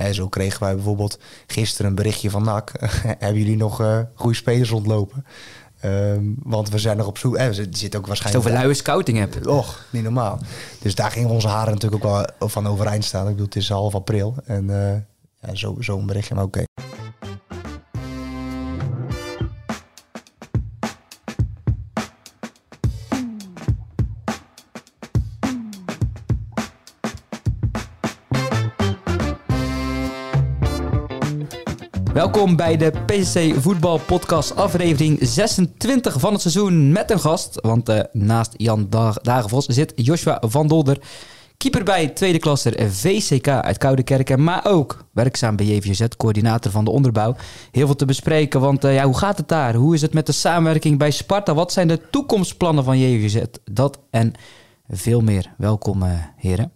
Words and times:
En 0.00 0.14
zo 0.14 0.28
kregen 0.28 0.62
wij 0.62 0.74
bijvoorbeeld 0.74 1.18
gisteren 1.46 1.90
een 1.90 1.96
berichtje 1.96 2.30
van 2.30 2.44
NAC. 2.44 2.72
Hebben 3.18 3.38
jullie 3.38 3.56
nog 3.56 3.80
uh, 3.80 3.98
goede 4.14 4.36
spelers 4.36 4.70
rondlopen? 4.70 5.24
Um, 5.84 6.36
want 6.42 6.68
we 6.70 6.78
zijn 6.78 6.96
nog 6.96 7.06
op 7.06 7.18
zoek. 7.18 7.36
Eh, 7.36 7.46
er 7.46 7.66
zit 7.70 7.96
ook 7.96 8.06
waarschijnlijk. 8.06 8.46
Over 8.46 8.60
luie 8.60 8.74
scouting 8.74 9.18
hebt. 9.18 9.46
Och, 9.46 9.84
niet 9.90 10.02
normaal. 10.02 10.38
Dus 10.80 10.94
daar 10.94 11.10
gingen 11.10 11.30
onze 11.30 11.48
haren 11.48 11.72
natuurlijk 11.72 12.04
ook 12.04 12.10
wel 12.38 12.48
van 12.48 12.66
overeind 12.66 13.04
staan. 13.04 13.22
Ik 13.22 13.30
bedoel, 13.30 13.46
het 13.46 13.56
is 13.56 13.68
half 13.68 13.94
april. 13.94 14.34
En 14.44 14.64
uh, 14.64 14.92
ja, 15.40 15.54
zo'n 15.54 15.82
zo 15.82 16.04
berichtje, 16.04 16.34
maar 16.34 16.44
oké. 16.44 16.58
Okay. 16.58 16.89
Welkom 32.40 32.58
bij 32.58 32.76
de 32.76 32.92
PC 33.06 33.60
Voetbal 33.60 33.98
Podcast, 33.98 34.56
aflevering 34.56 35.18
26 35.20 36.20
van 36.20 36.32
het 36.32 36.40
seizoen 36.40 36.92
met 36.92 37.10
een 37.10 37.20
gast. 37.20 37.60
Want 37.60 37.88
uh, 37.88 38.00
naast 38.12 38.54
Jan 38.56 38.88
Dagenvos 39.22 39.66
zit 39.66 39.92
Joshua 39.96 40.42
van 40.46 40.68
Dolder, 40.68 40.98
keeper 41.56 41.84
bij 41.84 42.08
tweede 42.08 42.38
klasser 42.38 42.90
VCK 42.90 43.48
uit 43.48 43.78
Koudekerken, 43.78 44.44
maar 44.44 44.66
ook 44.66 45.04
werkzaam 45.12 45.56
bij 45.56 45.66
JVZ, 45.66 46.06
coördinator 46.16 46.70
van 46.70 46.84
de 46.84 46.90
onderbouw. 46.90 47.36
Heel 47.70 47.86
veel 47.86 47.96
te 47.96 48.04
bespreken, 48.04 48.60
want 48.60 48.84
uh, 48.84 48.94
ja, 48.94 49.04
hoe 49.04 49.18
gaat 49.18 49.38
het 49.38 49.48
daar? 49.48 49.74
Hoe 49.74 49.94
is 49.94 50.02
het 50.02 50.14
met 50.14 50.26
de 50.26 50.32
samenwerking 50.32 50.98
bij 50.98 51.10
Sparta? 51.10 51.54
Wat 51.54 51.72
zijn 51.72 51.88
de 51.88 52.00
toekomstplannen 52.10 52.84
van 52.84 52.98
JVZ? 52.98 53.42
Dat 53.64 53.98
en 54.10 54.32
veel 54.88 55.20
meer. 55.20 55.54
Welkom, 55.56 56.02
uh, 56.02 56.10
heren. 56.36 56.72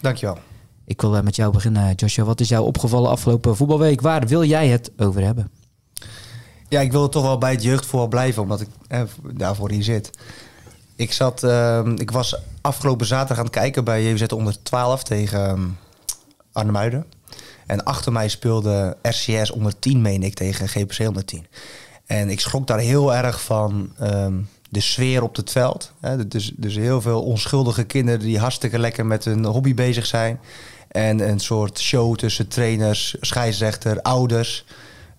Dankjewel. 0.00 0.38
Ik 0.86 1.00
wil 1.00 1.22
met 1.22 1.36
jou 1.36 1.52
beginnen, 1.52 1.94
Joshua. 1.94 2.24
Wat 2.24 2.40
is 2.40 2.48
jou 2.48 2.66
opgevallen 2.66 3.10
afgelopen 3.10 3.56
voetbalweek? 3.56 4.00
Waar 4.00 4.26
wil 4.26 4.44
jij 4.44 4.68
het 4.68 4.90
over 4.96 5.24
hebben? 5.24 5.50
Ja, 6.68 6.80
ik 6.80 6.92
wil 6.92 7.08
toch 7.08 7.22
wel 7.22 7.38
bij 7.38 7.50
het 7.50 7.62
jeugdvoetbal 7.62 8.08
blijven, 8.08 8.42
omdat 8.42 8.60
ik 8.60 8.68
eh, 8.88 9.02
daarvoor 9.32 9.70
hier 9.70 9.82
zit. 9.82 10.10
Ik, 10.96 11.12
zat, 11.12 11.42
uh, 11.42 11.86
ik 11.96 12.10
was 12.10 12.36
afgelopen 12.60 13.06
zaterdag 13.06 13.38
aan 13.38 13.44
het 13.44 13.54
kijken 13.54 13.84
bij 13.84 14.04
JVZ 14.04 14.32
onder 14.32 14.62
12 14.62 15.02
tegen 15.02 15.50
um, 15.50 15.78
Arnhemuiden. 16.52 17.04
En 17.66 17.84
achter 17.84 18.12
mij 18.12 18.28
speelde 18.28 18.96
RCS 19.02 19.50
onder 19.50 19.78
10, 19.78 20.02
meen 20.02 20.22
ik, 20.22 20.34
tegen 20.34 20.68
GPC 20.68 21.08
onder 21.08 21.24
10. 21.24 21.46
En 22.06 22.30
ik 22.30 22.40
schrok 22.40 22.66
daar 22.66 22.78
heel 22.78 23.14
erg 23.14 23.42
van 23.42 23.92
um, 24.02 24.48
de 24.68 24.80
sfeer 24.80 25.22
op 25.22 25.36
het 25.36 25.50
veld. 25.50 25.92
Hè. 26.00 26.28
Dus, 26.28 26.52
dus 26.56 26.74
heel 26.74 27.00
veel 27.00 27.22
onschuldige 27.22 27.84
kinderen 27.84 28.20
die 28.20 28.38
hartstikke 28.38 28.78
lekker 28.78 29.06
met 29.06 29.24
hun 29.24 29.44
hobby 29.44 29.74
bezig 29.74 30.06
zijn. 30.06 30.40
En 30.94 31.28
een 31.28 31.40
soort 31.40 31.80
show 31.80 32.16
tussen 32.16 32.48
trainers, 32.48 33.16
scheidsrechter, 33.20 34.02
ouders. 34.02 34.64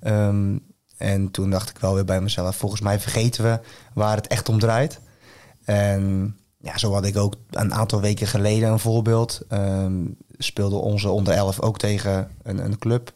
Um, 0.03 0.63
en 0.97 1.31
toen 1.31 1.49
dacht 1.49 1.69
ik 1.69 1.77
wel 1.77 1.93
weer 1.93 2.05
bij 2.05 2.21
mezelf, 2.21 2.55
volgens 2.55 2.81
mij 2.81 2.99
vergeten 2.99 3.43
we 3.43 3.59
waar 3.93 4.15
het 4.15 4.27
echt 4.27 4.49
om 4.49 4.59
draait. 4.59 4.99
En 5.65 6.35
ja, 6.57 6.77
zo 6.77 6.93
had 6.93 7.05
ik 7.05 7.17
ook 7.17 7.35
een 7.49 7.73
aantal 7.73 8.01
weken 8.01 8.27
geleden 8.27 8.69
een 8.69 8.79
voorbeeld. 8.79 9.41
Um, 9.49 10.17
speelde 10.37 10.75
onze 10.75 11.09
onder 11.09 11.33
11 11.33 11.61
ook 11.61 11.77
tegen 11.77 12.31
een, 12.43 12.65
een 12.65 12.77
club. 12.77 13.11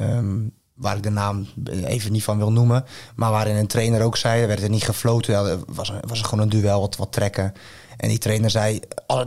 Um, 0.00 0.52
waar 0.74 0.96
ik 0.96 1.02
de 1.02 1.10
naam 1.10 1.46
even 1.84 2.12
niet 2.12 2.24
van 2.24 2.38
wil 2.38 2.52
noemen. 2.52 2.84
Maar 3.14 3.30
waarin 3.30 3.56
een 3.56 3.66
trainer 3.66 4.02
ook 4.02 4.16
zei, 4.16 4.42
er 4.42 4.48
werd 4.48 4.62
er 4.62 4.70
niet 4.70 4.84
gefloten. 4.84 5.32
Ja, 5.32 5.58
was, 5.66 5.92
was 6.06 6.18
er 6.18 6.24
gewoon 6.24 6.44
een 6.44 6.60
duel, 6.60 6.80
wat, 6.80 6.96
wat 6.96 7.12
trekken. 7.12 7.52
En 7.96 8.08
die 8.08 8.18
trainer 8.18 8.50
zei, 8.50 8.80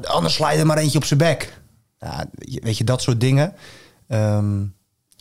anders 0.03 0.33
sla 0.33 0.51
je 0.51 0.59
er 0.59 0.65
maar 0.65 0.77
eentje 0.77 0.97
op 0.97 1.05
zijn 1.05 1.19
bek. 1.19 1.61
Weet 2.37 2.77
je, 2.77 2.83
dat 2.83 3.01
soort 3.01 3.19
dingen. 3.19 3.53
Um, 4.07 4.73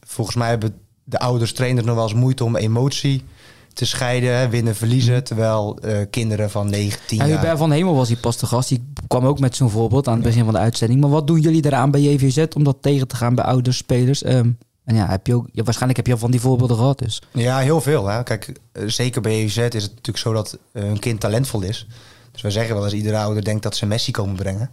volgens 0.06 0.36
mij 0.36 0.48
hebben 0.48 0.75
de 1.05 1.19
ouders, 1.19 1.52
trainers 1.52 1.86
nog 1.86 1.94
wel 1.94 2.05
eens 2.05 2.14
moeite 2.14 2.44
om 2.44 2.56
emotie 2.56 3.25
te 3.72 3.84
scheiden, 3.84 4.50
winnen, 4.50 4.75
verliezen. 4.75 5.14
Mhm. 5.14 5.22
Terwijl 5.22 5.78
uh, 5.84 5.98
kinderen 6.10 6.50
van 6.50 6.70
19 6.70 7.19
ja, 7.19 7.26
jaar... 7.26 7.56
Van 7.56 7.71
Hemel 7.71 7.94
was 7.94 8.09
die 8.09 8.16
pas 8.16 8.37
de 8.37 8.47
gast. 8.47 8.69
Die 8.69 8.92
kwam 9.06 9.26
ook 9.26 9.38
met 9.38 9.56
zo'n 9.56 9.71
voorbeeld 9.71 10.09
aan 10.09 10.15
het 10.15 10.22
begin 10.22 10.44
van 10.44 10.53
de 10.53 10.59
uitzending. 10.59 11.00
Maar 11.00 11.10
wat 11.10 11.26
doen 11.26 11.41
jullie 11.41 11.65
eraan 11.65 11.91
bij 11.91 12.00
JVZ 12.00 12.44
om 12.56 12.65
dat 12.65 12.76
tegen 12.81 13.09
te 13.09 13.16
gaan 13.16 13.34
bij 13.34 13.44
ouders, 13.44 13.76
spelers? 13.76 14.25
Um, 14.25 14.59
en 14.84 14.94
ja, 14.94 15.09
heb 15.09 15.26
je 15.26 15.34
ook, 15.34 15.48
ja, 15.53 15.62
waarschijnlijk 15.62 15.97
heb 15.97 16.06
je 16.06 16.12
al 16.12 16.19
van 16.19 16.31
die 16.31 16.41
voorbeelden 16.41 16.76
gehad 16.76 16.98
dus. 16.98 17.22
Ja, 17.32 17.59
heel 17.59 17.81
veel. 17.81 18.06
Hè. 18.06 18.22
Kijk, 18.22 18.53
eh, 18.72 18.82
zeker 18.87 19.21
bij 19.21 19.42
JVZ 19.42 19.56
is 19.56 19.82
het 19.82 19.91
natuurlijk 19.91 20.19
zo 20.19 20.32
dat 20.32 20.59
uh, 20.72 20.88
een 20.88 20.98
kind 20.98 21.21
talentvol 21.21 21.62
is. 21.62 21.87
Dus 22.32 22.42
wij 22.42 22.50
zeggen 22.50 22.75
wel 22.75 22.84
eens, 22.84 22.92
iedere 22.92 23.19
ouder 23.19 23.44
denkt 23.44 23.62
dat 23.62 23.76
ze 23.76 23.87
Messi 23.87 24.10
komen 24.10 24.37
brengen. 24.37 24.71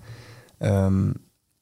Um, 0.60 1.14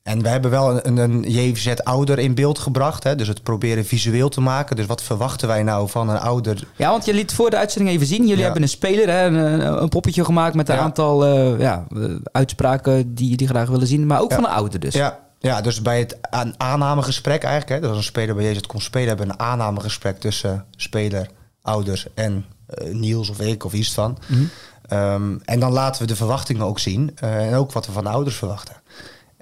en 0.07 0.21
we 0.21 0.29
hebben 0.29 0.51
wel 0.51 0.85
een, 0.85 0.97
een 0.97 1.23
JVZ-ouder 1.27 2.19
in 2.19 2.35
beeld 2.35 2.59
gebracht. 2.59 3.03
Hè? 3.03 3.15
Dus 3.15 3.27
het 3.27 3.43
proberen 3.43 3.85
visueel 3.85 4.29
te 4.29 4.41
maken. 4.41 4.75
Dus 4.75 4.85
wat 4.85 5.03
verwachten 5.03 5.47
wij 5.47 5.63
nou 5.63 5.89
van 5.89 6.09
een 6.09 6.19
ouder? 6.19 6.67
Ja, 6.75 6.89
want 6.89 7.05
je 7.05 7.13
liet 7.13 7.33
voor 7.33 7.49
de 7.49 7.57
uitzending 7.57 7.95
even 7.95 8.07
zien. 8.07 8.27
Jullie 8.27 8.43
hebben 8.43 8.61
een 8.61 8.69
speler, 8.69 9.09
hè? 9.09 9.25
Een, 9.25 9.81
een, 9.81 9.89
poppetje 9.89 10.25
gemaakt 10.25 10.55
met 10.55 10.69
een 10.69 10.77
aantal 10.77 11.27
uh, 11.27 11.59
ja, 11.59 11.87
uitspraken 12.31 13.15
die 13.15 13.37
die 13.37 13.47
graag 13.47 13.69
willen 13.69 13.87
zien. 13.87 14.05
Maar 14.05 14.21
ook 14.21 14.33
van 14.33 14.43
een 14.43 14.49
ouder 14.49 14.79
dus. 14.79 14.93
Ja, 14.93 15.19
ja, 15.39 15.61
dus 15.61 15.81
bij 15.81 15.99
het 15.99 16.17
een 16.29 16.53
aannamegesprek 16.57 17.43
eigenlijk. 17.43 17.73
Hè? 17.73 17.79
Dus 17.79 17.89
als 17.89 17.97
een 17.97 18.03
speler 18.03 18.35
bij 18.35 18.51
JVZ 18.51 18.61
komt 18.61 18.83
spelen, 18.83 19.07
hebben 19.07 19.27
we 19.27 19.33
een 19.33 19.39
aannamegesprek 19.39 20.19
tussen 20.19 20.65
speler, 20.75 21.29
ouders 21.61 22.07
en 22.13 22.45
uh, 22.81 22.93
Niels 22.93 23.29
of 23.29 23.39
ik 23.39 23.63
of 23.63 23.73
iets 23.73 23.93
van. 23.93 24.17
Mm 24.27 24.49
-hmm. 24.89 24.97
um, 24.97 25.41
en 25.45 25.59
dan 25.59 25.71
laten 25.71 26.01
we 26.01 26.07
de 26.07 26.15
verwachtingen 26.15 26.65
ook 26.65 26.79
zien. 26.79 27.17
Uh, 27.23 27.47
en 27.47 27.53
ook 27.53 27.71
wat 27.71 27.85
we 27.85 27.91
van 27.91 28.03
de 28.03 28.09
ouders 28.09 28.35
verwachten. 28.35 28.75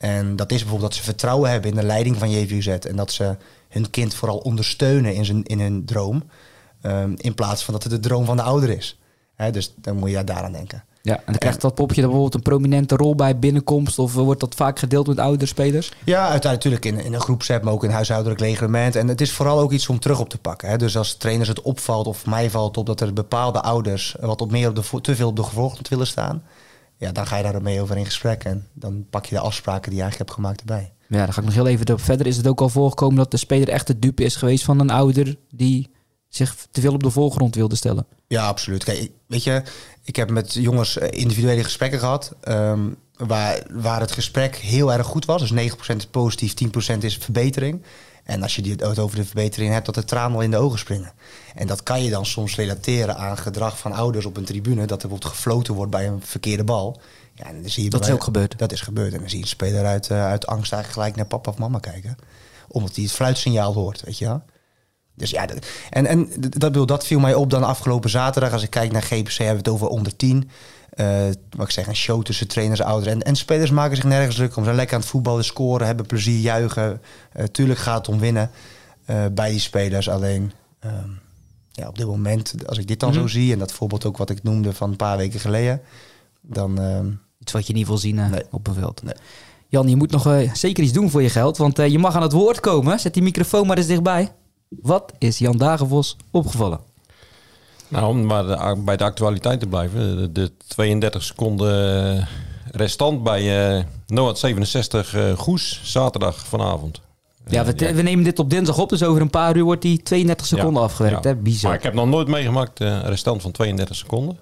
En 0.06 0.36
dat 0.36 0.52
is 0.52 0.60
bijvoorbeeld 0.60 0.92
dat 0.92 1.00
ze 1.00 1.06
vertrouwen 1.06 1.50
hebben 1.50 1.70
in 1.70 1.76
de 1.76 1.84
leiding 1.84 2.18
van 2.18 2.30
JVZ. 2.30 2.68
En 2.68 2.96
dat 2.96 3.12
ze 3.12 3.36
hun 3.70 3.90
kind 3.90 4.16
vooral 4.16 4.38
ondersteunen 4.38 5.14
in, 5.16 5.26
zijn, 5.26 5.44
in 5.44 5.60
hun 5.60 5.86
droom. 5.86 6.24
Um, 6.82 7.14
in 7.18 7.36
plaats 7.36 7.64
van 7.64 7.74
dat 7.74 7.84
het 7.84 7.92
de 7.92 8.00
droom 8.00 8.26
van 8.26 8.38
de 8.38 8.44
ouder 8.44 8.70
is. 8.70 9.00
He, 9.36 9.52
dus 9.52 9.74
dan 9.76 9.96
moet 9.96 10.10
je 10.10 10.24
daaraan 10.24 10.52
denken. 10.52 10.84
Ja, 11.02 11.16
en 11.16 11.24
dan 11.26 11.38
krijgt 11.38 11.62
dat 11.62 11.76
popje 11.76 12.02
dan 12.02 12.10
bijvoorbeeld 12.10 12.34
een 12.34 12.52
prominente 12.52 12.96
rol 12.96 13.16
bij 13.16 13.40
binnenkomst? 13.40 14.00
Of 14.00 14.14
wordt 14.14 14.40
dat 14.40 14.56
vaak 14.56 14.80
gedeeld 14.80 15.08
met 15.08 15.20
oudere 15.20 15.46
spelers? 15.46 15.92
Ja, 16.04 16.30
uiteindelijk 16.30 16.74
natuurlijk 16.74 16.86
in, 16.86 17.06
in 17.06 17.14
een 17.14 17.22
groepset, 17.22 17.64
maar 17.64 17.74
ook 17.74 17.84
in 17.84 17.90
huishoudelijk 17.90 18.40
reglement. 18.40 18.96
En 18.96 19.08
het 19.08 19.22
is 19.22 19.32
vooral 19.32 19.60
ook 19.60 19.72
iets 19.72 19.90
om 19.90 20.00
terug 20.00 20.20
op 20.20 20.30
te 20.30 20.38
pakken. 20.38 20.70
Hè. 20.70 20.78
Dus 20.78 20.98
als 20.98 21.16
trainers 21.16 21.50
het 21.50 21.62
opvalt 21.62 22.08
of 22.08 22.26
mij 22.26 22.50
valt 22.50 22.78
op 22.78 22.86
dat 22.86 23.02
er 23.02 23.14
bepaalde 23.14 23.62
ouders 23.62 24.16
wat 24.20 24.42
op 24.42 24.52
meer 24.52 24.70
op 24.70 24.76
de, 24.76 25.02
te 25.02 25.16
veel 25.16 25.28
op 25.28 25.36
de 25.36 25.44
voorgrond 25.44 25.88
willen 25.88 26.08
staan 26.08 26.44
ja, 26.98 27.12
dan 27.12 27.28
ga 27.28 27.38
je 27.38 27.44
daarmee 27.44 27.82
over 27.82 27.98
in 27.98 28.06
gesprek. 28.06 28.44
En 28.44 28.68
dan 28.74 29.06
pak 29.10 29.26
je 29.26 29.36
de 29.36 29.42
afspraken 29.42 29.90
die 29.90 30.00
je 30.00 30.02
eigenlijk 30.02 30.30
hebt 30.30 30.42
gemaakt 30.42 30.60
erbij. 30.60 30.94
Ja, 31.08 31.24
dan 31.24 31.34
ga 31.34 31.40
ik 31.40 31.46
nog 31.46 31.56
heel 31.56 31.68
even 31.68 31.94
op 31.94 32.02
verder. 32.02 32.28
Is 32.28 32.38
het 32.38 32.48
ook 32.48 32.62
al 32.62 32.70
voorgekomen 32.70 33.18
dat 33.18 33.32
de 33.32 33.38
speler 33.38 33.70
echt 33.70 33.88
de 33.88 34.00
dupe 34.00 34.24
is 34.24 34.36
geweest 34.36 34.64
van 34.64 34.80
een 34.80 34.90
ouder 34.90 35.36
die 35.52 35.90
zich 36.30 36.68
te 36.72 36.82
veel 36.82 36.94
op 36.94 37.04
de 37.04 37.12
voorgrond 37.12 37.56
wilde 37.56 37.76
stellen? 37.76 38.06
Ja, 38.28 38.48
absoluut. 38.48 38.84
Kijk, 38.84 39.12
weet 39.28 39.44
je, 39.44 39.62
ik 40.04 40.16
heb 40.16 40.30
met 40.30 40.54
jongens 40.54 40.98
eh, 40.98 41.20
individuele 41.22 41.64
gesprekken 41.64 42.00
gehad. 42.00 42.36
Um, 42.48 42.98
waar, 43.18 43.64
waar 43.72 44.00
het 44.00 44.12
gesprek 44.12 44.56
heel 44.56 44.94
erg 44.94 45.06
goed 45.06 45.26
was. 45.26 45.50
Dus 45.50 45.72
9% 45.72 45.96
is 45.96 46.06
positief, 46.06 46.54
10% 46.96 46.98
is 47.00 47.18
verbetering. 47.18 47.82
En 48.26 48.44
als 48.44 48.56
je 48.56 48.70
het 48.70 49.00
over 49.00 49.16
de 49.16 49.26
verbetering 49.26 49.74
hebt, 49.74 49.86
dat 49.86 49.96
de 49.96 50.04
tranen 50.04 50.36
al 50.36 50.42
in 50.42 50.52
de 50.52 50.58
ogen 50.58 50.80
springen. 50.80 51.12
En 51.56 51.68
dat 51.68 51.84
kan 51.84 52.04
je 52.04 52.10
dan 52.10 52.26
soms 52.26 52.56
relateren 52.56 53.18
aan 53.18 53.38
gedrag 53.38 53.78
van 53.78 53.94
ouders 53.94 54.26
op 54.26 54.38
een 54.38 54.46
tribune. 54.46 54.86
Dat 54.86 55.04
er 55.04 55.08
bijvoorbeeld 55.08 55.34
gefloten 55.34 55.74
wordt 55.74 55.92
bij 55.92 56.08
een 56.08 56.22
verkeerde 56.22 56.64
bal. 56.64 57.02
Ja, 57.34 57.52
dan 57.52 57.70
zie 57.70 57.84
je 57.84 57.90
dat 57.90 58.08
is 58.08 58.14
ook 58.14 58.24
gebeurd. 58.24 58.58
Dat 58.58 58.72
is 58.72 58.82
gebeurd. 58.82 59.14
En 59.14 59.20
dan 59.20 59.30
zie 59.30 59.38
je 59.38 59.44
een 59.44 59.50
speler 59.50 59.86
uit, 59.86 60.10
uh, 60.10 60.26
uit 60.26 60.48
angst 60.48 60.74
eigenlijk 60.74 60.94
gelijk 60.94 61.16
naar 61.16 61.40
papa 61.40 61.52
of 61.52 61.58
mama 61.58 61.80
kijken. 61.80 62.18
Omdat 62.68 62.96
hij 62.96 63.04
het 63.04 63.14
fluitsignaal 63.14 63.74
hoort, 63.74 64.02
weet 64.02 64.18
je 64.18 64.26
wel. 64.26 64.44
Dus 65.16 65.30
ja, 65.30 65.46
dat, 65.46 65.66
en, 65.90 66.06
en 66.06 66.30
dat, 66.50 66.88
dat 66.88 67.06
viel 67.06 67.20
mij 67.20 67.34
op 67.34 67.50
dan 67.50 67.64
afgelopen 67.64 68.10
zaterdag. 68.10 68.52
Als 68.52 68.64
ik 68.64 68.70
kijk 68.70 68.92
naar 68.92 69.02
GPC, 69.02 69.38
hebben 69.38 69.64
we 69.64 69.70
het 69.70 69.70
over 69.70 69.88
onder 69.88 70.16
10. 70.16 70.50
Uh, 70.96 71.26
wat 71.50 71.66
ik 71.66 71.72
zeg, 71.72 71.88
een 71.88 71.96
show 71.96 72.24
tussen 72.24 72.48
trainers 72.48 72.80
en 72.80 72.86
ouderen. 72.86 73.14
En, 73.14 73.22
en, 73.22 73.36
spelers 73.36 73.72
maken 73.72 73.96
zich 73.96 74.06
nergens 74.06 74.36
druk 74.36 74.50
om. 74.50 74.58
Ze 74.58 74.64
zijn 74.64 74.76
lekker 74.76 74.96
aan 74.96 75.02
het 75.02 75.10
voetballen, 75.10 75.44
scoren, 75.44 75.88
hebben 75.88 76.06
plezier, 76.06 76.40
juichen. 76.40 77.02
Uh, 77.36 77.44
tuurlijk 77.44 77.80
gaat 77.80 77.98
het 77.98 78.16
om 78.16 78.20
winnen 78.20 78.52
uh, 79.10 79.26
bij 79.32 79.50
die 79.50 79.60
spelers. 79.60 80.10
Alleen 80.10 80.52
um, 80.86 81.20
ja, 81.72 81.88
op 81.88 81.98
dit 81.98 82.06
moment, 82.06 82.54
als 82.68 82.78
ik 82.78 82.88
dit 82.88 83.00
dan 83.00 83.10
mm 83.10 83.16
-hmm. 83.16 83.28
zo 83.28 83.40
zie... 83.40 83.54
en 83.54 83.60
dat 83.60 83.72
voorbeeld 83.72 84.06
ook 84.06 84.18
wat 84.18 84.30
ik 84.30 84.44
noemde 84.44 84.74
van 84.74 84.90
een 84.90 84.96
paar 84.96 85.18
weken 85.18 85.40
geleden... 85.40 85.82
dan... 86.42 86.82
Um, 86.82 87.24
iets 87.40 87.52
wat 87.52 87.68
je 87.68 87.74
niet 87.74 87.88
wil 87.88 87.98
zien 87.98 88.16
nee. 88.16 88.44
op 88.52 88.68
een 88.68 88.74
veld. 88.74 89.04
Nee. 89.04 89.16
Jan, 89.68 89.90
je 89.90 89.96
moet 89.96 90.12
nog 90.12 90.30
zeker 90.54 90.84
iets 90.84 90.94
doen 90.94 91.10
voor 91.10 91.22
je 91.22 91.30
geld. 91.30 91.58
Want 91.58 91.78
je 91.78 92.00
mag 92.00 92.16
aan 92.16 92.22
het 92.22 92.32
woord 92.32 92.60
komen. 92.60 93.00
Zet 93.00 93.14
die 93.14 93.24
microfoon 93.24 93.68
maar 93.68 93.78
eens 93.78 93.88
dichtbij. 93.88 94.32
Wat 94.70 95.14
is 95.18 95.38
Jan 95.38 95.58
Dagenvos 95.58 96.18
opgevallen? 96.32 96.80
Nou, 97.88 98.08
om 98.08 98.26
maar 98.26 98.46
de, 98.46 98.82
bij 98.86 98.98
de 98.98 99.04
actualiteit 99.04 99.60
te 99.60 99.68
blijven. 99.68 100.18
De, 100.18 100.32
de 100.32 100.52
32 100.68 101.24
seconden 101.24 102.18
eh, 102.18 102.26
restant 102.72 103.24
bij 103.24 103.76
uh, 103.78 103.84
Noord 104.08 104.38
67 104.38 105.16
uh, 105.16 105.32
Goes, 105.38 105.80
zaterdag 105.84 106.46
vanavond. 106.46 107.02
Ja 107.48 107.66
we, 107.66 107.74
ja, 107.76 107.94
we, 107.94 108.02
nemen 108.02 108.24
dit 108.24 108.40
op 108.40 108.50
dinsdag 108.50 108.78
op, 108.78 108.90
dus 108.90 109.04
over 109.04 109.22
een 109.22 109.30
paar 109.30 109.56
uur 109.56 109.64
wordt 109.64 109.82
die 109.82 110.04
32 110.04 110.46
seconden 110.46 110.82
ja, 110.82 110.88
afgewerkt. 110.88 111.24
Ja. 111.24 111.30
Hè? 111.30 111.36
Bizar. 111.36 111.70
Maar 111.70 111.78
ik 111.78 111.84
heb 111.84 111.94
nog 111.94 112.08
nooit 112.08 112.28
meegemaakt 112.28 112.80
een 112.80 113.04
restant 113.06 113.42
van 113.42 113.52
32 113.52 113.96
seconden. 113.96 114.38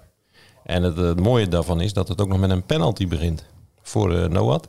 En 0.64 0.84
het, 0.84 0.98
het, 0.98 1.20
mooie 1.20 1.48
daarvan 1.48 1.82
is 1.82 1.94
dat 1.94 2.08
het 2.08 2.22
ook 2.22 2.28
nog 2.28 2.40
met 2.40 2.50
een 2.50 2.64
penalty 2.64 3.08
begint 3.08 3.46
voor 3.82 4.14
uh, 4.14 4.26
Noad. 4.26 4.68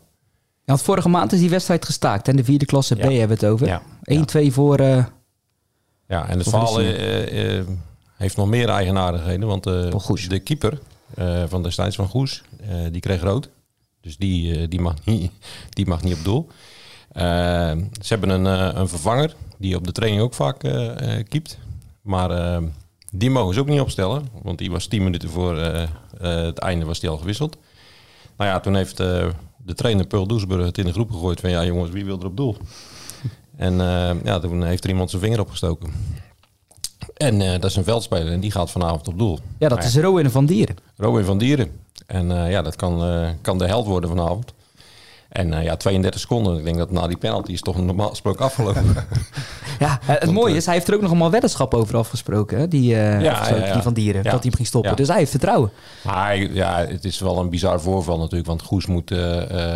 want 0.64 0.82
vorige 0.82 1.08
maand 1.08 1.32
is 1.32 1.40
die 1.40 1.50
wedstrijd 1.50 1.84
gestaakt. 1.84 2.28
En 2.28 2.36
de 2.36 2.44
vierde 2.44 2.64
klasse 2.64 2.94
B 2.94 2.98
Ja. 2.98 3.10
hebben 3.10 3.38
we 3.38 3.46
het 3.46 3.52
over. 3.52 3.66
Ja. 3.66 3.82
1-2 4.48 4.52
voor... 4.52 4.76
eh, 4.76 5.04
Ja, 6.08 6.28
en 6.28 6.38
het 6.38 6.48
verhaal 6.48 6.80
eh, 6.80 7.58
eh, 7.58 7.66
heeft 8.24 8.36
nog 8.36 8.48
meer 8.48 8.68
eigenaardigheden. 8.68 9.48
Want 9.48 9.66
eh, 9.66 10.28
de 10.28 10.38
keeper 10.38 10.78
eh, 11.14 11.42
van 11.46 11.62
destijds 11.62 11.96
van 11.96 12.08
Goes, 12.08 12.42
eh, 12.60 12.76
die 12.90 13.00
kreeg 13.00 13.22
rood. 13.22 13.48
Dus 14.00 14.16
die, 14.16 14.68
die, 14.68 14.80
mag, 14.80 14.94
niet, 15.04 15.30
die 15.76 15.86
mag 15.86 16.02
niet 16.02 16.14
op 16.14 16.24
doel. 16.24 16.48
Ze 17.14 18.08
hebben 18.08 18.28
een, 18.28 18.44
een 18.78 18.88
vervanger 18.88 19.34
die 19.58 19.76
op 19.76 19.86
de 19.86 19.92
training 19.92 20.22
ook 20.22 20.34
vaak 20.34 20.58
keept. 21.28 21.58
Maar 22.02 22.60
die 23.12 23.30
mogen 23.30 23.54
ze 23.54 23.60
ook 23.60 23.68
niet 23.68 23.80
opstellen. 23.80 24.28
Want 24.42 24.58
die 24.58 24.70
was 24.70 24.86
10 24.86 25.04
minuten 25.04 25.28
voor 25.28 25.56
het 26.18 26.58
einde 26.58 26.84
was 26.84 27.00
die 27.00 27.08
al 27.10 27.16
gewisseld. 27.16 27.56
Nou 28.36 28.50
ja, 28.50 28.60
toen 28.60 28.74
heeft 28.74 28.96
de 28.96 29.74
trainer 29.74 30.06
Pearl 30.06 30.26
Doesburg 30.26 30.64
het 30.64 30.78
in 30.78 30.84
de 30.84 30.92
groep 30.92 31.10
gegooid 31.10 31.40
van... 31.40 31.50
ja 31.50 31.64
jongens, 31.64 31.90
wie 31.90 32.04
wil 32.04 32.18
er 32.18 32.26
op 32.26 32.36
doel? 32.36 32.56
en 33.56 33.74
ja, 34.24 34.38
toen 34.38 34.64
heeft 34.64 34.84
er 34.84 34.90
iemand 34.90 35.10
zijn 35.10 35.22
vinger 35.22 35.40
opgestoken. 35.40 35.92
En 37.14 37.40
eh, 37.40 37.52
dat 37.52 37.64
is 37.64 37.76
een 37.76 37.84
veldspeler 37.84 38.32
en 38.32 38.40
die 38.40 38.50
gaat 38.50 38.70
vanavond 38.70 39.08
op 39.08 39.19
doel. 39.19 39.38
ja, 39.58 39.69
dat 39.69 39.84
is 39.84 39.96
Rowan 39.96 40.31
van 40.31 40.46
Dieren. 40.46 40.76
Robin 40.96 41.25
van 41.25 41.38
Dieren. 41.38 41.70
En 42.06 42.44
eh, 42.44 42.50
ja, 42.50 42.62
dat 42.62 42.76
kan, 42.76 43.05
eh, 43.05 43.28
kan 43.40 43.58
de 43.58 43.66
held 43.66 43.87
worden 43.87 44.08
vanavond. 44.08 44.52
En 45.28 45.62
ja, 45.62 45.76
32 45.76 46.20
seconden. 46.20 46.58
Ik 46.58 46.64
denk 46.64 46.76
dat 46.76 46.90
na 46.90 47.06
die 47.06 47.16
penalty 47.16 47.52
is 47.52 47.61
toch 47.61 47.76
normaal 47.76 48.08
gesproken 48.08 48.44
afgelopen. 48.44 48.84
Ja, 49.78 49.99
het 50.02 50.31
mooie 50.31 50.56
is, 50.56 50.64
hij 50.64 50.75
heeft 50.75 50.88
er 50.88 50.94
ook 50.94 51.00
nog 51.00 51.11
allemaal 51.11 51.31
weddenschap 51.31 51.75
over 51.75 51.96
afgesproken. 51.96 52.58
Hè? 52.58 52.69
Die, 52.69 52.90
Ja, 52.90 53.31
afgesproken, 53.31 53.60
ja, 53.60 53.67
ja. 53.67 53.72
die 53.72 53.82
van 53.82 53.94
Dieren. 53.94 54.22
Dat 54.22 54.32
hij 54.32 54.40
hem 54.43 54.55
ging 54.55 54.67
stoppen. 54.69 54.96
Dus 54.96 55.08
hij 55.08 55.17
heeft 55.17 55.31
vertrouwen. 55.31 55.70
maar 56.05 56.37
ja, 56.37 56.87
het 56.87 57.05
is 57.05 57.19
wel 57.19 57.38
een 57.38 57.50
bizar 57.50 57.81
voorval 57.81 58.19
natuurlijk. 58.19 58.46
Want 58.46 58.62
Goes 58.62 58.87
moet 58.87 59.10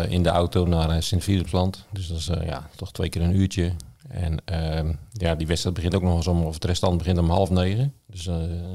in 0.09 0.23
de 0.23 0.29
auto 0.29 0.65
naar 0.65 1.03
Sint-Philipsland. 1.03 1.85
Dus 1.91 2.07
dat 2.07 2.17
is 2.17 2.29
ja, 2.45 2.69
toch 2.75 2.91
twee 2.91 3.09
keer 3.09 3.21
een 3.21 3.35
uurtje. 3.35 3.71
En 4.09 4.37
ehm, 4.45 4.93
ja, 5.11 5.35
die 5.35 5.47
wedstrijd 5.47 5.75
begint 5.75 5.95
ook 5.95 6.01
nog 6.01 6.15
eens 6.15 6.27
om... 6.27 6.43
of 6.43 6.53
het 6.53 6.65
restant 6.65 6.97
begint 6.97 7.17
om 7.17 7.29
half 7.29 7.49
negen. 7.49 7.93
Dus 8.07 8.29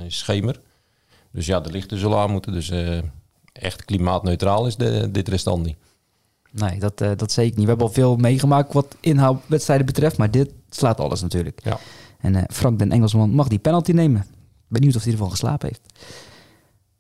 is 0.07 0.19
schemer. 0.19 0.61
Dus 1.35 1.47
ja, 1.47 1.61
de 1.61 1.71
lichten 1.71 1.99
zullen 1.99 2.19
aan 2.19 2.31
moeten. 2.31 2.53
Dus 2.53 2.71
eh, 2.71 2.99
echt 3.53 3.85
klimaatneutraal 3.85 4.67
is 4.67 4.77
de, 4.77 5.11
dit 5.11 5.29
restant 5.29 5.65
niet. 5.65 5.77
Nee, 6.51 6.79
dat, 6.79 7.01
eh, 7.01 7.11
dat 7.17 7.33
zeker 7.33 7.55
niet. 7.55 7.63
We 7.63 7.69
hebben 7.69 7.87
al 7.87 7.93
veel 7.93 8.17
meegemaakt 8.17 8.73
wat 8.73 8.97
inhoudwedstrijden 9.01 9.87
betreft. 9.87 10.17
Maar 10.17 10.31
dit 10.31 10.51
slaat 10.71 11.01
alles 11.01 11.21
natuurlijk. 11.21 11.61
Ja. 11.65 11.79
En 12.21 12.45
Frank 12.51 12.79
den 12.79 12.93
Engelsman 12.93 13.31
mag 13.31 13.49
die 13.49 13.59
penalty 13.59 13.93
nemen. 13.93 14.27
Benieuwd 14.69 14.97
of 14.97 15.03
hij 15.03 15.13
ervan 15.13 15.31
geslapen 15.31 15.69
heeft. 15.69 15.81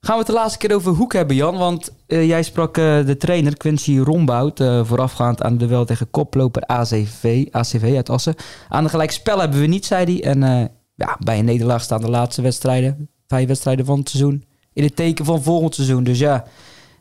Gaan 0.04 0.14
we 0.14 0.20
het 0.22 0.30
de 0.30 0.38
laatste 0.38 0.58
keer 0.58 0.74
over 0.74 0.92
Hoek 0.92 1.12
hebben, 1.12 1.36
Jan. 1.36 1.56
Want 1.56 1.92
eh, 2.06 2.26
jij 2.26 2.42
sprak 2.42 2.78
eh, 2.78 3.06
de 3.06 3.16
trainer 3.16 3.56
Quincy 3.56 3.98
Rombout... 3.98 4.60
eh, 4.60 4.84
voorafgaand 4.84 5.42
aan 5.42 5.58
de 5.58 5.66
duel 5.66 5.84
tegen 5.84 6.10
koploper 6.10 6.62
ACV, 6.62 7.46
ACV 7.50 7.92
uit 7.96 8.10
Assen. 8.10 8.34
Aan 8.68 8.84
de 8.84 8.90
gelijk 8.90 9.10
spel 9.10 9.40
hebben 9.40 9.60
we 9.60 9.66
niet, 9.66 9.86
zei 9.86 10.04
hij. 10.04 10.30
En 10.30 10.70
ja, 10.94 11.16
bij 11.18 11.38
een 11.38 11.44
nederlaag 11.44 11.82
staan 11.82 12.00
de 12.00 12.10
laatste 12.10 12.42
wedstrijden... 12.42 13.08
vijf 13.26 13.46
wedstrijden 13.46 13.84
van 13.84 13.98
het 13.98 14.08
seizoen... 14.08 14.44
in 14.72 14.82
het 14.82 14.96
teken 14.96 15.24
van 15.24 15.42
volgend 15.42 15.74
seizoen. 15.74 16.04
Dus 16.04 16.18
ja, 16.18 16.44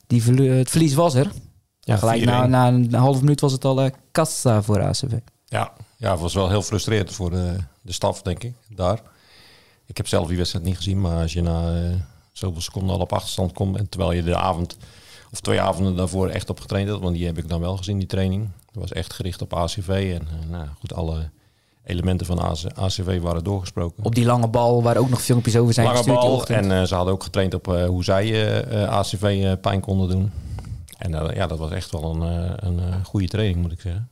die 0.08 0.22
het 0.42 0.70
verlies 0.70 0.94
was 0.94 1.14
er. 1.14 1.32
Ja, 1.80 1.98
Gelijk 1.98 2.22
4-1. 2.22 2.26
na, 2.26 2.46
na 2.46 2.68
een 2.68 2.94
half 2.94 3.20
minuut 3.20 3.42
was 3.42 3.52
het 3.52 3.66
al 3.66 3.90
kassa 4.12 4.62
voor 4.62 4.82
ACV. 4.82 5.14
Ja, 5.46 5.74
ja, 5.98 6.12
het 6.12 6.20
was 6.20 6.34
wel 6.34 6.50
heel 6.50 6.62
frustrerend 6.62 7.14
voor 7.14 7.30
de, 7.30 7.56
de 7.82 7.92
staf, 7.92 8.22
denk 8.22 8.44
ik, 8.44 8.54
daar. 8.70 9.02
Ik 9.86 9.98
heb 9.98 10.08
zelf 10.08 10.28
die 10.28 10.38
wedstrijd 10.38 10.66
niet 10.66 10.78
gezien, 10.78 11.02
maar 11.02 11.22
als 11.22 11.34
je 11.34 11.42
na 11.42 11.74
zoveel 12.34 12.62
seconden 12.62 12.96
al 12.96 13.02
op 13.02 13.14
achterstand 13.14 13.52
komt... 13.52 13.78
en 13.78 13.90
terwijl 13.90 14.12
je 14.12 14.24
de 14.24 14.36
avond 14.36 14.78
of 15.32 15.40
twee 15.40 15.62
avonden 15.62 15.96
daarvoor 15.96 16.30
echt 16.30 16.50
op 16.50 16.60
getraind 16.60 16.90
had... 16.90 17.00
want 17.00 17.16
die 17.16 17.26
heb 17.26 17.38
ik 17.38 17.48
dan 17.48 17.60
wel 17.60 17.78
gezien, 17.78 17.98
die 17.98 18.08
training. 18.08 18.50
Dat 18.72 18.82
was 18.82 18.92
echt 18.92 19.14
gericht 19.14 19.42
op 19.42 19.54
ACV 19.54 20.18
en 20.20 20.28
eh, 20.28 20.50
nou, 20.50 20.68
goed, 20.80 20.94
alle 20.94 21.30
elementen 21.84 22.26
van 22.26 22.40
AC 22.40 22.58
ACV 22.76 23.22
waren 23.22 23.44
doorgesproken. 23.44 24.04
Op 24.04 24.16
die 24.16 24.26
lange 24.26 24.48
bal, 24.48 24.84
waar 24.84 24.98
ook 24.98 25.10
nog 25.10 25.22
filmpjes 25.22 25.58
over 25.58 25.74
zijn 25.74 25.86
Lange 25.86 25.98
gestuurd 25.98 26.20
die 26.20 26.28
bal 26.28 26.38
ochtend. 26.38 26.66
en 26.66 26.82
eh, 26.82 26.88
ze 26.88 26.96
hadden 26.96 27.14
ook 27.14 27.24
getraind 27.24 27.54
op 27.54 27.68
eh, 27.68 27.86
hoe 27.86 28.04
zij 28.04 28.88
ACV 28.88 29.58
pijn 29.58 29.82
konden 29.82 30.10
doen. 30.10 30.32
En 30.98 31.12
ja, 31.36 31.48
dat 31.48 31.58
was 31.58 31.72
echt 31.72 31.92
wel 31.92 32.16
een, 32.16 32.22
een 32.68 33.06
goede 33.06 33.28
training, 33.28 33.62
moet 33.62 33.72
ik 33.72 33.82
zeggen. 33.82 34.10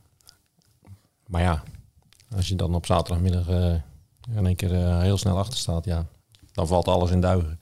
Maar 1.26 1.42
ja, 1.42 1.62
als 2.36 2.48
je 2.48 2.54
dan 2.54 2.74
op 2.74 2.86
zaterdagmiddag 2.86 3.48
in 4.34 4.46
één 4.46 4.56
keer 4.56 5.00
heel 5.00 5.18
snel 5.18 5.38
achter 5.38 5.58
staat, 5.58 5.84
ja, 5.84 6.06
dan 6.52 6.66
valt 6.66 6.88
alles 6.88 7.10
in 7.10 7.20
duigen. 7.20 7.58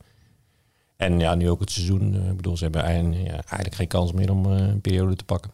En 1.01 1.19
ja, 1.19 1.35
nu 1.35 1.51
ook 1.51 1.61
het 1.61 1.71
seizoen. 1.71 2.15
eh, 2.15 2.31
Ik 2.31 2.37
bedoel, 2.37 2.57
ze 2.57 2.63
hebben 2.63 2.83
eigenlijk 2.83 3.75
geen 3.75 3.87
kans 3.87 4.13
meer 4.13 4.31
om 4.31 4.45
eh, 4.53 4.59
een 4.59 4.81
periode 4.81 5.17
te 5.17 5.25
pakken. 5.25 5.51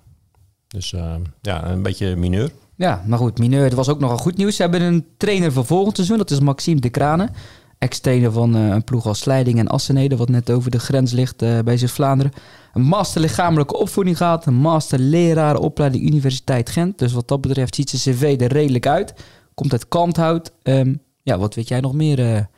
Dus 0.69 0.93
eh, 0.93 1.15
ja, 1.41 1.71
een 1.71 1.83
beetje 1.83 2.17
mineur. 2.17 2.51
Ja, 2.75 3.03
maar 3.07 3.19
goed, 3.19 3.39
mineur, 3.39 3.65
er 3.71 3.77
was 3.77 3.89
ook 3.89 4.01
nogal 4.01 4.17
goed 4.17 4.37
nieuws. 4.37 4.57
Ze 4.57 4.63
hebben 4.63 4.83
een 4.83 5.07
trainer 5.17 5.53
voor 5.53 5.65
volgend 5.65 5.97
seizoen, 5.97 6.19
dat 6.19 6.31
is 6.31 6.41
Maxime 6.41 6.81
de 6.81 6.89
Kranen. 6.91 7.31
Ex-trainer 7.79 8.33
van 8.33 8.55
een 8.55 8.85
ploeg 8.85 9.07
als 9.07 9.19
Slijding 9.19 9.59
en 9.59 9.69
Assenede, 9.69 10.17
wat 10.17 10.29
net 10.29 10.51
over 10.51 10.71
de 10.71 10.79
grens 10.79 11.13
ligt 11.13 11.37
bij 11.39 11.77
Zuid-Vlaanderen. 11.77 12.33
Een 12.75 12.83
master 12.83 13.21
lichamelijke 13.21 13.77
opvoeding 13.79 14.17
gehad, 14.17 14.47
een 14.47 14.55
master 14.55 14.99
lerarenopleiding 14.99 16.03
Universiteit 16.07 16.71
Gent. 16.71 16.99
Dus 16.99 17.13
wat 17.13 17.29
dat 17.29 17.41
betreft 17.41 17.75
ziet 17.75 17.91
zijn 17.91 18.17
cv 18.17 18.37
er 18.41 18.53
redelijk 18.53 18.87
uit. 18.87 19.15
Komt 19.55 19.73
uit 19.73 19.89
Kalmthout. 19.89 20.53
Ehm, 20.63 20.95
ja, 21.23 21.39
wat 21.39 21.55
weet 21.55 21.69
jij 21.69 21.81
nog 21.81 21.93
meer 21.93 22.49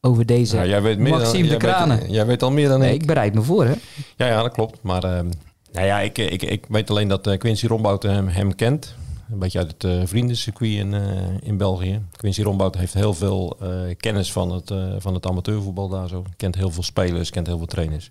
over 0.00 0.26
deze 0.26 0.56
Ja, 0.56 0.66
jij 0.66 0.82
weet 0.82 0.98
meer 0.98 1.10
dan, 1.12 1.20
Maxime 1.20 1.42
de 1.42 1.48
jij 1.48 1.58
weet- 1.58 1.68
Kranen? 1.70 2.10
jij 2.10 2.26
weet 2.26 2.42
al 2.42 2.50
meer 2.50 2.68
dan 2.68 2.78
Nee, 2.80 2.94
ik. 2.94 3.00
ik 3.00 3.06
bereid 3.06 3.34
me 3.34 3.42
voor, 3.42 3.64
hè? 3.64 3.74
Ja, 4.16 4.26
ja, 4.26 4.42
dat 4.42 4.52
klopt. 4.52 4.82
Maar 4.82 5.04
ehm, 5.04 5.28
nou 5.72 5.86
ja, 5.86 6.00
ik, 6.00 6.18
ik, 6.18 6.42
ik 6.42 6.64
weet 6.68 6.90
alleen 6.90 7.08
dat 7.08 7.26
eh, 7.26 7.38
Quincy 7.38 7.66
Rombout 7.66 8.02
hem, 8.02 8.28
hem 8.28 8.54
kent. 8.54 8.94
Een 9.30 9.38
beetje 9.38 9.58
uit 9.58 9.72
het 9.72 9.84
eh, 9.84 10.00
vriendencircuit 10.04 10.70
in, 10.72 10.94
eh, 10.94 11.02
in 11.40 11.56
België. 11.56 12.00
Quincy 12.16 12.42
Rombout 12.42 12.76
heeft 12.76 12.94
heel 12.94 13.14
veel 13.14 13.56
kennis 13.96 14.32
van 14.32 14.52
het, 14.52 14.72
van 14.98 15.14
het 15.14 15.26
amateurvoetbal 15.26 15.88
daar 15.88 16.08
zo. 16.08 16.24
Kent 16.36 16.54
heel 16.54 16.70
veel 16.70 16.82
spelers, 16.82 17.30
kent 17.30 17.46
heel 17.46 17.56
veel 17.58 17.66
trainers. 17.66 18.10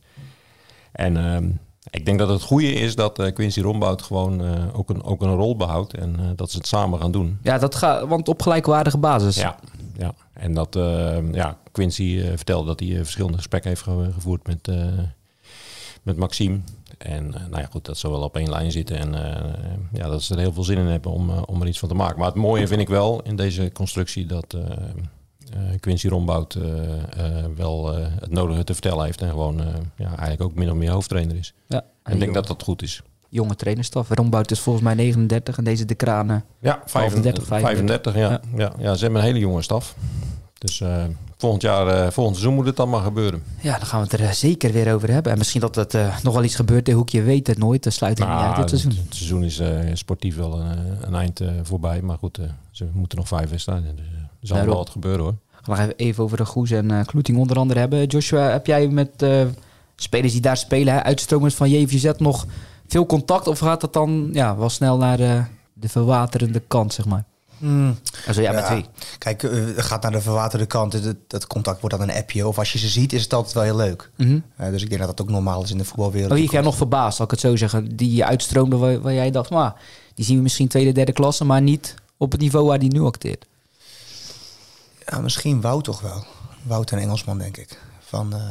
En 0.92 1.18
ehm, 1.18 1.50
ik 1.89 2.06
denk 2.06 2.19
dat 2.19 2.30
het 2.30 2.42
goede 2.42 2.74
is 2.74 2.95
dat 2.95 3.19
eh, 3.19 3.34
Quincy 3.34 3.62
Rombout 3.62 4.01
gewoon 4.01 4.44
eh, 4.45 4.78
ook, 4.78 4.89
een, 4.89 5.04
ook 5.04 5.22
een 5.22 5.36
rol 5.36 5.56
behoudt. 5.56 5.94
En 5.94 6.16
eh, 6.19 6.25
dat 6.36 6.51
ze 6.51 6.57
het 6.57 6.68
samen 6.68 7.00
gaan 7.00 7.12
doen. 7.12 7.39
Ja, 7.42 7.57
dat 7.57 7.75
gaat, 7.75 8.07
want 8.07 8.28
op 8.28 8.42
gelijkwaardige 8.42 8.98
basis. 8.98 9.36
Ja, 9.36 9.56
ja. 9.98 10.13
en 10.34 10.54
dat 10.54 10.75
ja, 11.31 11.57
Quincy 11.72 12.22
vertelde 12.36 12.68
dat 12.68 12.80
hij 12.80 12.95
verschillende 12.95 13.38
gesprekken 13.38 13.69
heeft 13.69 13.81
ge- 13.81 14.10
gevoerd 14.13 14.48
met, 14.48 14.69
met 16.04 16.18
Maxime. 16.18 16.60
En 16.98 17.30
nou 17.30 17.62
ja, 17.62 17.68
goed, 17.72 17.86
dat 17.86 17.98
ze 17.98 18.10
wel 18.10 18.22
op 18.22 18.36
één 18.36 18.50
lijn 18.50 18.72
zitten. 18.72 18.98
En 18.98 19.12
ja, 19.94 20.07
dat 20.07 20.24
ze 20.24 20.34
er 20.34 20.39
heel 20.39 20.54
veel 20.54 20.63
zin 20.63 20.78
in 20.78 20.86
hebben 20.86 21.12
om, 21.12 21.30
om 21.30 21.62
er 21.62 21.68
iets 21.68 21.80
van 21.80 21.89
te 21.89 21.95
maken. 21.95 22.18
Maar 22.18 22.28
het 22.28 22.36
mooie 22.36 22.68
vind 22.68 22.81
ik 22.81 22.88
wel 22.89 23.22
in 23.22 23.36
deze 23.36 23.72
constructie 23.74 24.25
dat 24.25 24.58
Quincy 25.80 26.08
Rombout 26.08 26.56
eh, 26.56 26.63
eh, 27.38 27.46
wel 27.56 27.98
eh, 27.98 28.06
het 28.20 28.30
nodige 28.32 28.63
te 28.63 28.74
vertellen 28.74 29.06
heeft. 29.06 29.22
En 29.22 29.30
gewoon 29.30 29.60
eh, 29.62 29.66
ja, 29.96 30.08
eigenlijk 30.08 30.42
ook 30.42 30.54
min 30.56 30.70
of 30.70 30.75
meer 30.75 30.92
hoofdtrainer 30.92 31.36
is. 31.36 31.54
Ja. 31.68 31.84
En 32.04 32.13
ik 32.13 32.20
denk 32.20 32.34
dat 32.34 32.48
dat 32.48 32.63
goed 32.63 32.82
is. 32.82 33.01
jonge 33.30 33.56
trainerstaf. 33.56 34.10
Rombout 34.10 34.51
is 34.51 34.60
volgens 34.60 34.86
mij 34.86 34.94
39 34.94 35.58
en 35.58 35.63
deze 35.63 35.86
de 35.86 35.96
kranen. 35.96 36.44
Ja, 36.60 36.82
35, 36.86 37.46
35, 37.46 38.16
ja. 38.16 38.20
Ja. 38.30 38.42
Ja. 38.56 38.72
Ja, 38.80 38.94
ze 38.96 39.04
hebben 39.04 39.22
een 39.22 39.27
hele 39.27 39.39
jonge 39.39 39.62
staf. 39.62 39.96
Dus 40.58 40.82
eh, 40.82 41.04
volgend 41.38 41.62
jaar, 41.62 41.88
eh, 41.88 42.12
volgend 42.12 42.36
seizoen 42.36 42.56
moet 42.56 42.66
het 42.66 42.75
dan 42.75 42.89
maar 42.89 43.01
gebeuren. 43.01 43.44
Ja, 43.62 43.77
dan 43.77 43.86
gaan 43.88 44.00
we 44.01 44.08
het 44.10 44.20
er 44.20 44.25
eh, 44.27 44.32
zeker 44.32 44.72
weer 44.72 44.94
over 44.94 45.12
hebben. 45.12 45.32
En 45.32 45.38
misschien 45.38 45.62
dat 45.62 45.75
het 45.75 45.94
eh, 45.94 46.18
nog 46.24 46.34
wel 46.34 46.44
iets 46.44 46.56
gebeurt 46.56 46.89
in 46.89 46.96
Hoekje 46.96 47.22
weet 47.22 47.48
het 47.48 47.58
nooit. 47.58 47.84
Dan 47.84 47.92
sluit 47.92 48.18
het 48.18 48.27
niet 48.27 48.38
uit 48.38 48.56
dit 48.56 48.72
het, 48.72 48.80
seizoen. 48.80 49.04
het 49.06 49.16
seizoen 49.16 49.44
is 49.44 49.60
eh, 49.60 49.80
sportief 49.94 50.36
wel 50.36 50.60
een, 50.60 50.77
een 51.01 51.16
eind 51.16 51.39
eh, 51.39 51.50
voorbij. 51.63 52.01
Maar 52.01 52.18
goed, 52.18 52.38
eh, 52.38 52.46
ze 52.72 52.86
moeten 52.94 53.18
nog 53.18 53.27
vijf 53.27 53.50
wedstrijden. 53.50 53.96
Dus, 53.96 54.06
eh, 54.06 54.22
zal 54.41 54.65
wel 54.65 54.75
wat 54.75 54.89
gebeuren 54.89 55.22
hoor. 55.22 55.36
We 55.51 55.74
gaan 55.75 55.75
nog 55.75 55.79
even- 55.79 55.96
even 55.98 56.24
over 56.24 56.38
de 56.38 56.46
Goes 56.46 56.72
en 56.72 56.91
eh, 56.91 57.06
Kloeting 57.06 57.38
onder 57.38 57.58
andere 57.58 57.79
hebben. 57.79 58.06
Joshua, 58.06 58.50
heb 58.50 58.65
jij 58.65 58.88
met 58.88 59.22
eh, 59.22 59.41
spelers 59.96 60.32
die 60.32 60.41
daar 60.41 60.58
spelen, 60.58 60.94
hè, 60.94 61.03
uitstromers 61.03 61.56
van 61.56 61.70
JVZ, 61.70 62.12
nog 62.17 62.46
veel 62.88 63.06
contact? 63.06 63.48
Of 63.48 63.60
gaat 63.60 63.82
dat 63.82 63.94
dan 63.94 64.29
ja, 64.34 64.58
wel 64.58 64.70
snel 64.70 64.98
naar 64.98 65.17
de, 65.17 65.41
de 65.74 65.89
verwaterende 65.89 66.62
kant, 66.67 66.94
zeg 66.94 67.06
maar? 67.06 67.24
Hmm. 67.58 67.96
Also, 68.27 68.41
ja, 68.41 68.51
met 68.51 68.67
Ja. 68.67 68.74
wie? 68.75 68.86
Kijk, 69.17 69.44
eh, 69.44 69.51
het 69.65 69.82
gaat 69.86 70.01
naar 70.01 70.12
de 70.12 70.22
verwaterde 70.22 70.65
kant. 70.65 70.94
Het 71.27 71.48
contact 71.48 71.82
wordt 71.82 71.98
dan 71.98 72.10
een 72.10 72.15
appje. 72.15 72.48
Of 72.48 72.58
als 72.58 72.72
je 72.74 72.79
ze 72.79 72.88
ziet, 72.88 73.13
is 73.13 73.24
het 73.24 73.34
altijd 73.34 73.53
wel 73.53 73.63
heel 73.63 73.75
leuk. 73.75 74.10
Mhm. 74.17 74.39
Eh, 74.56 74.70
dus 74.70 74.82
ik 74.82 74.88
denk 74.89 75.01
dat 75.01 75.17
dat 75.17 75.22
ook 75.25 75.32
normaal 75.34 75.63
is 75.63 75.72
in 75.72 75.77
de 75.77 75.84
voetbalwereld. 75.86 76.32
Oh, 76.32 76.38
hier 76.38 76.51
jij 76.51 76.62
nog 76.62 76.75
verbaasd, 76.75 77.15
zal 77.15 77.25
ik 77.25 77.32
het 77.32 77.39
zo 77.39 77.56
zeggen. 77.56 77.96
Die 77.96 78.25
uitstroomde 78.25 78.75
waar, 78.77 79.01
waar 79.01 79.13
jij 79.13 79.32
dacht, 79.32 79.50
maar 79.50 79.75
die 80.15 80.25
zien 80.25 80.36
we 80.38 80.44
misschien 80.44 80.67
tweede, 80.67 80.91
derde 80.91 81.12
klasse, 81.13 81.46
maar 81.46 81.62
niet 81.62 81.96
op 82.17 82.32
het 82.32 82.41
niveau 82.41 82.65
waar 82.67 82.79
die 82.79 82.91
nu 82.91 83.01
acteert. 83.01 83.46
Ja, 85.12 85.20
misschien 85.20 85.62
Wout 85.62 85.84
toch 85.84 86.02
wel. 86.02 86.26
Wout 86.64 86.92
en 86.92 86.98
Engelsman, 86.98 87.38
denk 87.38 87.58
ik. 87.58 87.80
Van, 88.00 88.34
eh, 88.34 88.42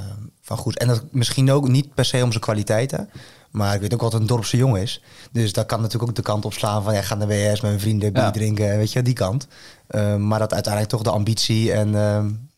van 0.41 0.57
goed. 0.57 0.79
En 0.79 0.87
dat 0.87 1.03
misschien 1.11 1.51
ook 1.51 1.69
niet 1.69 1.95
per 1.95 2.05
se 2.05 2.23
om 2.23 2.31
zijn 2.31 2.43
kwaliteiten. 2.43 3.11
Maar 3.51 3.75
ik 3.75 3.81
weet 3.81 3.95
ook 3.95 4.01
wat 4.01 4.15
een 4.15 4.27
dorpse 4.27 4.57
jongen 4.57 4.83
is. 4.83 5.03
Dus 5.33 5.53
daar 5.53 5.65
kan 5.65 5.81
natuurlijk 5.81 6.11
ook 6.11 6.17
de 6.17 6.23
kant 6.23 6.45
op 6.45 6.53
slaan 6.53 6.83
van... 6.83 6.95
Ja, 6.95 7.03
ga 7.03 7.15
naar 7.15 7.29
WS 7.29 7.51
met 7.51 7.63
mijn 7.63 7.81
vrienden, 7.81 8.13
bier 8.13 8.23
Ja. 8.23 8.31
drinken. 8.31 8.77
Weet 8.77 8.93
je, 8.93 9.03
die 9.03 9.15
kant. 9.15 9.47
Eh, 9.87 10.17
maar 10.17 10.39
dat 10.39 10.53
uiteindelijk 10.53 10.93
toch 10.93 11.03
de 11.03 11.11
ambitie 11.11 11.73
en 11.73 11.95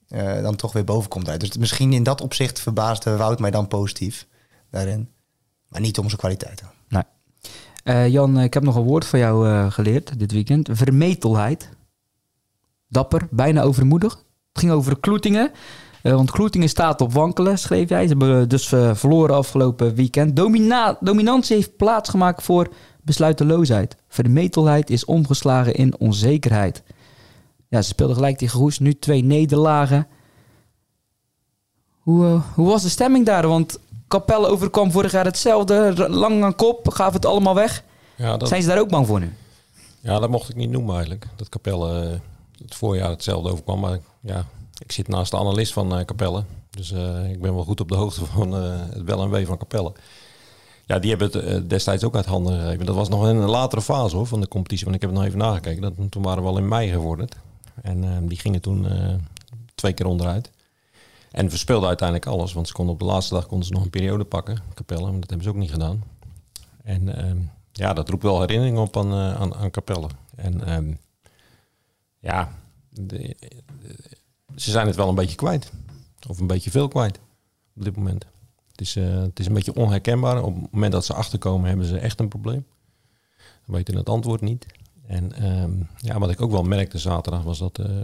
eh, 0.08 0.42
dan 0.42 0.56
toch 0.56 0.72
weer 0.72 0.84
boven 0.84 1.08
komt 1.10 1.28
uit. 1.28 1.40
Dus 1.40 1.56
misschien 1.56 1.92
in 1.92 2.02
dat 2.02 2.20
opzicht 2.20 2.60
verbaasde 2.60 3.16
Wout 3.16 3.38
mij 3.38 3.50
dan 3.50 3.68
positief 3.68 4.26
daarin. 4.70 5.08
Maar 5.68 5.80
niet 5.80 5.98
om 5.98 6.06
zijn 6.06 6.18
kwaliteiten. 6.18 6.66
Nee. 6.88 8.10
Jan, 8.10 8.40
ik 8.40 8.54
heb 8.54 8.62
nog 8.62 8.76
een 8.76 8.82
woord 8.82 9.06
van 9.06 9.18
jou 9.18 9.70
geleerd 9.70 10.18
dit 10.18 10.32
weekend. 10.32 10.68
Vermetelheid. 10.72 11.68
Dapper, 12.88 13.28
bijna 13.30 13.62
overmoedig. 13.62 14.12
Het 14.12 14.58
ging 14.58 14.72
over 14.72 15.00
Kloetingen. 15.00 15.50
Eh, 16.02 16.12
want 16.12 16.30
Kloetingen 16.30 16.68
staat 16.68 17.00
op 17.00 17.12
wankelen, 17.12 17.58
schreef 17.58 17.88
jij. 17.88 18.02
Ze 18.02 18.08
hebben 18.08 18.48
dus 18.48 18.72
eh, 18.72 18.94
verloren 18.94 19.36
afgelopen 19.36 19.94
weekend. 19.94 20.36
Domina 20.36 20.96
dominantie 21.00 21.56
heeft 21.56 21.76
plaatsgemaakt 21.76 22.42
voor 22.42 22.68
besluiteloosheid. 23.02 23.96
Vermetelheid 24.08 24.90
is 24.90 25.04
omgeslagen 25.04 25.74
in 25.74 25.98
onzekerheid. 25.98 26.82
Ja, 27.68 27.82
ze 27.82 27.88
speelden 27.88 28.16
gelijk 28.16 28.38
tegen 28.38 28.58
Goes. 28.58 28.78
Nu 28.78 28.98
twee 28.98 29.24
nederlagen. 29.24 30.06
Hoe, 31.98 32.26
eh, 32.26 32.42
hoe 32.54 32.68
was 32.68 32.82
de 32.82 32.88
stemming 32.88 33.26
daar? 33.26 33.48
Want 33.48 33.78
Capelle 34.08 34.46
overkwam 34.46 34.90
vorig 34.90 35.12
jaar 35.12 35.24
hetzelfde. 35.24 36.08
Lang 36.08 36.44
aan 36.44 36.54
kop, 36.54 36.88
gaven 36.88 37.12
het 37.14 37.26
allemaal 37.26 37.54
weg. 37.54 37.84
Ja, 38.16 38.36
dat, 38.36 38.48
Zijn 38.48 38.62
ze 38.62 38.68
daar 38.68 38.78
ook 38.78 38.88
bang 38.88 39.06
voor 39.06 39.20
nu? 39.20 39.32
ja, 40.00 40.18
dat 40.18 40.30
mocht 40.30 40.48
ik 40.48 40.56
niet 40.56 40.70
noemen 40.70 40.94
eigenlijk. 40.94 41.26
Dat 41.36 41.48
Capelle 41.48 42.10
eh, 42.10 42.18
het 42.58 42.74
voorjaar 42.74 43.10
hetzelfde 43.10 43.50
overkwam. 43.50 43.80
Maar 43.80 43.98
ja, 44.20 44.46
ik 44.78 44.92
zit 44.92 45.08
naast 45.08 45.30
de 45.30 45.38
analist 45.38 45.72
van 45.72 45.98
eh, 45.98 46.04
Capelle. 46.04 46.44
Dus 46.70 46.92
eh, 46.92 47.30
ik 47.30 47.40
ben 47.40 47.54
wel 47.54 47.64
goed 47.64 47.80
op 47.80 47.88
de 47.88 47.94
hoogte 47.94 48.24
van 48.34 48.56
eh, 48.56 48.80
het 48.90 49.02
wel 49.02 49.22
en 49.22 49.30
wee 49.30 49.46
van 49.46 49.58
Capelle. 49.58 49.92
Ja, 50.86 50.98
die 50.98 51.10
hebben 51.10 51.44
het 51.44 51.70
destijds 51.70 52.04
ook 52.04 52.16
uit 52.16 52.26
handen 52.26 52.60
gegeven. 52.60 52.86
Dat 52.86 52.94
was 52.94 53.08
nog 53.08 53.28
in 53.28 53.36
een 53.36 53.48
latere 53.48 53.82
fase 53.82 54.16
hoor, 54.16 54.26
van 54.26 54.40
de 54.40 54.48
competitie. 54.48 54.84
Want 54.84 54.96
ik 54.96 55.02
heb 55.02 55.10
het 55.10 55.18
nog 55.18 55.28
even 55.28 55.40
nagekeken. 55.44 55.82
Dat, 55.82 55.92
toen 56.10 56.22
waren 56.22 56.42
we 56.42 56.48
al 56.48 56.58
in 56.58 56.68
mei 56.68 56.90
geworden. 56.90 57.28
En 57.82 58.28
die 58.28 58.38
gingen 58.38 58.60
toen 58.60 58.86
twee 59.74 59.92
keer 59.92 60.06
onderuit. 60.06 60.50
En 61.30 61.50
verspeelden 61.50 61.88
uiteindelijk 61.88 62.28
alles. 62.28 62.52
Want 62.52 62.66
ze 62.66 62.72
konden 62.72 62.94
op 62.94 63.00
de 63.00 63.06
laatste 63.06 63.34
dag 63.34 63.46
konden 63.46 63.66
ze 63.66 63.72
nog 63.72 63.82
een 63.82 63.90
periode 63.90 64.24
pakken. 64.24 64.62
Capelle, 64.74 65.10
maar 65.10 65.20
dat 65.20 65.30
hebben 65.30 65.46
ze 65.46 65.52
ook 65.52 65.56
niet 65.56 65.70
gedaan. 65.70 66.04
En 66.84 67.16
ehm, 67.16 67.38
ja, 67.72 67.92
dat 67.92 68.08
roept 68.08 68.22
wel 68.22 68.40
herinneringen 68.40 68.82
op 68.82 68.96
aan, 68.96 69.12
aan, 69.12 69.54
aan 69.54 69.70
Capelle. 69.70 70.08
En 70.36 70.66
ehm, 70.66 70.92
ja, 72.18 72.52
ze 74.56 74.70
zijn 74.70 74.86
het 74.86 74.96
wel 74.96 75.08
een 75.08 75.14
beetje 75.14 75.36
kwijt. 75.36 75.72
Of 76.28 76.40
een 76.40 76.46
beetje 76.46 76.70
veel 76.70 76.88
kwijt 76.88 77.20
op 77.76 77.84
dit 77.84 77.96
moment. 77.96 78.26
Het 78.70 78.80
is, 78.80 78.96
eh, 78.96 79.20
het 79.20 79.38
is 79.38 79.46
een 79.46 79.54
beetje 79.54 79.74
onherkenbaar. 79.74 80.42
Op 80.42 80.54
het 80.62 80.72
moment 80.72 80.92
dat 80.92 81.04
ze 81.04 81.14
achterkomen, 81.14 81.68
hebben 81.68 81.86
ze 81.86 81.98
echt 81.98 82.20
een 82.20 82.28
probleem. 82.28 82.66
We 83.64 83.72
weten 83.72 83.96
het 83.96 84.08
antwoord 84.08 84.40
niet. 84.40 84.66
En 85.06 85.32
ehm, 85.32 85.72
ja, 85.96 86.18
wat 86.18 86.30
ik 86.30 86.40
ook 86.40 86.50
wel 86.50 86.62
merkte 86.62 86.98
zaterdag 86.98 87.42
was 87.42 87.58
dat 87.58 87.78
eh, 87.78 88.00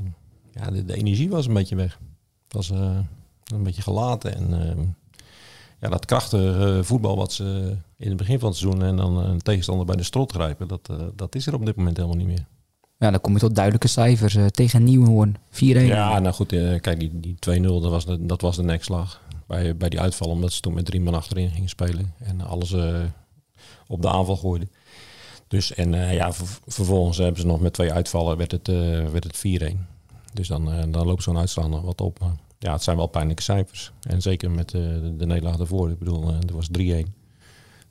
ja, 0.52 0.71
de, 0.71 0.94
energie 0.94 1.30
was 1.30 1.47
een 1.47 1.54
beetje 1.54 1.76
weg. 1.76 1.99
Het 2.44 2.52
was 2.52 2.71
eh, 2.71 2.99
een 3.44 3.62
beetje 3.62 3.83
gelaten. 3.83 4.35
En 4.35 4.68
ehm, 4.68 4.85
ja, 5.80 5.88
dat 5.88 6.04
krachtige 6.04 6.80
voetbal 6.85 7.16
wat 7.16 7.33
ze 7.33 7.76
in 7.97 8.09
het 8.09 8.16
begin 8.16 8.38
van 8.38 8.49
het 8.49 8.59
seizoen 8.59 8.83
en 8.83 8.97
dan 8.97 9.16
een 9.16 9.42
tegenstander 9.42 9.87
bij 9.87 9.97
de 9.97 10.02
strot 10.02 10.33
grijpen, 10.33 10.68
dat, 10.68 10.90
dat 11.14 11.35
is 11.35 11.47
er 11.47 11.54
op 11.54 11.66
dit 11.66 11.76
moment 11.76 11.97
helemaal 11.97 12.16
niet 12.16 12.26
meer. 12.26 12.47
Ja, 13.04 13.11
dan 13.11 13.20
kom 13.20 13.32
je 13.32 13.38
tot 13.38 13.54
duidelijke 13.54 13.88
cijfers. 13.88 14.34
eh, 14.34 14.46
tegen 14.46 14.84
Nieuwenhoorn 14.84 15.37
4-1. 15.50 15.61
Ja, 15.87 16.18
nou 16.18 16.34
goed, 16.34 16.52
eh, 16.52 16.80
kijk, 16.80 17.00
die, 17.00 17.11
die 17.20 17.34
2-0, 17.38 17.80
dat 17.80 17.90
was 17.90 18.04
de, 18.06 18.26
dat 18.26 18.40
was 18.40 18.56
de 18.56 18.62
nekslag. 18.62 19.23
Bij, 19.46 19.76
bij 19.76 19.88
die 19.88 20.00
uitval, 20.00 20.28
omdat 20.28 20.52
ze 20.52 20.61
toen 20.61 20.75
met 20.75 20.84
drie 20.84 21.00
man 21.00 21.14
achterin 21.14 21.50
gingen 21.50 21.68
spelen. 21.68 22.14
En 22.18 22.40
alles 22.40 22.73
eh, 22.73 23.00
op 23.87 24.02
de 24.02 24.08
aanval 24.08 24.37
gooiden. 24.37 24.70
Dus, 25.49 25.75
en 25.75 25.92
ja, 26.14 26.32
ver- 26.32 26.58
vervolgens 26.66 27.18
hebben 27.18 27.40
ze 27.40 27.46
nog 27.46 27.61
met 27.61 27.73
twee 27.73 27.92
uitvallen, 27.92 28.37
werd 28.37 28.50
het, 28.50 28.66
werd 29.12 29.25
het 29.25 29.37
4-1. 29.37 29.87
Dus 30.32 30.49
dan, 30.49 30.90
dan 30.90 31.06
loopt 31.06 31.23
zo'n 31.23 31.38
uitslag 31.38 31.68
nog 31.68 31.82
wat 31.82 32.00
op. 32.00 32.18
Maar 32.20 32.34
ja, 32.58 32.73
het 32.73 32.82
zijn 32.82 32.96
wel 32.96 33.06
pijnlijke 33.06 33.42
cijfers. 33.42 33.92
En 34.08 34.23
zeker 34.23 34.50
met 34.50 34.68
de, 34.70 35.14
de 35.16 35.26
nederlaag. 35.26 35.58
Ik 35.61 35.99
bedoel, 35.99 36.28
er 36.28 36.54
was 36.54 36.68
3-1. 36.78 36.82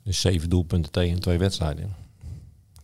Dus 0.02 0.20
zeven 0.20 0.48
doelpunten 0.50 0.92
tegen 0.92 1.20
twee 1.20 1.38
wedstrijden. 1.38 1.94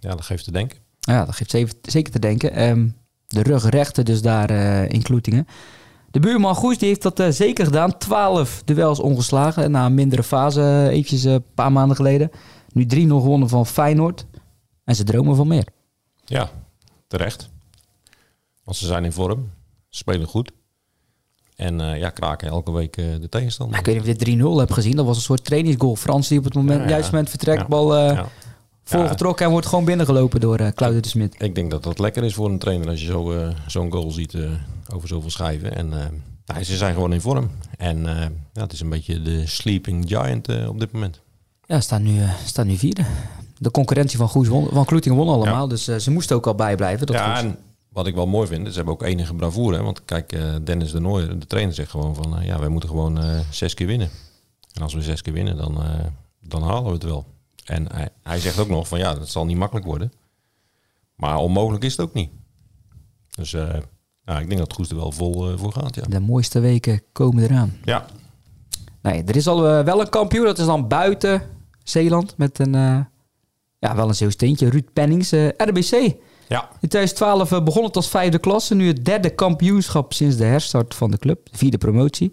Ja, 0.00 0.10
dat 0.10 0.24
geeft 0.24 0.44
te 0.44 0.52
denken. 0.52 0.78
Ja, 1.10 1.24
dat 1.24 1.34
geeft 1.34 1.50
zeven- 1.50 1.76
zeker 1.82 2.12
te 2.12 2.18
denken. 2.18 2.52
Ehm, 2.52 2.88
de 3.26 3.42
rugrechten 3.42 4.04
dus 4.04 4.22
daar 4.22 4.50
eh, 4.50 4.88
in 4.88 5.02
Kloetingen. 5.02 5.46
De 6.10 6.20
buurman 6.20 6.54
Goes 6.54 6.78
die 6.78 6.88
heeft 6.88 7.02
dat 7.02 7.20
eh, 7.20 7.28
zeker 7.28 7.64
gedaan. 7.64 7.98
12 7.98 8.62
duels 8.64 9.00
ongeslagen. 9.00 9.70
Na 9.70 9.86
een 9.86 9.94
mindere 9.94 10.22
fase, 10.22 10.60
eh, 10.60 10.86
eventjes 10.86 11.24
een 11.24 11.44
paar 11.54 11.72
maanden 11.72 11.96
geleden. 11.96 12.30
Nu 12.72 12.86
3-0 12.86 13.20
gewonnen 13.20 13.48
van 13.48 13.66
Feyenoord. 13.66 14.26
En 14.84 14.94
ze 14.94 15.04
dromen 15.04 15.36
van 15.36 15.48
meer. 15.48 15.66
Ja, 16.24 16.50
terecht. 17.06 17.50
Want 18.64 18.76
ze 18.76 18.86
zijn 18.86 19.04
in 19.04 19.12
vorm, 19.12 19.50
spelen 19.88 20.26
goed. 20.26 20.50
En 21.56 21.78
ja, 21.98 22.10
kraken 22.10 22.48
elke 22.48 22.72
week 22.72 22.94
de 22.96 23.28
tegenstander. 23.28 23.76
Nou, 23.76 23.78
ik 23.78 23.84
weet 23.86 23.94
niet 24.06 24.16
of 24.16 24.18
je 24.20 24.24
dit 24.24 24.38
3-0 24.54 24.58
hebt 24.58 24.72
gezien. 24.72 24.96
Dat 24.96 25.06
was 25.06 25.16
een 25.16 25.22
soort 25.22 25.44
trainingsgoal. 25.44 25.96
Frans 25.96 26.28
die 26.28 26.38
op 26.38 26.44
het 26.44 26.54
moment, 26.54 26.78
Ja, 26.78 26.84
ja. 26.84 26.90
juist 26.90 27.10
moment 27.10 27.30
vertrekt. 27.30 27.60
Ja. 27.60 27.66
Bal 27.68 27.96
eh 27.96 28.20
Ja. 28.90 28.98
volgetrokken 28.98 29.44
en 29.46 29.50
wordt 29.52 29.66
gewoon 29.66 29.84
binnengelopen 29.84 30.40
door 30.40 30.56
eh 30.56 30.68
Claudio 30.68 31.00
de 31.00 31.08
Smit. 31.08 31.34
Ik 31.38 31.54
denk 31.54 31.70
dat 31.70 31.82
dat 31.82 31.98
lekker 31.98 32.24
is 32.24 32.34
voor 32.34 32.48
een 32.50 32.58
trainer 32.58 32.88
als 32.88 33.00
je 33.00 33.06
zo, 33.06 33.32
eh, 33.32 33.48
zo'n 33.66 33.92
goal 33.92 34.10
ziet 34.10 34.34
eh, 34.34 34.50
over 34.94 35.08
zoveel 35.08 35.30
schijven. 35.30 35.76
En 35.76 35.88
nou, 36.46 36.64
ze 36.64 36.76
zijn 36.76 36.94
gewoon 36.94 37.12
in 37.12 37.20
vorm. 37.20 37.50
En 37.76 38.02
ja, 38.52 38.62
het 38.62 38.72
is 38.72 38.80
een 38.80 38.88
beetje 38.88 39.22
de 39.22 39.46
sleeping 39.46 40.08
giant 40.08 40.66
op 40.68 40.80
dit 40.80 40.92
moment. 40.92 41.20
Ja, 41.66 41.80
staan 41.80 42.02
nu, 42.02 42.22
staan 42.44 42.66
nu 42.66 42.76
vierde. 42.76 43.04
De 43.58 43.70
concurrentie 43.70 44.18
van, 44.18 44.28
Goes 44.28 44.48
won, 44.48 44.68
van 44.72 44.84
Kloetingen 44.84 45.18
won 45.18 45.28
allemaal. 45.28 45.68
Dus 45.68 45.84
ze 45.84 46.10
moesten 46.10 46.36
ook 46.36 46.46
al 46.46 46.54
bijblijven. 46.54 47.06
Dat 47.06 47.16
ja, 47.16 47.38
en 47.38 47.58
wat 47.88 48.06
ik 48.06 48.14
wel 48.14 48.26
mooi 48.26 48.46
vind, 48.46 48.68
ze 48.68 48.74
hebben 48.74 48.94
ook 48.94 49.02
enige 49.02 49.34
bravoure. 49.34 49.76
Hè? 49.76 49.82
Want 49.82 50.04
kijk, 50.04 50.36
Dennis 50.64 50.90
de 50.90 51.00
Nooijer, 51.00 51.38
de 51.38 51.46
trainer, 51.46 51.74
zegt 51.74 51.90
gewoon 51.90 52.14
van... 52.14 52.38
ja, 52.42 52.58
wij 52.58 52.68
moeten 52.68 52.88
gewoon 52.88 53.18
zes 53.50 53.74
keer 53.74 53.86
winnen. 53.86 54.10
En 54.72 54.82
als 54.82 54.94
we 54.94 55.02
zes 55.02 55.22
keer 55.22 55.32
winnen, 55.32 55.56
dan, 55.56 55.78
dan 56.40 56.62
halen 56.62 56.84
we 56.84 56.90
het 56.92 57.02
wel. 57.02 57.26
En 57.70 57.92
hij, 57.92 58.08
hij 58.22 58.38
zegt 58.38 58.58
ook 58.58 58.68
nog 58.68 58.88
van 58.88 58.98
ja, 58.98 59.14
dat 59.14 59.28
zal 59.28 59.46
niet 59.46 59.56
makkelijk 59.56 59.86
worden. 59.86 60.12
Maar 61.14 61.36
onmogelijk 61.36 61.84
is 61.84 61.96
het 61.96 62.00
ook 62.00 62.14
niet. 62.14 62.30
Dus 63.30 63.52
nou, 64.24 64.40
ik 64.40 64.48
denk 64.48 64.58
dat 64.58 64.72
Goes 64.72 64.90
er 64.90 64.96
wel 64.96 65.12
vol 65.12 65.50
eh, 65.50 65.58
voor 65.58 65.72
gaat, 65.72 65.94
ja. 65.94 66.02
De 66.08 66.20
mooiste 66.20 66.60
weken 66.60 67.02
komen 67.12 67.44
eraan. 67.44 67.76
Ja, 67.84 68.06
Nee, 69.02 69.24
er 69.24 69.36
is 69.36 69.46
al 69.46 69.68
eh, 69.68 69.84
wel 69.84 70.00
een 70.00 70.08
kampioen. 70.08 70.44
Dat 70.44 70.58
is 70.58 70.66
dan 70.66 70.88
buiten 70.88 71.42
Zeeland. 71.84 72.34
Met 72.36 72.58
een, 72.58 72.72
ja, 73.78 73.94
wel 73.94 74.08
een 74.08 74.14
Zeeuws 74.14 74.36
tintje. 74.36 74.68
Ruud 74.70 74.92
Pennings, 74.92 75.30
RBC. 75.56 76.14
ja. 76.48 76.68
In 76.80 76.88
2012 76.88 77.52
eh, 77.52 77.64
begon 77.64 77.84
het 77.84 77.96
als 77.96 78.08
vijfde 78.08 78.38
klasse. 78.38 78.74
Nu 78.74 78.86
het 78.86 79.04
derde 79.04 79.30
kampioenschap 79.30 80.12
sinds 80.12 80.36
de 80.36 80.44
herstart 80.44 80.94
van 80.94 81.10
de 81.10 81.18
club. 81.18 81.48
De 81.50 81.58
vierde 81.58 81.78
promotie. 81.78 82.32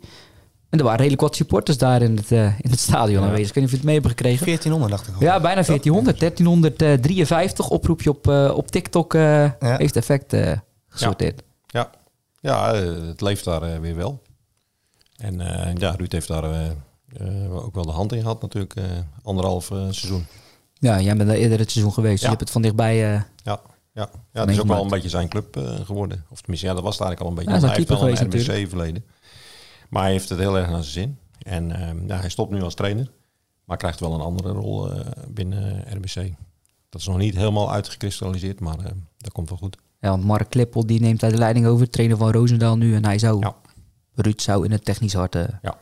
En 0.69 0.77
er 0.77 0.83
waren 0.83 0.97
redelijk 1.00 1.21
wat 1.21 1.36
supporters 1.36 1.77
daar 1.77 2.01
in 2.01 2.15
het, 2.17 2.31
eh, 2.31 2.45
in 2.59 2.69
het 2.69 2.79
stadion 2.79 3.21
Ja. 3.21 3.27
aanwezig. 3.27 3.47
Ik 3.47 3.53
weet 3.53 3.63
niet 3.63 3.65
of 3.65 3.69
je 3.71 3.75
het 3.77 3.86
mee 3.86 3.95
hebt 3.95 4.07
gekregen. 4.07 4.45
1400 4.45 4.91
dacht 4.91 5.07
ik 5.07 5.13
al. 5.15 5.21
Ja, 5.21 5.39
bijna 5.39 5.63
1400. 5.63 6.19
1353. 6.19 7.69
Oproepje 7.69 8.09
op, 8.09 8.27
eh, 8.27 8.51
op 8.55 8.71
TikTok 8.71 9.13
eh, 9.13 9.51
heeft 9.59 9.95
effect 9.95 10.33
eh, 10.33 10.51
gesorteerd. 10.89 11.41
Ja, 11.67 11.89
ja 12.39 12.75
het 12.75 13.21
leeft 13.21 13.43
daar 13.45 13.81
weer 13.81 13.95
wel. 13.95 14.21
En 15.17 15.41
eh, 15.41 15.75
ja, 15.75 15.93
Ruud 15.97 16.12
heeft 16.12 16.27
daar 16.27 16.71
ook 17.51 17.75
wel 17.75 17.86
de 17.86 17.91
hand 17.91 18.13
in 18.13 18.21
gehad 18.21 18.41
natuurlijk, 18.41 18.75
eh, 18.75 18.83
anderhalf 19.24 19.65
seizoen. 19.65 20.25
Ja. 20.74 21.00
jij 21.01 21.15
bent 21.15 21.29
daar 21.29 21.38
eerder 21.38 21.59
het 21.59 21.71
seizoen 21.71 21.93
geweest. 21.93 22.13
Dus 22.13 22.21
je 22.21 22.27
hebt 22.27 22.39
het 22.39 22.50
van 22.51 22.62
dichtbij... 22.62 23.13
eh, 23.15 23.21
Ja, 23.43 23.59
ja. 23.93 24.09
ja 24.33 24.41
het 24.41 24.50
is 24.50 24.59
ook 24.59 24.67
wel 24.67 24.81
een 24.83 24.89
beetje 24.89 25.09
zijn 25.09 25.27
club 25.27 25.57
eh, 25.57 25.63
geworden. 25.86 26.25
Of 26.29 26.39
tenminste, 26.39 26.67
ja, 26.67 26.74
dat 26.74 26.83
was 26.83 26.97
het 26.97 27.07
eigenlijk 27.07 27.21
al 27.21 27.27
een 27.38 27.45
beetje. 27.45 27.67
Ja, 27.67 27.74
hij 28.00 28.12
is 28.12 28.19
een 28.19 28.25
RBC-verleden. 28.57 29.03
Maar 29.89 30.01
hij 30.03 30.12
heeft 30.12 30.29
het 30.29 30.39
heel 30.39 30.58
erg 30.58 30.70
naar 30.70 30.84
zijn 30.84 30.94
zin. 31.08 31.17
En 31.53 31.72
eh, 31.72 32.08
ja, 32.08 32.20
hij 32.20 32.29
stopt 32.29 32.51
nu 32.51 32.62
als 32.62 32.74
trainer. 32.74 33.12
Maar 33.65 33.77
krijgt 33.77 34.00
wel 34.00 34.13
een 34.13 34.22
andere 34.22 34.50
rol 34.50 34.91
eh, 34.91 35.06
binnen 35.27 35.84
RBC. 35.96 36.34
Dat 36.89 37.01
is 37.01 37.08
nog 37.08 37.17
niet 37.17 37.36
helemaal 37.36 37.72
uitgekristalliseerd, 37.72 38.60
maar 38.60 38.79
eh, 38.79 38.91
dat 39.17 39.32
komt 39.32 39.50
wel 39.50 39.58
goed. 39.58 39.77
Ja, 40.00 40.10
want 40.10 40.24
Mark 40.24 40.50
Klippel 40.50 40.86
die 40.86 41.00
neemt 41.00 41.20
daar 41.20 41.32
de 41.32 41.38
leiding 41.38 41.65
over, 41.65 41.89
trainer 41.89 42.17
van 42.17 42.32
Roosendaal 42.32 42.77
nu. 42.77 42.96
En 42.96 43.06
hij 43.06 43.20
zou, 43.20 43.39
Ja. 43.39 43.56
Ruud 44.13 44.41
zou 44.41 44.65
in 44.65 44.72
het 44.72 44.86
technisch 44.86 45.13
hart 45.13 45.36
eh, 45.36 45.44
Ja. 45.62 45.77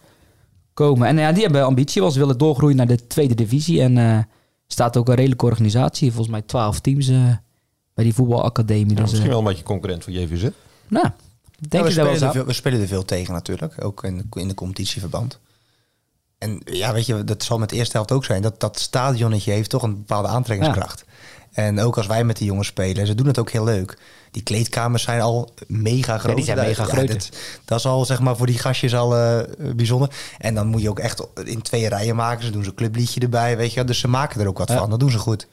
komen. 0.73 1.07
En 1.07 1.17
ja, 1.17 1.31
die 1.31 1.43
hebben 1.43 1.63
ambitie, 1.65 2.01
want 2.01 2.13
ze 2.13 2.19
willen 2.19 2.37
doorgroeien 2.37 2.75
naar 2.77 2.87
de 2.87 3.07
tweede 3.07 3.35
divisie. 3.35 3.81
En 3.81 4.27
staat 4.67 4.97
ook 4.97 5.07
een 5.09 5.15
redelijke 5.15 5.45
organisatie, 5.45 6.07
volgens 6.09 6.31
mij 6.31 6.41
twaalf 6.41 6.79
teams 6.79 7.07
bij 7.93 8.03
die 8.03 8.13
voetbalacademie. 8.13 8.95
Ja, 8.95 9.01
dus, 9.01 9.09
misschien 9.09 9.29
wel 9.29 9.39
een 9.39 9.45
beetje 9.45 9.63
concurrent 9.63 10.03
voor 10.03 10.13
JVZ. 10.13 10.49
nou, 10.87 11.07
denk 11.59 11.87
we, 11.87 11.93
wel 11.93 12.05
spelen 12.05 12.27
er 12.27 12.31
veel, 12.31 12.45
we 12.45 12.53
spelen 12.53 12.81
er 12.81 12.87
veel 12.87 13.05
tegen 13.05 13.33
natuurlijk, 13.33 13.83
ook 13.83 14.03
in 14.03 14.17
de, 14.17 14.39
in 14.39 14.47
de 14.47 14.53
competitieverband. 14.53 15.39
En 16.37 16.61
ja, 16.65 16.93
weet 16.93 17.05
je, 17.05 17.23
dat 17.23 17.43
zal 17.43 17.57
met 17.59 17.69
de 17.69 17.75
eerste 17.75 17.95
helft 17.95 18.11
ook 18.11 18.25
zijn. 18.25 18.41
Dat, 18.41 18.59
dat 18.59 18.79
stadionnetje 18.79 19.51
heeft 19.51 19.69
toch 19.69 19.83
een 19.83 19.95
bepaalde 19.95 20.27
aantrekkingskracht. 20.27 21.05
En 21.51 21.79
ook 21.79 21.97
als 21.97 22.07
wij 22.07 22.23
met 22.23 22.37
die 22.37 22.47
jongens 22.47 22.67
spelen, 22.67 23.07
ze 23.07 23.15
doen 23.15 23.27
het 23.27 23.39
ook 23.39 23.51
heel 23.51 23.63
leuk. 23.63 23.97
Die 24.31 24.43
kleedkamers 24.43 25.03
zijn 25.03 25.21
al 25.21 25.53
mega 25.67 26.17
groot. 26.17 26.35
die 26.35 26.45
zijn 26.45 26.57
mega 26.57 26.83
Ja, 26.83 26.89
groot. 26.89 27.07
dat, 27.07 27.29
dat 27.65 27.79
is 27.79 27.85
al 27.85 28.05
zeg 28.05 28.19
maar 28.19 28.37
voor 28.37 28.45
die 28.45 28.59
gastjes 28.59 28.95
al 28.95 29.17
eh, 29.17 29.39
bijzonder. 29.75 30.09
En 30.37 30.55
dan 30.55 30.67
moet 30.67 30.81
je 30.81 30.89
ook 30.89 30.99
echt 30.99 31.27
in 31.43 31.61
twee 31.61 31.87
rijen 31.87 32.15
maken. 32.15 32.45
Ze 32.45 32.51
doen 32.51 32.63
zo'n 32.63 32.73
clubliedje 32.73 33.19
erbij, 33.19 33.57
weet 33.57 33.73
je. 33.73 33.83
Dus 33.83 33.99
ze 33.99 34.07
maken 34.07 34.41
er 34.41 34.47
ook 34.47 34.57
wat 34.57 34.71
van. 34.71 34.89
Dat 34.89 34.99
doen 34.99 35.11
ze 35.11 35.17
goed. 35.17 35.47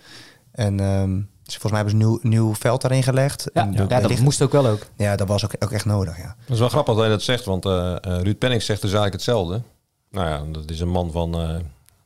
En 0.52 0.80
ehm, 0.80 1.20
ze- 1.52 1.60
volgens 1.60 1.72
mij 1.82 1.82
hebben 1.82 2.00
ze 2.00 2.06
een 2.06 2.28
nieuw, 2.30 2.42
nieuw 2.44 2.54
veld 2.54 2.80
daarin 2.80 3.02
gelegd. 3.02 3.50
Ja, 3.54 3.62
En 3.62 3.72
ja, 3.72 3.86
dat 4.00 4.10
ligt- 4.10 4.22
moest 4.22 4.42
ook 4.42 4.52
wel 4.52 4.66
ook. 4.66 4.86
ja, 4.96 5.16
dat 5.16 5.28
was 5.28 5.44
ook, 5.44 5.52
ook 5.58 5.72
echt 5.72 5.84
nodig, 5.84 6.16
ja. 6.16 6.36
Dat 6.44 6.52
is 6.54 6.58
wel 6.58 6.68
grappig 6.68 6.94
dat 6.94 7.02
hij 7.02 7.12
dat 7.12 7.22
zegt, 7.22 7.44
want 7.44 7.64
eh, 7.64 7.92
eh, 7.92 7.96
Ruud 8.22 8.38
Penning 8.38 8.62
zegt 8.62 8.80
dus 8.82 8.90
eigenlijk 8.92 9.12
hetzelfde. 9.12 9.62
Nou 10.10 10.28
ja, 10.28 10.42
dat 10.52 10.70
is 10.70 10.80
een 10.80 10.88
man 10.88 11.10
van, 11.12 11.34
eh, 11.34 11.56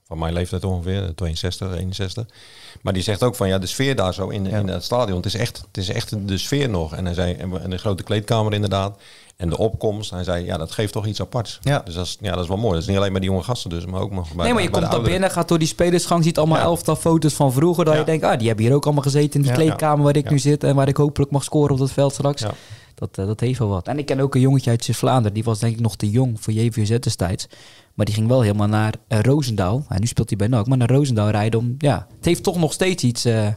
van 0.07 0.19
mijn 0.19 0.33
leeftijd 0.33 0.65
ongeveer, 0.65 1.15
62, 1.15 1.75
61. 1.76 2.26
Maar 2.83 2.93
die 2.93 3.03
zegt 3.03 3.23
ook 3.23 3.35
van 3.35 3.49
ja, 3.49 3.59
de 3.59 3.67
sfeer 3.67 3.97
daar 3.97 4.15
zo 4.15 4.29
in, 4.29 4.45
Ja. 4.45 4.59
in 4.59 4.69
het 4.69 4.85
stadion, 4.85 5.17
het 5.17 5.26
is, 5.26 5.35
echt, 5.35 5.57
het 5.67 5.76
is 5.76 5.88
echt 5.88 6.29
de 6.29 6.38
sfeer 6.38 6.69
nog. 6.69 6.95
En 6.95 7.05
hij 7.05 7.15
zei, 7.15 7.33
en 7.35 7.62
en 7.62 7.71
de 7.71 7.79
grote 7.79 8.03
kleedkamer 8.03 8.53
inderdaad. 8.55 8.99
En 9.37 9.49
de 9.49 9.59
opkomst, 9.59 10.11
hij 10.11 10.25
zei, 10.25 10.45
ja, 10.45 10.57
dat 10.57 10.73
geeft 10.73 10.93
toch 10.93 11.07
iets 11.07 11.21
aparts. 11.21 11.59
Ja. 11.62 11.78
Dus 11.85 11.95
dat 11.95 12.07
is, 12.07 12.16
ja, 12.21 12.31
dat 12.35 12.43
is 12.43 12.49
wel 12.49 12.57
mooi. 12.57 12.73
Dat 12.73 12.83
is 12.83 12.88
niet 12.88 12.97
alleen 12.97 13.12
maar 13.12 13.21
die 13.21 13.31
jonge 13.31 13.43
gasten 13.43 13.71
dus, 13.71 13.87
maar 13.87 14.00
ook 14.00 14.11
nog 14.12 14.35
bij 14.35 14.45
nee, 14.45 14.55
maar 14.55 14.62
je 14.62 14.71
komt 14.71 14.90
daar 14.90 15.02
binnen, 15.02 15.31
gaat 15.31 15.49
door 15.49 15.59
die 15.59 15.69
spelersgang, 15.69 16.25
ziet 16.25 16.38
allemaal 16.38 16.59
Ja. 16.59 16.64
elftal 16.64 16.97
foto's 16.97 17.35
van 17.35 17.52
vroeger. 17.52 17.85
Dat 17.85 17.95
Ja. 17.95 18.00
je 18.00 18.07
denkt, 18.07 18.25
ah, 18.25 18.38
die 18.38 18.47
hebben 18.47 18.64
hier 18.64 18.75
ook 18.75 18.85
allemaal 18.85 19.02
gezeten 19.02 19.35
in 19.35 19.40
die 19.40 19.50
Ja. 19.50 19.57
kleedkamer 19.57 20.05
waar 20.05 20.16
ik 20.16 20.25
Ja. 20.25 20.31
nu 20.31 20.38
zit. 20.38 20.64
En 20.64 20.75
waar 20.75 20.88
ik 20.88 20.97
hopelijk 20.97 21.31
mag 21.31 21.45
scoren 21.45 21.73
op 21.73 21.78
dat 21.78 21.93
veld 21.93 22.12
straks. 22.12 22.43
Ja. 22.43 22.50
Dat, 22.95 23.19
eh, 23.19 23.26
dat 23.26 23.40
heeft 23.40 23.59
wel 23.59 23.69
wat. 23.69 23.87
En 23.88 23.99
ik 23.99 24.07
ken 24.07 24.21
ook 24.21 24.35
een 24.35 24.40
jongetje 24.40 24.71
uit 24.71 24.85
Zeeuws-Vlaanderen. 24.85 25.35
Die 25.35 25.45
was 25.45 25.59
denk 25.59 25.75
ik 25.75 25.81
nog 25.81 25.97
te 25.97 26.11
jong 26.11 26.40
voor 26.40 26.52
JVZ 26.52 26.99
destijds. 26.99 27.47
Maar 27.95 28.07
die 28.07 28.14
ging 28.14 28.28
wel 28.28 28.40
helemaal 28.40 28.69
naar 28.69 28.95
eh, 29.09 29.21
Roosendaal. 29.21 29.85
En 29.88 30.00
nu 30.00 30.07
speelt 30.07 30.28
hij 30.28 30.38
bij 30.38 30.49
NAC. 30.49 30.66
Maar 30.66 30.78
naar 30.78 30.90
Roosendaal 30.90 31.28
rijden 31.31 31.61
om... 31.61 31.75
Ja, 31.78 32.07
het 32.16 32.25
heeft 32.25 32.43
toch 32.43 32.57
nog 32.59 32.73
steeds 32.73 33.02
iets, 33.05 33.25
eh, 33.25 33.49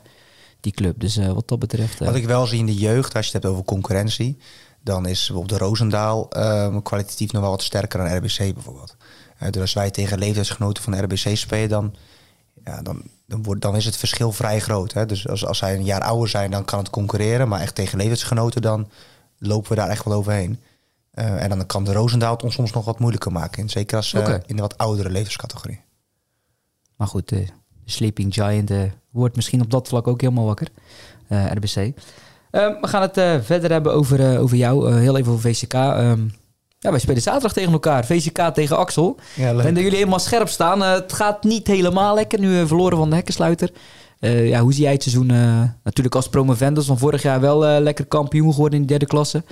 die 0.59 0.71
club. 0.71 1.00
Dus 1.00 1.15
wat 1.17 1.48
dat 1.48 1.59
betreft... 1.59 2.00
Wat 2.00 2.15
ik 2.15 2.25
wel 2.25 2.45
zie 2.45 2.59
in 2.59 2.65
de 2.65 2.75
jeugd, 2.75 3.15
als 3.15 3.25
je 3.25 3.31
het 3.33 3.41
hebt 3.43 3.53
over 3.53 3.65
concurrentie, 3.65 4.38
dan 4.81 5.05
is 5.05 5.29
op 5.29 5.48
de 5.48 5.57
Roosendaal 5.57 6.29
ehm, 6.29 6.81
kwalitatief 6.81 7.31
nog 7.31 7.41
wel 7.41 7.51
wat 7.51 7.63
sterker 7.63 8.00
dan 8.00 8.17
RBC 8.17 8.53
bijvoorbeeld. 8.53 8.95
Eh, 9.38 9.50
dus 9.50 9.62
als 9.62 9.74
wij 9.74 9.91
tegen 9.91 10.19
leeftijdsgenoten 10.19 10.83
van 10.83 11.03
RBC 11.03 11.38
spelen, 11.38 11.69
dan, 11.69 11.95
ja, 12.63 12.81
dan, 12.81 13.01
dan, 13.25 13.43
wordt, 13.43 13.62
dan 13.62 13.75
is 13.75 13.86
het 13.86 13.98
verschil 13.98 14.31
vrij 14.31 14.59
groot. 14.59 14.93
Hè? 14.93 15.05
Dus 15.05 15.27
als, 15.27 15.45
als 15.45 15.57
zij 15.57 15.75
een 15.75 15.83
jaar 15.83 16.01
ouder 16.01 16.29
zijn, 16.29 16.51
dan 16.51 16.65
kan 16.65 16.79
het 16.79 16.89
concurreren. 16.89 17.48
Maar 17.48 17.62
echt 17.62 17.75
tegen 17.75 17.98
leeftijdsgenoten, 17.98 18.62
dan 18.62 18.89
lopen 19.38 19.69
we 19.69 19.75
daar 19.75 19.89
echt 19.89 20.05
wel 20.05 20.17
overheen. 20.17 20.59
Eh, 21.12 21.43
en 21.43 21.50
dan 21.50 21.65
kan 21.65 21.83
de 21.83 21.93
Roosendaal 21.93 22.33
het 22.33 22.43
ons 22.43 22.53
soms 22.53 22.71
nog 22.71 22.86
wat 22.86 23.00
moeilijker 23.00 23.31
maken. 23.31 23.62
En 23.62 23.69
zeker 23.69 23.98
als 23.98 24.13
Oké. 24.13 24.41
in 24.45 24.55
de 24.55 24.62
wat 24.62 24.77
oudere 24.77 25.09
levenscategorie. 25.09 25.81
Maar 26.95 27.07
goed, 27.07 27.29
de 27.29 27.45
Sleeping 27.86 28.33
Giant 28.33 28.71
wordt 29.09 29.36
misschien 29.36 29.62
op 29.62 29.71
dat 29.71 29.88
vlak 29.88 30.07
ook 30.07 30.21
helemaal 30.21 30.45
wakker. 30.45 30.67
RBC. 31.27 31.93
Ehm, 32.51 32.81
we 32.81 32.87
gaan 32.87 33.01
het 33.01 33.17
eh, 33.17 33.35
verder 33.41 33.71
hebben 33.71 33.93
over, 33.93 34.33
eh, 34.33 34.41
over 34.41 34.57
jou. 34.57 34.87
Eh, 34.87 34.95
heel 34.95 35.17
even 35.17 35.31
over 35.31 35.53
VCK. 35.53 35.73
Ehm, 35.73 36.21
ja, 36.79 36.89
wij 36.89 36.99
spelen 36.99 37.21
zaterdag 37.21 37.53
tegen 37.53 37.71
elkaar. 37.71 38.05
VCK 38.05 38.53
tegen 38.53 38.77
Axel. 38.77 39.17
Ja, 39.35 39.53
denk 39.53 39.63
dat 39.63 39.83
jullie 39.83 39.97
helemaal 39.97 40.19
scherp 40.19 40.49
staan. 40.49 40.81
Het 40.81 41.13
gaat 41.13 41.43
niet 41.43 41.67
helemaal 41.67 42.15
lekker. 42.15 42.39
Nu 42.39 42.67
verloren 42.67 42.97
van 42.97 43.09
de 43.09 43.15
hekkensluiter. 43.15 43.71
Ja, 44.19 44.59
hoe 44.59 44.73
zie 44.73 44.83
jij 44.83 44.91
het 44.91 45.03
seizoen? 45.03 45.27
natuurlijk 45.83 46.15
als 46.15 46.29
promovendus 46.29 46.85
van 46.85 46.97
vorig 46.97 47.21
jaar 47.21 47.39
wel 47.39 47.81
lekker 47.81 48.05
kampioen 48.05 48.53
geworden 48.53 48.79
in 48.79 48.85
de 48.85 48.91
derde 48.91 49.05
klasse. 49.05 49.43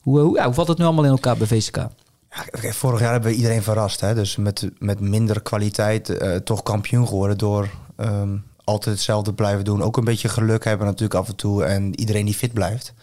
Hoe, 0.00 0.20
hoe, 0.20 0.36
ja, 0.36 0.44
hoe 0.44 0.54
valt 0.54 0.68
het 0.68 0.78
nu 0.78 0.84
allemaal 0.84 1.04
in 1.04 1.10
elkaar 1.10 1.36
bij 1.36 1.46
VCK? 1.46 1.76
Ja, 1.76 2.72
vorig 2.72 3.00
jaar 3.00 3.12
hebben 3.12 3.30
we 3.30 3.36
iedereen 3.36 3.62
verrast. 3.62 4.00
Hè? 4.00 4.14
Dus 4.14 4.36
met, 4.36 4.70
met 4.78 5.00
minder 5.00 5.42
kwaliteit 5.42 6.16
toch 6.44 6.62
kampioen 6.62 7.06
geworden 7.06 7.38
door 7.38 7.68
ehm, 7.96 8.36
altijd 8.64 8.94
hetzelfde 8.94 9.32
blijven 9.32 9.64
doen. 9.64 9.82
Ook 9.82 9.96
een 9.96 10.04
beetje 10.04 10.28
geluk 10.28 10.64
hebben 10.64 10.86
natuurlijk 10.86 11.20
af 11.20 11.28
en 11.28 11.36
toe 11.36 11.64
en 11.64 11.98
iedereen 11.98 12.24
die 12.24 12.34
fit 12.34 12.52
blijft. 12.52 12.94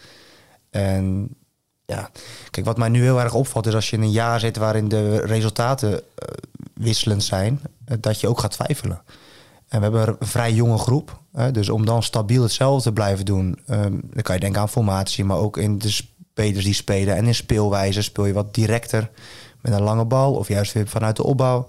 En 0.70 1.28
ja, 1.84 2.10
kijk, 2.50 2.66
wat 2.66 2.76
mij 2.76 2.88
nu 2.88 3.02
heel 3.02 3.20
erg 3.20 3.34
opvalt 3.34 3.66
is 3.66 3.74
als 3.74 3.90
je 3.90 3.96
in 3.96 4.02
een 4.02 4.10
jaar 4.10 4.40
zit 4.40 4.56
waarin 4.56 4.88
de 4.88 5.20
resultaten 5.20 5.92
eh, 5.92 6.28
wisselend 6.74 7.24
zijn, 7.24 7.60
eh, 7.84 7.96
dat 8.00 8.20
je 8.20 8.28
ook 8.28 8.38
gaat 8.40 8.50
twijfelen. 8.50 9.02
En 9.68 9.78
we 9.78 9.96
hebben 9.96 10.16
een 10.18 10.26
vrij 10.26 10.52
jonge 10.52 10.78
groep. 10.78 11.20
Hè, 11.32 11.50
dus 11.50 11.68
om 11.68 11.86
dan 11.86 12.02
stabiel 12.02 12.42
hetzelfde 12.42 12.82
te 12.82 12.92
blijven 12.92 13.24
doen, 13.24 13.58
ehm, 13.66 13.98
dan 14.02 14.22
kan 14.22 14.34
je 14.34 14.40
denken 14.40 14.60
aan 14.60 14.68
formatie, 14.68 15.24
maar 15.24 15.36
ook 15.36 15.56
in 15.56 15.78
de 15.78 15.90
spelers 15.90 16.64
die 16.64 16.74
spelen. 16.74 17.16
En 17.16 17.26
in 17.26 17.34
speelwijze 17.34 18.02
speel 18.02 18.26
je 18.26 18.32
wat 18.32 18.54
directer 18.54 19.10
met 19.60 19.72
een 19.72 19.82
lange 19.82 20.04
bal, 20.04 20.34
of 20.34 20.48
juist 20.48 20.72
weer 20.72 20.88
vanuit 20.88 21.16
de 21.16 21.24
opbouw, 21.24 21.68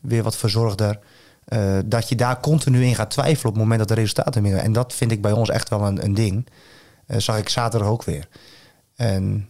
weer 0.00 0.22
wat 0.22 0.36
verzorgder. 0.36 0.98
Eh, 1.44 1.78
dat 1.84 2.08
je 2.08 2.14
daar 2.16 2.40
continu 2.40 2.84
in 2.84 2.94
gaat 2.94 3.10
twijfelen 3.10 3.46
op 3.46 3.52
het 3.52 3.62
moment 3.62 3.78
dat 3.78 3.88
de 3.88 3.94
resultaten 3.94 4.42
minder. 4.42 4.60
En 4.60 4.72
dat 4.72 4.92
vind 4.92 5.10
ik 5.10 5.22
bij 5.22 5.32
ons 5.32 5.48
echt 5.50 5.68
wel 5.68 5.86
een, 5.86 6.04
een 6.04 6.14
ding. 6.14 6.46
Eh 7.06 7.18
zag 7.18 7.38
ik 7.38 7.48
zaterdag 7.48 7.88
ook 7.88 8.04
weer. 8.04 8.28
En, 8.96 9.48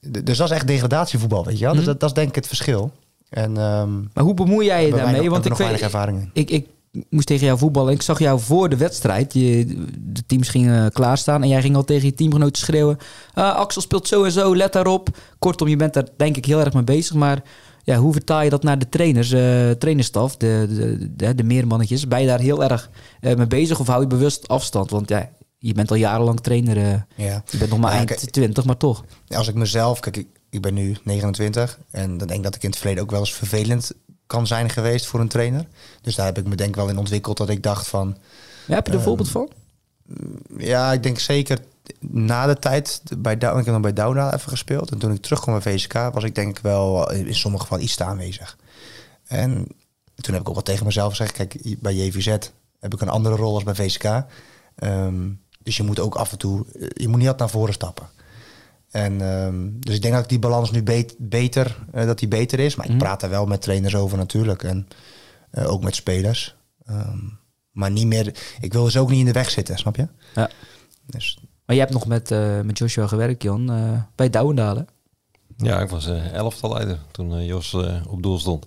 dus 0.00 0.36
dat 0.38 0.50
is 0.50 0.54
echt 0.56 0.66
degradatievoetbal, 0.66 1.44
weet 1.44 1.58
je 1.58 1.64
wel. 1.64 1.72
Dus 1.74 1.82
Mhm. 1.82 1.90
dat, 1.90 2.00
dat 2.00 2.08
is 2.08 2.14
denk 2.14 2.28
ik 2.28 2.34
het 2.34 2.46
verschil. 2.46 2.92
En 3.28 3.56
ehm 3.56 4.00
Maar 4.14 4.24
hoe 4.24 4.34
bemoei 4.34 4.66
jij 4.66 4.86
je 4.86 4.92
daarmee? 4.92 5.22
nog, 5.22 5.30
Want 5.30 5.44
ik 5.46 5.54
weet, 5.54 5.80
ervaring 5.80 6.18
in. 6.20 6.30
ik, 6.32 6.50
ik 6.50 6.66
moest 7.10 7.26
tegen 7.26 7.46
jou 7.46 7.58
voetballen. 7.58 7.92
Ik 7.94 8.02
zag 8.02 8.18
jou 8.18 8.40
voor 8.40 8.68
de 8.68 8.76
wedstrijd. 8.76 9.32
Je, 9.32 9.64
de 9.98 10.26
teams 10.26 10.48
gingen 10.48 10.92
klaarstaan. 10.92 11.42
En 11.42 11.48
jij 11.48 11.60
ging 11.60 11.76
al 11.76 11.84
tegen 11.84 12.06
je 12.06 12.14
teamgenoten 12.14 12.62
schreeuwen. 12.62 12.98
"Ah, 13.34 13.56
Axel 13.56 13.80
speelt 13.82 14.08
zo 14.08 14.24
en 14.24 14.32
zo, 14.32 14.56
let 14.56 14.72
daarop. 14.72 15.08
Kortom, 15.38 15.68
je 15.68 15.76
bent 15.76 15.94
daar 15.94 16.08
denk 16.16 16.36
ik 16.36 16.44
heel 16.44 16.60
erg 16.60 16.72
mee 16.74 16.82
bezig. 16.84 17.14
Maar 17.14 17.42
ja, 17.90 17.96
hoe 17.98 18.12
vertaal 18.12 18.42
je 18.42 18.50
dat 18.50 18.62
naar 18.62 18.78
de 18.78 18.88
trainers, 18.88 19.32
eh 19.32 19.70
trainerstaf, 19.70 20.36
de, 20.36 20.66
de, 20.68 21.16
de, 21.16 21.34
de 21.34 21.42
meermannetjes? 21.42 22.08
Ben 22.08 22.20
je 22.20 22.26
daar 22.26 22.40
heel 22.40 22.62
erg 22.64 22.90
eh, 23.20 23.36
mee 23.36 23.46
bezig 23.46 23.80
of 23.80 23.86
hou 23.86 24.00
je 24.00 24.06
bewust 24.06 24.48
afstand? 24.48 24.90
Want 24.90 25.08
ja, 25.08 25.30
je 25.58 25.72
bent 25.74 25.90
al 25.90 25.96
jarenlang 25.96 26.40
trainer. 26.40 26.76
eh, 26.76 27.24
Ja. 27.26 27.42
je 27.50 27.58
bent 27.58 27.70
nog 27.70 27.78
maar 27.78 27.90
Ja, 27.90 27.96
eind 27.96 28.08
kijk- 28.08 28.30
20, 28.30 28.64
maar 28.64 28.76
toch. 28.76 29.04
Als 29.28 29.48
ik 29.48 29.54
mezelf, 29.54 30.00
kijk, 30.00 30.16
ik, 30.16 30.26
ik 30.50 30.60
ben 30.60 30.74
nu 30.74 30.96
29 31.04 31.78
en 31.90 32.18
dan 32.18 32.26
denk 32.26 32.38
ik 32.38 32.44
dat 32.44 32.54
ik 32.54 32.62
in 32.62 32.68
het 32.70 32.78
verleden 32.78 33.02
ook 33.02 33.10
wel 33.10 33.20
eens 33.20 33.34
vervelend 33.34 33.92
kan 34.26 34.46
zijn 34.46 34.70
geweest 34.70 35.06
voor 35.06 35.20
een 35.20 35.28
trainer. 35.28 35.66
Dus 36.02 36.14
daar 36.14 36.26
heb 36.26 36.38
ik 36.38 36.46
me 36.46 36.54
denk 36.56 36.68
ik 36.68 36.76
wel 36.76 36.88
in 36.88 36.98
ontwikkeld 36.98 37.36
dat 37.36 37.48
ik 37.48 37.62
dacht 37.62 37.88
van, 37.88 38.16
Ja, 38.66 38.74
heb 38.74 38.86
je 38.86 38.92
er 38.92 38.98
een 38.98 39.04
Ehm, 39.04 39.08
voorbeeld 39.08 39.28
van? 39.30 39.48
ja, 40.58 40.92
ik 40.92 41.02
denk 41.02 41.18
zeker 41.18 41.58
na 42.00 42.46
de 42.46 42.58
tijd 42.58 43.02
bij 43.18 43.38
Dou- 43.38 43.58
ik 43.58 43.64
heb 43.64 43.72
dan 43.74 43.82
bij 43.82 43.92
Douda 43.92 44.34
even 44.34 44.48
gespeeld 44.50 44.90
en 44.90 44.98
toen 44.98 45.12
ik 45.12 45.22
terugkwam 45.22 45.60
bij 45.60 45.72
VSK 45.74 45.92
was 45.92 46.24
ik 46.24 46.34
denk 46.34 46.56
ik 46.56 46.62
wel 46.62 47.12
in 47.12 47.34
sommige 47.34 47.62
gevallen 47.62 47.84
iets 47.84 47.96
te 47.96 48.04
aanwezig. 48.04 48.56
En 49.26 49.66
toen 50.14 50.32
heb 50.34 50.42
ik 50.42 50.48
ook 50.48 50.54
wel 50.54 50.62
tegen 50.64 50.86
mezelf 50.86 51.10
gezegd, 51.10 51.32
kijk, 51.32 51.76
bij 51.80 51.94
JVZ 51.94 52.26
heb 52.80 52.94
ik 52.94 53.00
een 53.00 53.08
andere 53.08 53.36
rol 53.36 53.54
als 53.54 53.62
bij 53.64 53.74
VSK. 53.74 54.04
Ehm, 54.76 55.28
dus 55.62 55.76
je 55.76 55.82
moet 55.82 55.98
ook 56.00 56.14
af 56.14 56.32
en 56.32 56.38
toe, 56.38 56.66
je 56.94 57.08
moet 57.08 57.18
niet 57.18 57.28
altijd 57.28 57.38
naar 57.38 57.50
voren 57.50 57.74
stappen. 57.74 58.08
En 58.90 59.20
ehm, 59.20 59.68
dus 59.78 59.94
ik 59.94 60.02
denk 60.02 60.14
dat 60.14 60.22
ik 60.22 60.28
die 60.28 60.38
balans 60.38 60.70
nu 60.70 60.82
bet- 60.82 61.14
beter, 61.18 61.76
eh, 61.92 62.06
dat 62.06 62.18
die 62.18 62.28
beter 62.28 62.58
is. 62.58 62.74
Maar 62.76 62.86
ik 62.86 62.92
Mhm. 62.92 63.00
praat 63.00 63.20
daar 63.20 63.30
wel 63.30 63.46
met 63.46 63.62
trainers 63.62 63.94
over 63.94 64.18
natuurlijk. 64.18 64.62
En 64.62 64.88
eh, 65.50 65.70
ook 65.70 65.82
met 65.82 65.94
spelers. 65.94 66.56
Ehm, 66.86 67.18
maar 67.70 67.90
niet 67.90 68.06
meer, 68.06 68.34
ik 68.60 68.72
wil 68.72 68.84
dus 68.84 68.96
ook 68.96 69.10
niet 69.10 69.18
in 69.18 69.24
de 69.24 69.32
weg 69.32 69.50
zitten, 69.50 69.78
snap 69.78 69.96
je? 69.96 70.08
Ja. 70.34 70.50
Dus 71.06 71.38
Maar 71.70 71.78
je 71.78 71.84
hebt 71.84 71.96
nog 71.98 72.06
met, 72.06 72.30
eh, 72.30 72.60
met 72.60 72.78
Joshua 72.78 73.06
gewerkt, 73.06 73.42
Jan, 73.42 73.70
eh, 73.70 74.02
bij 74.14 74.30
Douwendalen. 74.30 74.88
Ja, 75.56 75.80
ik 75.80 75.88
was 75.88 76.06
eh 76.06 76.32
elftal 76.32 76.72
leider 76.72 76.98
toen 77.10 77.44
Jos 77.44 77.74
op 78.08 78.22
doel 78.22 78.38
stond. 78.38 78.66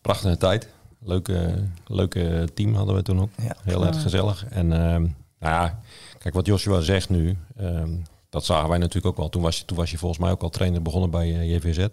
Prachtige 0.00 0.36
tijd. 0.36 0.68
Leuke, 1.00 1.68
leuke 1.86 2.48
team 2.54 2.74
hadden 2.74 2.94
we 2.94 3.02
toen 3.02 3.20
ook. 3.20 3.28
Ja. 3.42 3.56
Heel 3.62 3.86
erg 3.86 4.02
gezellig. 4.02 4.44
En 4.48 4.72
ehm, 4.72 5.00
nou 5.38 5.54
ja, 5.54 5.80
kijk 6.18 6.34
wat 6.34 6.46
Joshua 6.46 6.80
zegt 6.80 7.08
nu. 7.08 7.38
ehm, 7.56 7.90
dat 8.28 8.44
zagen 8.44 8.68
wij 8.68 8.78
natuurlijk 8.78 9.06
ook 9.06 9.24
al. 9.24 9.28
Toen 9.28 9.42
was 9.42 9.58
je, 9.58 9.64
toen 9.64 9.76
was 9.76 9.90
je 9.90 9.98
volgens 9.98 10.20
mij 10.20 10.30
ook 10.30 10.42
al 10.42 10.50
trainer 10.50 10.82
begonnen 10.82 11.10
bij 11.10 11.46
JVZ. 11.46 11.86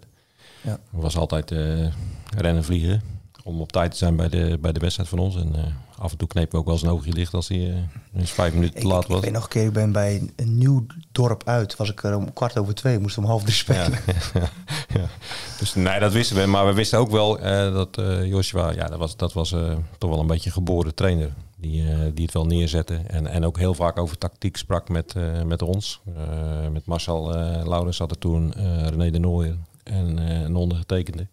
Ja. 0.60 0.78
Was 0.90 1.16
altijd 1.16 1.50
rennen 2.36 2.64
vliegen. 2.64 3.02
Om 3.44 3.60
op 3.60 3.72
tijd 3.72 3.90
te 3.90 3.96
zijn 3.96 4.16
bij 4.16 4.28
de, 4.28 4.58
bij 4.60 4.72
de 4.72 4.80
wedstrijd 4.80 5.08
van 5.08 5.18
ons. 5.18 5.36
En 5.36 5.54
af 6.02 6.10
en 6.10 6.16
toe 6.16 6.28
kneep 6.28 6.52
we 6.52 6.58
ook 6.58 6.64
wel 6.64 6.74
eens 6.74 6.82
een 6.82 6.88
oogje 6.88 7.14
dicht 7.14 7.34
als 7.34 7.48
hij 7.48 7.70
eh, 7.70 8.20
eens 8.20 8.30
vijf 8.30 8.52
minuten 8.52 8.74
te 8.74 8.80
ik, 8.80 8.86
laat 8.86 9.02
ik 9.02 9.08
was. 9.08 9.20
weet 9.20 9.32
nog 9.32 9.42
een 9.42 9.48
keer, 9.48 9.66
ik 9.66 9.72
ben 9.72 9.92
bij 9.92 10.32
een 10.36 10.58
nieuw 10.58 10.86
dorp 11.12 11.42
uit. 11.44 11.76
Was 11.76 11.90
ik 11.90 12.02
er 12.02 12.16
om 12.16 12.32
kwart 12.32 12.58
over 12.58 12.74
twee, 12.74 12.98
moest 12.98 13.18
om 13.18 13.24
half 13.24 13.42
drie 13.42 13.54
spelen. 13.54 13.98
Ja, 14.06 14.14
ja. 14.98 15.06
Dus 15.58 15.74
nee, 15.74 16.00
dat 16.00 16.12
wisten 16.12 16.36
we. 16.36 16.46
Maar 16.46 16.66
we 16.66 16.72
wisten 16.72 16.98
ook 16.98 17.10
wel 17.10 17.38
eh, 17.38 17.72
dat 17.72 17.98
eh, 17.98 18.24
Joshua, 18.24 18.72
ja, 18.72 18.86
dat 18.86 18.98
was, 18.98 19.16
dat 19.16 19.32
was 19.32 19.48
toch 19.98 20.10
wel 20.10 20.18
een 20.18 20.26
beetje 20.26 20.48
een 20.48 20.54
geboren 20.54 20.94
trainer. 20.94 21.34
Die, 21.56 22.12
die 22.12 22.24
het 22.24 22.34
wel 22.34 22.46
neerzette. 22.46 22.94
En, 22.94 23.26
en 23.26 23.44
ook 23.44 23.58
heel 23.58 23.74
vaak 23.74 23.98
over 23.98 24.18
tactiek 24.18 24.56
sprak 24.56 24.88
met, 24.88 25.14
met 25.46 25.62
ons. 25.62 26.00
Met 26.72 26.86
Marcel 26.86 27.30
Laurens 27.64 27.96
zat 27.96 28.10
er 28.10 28.18
toen, 28.18 28.52
René 28.88 29.10
de 29.10 29.18
Nooijer 29.18 29.56
en 29.82 30.16
een 30.16 30.56
ondergetekende. 30.56 31.26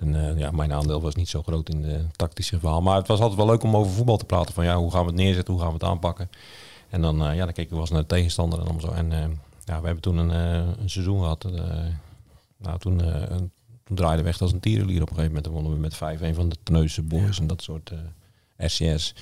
En 0.00 0.28
eh, 0.28 0.38
ja, 0.38 0.50
mijn 0.50 0.72
aandeel 0.72 1.00
was 1.00 1.14
niet 1.14 1.28
zo 1.28 1.42
groot 1.42 1.68
in 1.68 1.82
de 1.82 2.04
tactische 2.16 2.58
verhaal. 2.58 2.82
Maar 2.82 2.96
het 2.96 3.08
was 3.08 3.20
altijd 3.20 3.38
wel 3.38 3.46
leuk 3.46 3.62
om 3.62 3.76
over 3.76 3.92
voetbal 3.92 4.16
te 4.16 4.24
praten. 4.24 4.54
Van 4.54 4.64
ja, 4.64 4.76
hoe 4.76 4.90
gaan 4.90 5.00
we 5.00 5.06
het 5.06 5.16
neerzetten? 5.16 5.54
Hoe 5.54 5.62
gaan 5.62 5.72
we 5.72 5.78
het 5.78 5.88
aanpakken? 5.88 6.30
En 6.88 7.00
dan, 7.00 7.26
eh, 7.26 7.34
ja, 7.36 7.44
dan 7.44 7.52
keken 7.52 7.70
we 7.70 7.70
wel 7.70 7.80
eens 7.80 7.90
naar 7.90 8.00
de 8.00 8.06
tegenstander 8.06 8.66
en 8.66 8.80
zo. 8.80 8.88
En 8.88 9.12
eh, 9.12 9.18
ja, 9.64 9.80
we 9.80 9.86
hebben 9.86 10.00
toen 10.00 10.16
een, 10.16 10.30
een 10.80 10.90
seizoen 10.90 11.20
gehad. 11.20 11.44
eh, 11.44 11.52
nou, 12.56 12.78
toen, 12.78 13.02
draaiden 13.88 14.24
we 14.24 14.30
echt 14.30 14.40
als 14.40 14.52
een 14.52 14.60
tierenlier 14.60 15.02
op 15.02 15.10
een 15.10 15.16
gegeven 15.16 15.26
moment. 15.26 15.44
Dan 15.44 15.52
wonnen 15.52 15.72
we 15.72 15.78
met 15.78 15.94
5-1 15.94 16.34
van 16.34 16.48
de 16.48 17.02
Boys 17.02 17.38
en 17.38 17.46
dat 17.46 17.62
soort 17.62 17.92
RCS. 18.56 19.14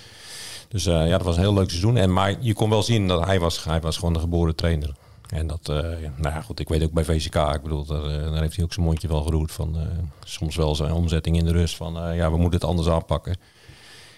Dus 0.68 0.84
ja, 0.84 1.08
dat 1.08 1.22
was 1.22 1.36
een 1.36 1.42
heel 1.42 1.54
leuk 1.54 1.70
seizoen. 1.70 1.96
En, 1.96 2.12
maar 2.12 2.36
je 2.40 2.54
kon 2.54 2.70
wel 2.70 2.82
zien 2.82 3.08
dat 3.08 3.24
hij 3.24 3.40
was, 3.40 3.64
hij 3.64 3.80
was 3.80 3.96
gewoon 3.96 4.12
de 4.14 4.20
geboren 4.20 4.54
trainer. 4.54 4.94
En 5.34 5.46
dat, 5.46 5.68
eh, 5.68 5.76
nou 6.16 6.34
ja, 6.34 6.40
goed, 6.40 6.60
ik 6.60 6.68
weet 6.68 6.82
ook 6.82 6.92
bij 6.92 7.04
VCK, 7.04 7.34
ik 7.34 7.62
bedoel, 7.62 7.84
daar, 7.84 8.04
eh, 8.04 8.30
daar 8.32 8.40
heeft 8.40 8.56
hij 8.56 8.64
ook 8.64 8.72
zijn 8.72 8.86
mondje 8.86 9.08
wel 9.08 9.22
geroerd 9.22 9.52
van 9.52 9.76
eh, 9.78 9.82
soms 10.24 10.56
wel 10.56 10.74
zijn 10.74 10.92
omzetting 10.92 11.36
in 11.36 11.44
de 11.44 11.52
rust 11.52 11.76
van, 11.76 12.14
ja, 12.14 12.30
we 12.30 12.36
moeten 12.36 12.60
het 12.60 12.68
anders 12.68 12.88
aanpakken. 12.88 13.36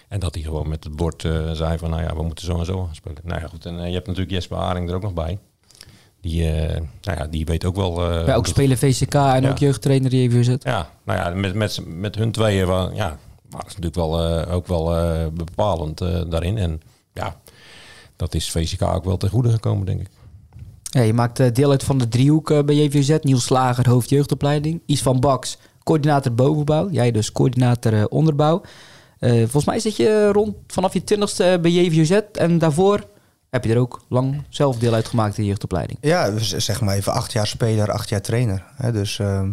En 0.07 0.19
dat 0.19 0.33
hij 0.35 0.43
gewoon 0.43 0.69
met 0.69 0.83
het 0.83 0.95
bord 0.95 1.21
zei 1.53 1.77
van, 1.77 1.89
nou 1.89 2.01
ja, 2.03 2.15
we 2.15 2.23
moeten 2.23 2.45
zo 2.45 2.59
en 2.59 2.65
zo 2.65 2.83
gaan 2.85 2.95
spelen. 2.95 3.17
Nou 3.23 3.41
ja, 3.41 3.47
goed, 3.47 3.65
en 3.65 3.75
je 3.87 3.93
hebt 3.93 4.07
natuurlijk 4.07 4.31
Jesper 4.31 4.57
Haring 4.57 4.89
er 4.89 4.95
ook 4.95 5.01
nog 5.01 5.13
bij. 5.13 5.39
Die, 6.21 6.43
nou 7.01 7.17
ja, 7.17 7.27
die 7.27 7.45
weet 7.45 7.65
ook 7.65 7.75
wel... 7.75 8.13
ja, 8.25 8.33
ook 8.35 8.47
spelen 8.47 8.77
VCK 8.77 9.13
en 9.13 9.41
Ja. 9.41 9.49
ook 9.49 9.57
jeugdtrainer 9.57 10.09
die 10.09 10.21
even 10.21 10.43
zit. 10.43 10.63
ja, 10.63 10.89
nou 11.03 11.19
ja, 11.19 11.29
met, 11.39 11.53
met, 11.53 11.79
met 11.85 12.15
hun 12.15 12.31
tweeën 12.31 12.67
wa- 12.67 12.91
ja, 12.93 13.17
dat 13.49 13.59
is 13.67 13.75
natuurlijk 13.77 13.95
wel, 13.95 14.45
ook 14.49 14.67
wel 14.67 14.85
bepalend 15.31 15.97
daarin. 16.31 16.57
En 16.57 16.81
ja, 17.13 17.35
dat 18.15 18.33
is 18.33 18.51
VCK 18.51 18.81
ook 18.81 19.03
wel 19.05 19.17
ten 19.17 19.29
goede 19.29 19.49
gekomen, 19.51 19.85
denk 19.85 19.99
ik. 20.01 20.09
Ja, 20.97 21.03
je 21.03 21.13
maakt 21.13 21.39
eh, 21.39 21.47
deel 21.53 21.71
uit 21.71 21.83
van 21.83 21.97
de 21.97 22.07
driehoek 22.07 22.51
eh, 22.51 22.63
bij 22.63 22.75
JVZ. 22.75 23.17
Niels 23.21 23.43
Slager, 23.43 23.89
hoofd 23.89 24.09
jeugdopleiding. 24.09 24.81
Is 24.85 25.01
van 25.01 25.19
Baks, 25.19 25.57
coördinator 25.83 26.33
bovenbouw. 26.33 26.89
Jij 26.89 27.11
dus 27.11 27.31
coördinator 27.31 27.93
eh, 27.93 28.03
onderbouw. 28.09 28.61
Volgens 29.19 29.65
mij 29.65 29.79
zit 29.79 29.95
je 29.95 30.29
rond 30.31 30.55
vanaf 30.67 30.93
je 30.93 31.03
twintigste 31.03 31.59
bij 31.61 31.71
JVZ. 31.71 32.19
En 32.33 32.57
daarvoor 32.57 33.03
heb 33.49 33.63
je 33.65 33.73
er 33.73 33.79
ook 33.79 34.01
lang 34.09 34.43
zelf 34.49 34.77
deel 34.77 34.93
uit 34.93 35.07
gemaakt 35.07 35.37
in 35.37 35.41
de 35.43 35.47
jeugdopleiding. 35.49 35.97
Ja, 36.01 36.31
zeg 36.39 36.81
maar 36.81 36.95
even 36.95 37.13
acht 37.13 37.31
jaar 37.31 37.47
speler, 37.47 37.91
acht 37.91 38.09
jaar 38.09 38.21
trainer. 38.21 38.63
Hè? 38.75 38.91
Dus 38.91 39.19
ehm, 39.19 39.49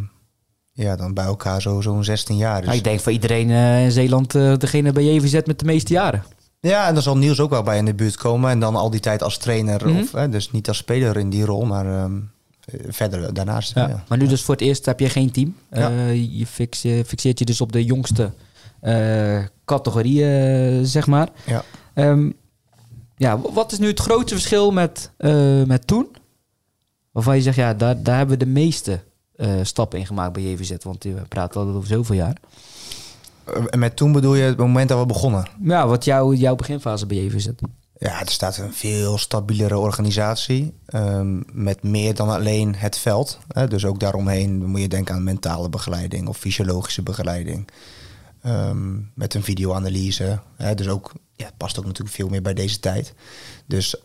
ja, 0.72 0.96
dan 0.96 1.14
bij 1.14 1.24
elkaar 1.24 1.62
zo- 1.62 1.80
zo'n 1.80 2.04
16 2.04 2.36
jaar. 2.36 2.56
Dus, 2.56 2.64
Nou, 2.66 2.76
ik 2.78 2.84
denk 2.84 3.00
voor 3.00 3.12
iedereen 3.12 3.50
in 3.84 3.92
Zeeland 3.92 4.32
degene 4.32 4.92
bij 4.92 5.04
JVZ 5.04 5.40
met 5.46 5.58
de 5.58 5.64
meeste 5.64 5.92
jaren. 5.92 6.24
Ja, 6.68 6.88
en 6.88 6.94
dan 6.94 7.02
zal 7.02 7.16
Niels 7.16 7.40
ook 7.40 7.50
wel 7.50 7.62
bij 7.62 7.78
in 7.78 7.84
de 7.84 7.94
buurt 7.94 8.16
komen. 8.16 8.50
En 8.50 8.60
dan 8.60 8.76
al 8.76 8.90
die 8.90 9.00
tijd 9.00 9.22
als 9.22 9.38
trainer. 9.38 9.88
Mhm. 9.88 10.00
Of, 10.00 10.12
hè, 10.12 10.28
dus 10.28 10.50
niet 10.50 10.68
als 10.68 10.76
speler 10.76 11.16
in 11.16 11.30
die 11.30 11.44
rol, 11.44 11.64
maar 11.64 11.86
ehm, 11.86 12.16
eh, 12.64 12.80
verder 12.88 13.34
daarnaast. 13.34 13.74
Ja. 13.74 13.88
Ja. 13.88 14.04
Maar 14.08 14.18
nu 14.18 14.26
dus 14.26 14.42
voor 14.42 14.54
het 14.54 14.62
eerst 14.62 14.86
heb 14.86 15.00
je 15.00 15.08
geen 15.08 15.30
team. 15.30 15.56
Ja. 15.70 15.90
Eh, 15.90 16.38
je 16.38 16.46
fix, 16.46 16.82
je 16.82 17.04
fixeert 17.06 17.38
je 17.38 17.44
dus 17.44 17.60
op 17.60 17.72
de 17.72 17.84
jongste 17.84 18.32
eh, 18.80 19.44
categorie, 19.64 20.24
eh, 20.24 20.78
zeg 20.82 21.06
maar. 21.06 21.28
Ja. 21.46 21.64
Ehm, 21.94 22.30
ja, 23.16 23.38
wat 23.52 23.72
is 23.72 23.78
nu 23.78 23.86
het 23.86 24.00
grootste 24.00 24.34
verschil 24.34 24.70
met, 24.70 25.10
eh, 25.16 25.62
met 25.62 25.86
toen? 25.86 26.08
Waarvan 27.12 27.36
je 27.36 27.42
zegt, 27.42 27.56
ja, 27.56 27.74
daar, 27.74 28.02
daar 28.02 28.16
hebben 28.16 28.38
we 28.38 28.44
de 28.44 28.50
meeste 28.50 29.00
eh, 29.36 29.50
stappen 29.62 29.98
in 29.98 30.06
gemaakt 30.06 30.32
bij 30.32 30.42
JVZ. 30.42 30.74
Want 30.82 31.04
we 31.04 31.22
praten 31.28 31.60
al 31.60 31.66
over 31.66 31.88
zoveel 31.88 32.14
jaar. 32.14 32.36
En 33.70 33.78
met 33.78 33.96
toen 33.96 34.12
bedoel 34.12 34.34
je 34.34 34.42
het 34.42 34.56
moment 34.56 34.88
dat 34.88 34.98
we 34.98 35.06
begonnen. 35.06 35.46
Ja, 35.62 35.86
wat 35.86 36.04
jouw 36.04 36.32
jouw 36.32 36.56
beginfase 36.56 37.06
bij 37.06 37.16
JVZ? 37.16 37.48
Ja, 37.98 38.20
er 38.20 38.30
staat 38.30 38.56
een 38.56 38.72
veel 38.72 39.18
stabielere 39.18 39.78
organisatie. 39.78 40.74
ehm, 40.86 41.40
met 41.52 41.82
meer 41.82 42.14
dan 42.14 42.28
alleen 42.28 42.74
het 42.74 42.98
veld. 42.98 43.38
Hè. 43.48 43.68
Dus 43.68 43.84
ook 43.84 44.00
daaromheen 44.00 44.64
moet 44.64 44.80
je 44.80 44.88
denken 44.88 45.14
aan 45.14 45.24
mentale 45.24 45.68
begeleiding 45.68 46.28
of 46.28 46.36
fysiologische 46.36 47.02
begeleiding. 47.02 47.68
Ehm, 48.42 48.94
met 49.14 49.34
een 49.34 49.42
videoanalyse. 49.42 50.40
Hè. 50.56 50.74
Dus 50.74 50.88
ook, 50.88 51.12
ja, 51.36 51.44
het 51.44 51.56
past 51.56 51.78
ook 51.78 51.84
natuurlijk 51.84 52.14
veel 52.14 52.28
meer 52.28 52.42
bij 52.42 52.54
deze 52.54 52.80
tijd. 52.80 53.14
Dus 53.66 53.96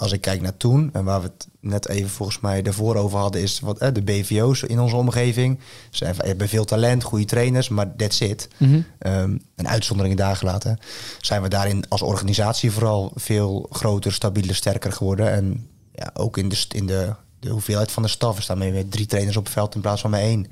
als 0.00 0.12
ik 0.12 0.20
kijk 0.20 0.40
naar 0.40 0.56
toen, 0.56 0.90
en 0.92 1.04
waar 1.04 1.20
we 1.20 1.26
het 1.26 1.48
net 1.60 1.88
even 1.88 2.10
volgens 2.10 2.40
mij 2.40 2.62
daarvoor 2.62 2.96
over 2.96 3.18
hadden, 3.18 3.42
is 3.42 3.60
wat 3.60 3.78
hè, 3.78 3.92
de 3.92 4.02
BVO's 4.02 4.62
in 4.62 4.80
onze 4.80 4.96
omgeving. 4.96 5.58
Ze 5.90 6.04
hebben- 6.04 6.48
veel 6.48 6.64
talent, 6.64 7.02
goede 7.02 7.24
trainers, 7.24 7.68
maar 7.68 7.96
that's 7.96 8.20
it. 8.20 8.48
Mhm. 8.56 8.80
Ehm, 8.98 9.36
een 9.56 9.68
uitzondering 9.68 10.16
daar 10.16 10.36
gelaten. 10.36 10.78
Zijn 11.20 11.42
we 11.42 11.48
daarin 11.48 11.84
als 11.88 12.02
organisatie 12.02 12.70
vooral 12.70 13.12
veel 13.14 13.66
groter, 13.70 14.12
stabieler, 14.12 14.54
sterker 14.54 14.92
geworden. 14.92 15.32
En 15.32 15.68
ja, 15.94 16.10
ook 16.14 16.36
in, 16.36 16.48
de, 16.48 16.64
in 16.68 16.86
de, 16.86 17.14
de 17.40 17.48
hoeveelheid 17.50 17.90
van 17.90 18.02
de 18.02 18.08
staf. 18.08 18.36
We 18.36 18.42
staan 18.42 18.58
met 18.58 18.90
drie 18.90 19.06
trainers 19.06 19.36
op 19.36 19.44
het 19.44 19.52
veld 19.52 19.74
in 19.74 19.80
plaats 19.80 20.00
van 20.00 20.10
met 20.10 20.20
één. 20.20 20.46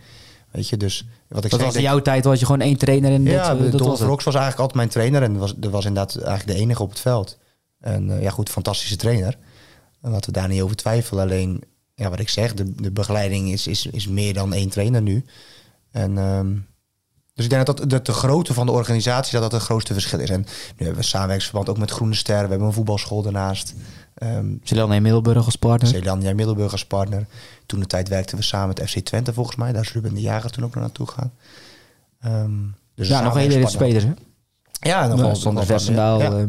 Weet 0.50 0.68
je, 0.68 0.76
dus 0.76 1.06
wat 1.28 1.44
ik 1.44 1.50
Dat 1.50 1.60
zeg, 1.60 1.68
was 1.68 1.76
in 1.78 1.82
jouw 1.82 2.02
tijd, 2.02 2.24
was 2.24 2.38
je 2.38 2.46
gewoon 2.46 2.60
één 2.60 2.76
trainer 2.78 3.12
en 3.12 3.22
ja, 3.24 3.54
dat, 3.54 3.66
eh, 3.72 3.78
Dolph. 3.78 4.00
Rox 4.00 4.24
was 4.24 4.34
eigenlijk 4.34 4.58
altijd 4.58 4.74
mijn 4.74 4.88
trainer. 4.88 5.22
En 5.22 5.38
was, 5.38 5.54
dat 5.56 5.70
was 5.70 5.84
inderdaad 5.84 6.16
eigenlijk 6.16 6.58
de 6.58 6.64
enige 6.64 6.82
op 6.82 6.90
het 6.90 7.00
veld. 7.00 7.38
En 7.80 8.10
eh, 8.10 8.22
ja, 8.22 8.30
goed, 8.30 8.48
fantastische 8.50 8.96
trainer. 8.96 9.36
En 10.02 10.10
laten 10.10 10.32
we 10.32 10.38
daar 10.38 10.48
niet 10.48 10.60
over 10.62 10.76
twijfelen. 10.76 11.22
Alleen, 11.22 11.62
ja, 11.94 12.10
wat 12.10 12.18
ik 12.20 12.28
zeg, 12.28 12.54
de, 12.54 12.74
de 12.74 12.90
begeleiding 12.90 13.52
is, 13.52 13.66
is, 13.66 13.86
is 13.86 14.08
meer 14.08 14.34
dan 14.34 14.52
één 14.52 14.68
trainer 14.68 15.02
nu. 15.02 15.24
En, 15.90 16.18
ehm, 16.18 16.56
dus 17.34 17.44
ik 17.44 17.50
denk 17.50 17.66
dat, 17.66 17.76
dat, 17.78 17.90
dat 17.90 18.06
de 18.06 18.12
grootte 18.12 18.54
van 18.54 18.66
de 18.66 18.72
organisatie 18.72 19.32
dat 19.32 19.42
dat 19.42 19.52
het 19.52 19.62
grootste 19.62 19.92
verschil 19.92 20.18
is. 20.20 20.30
En 20.30 20.40
nu 20.40 20.46
hebben 20.76 20.96
we 20.96 21.02
samenwerkingsverband 21.02 21.68
ook 21.68 21.78
met 21.78 21.90
Groene 21.90 22.14
Ster. 22.14 22.42
We 22.42 22.48
hebben 22.48 22.66
een 22.66 22.72
voetbalschool 22.72 23.22
daarnaast. 23.22 23.74
Ehm 24.14 24.46
Zeeland 24.62 24.92
en 24.92 25.02
Middelburg 25.02 25.44
als 25.44 25.56
partner. 25.56 25.88
Zeeland, 25.88 26.22
jij 26.22 26.34
Middelburg 26.34 26.72
als 26.72 26.86
partner. 26.86 27.26
Toen 27.66 27.80
de 27.80 27.86
tijd 27.86 28.08
werkten 28.08 28.36
we 28.36 28.42
samen 28.42 28.68
met 28.78 28.90
FC 28.90 28.98
Twente 28.98 29.32
volgens 29.32 29.56
mij. 29.56 29.72
Daar 29.72 29.82
is 29.82 29.92
Ruben 29.92 30.14
de 30.14 30.20
Jager 30.20 30.50
toen 30.50 30.64
ook 30.64 30.74
nog 30.74 30.82
naartoe 30.82 31.06
gegaan. 31.06 31.32
Ehm, 32.20 32.50
dus 32.94 33.08
Ja, 33.08 33.20
nog 33.20 33.34
hele 33.34 33.50
samenwerkingspartner. 33.50 34.00
spelers, 34.00 34.04
hè? 34.04 34.88
Ja, 34.90 35.06
nog 35.06 35.18
Ja, 35.18 35.24
wel. 35.24 35.34
Sander 35.36 35.52
nog 35.60 35.68
wel- 35.68 35.78
Versendaal, 35.78 36.20
ja. 36.20 36.44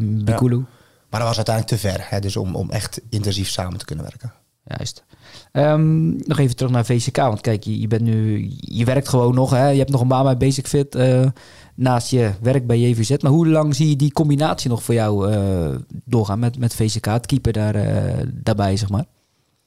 Maar 1.10 1.20
dat 1.20 1.28
was 1.28 1.36
uiteindelijk 1.36 1.76
te 1.76 1.88
ver. 1.88 2.06
Hè, 2.08 2.20
dus 2.20 2.36
om, 2.36 2.56
om 2.56 2.70
echt 2.70 3.00
intensief 3.08 3.48
samen 3.48 3.78
te 3.78 3.84
kunnen 3.84 4.04
werken. 4.04 4.32
Juist. 4.64 5.04
Ehm, 5.52 6.16
nog 6.16 6.38
even 6.38 6.56
terug 6.56 6.72
naar 6.72 6.84
VCK. 6.84 7.16
Want 7.16 7.40
kijk, 7.40 7.64
je, 7.64 7.80
je 7.80 7.86
bent 7.86 8.02
nu. 8.02 8.46
Je 8.60 8.84
werkt 8.84 9.08
gewoon 9.08 9.34
nog. 9.34 9.50
Hè? 9.50 9.68
Je 9.68 9.78
hebt 9.78 9.90
nog 9.90 10.00
een 10.00 10.08
baan 10.08 10.24
bij 10.24 10.36
Basic 10.36 10.66
Fit. 10.66 10.94
eh, 10.94 11.26
naast 11.74 12.10
je 12.10 12.30
werk 12.40 12.66
bij 12.66 12.78
JVZ. 12.78 13.16
Maar 13.22 13.30
hoe 13.30 13.48
lang 13.48 13.74
zie 13.74 13.88
je 13.88 13.96
die 13.96 14.12
combinatie 14.12 14.70
nog 14.70 14.82
voor 14.82 14.94
jou 14.94 15.32
eh, 15.32 15.74
doorgaan 16.04 16.38
met, 16.38 16.58
met 16.58 16.74
VCK? 16.74 17.04
Het 17.04 17.26
keeper 17.26 17.52
daar, 17.52 17.74
eh, 17.74 18.26
daarbij, 18.32 18.76
zeg 18.76 18.88
maar. 18.88 19.04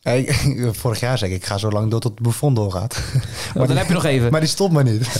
Ja, 0.03 0.11
ik- 0.11 0.69
vorig 0.81 0.99
jaar 0.99 1.17
zei 1.17 1.31
ik, 1.31 1.37
ik 1.37 1.45
ga 1.45 1.57
zo 1.57 1.69
lang 1.69 1.91
door 1.91 1.99
tot 1.99 2.11
het 2.11 2.21
Buffon 2.21 2.53
doorgaat. 2.53 3.01
Maar 3.55 3.67
dan 3.67 3.77
heb 3.77 3.87
je 3.87 3.93
nog 3.93 4.05
even. 4.05 4.31
Maar 4.31 4.39
die 4.39 4.49
stopt 4.49 4.73
maar 4.73 4.83
niet. 4.83 5.19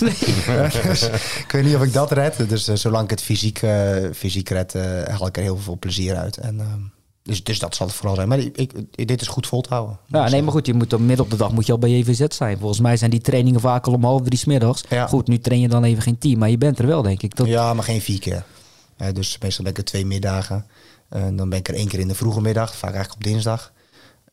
Dus 0.82 1.02
ik 1.38 1.48
weet 1.52 1.64
niet 1.64 1.74
of 1.74 1.82
ik 1.82 1.92
dat 1.92 2.12
red. 2.12 2.48
Dus 2.48 2.68
eh, 2.68 2.76
zolang 2.76 3.04
ik 3.04 3.10
het 3.10 3.22
fysiek, 3.22 3.62
eh, 3.62 3.96
fysiek 4.14 4.48
red, 4.48 4.74
eh 4.74 5.02
haal 5.16 5.26
ik 5.26 5.36
er 5.36 5.42
heel 5.42 5.56
veel 5.58 5.78
plezier 5.78 6.16
uit. 6.16 6.36
En, 6.36 6.60
ehm, 6.60 6.80
dus, 7.22 7.44
dus 7.44 7.58
dat 7.58 7.74
zal 7.74 7.86
het 7.86 7.96
vooral 7.96 8.14
zijn. 8.14 8.28
Maar 8.28 8.38
ik, 8.38 8.56
ik- 8.94 9.06
dit 9.08 9.20
is 9.20 9.26
goed 9.28 9.46
vol 9.46 9.60
te 9.60 9.68
houden. 9.68 9.98
Ja, 10.06 10.28
nee, 10.28 10.42
maar 10.42 10.52
goed, 10.52 10.66
je 10.66 10.74
moet 10.74 10.90
dan 10.90 11.06
midden 11.06 11.24
op 11.24 11.30
de 11.30 11.36
dag 11.36 11.52
moet 11.52 11.66
je 11.66 11.72
al 11.72 11.78
bij 11.78 11.90
JVZ 11.90 12.24
zijn. 12.28 12.58
Volgens 12.58 12.80
mij 12.80 12.96
zijn 12.96 13.10
die 13.10 13.20
trainingen 13.20 13.60
vaak 13.60 13.86
al 13.86 13.92
om 13.92 14.04
half 14.04 14.22
drie 14.22 14.40
middags. 14.46 14.82
Ja. 14.88 15.06
Goed, 15.06 15.28
nu 15.28 15.38
train 15.38 15.60
je 15.60 15.68
dan 15.68 15.84
even 15.84 16.02
geen 16.02 16.18
team, 16.18 16.38
maar 16.38 16.50
je 16.50 16.58
bent 16.58 16.78
er 16.78 16.86
wel, 16.86 17.02
denk 17.02 17.22
ik. 17.22 17.36
Dat, 17.36 17.46
Ja, 17.46 17.74
maar 17.74 17.84
geen 17.84 18.00
vier 18.00 18.18
keer. 18.20 18.44
Eh, 18.96 19.08
dus 19.12 19.38
meestal 19.38 19.64
ben 19.64 19.72
ik 19.72 19.78
er 19.78 19.84
twee 19.84 20.06
middagen. 20.06 20.66
En 21.08 21.36
dan 21.36 21.48
ben 21.48 21.58
ik 21.58 21.68
er 21.68 21.74
één 21.74 21.88
keer 21.88 21.98
in 22.00 22.08
de 22.08 22.14
vroege 22.14 22.40
middag, 22.40 22.74
vaak 22.76 22.92
eigenlijk 22.94 23.14
op 23.26 23.32
dinsdag. 23.32 23.72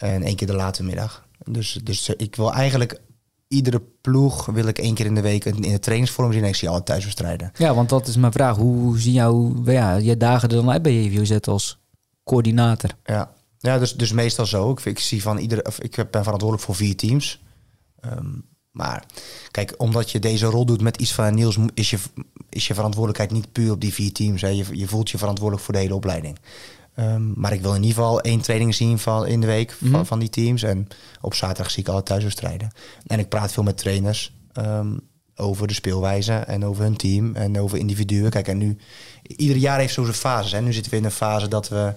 En 0.02 0.24
één 0.24 0.36
keer 0.36 0.48
de 0.48 0.54
late 0.54 0.84
middag. 0.84 1.26
Dus, 1.46 1.80
dus 1.84 2.10
eh, 2.10 2.16
ik 2.18 2.36
wil 2.36 2.54
eigenlijk 2.54 3.02
iedere 3.48 3.82
ploeg 4.02 4.46
wil 4.46 4.68
ik 4.68 4.78
één 4.78 4.94
keer 4.94 5.06
in 5.06 5.16
de 5.16 5.22
week 5.22 5.46
in 5.46 5.62
de 5.62 5.80
trainingsvorm 5.80 6.34
zien. 6.34 6.44
En 6.44 6.48
ik 6.48 6.56
zie 6.56 6.70
alle 6.70 6.84
thuiswedstrijden. 6.84 7.52
Ja, 7.58 7.74
want 7.74 7.90
dat 7.90 8.08
is 8.08 8.16
mijn 8.16 8.32
vraag. 8.32 8.56
Hoe 8.56 9.00
zien 9.00 9.14
jouw 9.14 9.54
ja, 9.66 9.96
je 9.96 10.18
dagen 10.18 10.50
er 10.50 10.56
dan 10.56 10.72
uit 10.72 10.82
bij 10.82 11.04
JVZ 11.04 11.48
als 11.48 11.78
coördinator? 12.24 12.90
Ja, 13.04 13.34
ja 13.60 13.80
dus, 13.80 13.96
dus 13.96 14.12
meestal 14.12 14.46
zo. 14.46 14.72
Ik, 14.72 14.86
ik, 14.86 15.00
zie 15.00 15.22
van 15.22 15.38
iedere, 15.38 15.66
of 15.66 15.80
ik 15.80 15.96
ben 15.96 16.24
verantwoordelijk 16.24 16.62
voor 16.64 16.76
vier 16.76 16.96
teams. 16.96 17.42
Ehm, 18.00 18.30
maar 18.72 19.06
kijk, 19.52 19.74
omdat 19.78 20.12
je 20.12 20.20
deze 20.20 20.46
rol 20.46 20.66
doet 20.66 20.82
met 20.82 20.98
iets 20.98 21.14
van 21.14 21.34
Niels, 21.34 21.58
is 21.74 21.90
je, 21.90 21.98
is 22.50 22.68
je 22.68 22.74
verantwoordelijkheid 22.74 23.32
niet 23.32 23.52
puur 23.52 23.72
op 23.72 23.82
die 23.82 23.94
vier 23.94 24.12
teams. 24.12 24.42
Hè. 24.42 24.48
Je, 24.48 24.66
je 24.72 24.88
voelt 24.88 25.10
je 25.10 25.18
verantwoordelijk 25.18 25.66
voor 25.66 25.74
de 25.74 25.80
hele 25.80 25.96
opleiding. 25.96 26.38
Ehm, 27.02 27.32
maar 27.40 27.54
ik 27.54 27.62
wil 27.62 27.76
in 27.76 27.82
ieder 27.84 27.96
geval 27.98 28.22
één 28.22 28.42
training 28.42 28.76
zien 28.76 29.00
van, 29.00 29.26
in 29.28 29.42
de 29.42 29.48
week 29.48 29.72
van, 29.72 29.90
Mhm. 29.90 30.04
van 30.04 30.20
die 30.20 30.30
teams. 30.30 30.64
En 30.64 30.88
op 31.22 31.34
zaterdag 31.34 31.72
zie 31.72 31.84
ik 31.84 31.90
alle 31.90 32.04
thuiswedstrijden. 32.04 32.72
En 33.08 33.20
ik 33.20 33.30
praat 33.30 33.52
veel 33.52 33.64
met 33.64 33.78
trainers 33.78 34.34
ehm, 34.54 34.88
over 35.36 35.68
de 35.68 35.74
speelwijze 35.74 36.34
en 36.34 36.66
over 36.66 36.84
hun 36.84 36.96
team 36.96 37.36
en 37.36 37.60
over 37.60 37.78
individuen. 37.78 38.30
Kijk, 38.30 38.48
en 38.48 38.58
nu, 38.58 38.78
ieder 39.24 39.56
jaar 39.58 39.80
heeft 39.80 39.94
zo 39.94 40.04
zijn 40.04 40.16
fases. 40.16 40.52
Hè. 40.52 40.62
Nu 40.62 40.74
zitten 40.74 40.92
we 40.92 40.98
in 40.98 41.04
een 41.06 41.12
fase 41.12 41.48
dat 41.48 41.70
we 41.70 41.94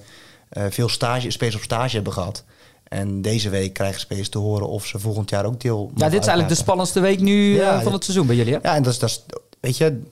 eh, 0.48 0.64
veel 0.70 0.88
stage, 0.88 1.30
spelers 1.30 1.56
op 1.56 1.62
stage 1.62 1.94
hebben 1.94 2.12
gehad. 2.12 2.44
En 2.84 3.22
deze 3.22 3.48
week 3.50 3.72
krijgen 3.72 4.00
spelers 4.00 4.28
te 4.28 4.38
horen 4.38 4.68
of 4.68 4.86
ze 4.86 4.98
volgend 4.98 5.30
jaar 5.30 5.44
ook 5.44 5.60
deel. 5.60 5.90
Ja, 5.94 6.04
dit 6.08 6.20
is 6.20 6.26
eigenlijk 6.26 6.48
de 6.48 6.54
spannendste 6.62 7.00
week 7.00 7.20
nu 7.20 7.54
Ja, 7.54 7.76
eh, 7.76 7.82
van 7.82 7.92
het 7.92 8.04
seizoen 8.04 8.26
bij 8.26 8.36
jullie, 8.36 8.52
hè? 8.52 8.58
Ja, 8.62 8.74
en 8.74 8.82
dat 8.82 8.92
is, 8.92 8.98
dat 8.98 9.08
is 9.10 9.24
weet 9.60 9.76
je, 9.76 10.02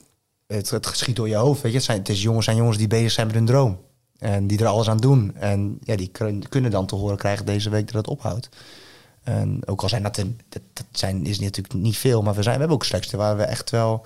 het, 0.47 0.69
het 0.69 0.87
geschiet 0.87 1.15
door 1.15 1.27
je 1.29 1.35
hoofd. 1.35 1.61
Weet 1.61 1.71
je, 1.71 1.77
het 1.77 1.85
zijn, 1.87 1.97
het 1.97 2.09
is 2.09 2.21
jongens 2.21 2.45
zijn 2.45 2.57
jongens 2.57 2.77
die 2.77 2.87
bezig 2.87 3.11
zijn 3.11 3.27
met 3.27 3.35
hun 3.35 3.45
droom. 3.45 3.77
En 4.23 4.47
die 4.47 4.59
er 4.59 4.65
alles 4.65 4.89
aan 4.89 4.97
doen. 4.97 5.35
En 5.35 5.77
ja, 5.83 5.95
die 5.95 6.07
kun- 6.07 6.43
kunnen 6.49 6.71
dan 6.71 6.85
te 6.85 6.95
horen 6.95 7.17
krijgen 7.17 7.45
deze 7.45 7.69
week 7.69 7.85
dat 7.85 7.95
het 7.95 8.07
ophoudt. 8.07 8.49
En 9.23 9.59
ook 9.65 9.81
al 9.81 9.89
zijn 9.89 10.03
dat, 10.03 10.17
een, 10.17 10.39
dat, 10.49 10.85
zijn, 10.91 11.25
is 11.25 11.39
natuurlijk 11.39 11.73
niet 11.73 11.97
veel, 11.97 12.21
maar 12.21 12.33
we, 12.33 12.41
zijn, 12.41 12.53
we 12.53 12.59
hebben 12.59 12.77
ook 12.77 12.85
selecten 12.85 13.17
waar 13.17 13.37
we 13.37 13.43
echt 13.43 13.69
wel 13.69 14.05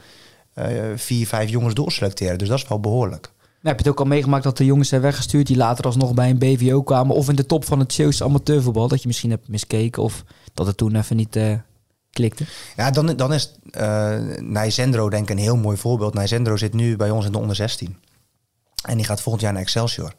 eh, 0.53 0.67
vier, 0.95 1.27
vijf 1.27 1.49
jongens 1.49 1.73
doorselecteren. 1.73 2.38
Dus 2.38 2.47
dat 2.47 2.58
is 2.58 2.67
wel 2.67 2.80
behoorlijk. 2.80 3.32
Nou, 3.62 3.75
heb 3.75 3.77
je 3.80 3.84
het 3.84 3.88
ook 3.88 3.99
al 3.99 4.06
meegemaakt 4.06 4.43
dat 4.43 4.58
de 4.58 4.65
jongens 4.65 4.89
zijn 4.89 5.01
weggestuurd 5.01 5.47
die 5.47 5.58
later 5.58 5.86
alsnog 5.86 6.13
bij 6.13 6.30
een 6.30 6.38
BVO 6.38 6.82
kwamen 6.84 7.15
of 7.15 7.30
in 7.30 7.36
de 7.36 7.45
top 7.45 7.65
van 7.65 7.80
het 7.80 7.93
Zeeuwse 7.93 8.23
amateurvoetbal, 8.23 8.88
dat 8.88 9.01
je 9.01 9.08
misschien 9.08 9.30
hebt 9.30 9.47
miskeken 9.47 10.03
of 10.03 10.23
dat 10.53 10.67
het 10.67 10.77
toen 10.77 10.95
even 10.95 11.15
niet 11.15 11.36
eh, 11.36 11.53
klikte? 12.12 12.45
Ja, 12.75 12.91
dan, 12.91 13.15
dan 13.15 13.34
is 13.34 13.51
eh 13.71 14.15
Nijzendro 14.39 15.10
denk 15.10 15.23
ik 15.23 15.30
een 15.30 15.43
heel 15.43 15.58
mooi 15.58 15.77
voorbeeld. 15.77 16.13
Nijzendro 16.13 16.58
zit 16.58 16.73
nu 16.73 16.95
bij 16.95 17.10
ons 17.10 17.25
in 17.25 17.32
de 17.32 17.38
onder 17.38 17.56
16. 17.56 17.95
En 18.86 18.98
die 18.98 19.06
gaat 19.06 19.22
volgend 19.22 19.44
jaar 19.44 19.54
naar 19.54 19.62
Excelsior. 19.62 20.13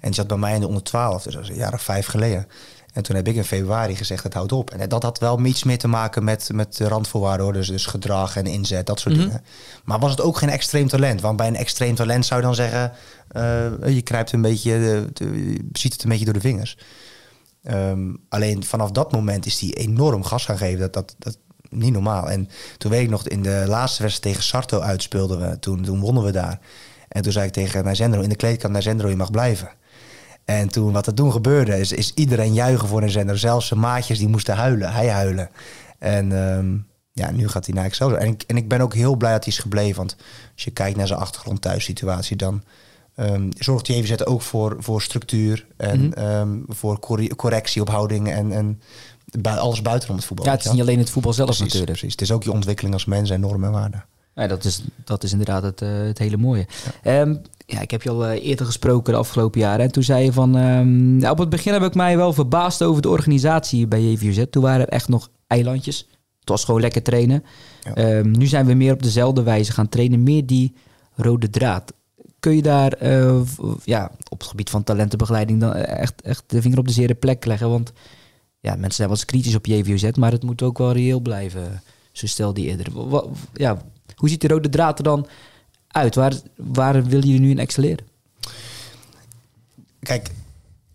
En 0.00 0.06
die 0.06 0.14
zat 0.14 0.26
bij 0.26 0.36
mij 0.36 0.54
in 0.54 0.60
de 0.60 0.66
onder 0.66 0.82
12, 0.82 1.22
dus 1.22 1.34
dat 1.34 1.42
is 1.42 1.48
een 1.48 1.54
jaar 1.54 1.72
of 1.72 1.82
vijf 1.82 2.06
geleden. 2.06 2.46
En 2.92 3.02
toen 3.02 3.16
heb 3.16 3.28
ik 3.28 3.34
in 3.34 3.44
februari 3.44 3.96
gezegd, 3.96 4.22
het 4.22 4.34
houdt 4.34 4.52
op. 4.52 4.70
En 4.70 4.88
dat 4.88 5.02
had 5.02 5.18
wel 5.18 5.44
iets 5.44 5.64
meer 5.64 5.78
te 5.78 5.88
maken 5.88 6.24
met, 6.24 6.48
met 6.52 6.76
de 6.76 6.88
randvoorwaarden. 6.88 7.44
Hoor. 7.44 7.52
Dus, 7.54 7.68
dus 7.68 7.86
gedrag 7.86 8.36
en 8.36 8.46
inzet, 8.46 8.86
dat 8.86 9.00
soort 9.00 9.14
Mhm. 9.14 9.24
dingen. 9.24 9.44
Maar 9.84 9.98
was 9.98 10.10
het 10.10 10.20
ook 10.20 10.36
geen 10.36 10.48
extreem 10.48 10.88
talent? 10.88 11.20
Want 11.20 11.36
bij 11.36 11.46
een 11.46 11.56
extreem 11.56 11.94
talent 11.94 12.26
zou 12.26 12.40
je 12.40 12.46
dan 12.46 12.54
zeggen... 12.54 12.92
eh, 13.28 13.94
je 13.94 14.02
krijgt 14.02 14.32
een 14.32 14.42
beetje, 14.42 14.70
de, 15.12 15.56
ziet 15.72 15.92
het 15.92 16.02
een 16.02 16.08
beetje 16.08 16.24
door 16.24 16.34
de 16.34 16.40
vingers. 16.40 16.76
Ehm, 17.62 18.14
alleen 18.28 18.64
vanaf 18.64 18.90
dat 18.90 19.12
moment 19.12 19.46
is 19.46 19.60
hij 19.60 19.74
enorm 19.74 20.24
gas 20.24 20.44
gaan 20.44 20.58
geven. 20.58 20.80
Dat, 20.80 20.92
dat, 20.92 21.14
dat, 21.18 21.38
niet 21.68 21.92
normaal. 21.92 22.30
En 22.30 22.48
toen 22.78 22.90
weet 22.90 23.02
ik 23.02 23.10
nog, 23.10 23.28
in 23.28 23.42
de 23.42 23.64
laatste 23.66 24.02
wedstrijd 24.02 24.34
tegen 24.34 24.48
Sarto 24.48 24.80
uitspeelden 24.80 25.40
we. 25.40 25.58
Toen, 25.58 25.82
toen 25.82 26.00
wonnen 26.00 26.22
we 26.24 26.30
daar. 26.32 26.58
En 27.10 27.22
toen 27.22 27.32
zei 27.32 27.46
ik 27.46 27.52
tegen 27.52 27.84
Nazendro, 27.84 28.20
in 28.20 28.28
de 28.28 28.36
kleedkamer, 28.36 28.76
Nazendro, 28.76 29.08
je 29.08 29.16
mag 29.16 29.30
blijven. 29.30 29.70
En 30.44 30.68
toen, 30.68 30.92
wat 30.92 31.06
er 31.06 31.14
toen 31.14 31.32
gebeurde, 31.32 31.78
is, 31.78 31.92
is 31.92 32.12
iedereen 32.14 32.52
juichen 32.54 32.88
voor 32.88 33.00
Nazendro. 33.00 33.34
Zelfs 33.36 33.66
zijn 33.66 33.80
maatjes, 33.80 34.18
die 34.18 34.28
moesten 34.28 34.56
huilen. 34.56 34.92
Hij 34.92 35.08
huilen. 35.10 35.50
En 35.98 36.32
ehm, 36.46 36.76
ja, 37.12 37.30
nu 37.30 37.48
gaat 37.48 37.66
hij 37.66 37.74
naar 37.74 37.84
Excelsior. 37.84 38.18
En 38.20 38.28
ik, 38.28 38.42
en 38.46 38.56
ik 38.56 38.68
ben 38.68 38.80
ook 38.80 38.94
heel 38.94 39.16
blij 39.16 39.32
dat 39.32 39.44
hij 39.44 39.52
is 39.52 39.58
gebleven. 39.58 39.96
Want 39.96 40.16
als 40.54 40.64
je 40.64 40.70
kijkt 40.70 40.96
naar 40.96 41.06
zijn 41.06 41.18
achtergrond 41.20 41.60
thuissituatie, 41.62 42.36
dan 42.36 42.62
um, 43.16 43.48
zorgt 43.58 43.86
hij 43.86 43.96
even 43.96 44.26
ook 44.26 44.42
voor, 44.42 44.76
voor 44.78 45.02
structuur 45.02 45.66
en 45.76 46.00
Mhm. 46.00 46.12
ehm, 46.12 46.58
voor 46.68 46.98
corre- 46.98 47.34
correctie 47.36 47.80
op 47.82 47.88
houding 47.90 48.30
en, 48.30 48.52
en 48.52 48.80
alles 49.42 49.82
buitenom 49.82 50.16
het 50.16 50.24
voetbal. 50.24 50.46
Ja, 50.46 50.52
het 50.52 50.64
is 50.64 50.70
niet 50.70 50.80
alleen 50.80 50.98
het 50.98 51.10
voetbal 51.10 51.32
zelf 51.32 51.46
precies, 51.48 51.64
natuurlijk. 51.66 51.90
precies. 51.92 52.12
Het 52.12 52.20
is 52.20 52.32
ook 52.32 52.42
je 52.42 52.52
ontwikkeling 52.52 52.94
als 52.94 53.04
mens 53.04 53.30
en 53.30 53.40
normen 53.40 53.68
en 53.68 53.74
waarden. 53.74 54.04
Ja, 54.40 54.46
dat, 54.46 54.64
is, 54.64 54.82
dat 55.04 55.22
is 55.24 55.32
inderdaad 55.32 55.62
het, 55.62 55.82
eh, 55.82 55.88
het 55.92 56.18
hele 56.18 56.36
mooie. 56.36 56.66
Ja. 57.02 57.40
ja, 57.66 57.80
ik 57.80 57.90
heb 57.90 58.02
je 58.02 58.10
al 58.10 58.26
eh, 58.26 58.46
eerder 58.46 58.66
gesproken 58.66 59.12
de 59.12 59.18
afgelopen 59.18 59.60
jaren. 59.60 59.84
En 59.84 59.92
toen 59.92 60.02
zei 60.02 60.24
je 60.24 60.32
van... 60.32 60.56
ehm, 60.56 61.16
nou, 61.16 61.32
op 61.32 61.38
het 61.38 61.48
begin 61.48 61.72
heb 61.72 61.82
ik 61.82 61.94
mij 61.94 62.16
wel 62.16 62.32
verbaasd 62.32 62.82
over 62.82 63.02
de 63.02 63.08
organisatie 63.08 63.86
bij 63.86 64.02
JVZ. 64.02 64.44
Toen 64.50 64.62
waren 64.62 64.80
er 64.80 64.92
echt 64.92 65.08
nog 65.08 65.30
eilandjes. 65.46 66.08
Het 66.40 66.48
was 66.48 66.64
gewoon 66.64 66.80
lekker 66.80 67.02
trainen. 67.02 67.44
Ja. 67.82 67.94
Ehm, 67.94 68.30
nu 68.30 68.46
zijn 68.46 68.66
we 68.66 68.74
meer 68.74 68.92
op 68.92 69.02
dezelfde 69.02 69.42
wijze 69.42 69.72
gaan 69.72 69.88
trainen. 69.88 70.22
Meer 70.22 70.46
die 70.46 70.74
rode 71.14 71.50
draad. 71.50 71.92
Kun 72.38 72.56
je 72.56 72.62
daar 72.62 72.92
eh, 72.92 73.40
ja, 73.84 74.10
op 74.28 74.38
het 74.38 74.48
gebied 74.48 74.70
van 74.70 74.84
talentenbegeleiding... 74.84 75.60
dan 75.60 75.74
echt, 75.74 76.22
echt 76.22 76.44
de 76.46 76.62
vinger 76.62 76.78
op 76.78 76.86
de 76.86 76.92
zere 76.92 77.14
plek 77.14 77.44
leggen? 77.44 77.70
Want 77.70 77.92
ja, 78.60 78.70
mensen 78.70 78.94
zijn 78.94 79.08
wel 79.08 79.16
eens 79.16 79.26
kritisch 79.26 79.54
op 79.54 79.66
JVZ... 79.66 80.10
maar 80.16 80.32
het 80.32 80.42
moet 80.42 80.62
ook 80.62 80.78
wel 80.78 80.92
reëel 80.92 81.20
blijven. 81.20 81.82
Zo 82.12 82.26
stelde 82.26 82.62
je 82.62 82.68
eerder. 82.68 82.86
Ja, 83.52 83.82
hoe 84.20 84.28
ziet 84.28 84.40
de 84.40 84.48
rode 84.48 84.68
draad 84.68 84.98
er 84.98 85.04
dan 85.04 85.26
uit? 85.88 86.14
Waar, 86.14 86.32
waar 86.56 87.04
wil 87.04 87.26
je 87.26 87.38
nu 87.38 87.50
in 87.50 87.58
excelleren? 87.58 88.04
Kijk, 90.00 90.30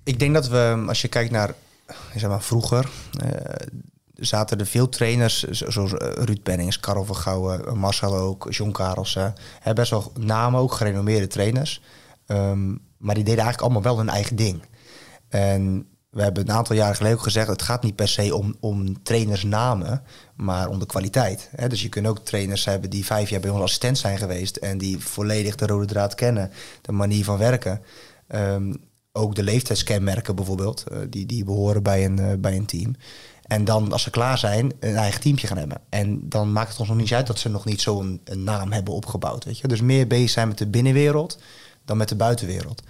ik 0.03 0.19
denk 0.19 0.33
dat 0.33 0.47
we, 0.47 0.83
als 0.87 1.01
je 1.01 1.07
kijkt 1.07 1.31
naar 1.31 1.53
zeg 2.15 2.29
maar, 2.29 2.41
vroeger, 2.41 2.89
eh, 3.23 3.67
zaten 4.15 4.59
er 4.59 4.65
veel 4.65 4.89
trainers, 4.89 5.43
zo- 5.43 5.69
zoals 5.71 5.93
eh, 5.93 6.23
Ruud 6.23 6.43
Pennings, 6.43 6.79
Karel 6.79 7.05
van 7.05 7.15
Gouwen, 7.15 7.77
Marcel 7.77 8.15
ook, 8.15 8.47
John 8.49 8.71
Karelsen. 8.71 9.33
Hè, 9.59 9.73
best 9.73 9.89
wel 9.91 10.11
namen 10.19 10.59
ook, 10.59 10.73
gerenommeerde 10.73 11.27
trainers. 11.27 11.81
Ehm, 12.25 12.67
maar 12.97 13.15
die 13.15 13.23
deden 13.23 13.43
eigenlijk 13.43 13.61
allemaal 13.61 13.81
wel 13.81 13.97
hun 13.97 14.09
eigen 14.09 14.35
ding. 14.35 14.61
En 15.29 15.87
we 16.15 16.21
hebben 16.21 16.47
een 16.47 16.55
aantal 16.55 16.75
jaren 16.75 16.95
geleden 16.95 17.17
ook 17.17 17.23
gezegd, 17.23 17.47
het 17.47 17.61
gaat 17.61 17.83
niet 17.83 17.95
per 17.95 18.07
se 18.07 18.35
om, 18.35 18.55
om 18.59 19.03
trainersnamen, 19.03 20.03
maar 20.35 20.69
om 20.69 20.79
de 20.79 20.85
kwaliteit. 20.85 21.49
Dus 21.67 21.81
je 21.81 21.89
kunt 21.89 22.07
ook 22.07 22.19
trainers 22.19 22.65
hebben 22.65 22.89
die 22.89 23.05
vijf 23.05 23.29
jaar 23.29 23.39
bij 23.39 23.49
ons 23.49 23.61
assistent 23.61 23.97
zijn 23.97 24.17
geweest 24.17 24.55
en 24.55 24.77
die 24.77 24.99
volledig 24.99 25.55
de 25.55 25.65
rode 25.65 25.85
draad 25.85 26.15
kennen, 26.15 26.51
de 26.81 26.91
manier 26.91 27.23
van 27.23 27.37
werken. 27.37 27.81
Ehm, 28.27 28.73
ook 29.11 29.35
de 29.35 29.43
leeftijdskenmerken 29.43 30.35
bijvoorbeeld, 30.35 30.83
eh, 30.91 30.97
die, 31.09 31.25
die 31.25 31.43
behoren 31.43 31.83
bij 31.83 32.05
een, 32.05 32.19
eh, 32.19 32.37
bij 32.37 32.55
een 32.55 32.65
team. 32.65 32.95
En 33.47 33.65
dan, 33.65 33.91
als 33.91 34.03
ze 34.03 34.09
klaar 34.09 34.37
zijn, 34.37 34.73
een 34.79 34.95
eigen 34.95 35.21
teamje 35.21 35.47
gaan 35.47 35.57
hebben. 35.57 35.81
En 35.89 36.29
dan 36.29 36.51
maakt 36.51 36.69
het 36.69 36.79
ons 36.79 36.89
nog 36.89 36.97
niet 36.97 37.13
uit 37.13 37.27
dat 37.27 37.39
ze 37.39 37.49
nog 37.49 37.65
niet 37.65 37.81
zo'n 37.81 38.21
naam 38.33 38.71
hebben 38.71 38.93
opgebouwd. 38.93 39.43
Weet 39.43 39.59
je? 39.59 39.67
Dus 39.67 39.81
meer 39.81 40.07
bezig 40.07 40.29
zijn 40.29 40.47
met 40.47 40.57
de 40.57 40.67
binnenwereld 40.67 41.37
dan 41.85 41.97
met 41.97 42.09
de 42.09 42.15
buitenwereld. 42.15 42.83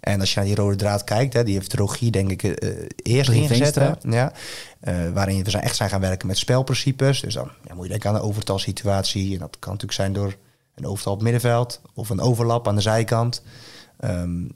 En 0.00 0.20
als 0.20 0.30
je 0.30 0.36
naar 0.36 0.48
die 0.48 0.54
rode 0.54 0.76
draad 0.76 1.04
kijkt, 1.04 1.32
hè, 1.32 1.44
die 1.44 1.54
heeft 1.54 1.74
Rogier 1.74 2.12
denk 2.12 2.30
ik 2.30 2.42
eh, 2.42 2.70
eerst 3.02 3.30
ingezet. 3.30 3.74
Ja, 4.02 4.32
Eh, 4.80 5.10
waarin 5.12 5.44
we 5.44 5.50
zijn 5.50 5.62
echt 5.62 5.76
zijn 5.76 5.90
gaan 5.90 6.00
werken 6.00 6.26
met 6.26 6.38
spelprincipes. 6.38 7.20
Dus 7.20 7.34
dan 7.34 7.50
ja, 7.64 7.74
moet 7.74 7.84
je 7.84 7.90
denken 7.90 8.10
aan 8.10 8.16
een 8.16 8.20
overtalsituatie. 8.22 9.32
En 9.32 9.38
dat 9.38 9.58
kan 9.58 9.72
natuurlijk 9.72 10.00
zijn 10.00 10.12
door 10.12 10.36
een 10.74 10.86
overtal 10.86 11.12
op 11.12 11.18
het 11.18 11.30
middenveld 11.30 11.80
of 11.94 12.10
een 12.10 12.20
overlap 12.20 12.68
aan 12.68 12.74
de 12.74 12.80
zijkant. 12.80 13.42
Ehm, 13.98 14.48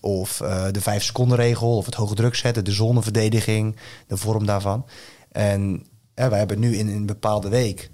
of 0.00 0.40
eh, 0.40 0.64
de 0.70 0.80
vijf 0.80 1.02
seconden 1.02 1.36
regel, 1.36 1.76
of 1.76 1.84
het 1.86 1.94
hoge 1.94 2.14
druk 2.14 2.34
zetten, 2.34 2.64
de 2.64 2.72
zoneverdediging, 2.72 3.76
de 4.06 4.16
vorm 4.16 4.46
daarvan. 4.46 4.86
En 5.32 5.86
wij 6.14 6.38
hebben 6.38 6.58
nu 6.58 6.76
in 6.76 6.88
een 6.88 7.06
bepaalde 7.06 7.48
week, 7.48 7.90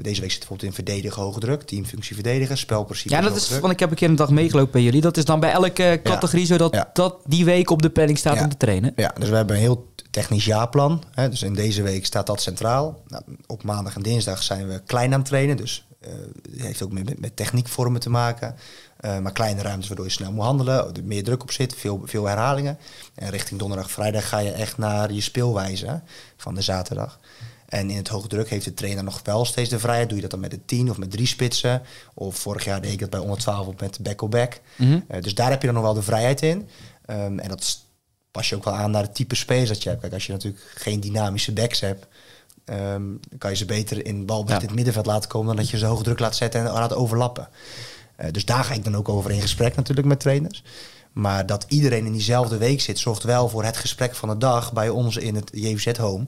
deze 0.00 0.20
week 0.20 0.30
zit 0.30 0.38
bijvoorbeeld 0.38 0.62
in 0.62 0.72
verdedigen, 0.72 1.22
hoge 1.22 1.40
druk, 1.40 1.62
teamfunctie 1.62 2.14
verdedigen, 2.14 2.58
spelprincipe. 2.58 3.14
Ja, 3.14 3.20
dat 3.20 3.36
is, 3.36 3.58
want 3.58 3.72
ik 3.72 3.80
heb 3.80 3.90
een 3.90 3.96
keer 3.96 4.08
een 4.08 4.16
dag 4.16 4.30
meegelopen 4.30 4.72
bij 4.72 4.82
jullie. 4.82 5.00
Dat 5.00 5.16
is 5.16 5.24
dan 5.24 5.40
bij 5.40 5.50
elke 5.50 6.00
categorie 6.02 6.46
zo 6.46 6.56
dat, 6.56 6.74
Ja. 6.74 6.90
dat 6.92 7.16
die 7.26 7.44
week 7.44 7.70
op 7.70 7.82
de 7.82 7.90
planning 7.90 8.18
staat 8.18 8.40
om 8.40 8.48
te 8.48 8.56
trainen. 8.56 8.92
Ja, 8.96 9.14
dus 9.18 9.28
we 9.28 9.36
hebben 9.36 9.56
een 9.56 9.62
heel 9.62 9.92
technisch 10.10 10.44
jaarplan. 10.44 11.02
Hè, 11.14 11.28
dus 11.28 11.42
in 11.42 11.54
deze 11.54 11.82
week 11.82 12.06
staat 12.06 12.26
dat 12.26 12.42
centraal. 12.42 13.02
Nou, 13.08 13.22
op 13.46 13.62
maandag 13.62 13.94
en 13.94 14.02
dinsdag 14.02 14.42
zijn 14.42 14.68
we 14.68 14.82
klein 14.86 15.12
aan 15.12 15.18
het 15.18 15.28
trainen. 15.28 15.56
Dus 15.56 15.86
eh, 16.00 16.10
het 16.52 16.62
heeft 16.62 16.82
ook 16.82 16.92
met, 16.92 17.20
met, 17.20 17.36
techniekvormen 17.36 18.00
te 18.00 18.10
maken. 18.10 18.56
Eh, 18.96 19.18
maar 19.18 19.32
kleine 19.32 19.62
ruimtes 19.62 19.88
waardoor 19.88 20.06
je 20.06 20.12
snel 20.12 20.32
moet 20.32 20.44
handelen. 20.44 20.96
Er 20.96 21.04
meer 21.04 21.24
druk 21.24 21.42
op 21.42 21.50
zit, 21.50 21.74
veel, 21.74 22.02
veel 22.04 22.26
herhalingen. 22.26 22.78
En 23.14 23.30
richting 23.30 23.60
donderdag, 23.60 23.90
vrijdag 23.90 24.28
ga 24.28 24.38
je 24.38 24.50
echt 24.50 24.78
naar 24.78 25.12
je 25.12 25.20
speelwijze 25.20 25.86
hè, 25.86 25.96
van 26.36 26.54
de 26.54 26.62
zaterdag. 26.62 27.18
En 27.68 27.90
in 27.90 27.96
het 27.96 28.08
hoge 28.08 28.28
druk 28.28 28.50
heeft 28.50 28.64
de 28.64 28.74
trainer 28.74 29.04
nog 29.04 29.20
wel 29.24 29.44
steeds 29.44 29.70
de 29.70 29.78
vrijheid. 29.78 30.06
Doe 30.08 30.16
je 30.16 30.22
dat 30.22 30.30
dan 30.30 30.40
met 30.40 30.52
een 30.52 30.64
10 30.64 30.90
of 30.90 30.98
met 30.98 31.10
drie 31.10 31.26
spitsen? 31.26 31.82
Of 32.14 32.36
vorig 32.36 32.64
jaar 32.64 32.80
deed 32.80 32.92
ik 32.92 32.98
dat 32.98 33.10
bij 33.10 33.18
112 33.18 33.66
op 33.66 33.80
met 33.80 33.98
back-op-back. 34.02 34.60
Mhm. 34.76 35.00
Eh, 35.08 35.22
dus 35.22 35.34
daar 35.34 35.50
heb 35.50 35.60
je 35.60 35.66
dan 35.66 35.74
nog 35.76 35.84
wel 35.84 35.94
de 35.94 36.02
vrijheid 36.02 36.42
in. 36.42 36.68
Ehm, 37.04 37.38
en 37.38 37.48
dat 37.48 37.78
pas 38.30 38.48
je 38.48 38.56
ook 38.56 38.64
wel 38.64 38.74
aan 38.74 38.90
naar 38.90 39.02
het 39.02 39.14
type 39.14 39.34
spelers 39.34 39.68
dat 39.68 39.82
je 39.82 39.88
hebt. 39.88 40.00
Kijk, 40.00 40.12
als 40.12 40.26
je 40.26 40.32
natuurlijk 40.32 40.72
geen 40.74 41.00
dynamische 41.00 41.52
backs 41.52 41.80
hebt, 41.80 42.06
ehm, 42.64 43.02
kan 43.38 43.50
je 43.50 43.56
ze 43.56 43.64
beter 43.64 44.06
in 44.06 44.26
balbezit 44.26 44.56
Ja. 44.56 44.60
in 44.60 44.66
het 44.66 44.74
middenveld 44.76 45.06
laten 45.06 45.28
komen 45.28 45.46
dan 45.46 45.56
dat 45.56 45.70
je 45.70 45.78
ze 45.78 45.86
hoge 45.86 46.02
druk 46.02 46.18
laat 46.18 46.36
zetten 46.36 46.60
en 46.60 46.72
laat 46.72 46.94
overlappen. 46.94 47.48
Eh, 48.16 48.30
dus 48.30 48.44
daar 48.44 48.64
ga 48.64 48.74
ik 48.74 48.84
dan 48.84 48.96
ook 48.96 49.08
over 49.08 49.30
in 49.30 49.40
gesprek 49.40 49.76
natuurlijk 49.76 50.06
met 50.06 50.20
trainers. 50.20 50.62
Maar 51.12 51.46
dat 51.46 51.64
iedereen 51.68 52.06
in 52.06 52.12
diezelfde 52.12 52.56
week 52.56 52.80
zit, 52.80 52.98
zorgt 52.98 53.22
wel 53.22 53.48
voor 53.48 53.64
het 53.64 53.76
gesprek 53.76 54.14
van 54.14 54.28
de 54.28 54.38
dag 54.38 54.72
bij 54.72 54.88
ons 54.88 55.16
in 55.16 55.34
het 55.34 55.50
JVZ 55.52 55.96
Home. 55.98 56.24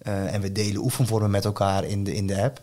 Eh, 0.00 0.34
en 0.34 0.40
we 0.40 0.52
delen 0.52 0.82
oefenvormen 0.82 1.30
met 1.30 1.44
elkaar 1.44 1.84
in 1.84 2.04
de, 2.04 2.14
in 2.14 2.26
de 2.26 2.42
app. 2.42 2.62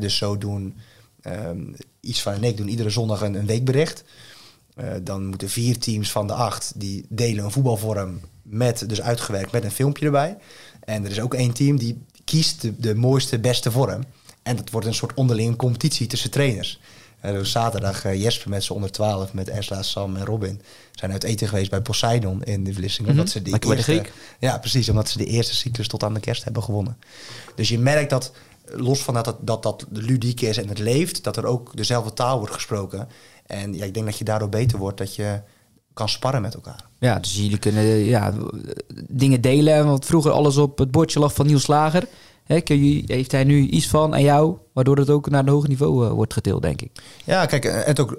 Dus 0.00 0.16
zo 0.16 0.38
doen 0.38 0.76
ehm, 1.20 1.62
iets 2.00 2.22
van 2.22 2.32
en 2.32 2.44
ik 2.44 2.56
doen 2.56 2.68
iedere 2.68 2.90
zondag 2.90 3.20
een, 3.20 3.34
een 3.34 3.46
weekbericht. 3.46 4.04
Eh, 4.74 4.88
dan 5.02 5.26
moeten 5.26 5.50
vier 5.50 5.78
teams 5.78 6.10
van 6.10 6.26
de 6.26 6.32
acht 6.32 6.72
die 6.76 7.06
delen 7.08 7.44
een 7.44 7.50
voetbalvorm 7.50 8.20
met, 8.42 8.88
dus 8.88 9.02
uitgewerkt 9.02 9.52
met 9.52 9.64
een 9.64 9.70
filmpje 9.70 10.04
erbij. 10.04 10.36
En 10.80 11.04
er 11.04 11.10
is 11.10 11.20
ook 11.20 11.34
één 11.34 11.52
team 11.52 11.78
die 11.78 12.04
kiest 12.24 12.82
de 12.82 12.94
mooiste, 12.94 13.38
beste 13.38 13.70
vorm. 13.70 14.04
En 14.42 14.56
dat 14.56 14.70
wordt 14.70 14.86
een 14.86 14.94
soort 14.94 15.14
onderlinge 15.14 15.56
competitie 15.56 16.06
tussen 16.06 16.30
trainers. 16.30 16.80
Dus 17.32 17.50
zaterdag 17.50 18.04
eh, 18.04 18.22
Jesper 18.22 18.50
met 18.50 18.64
z'n 18.64 18.72
onder 18.72 18.90
12 18.90 19.32
met 19.32 19.48
Esla, 19.48 19.82
Sam 19.82 20.16
en 20.16 20.24
Robin 20.24 20.60
zijn 20.92 21.12
uit 21.12 21.24
eten 21.24 21.48
geweest 21.48 21.70
bij 21.70 21.80
Poseidon 21.80 22.42
in 22.42 22.64
de 22.64 22.74
Vlissingen. 22.74 23.10
Mhm. 23.10 23.20
Omdat 23.20 23.32
ze 23.32 23.42
de. 23.42 23.50
Ja, 24.40 24.58
precies. 24.58 24.88
Omdat 24.88 25.08
ze 25.08 25.18
de 25.18 25.26
eerste 25.26 25.54
cyclus 25.54 25.88
tot 25.88 26.02
aan 26.02 26.14
de 26.14 26.20
kerst 26.20 26.44
hebben 26.44 26.62
gewonnen. 26.62 26.96
Dus 27.54 27.68
je 27.68 27.78
merkt 27.78 28.10
dat, 28.10 28.32
los 28.64 29.02
van 29.02 29.14
dat 29.14 29.24
dat, 29.24 29.42
dat, 29.42 29.62
dat 29.62 29.86
ludiek 29.90 30.40
is 30.40 30.56
en 30.56 30.68
het 30.68 30.78
leeft, 30.78 31.24
dat 31.24 31.36
er 31.36 31.46
ook 31.46 31.76
dezelfde 31.76 32.12
taal 32.12 32.38
wordt 32.38 32.54
gesproken. 32.54 33.08
En 33.46 33.74
ja, 33.74 33.84
ik 33.84 33.94
denk 33.94 34.06
dat 34.06 34.18
je 34.18 34.24
daardoor 34.24 34.48
beter 34.48 34.78
wordt, 34.78 34.98
dat 34.98 35.14
je 35.14 35.40
kan 35.92 36.08
sparren 36.08 36.42
met 36.42 36.54
elkaar. 36.54 36.84
Ja, 36.98 37.18
dus 37.18 37.36
jullie 37.36 37.58
kunnen 37.58 37.84
ja, 37.84 38.34
dingen 39.08 39.40
delen. 39.40 39.86
Want 39.86 40.06
vroeger 40.06 40.30
alles 40.30 40.56
op 40.56 40.78
het 40.78 40.90
bordje 40.90 41.18
lag 41.18 41.34
van 41.34 41.46
Niels 41.46 41.62
Slager. 41.62 42.06
Heeft 42.46 43.32
hij 43.32 43.44
nu 43.44 43.66
iets 43.66 43.88
van 43.88 44.14
aan 44.14 44.22
jou, 44.22 44.56
waardoor 44.72 44.96
het 44.96 45.10
ook 45.10 45.30
naar 45.30 45.40
een 45.40 45.48
hoger 45.48 45.68
niveau 45.68 46.06
eh, 46.06 46.12
wordt 46.12 46.32
gedeeld, 46.32 46.62
denk 46.62 46.82
ik. 46.82 46.90
Ja, 47.24 47.46
kijk, 47.46 47.64
eh, 47.64 47.84
het 47.84 48.00
ook, 48.00 48.18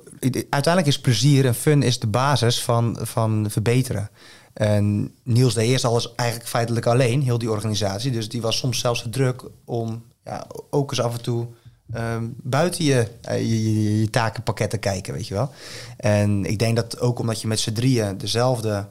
uiteindelijk 0.50 0.88
is 0.88 1.00
plezier 1.00 1.46
en 1.46 1.56
fun 1.56 1.84
is 1.84 2.00
de 2.00 2.08
basis 2.08 2.64
van, 2.64 2.98
van 3.02 3.46
verbeteren. 3.50 4.10
En 4.54 5.12
Niels 5.24 5.54
deed 5.54 5.70
eerst 5.70 5.86
alles 5.86 6.16
eigenlijk 6.16 6.50
feitelijk 6.50 6.86
alleen, 6.86 7.22
heel 7.22 7.38
die 7.38 7.52
organisatie. 7.52 8.12
Dus 8.12 8.30
die 8.30 8.42
was 8.42 8.58
soms 8.58 8.80
zelfs 8.80 9.02
te 9.02 9.10
druk 9.10 9.44
om 9.66 10.04
ja, 10.26 10.48
ook 10.70 10.92
eens 10.92 11.02
af 11.02 11.14
en 11.14 11.22
toe 11.22 11.48
ehm, 11.94 12.24
buiten 12.36 12.86
je, 12.86 13.08
eh, 13.22 13.40
je, 13.40 13.74
je, 13.74 14.00
je 14.00 14.10
takenpakket 14.10 14.70
te 14.70 14.78
kijken, 14.78 15.14
weet 15.14 15.28
je 15.28 15.34
wel. 15.34 15.52
En 15.98 16.46
ik 16.46 16.60
denk 16.60 16.76
dat 16.76 17.00
ook 17.00 17.20
omdat 17.20 17.42
je 17.42 17.48
met 17.48 17.60
z'n 17.60 17.74
drieën 17.74 18.18
dezelfde... 18.18 18.86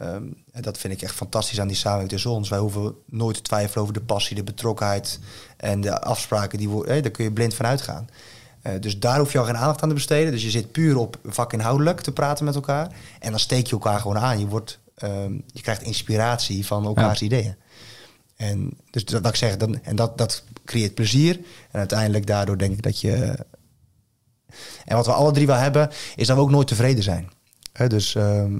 ehm, 0.00 0.24
en 0.52 0.62
dat 0.62 0.78
vind 0.78 0.92
ik 0.92 1.02
echt 1.02 1.14
fantastisch 1.14 1.60
aan 1.60 1.68
die 1.68 1.76
samenwerking 1.76 2.12
tussen 2.12 2.30
ons. 2.30 2.48
Wij 2.48 2.58
hoeven 2.58 2.94
nooit 3.06 3.36
te 3.36 3.42
twijfelen 3.42 3.82
over 3.82 3.94
de 3.94 4.00
passie, 4.00 4.36
de 4.36 4.42
betrokkenheid 4.42 5.18
en 5.56 5.80
de 5.80 6.00
afspraken. 6.00 6.58
Die, 6.58 6.84
eh, 6.84 7.02
daar 7.02 7.10
kun 7.10 7.24
je 7.24 7.32
blind 7.32 7.54
van 7.54 7.66
uitgaan. 7.66 8.08
Eh, 8.62 8.72
dus 8.80 8.98
daar 8.98 9.18
hoef 9.18 9.32
je 9.32 9.38
al 9.38 9.44
geen 9.44 9.56
aandacht 9.56 9.82
aan 9.82 9.88
te 9.88 9.94
besteden. 9.94 10.32
Dus 10.32 10.42
je 10.42 10.50
zit 10.50 10.72
puur 10.72 10.96
op 10.96 11.18
vakinhoudelijk 11.24 12.00
te 12.00 12.12
praten 12.12 12.44
met 12.44 12.54
elkaar. 12.54 12.92
En 13.18 13.30
dan 13.30 13.40
steek 13.40 13.66
je 13.66 13.72
elkaar 13.72 14.00
gewoon 14.00 14.18
aan. 14.18 14.38
Je, 14.38 14.46
wordt, 14.46 14.78
ehm, 14.94 15.32
je 15.46 15.60
krijgt 15.62 15.82
inspiratie 15.82 16.66
van 16.66 16.84
elkaars 16.84 17.22
ideeën. 17.22 17.56
En 18.36 18.70
dus 18.90 19.04
dat, 19.04 19.22
wat 19.22 19.30
ik 19.30 19.36
zeg, 19.36 19.56
dan, 19.56 19.82
en 19.82 19.96
dat, 19.96 20.18
dat 20.18 20.44
creëert 20.64 20.94
plezier. 20.94 21.40
En 21.70 21.78
uiteindelijk 21.78 22.26
daardoor 22.26 22.58
denk 22.58 22.72
ik 22.72 22.82
dat 22.82 23.00
je... 23.00 23.46
En 24.84 24.96
wat 24.96 25.06
we 25.06 25.12
alle 25.12 25.32
drie 25.32 25.46
wel 25.46 25.56
hebben, 25.56 25.90
is 26.16 26.26
dat 26.26 26.36
we 26.36 26.42
ook 26.42 26.50
nooit 26.50 26.66
tevreden 26.66 27.02
zijn. 27.02 27.30
Dus 27.88 28.14
ehm, 28.14 28.58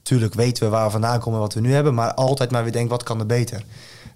natuurlijk 0.00 0.34
weten 0.34 0.64
we 0.64 0.68
waar 0.70 0.84
we 0.84 0.90
vandaan 0.90 1.18
komen 1.20 1.34
en 1.34 1.44
wat 1.44 1.54
we 1.54 1.60
nu 1.60 1.72
hebben. 1.72 1.94
Maar 1.94 2.14
altijd 2.14 2.50
maar 2.50 2.62
weer 2.62 2.72
denken, 2.72 2.90
wat 2.90 3.02
kan 3.02 3.20
er 3.20 3.26
beter? 3.26 3.62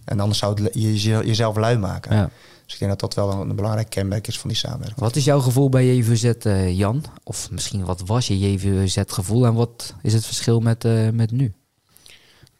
En 0.05 0.21
anders 0.21 0.39
zou 0.39 0.63
het 0.63 0.75
je, 0.75 0.93
je- 1.03 1.27
jezelf 1.27 1.57
lui 1.57 1.79
maken. 1.79 2.17
Ja. 2.17 2.31
Dus 2.65 2.73
ik 2.73 2.79
denk 2.79 2.91
dat 2.91 3.01
dat 3.01 3.15
wel 3.15 3.31
een, 3.41 3.49
een 3.49 3.57
belangrijk 3.57 3.91
kenmerk 3.91 4.27
is 4.27 4.39
van 4.39 4.49
die 4.49 4.59
samenwerking. 4.59 5.01
Wat 5.01 5.17
is 5.17 5.25
jouw 5.25 5.41
gevoel 5.41 5.69
bij 5.69 5.97
JVZ, 5.97 6.25
eh, 6.25 6.79
Jan? 6.79 7.05
Of 7.23 7.51
misschien 7.51 7.85
wat 7.85 8.03
was 8.07 8.27
je 8.27 8.39
JVZ-gevoel 8.53 9.47
en 9.47 9.55
wat 9.55 9.95
is 10.03 10.13
het 10.13 10.27
verschil 10.27 10.61
met, 10.61 10.85
eh, 10.85 11.09
met 11.11 11.31
nu? 11.31 11.53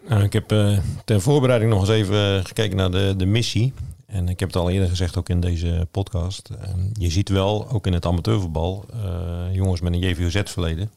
Nou, 0.09 0.23
ik 0.23 0.33
heb 0.33 0.53
eh, 0.53 0.79
ter 1.05 1.21
voorbereiding 1.21 1.71
nog 1.71 1.81
eens 1.81 1.89
even 1.91 2.47
gekeken 2.47 2.77
naar 2.77 2.91
de, 2.91 3.15
de 3.17 3.27
missie. 3.27 3.73
En 4.07 4.29
ik 4.29 4.41
heb 4.41 4.49
het 4.49 4.59
al 4.59 4.71
eerder 4.71 4.89
gezegd, 4.89 5.17
ook 5.17 5.29
in 5.29 5.41
deze 5.41 5.89
podcast. 5.91 6.51
Ehm, 6.61 6.81
je 6.93 7.11
ziet 7.11 7.29
wel, 7.29 7.69
ook 7.71 7.87
in 7.87 7.93
het 7.93 8.07
amateurvoetbal, 8.07 8.85
eh, 8.93 9.55
jongens 9.55 9.81
met 9.81 9.93
een 9.93 9.99
JVOZ-verleden... 9.99 10.91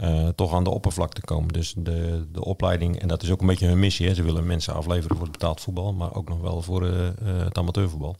eh, 0.00 0.28
toch 0.28 0.54
aan 0.54 0.64
de 0.64 0.70
oppervlakte 0.70 1.20
komen. 1.20 1.52
Dus 1.52 1.74
de, 1.76 2.26
de 2.32 2.44
opleiding, 2.44 3.00
en 3.00 3.08
dat 3.08 3.22
is 3.22 3.30
ook 3.30 3.40
een 3.40 3.46
beetje 3.46 3.66
hun 3.66 3.78
missie. 3.78 4.06
Hè. 4.06 4.14
Ze 4.14 4.22
willen 4.22 4.46
mensen 4.46 4.74
afleveren 4.74 5.16
voor 5.16 5.24
het 5.24 5.32
betaald 5.32 5.60
voetbal, 5.60 5.92
maar 5.92 6.14
ook 6.14 6.28
nog 6.28 6.40
wel 6.40 6.62
voor 6.62 6.86
eh, 6.86 7.08
het 7.24 7.58
amateurvoetbal. 7.58 8.16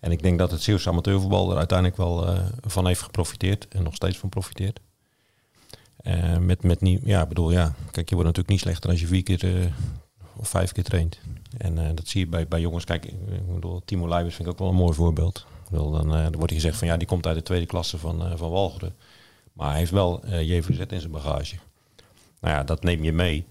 En 0.00 0.12
ik 0.12 0.22
denk 0.22 0.38
dat 0.38 0.50
het 0.50 0.62
Zeeuwse 0.62 0.88
amateurvoetbal 0.88 1.50
er 1.50 1.56
uiteindelijk 1.56 1.98
wel 1.98 2.26
van 2.60 2.86
heeft 2.86 3.02
geprofiteerd 3.02 3.68
en 3.68 3.82
nog 3.82 3.94
steeds 3.94 4.18
van 4.18 4.28
profiteert. 4.28 4.80
Met, 6.40 6.62
met 6.62 6.80
niet, 6.80 7.00
ja, 7.04 7.22
ik 7.22 7.28
bedoel, 7.28 7.50
ja, 7.50 7.74
kijk, 7.90 8.08
je 8.08 8.14
wordt 8.14 8.28
natuurlijk 8.28 8.48
niet 8.48 8.60
slechter 8.60 8.90
als 8.90 9.00
je 9.00 9.06
vier 9.06 9.22
keer 9.22 9.72
of 10.36 10.48
vijf 10.48 10.72
keer 10.72 10.84
traint. 10.84 11.20
En 11.58 11.94
dat 11.94 12.08
zie 12.08 12.20
je 12.20 12.26
bij, 12.26 12.48
bij 12.48 12.60
jongens. 12.60 12.84
Kijk, 12.84 13.04
ik 13.04 13.54
bedoel, 13.54 13.82
Timo 13.84 14.08
Leibers 14.08 14.34
vind 14.34 14.48
ik 14.48 14.54
ook 14.54 14.60
wel 14.60 14.68
een 14.68 14.74
mooi 14.74 14.94
voorbeeld. 14.94 15.46
Bedoel, 15.70 15.90
dan, 15.90 16.08
dan 16.08 16.36
wordt 16.36 16.50
hij 16.50 16.60
gezegd 16.60 16.76
van 16.76 16.88
ja, 16.88 16.96
die 16.96 17.06
komt 17.06 17.26
uit 17.26 17.36
de 17.36 17.42
tweede 17.42 17.66
klasse 17.66 17.98
van, 17.98 18.38
van 18.38 18.50
Walcheren. 18.50 18.94
Maar 19.60 19.68
hij 19.70 19.78
heeft 19.78 19.90
wel 19.90 20.22
eh 20.22 20.48
JVZ 20.48 20.78
in 20.78 21.00
zijn 21.00 21.12
bagage. 21.12 21.56
Nou 22.40 22.54
ja, 22.54 22.64
dat 22.64 22.82
neem 22.82 23.04
je 23.04 23.12
mee. 23.12 23.44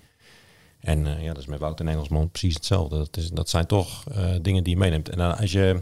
En 0.80 1.08
eh, 1.08 1.24
ja, 1.24 1.28
dat 1.28 1.38
is 1.41 1.45
met 1.45 1.60
Wouter 1.60 1.88
Engelsman 1.88 2.30
precies 2.30 2.54
hetzelfde. 2.54 2.98
Dat, 2.98 3.17
is, 3.17 3.30
dat 3.30 3.50
zijn 3.50 3.65
toch 3.65 4.04
eh, 4.08 4.34
dingen 4.41 4.63
die 4.63 4.74
je 4.74 4.80
meeneemt. 4.80 5.10
En 5.10 5.17
dan 5.17 5.38
als 5.38 5.52
je 5.52 5.80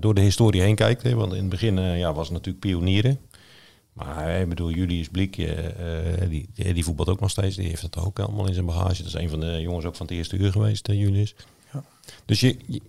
door 0.00 0.14
de 0.14 0.20
historie 0.20 0.60
heen 0.60 0.74
kijkt, 0.74 1.02
hè, 1.02 1.14
want 1.14 1.32
in 1.32 1.40
het 1.40 1.48
begin 1.48 1.80
ja, 1.80 2.12
was 2.12 2.24
het 2.24 2.36
natuurlijk 2.36 2.64
pionieren. 2.64 3.18
Maar 3.92 4.40
ik 4.40 4.48
bedoel, 4.48 4.70
Julius 4.70 5.08
Bliek, 5.08 5.36
die, 6.28 6.48
die, 6.54 6.84
voetbalt 6.84 7.08
ook 7.08 7.20
nog 7.20 7.30
steeds. 7.30 7.56
Die 7.56 7.68
heeft 7.68 7.82
dat 7.82 8.04
ook 8.04 8.18
allemaal 8.18 8.46
in 8.46 8.54
zijn 8.54 8.66
bagage. 8.66 9.02
Dat 9.02 9.14
is 9.14 9.20
een 9.20 9.28
van 9.28 9.40
de 9.40 9.60
jongens 9.60 9.84
ook 9.84 9.96
van 9.96 10.06
het 10.06 10.14
eerste 10.14 10.36
uur 10.36 10.52
geweest, 10.52 10.86
Julius. 10.86 11.34
Dus 12.24 12.40
je, 12.40 12.56
je- 12.66 12.82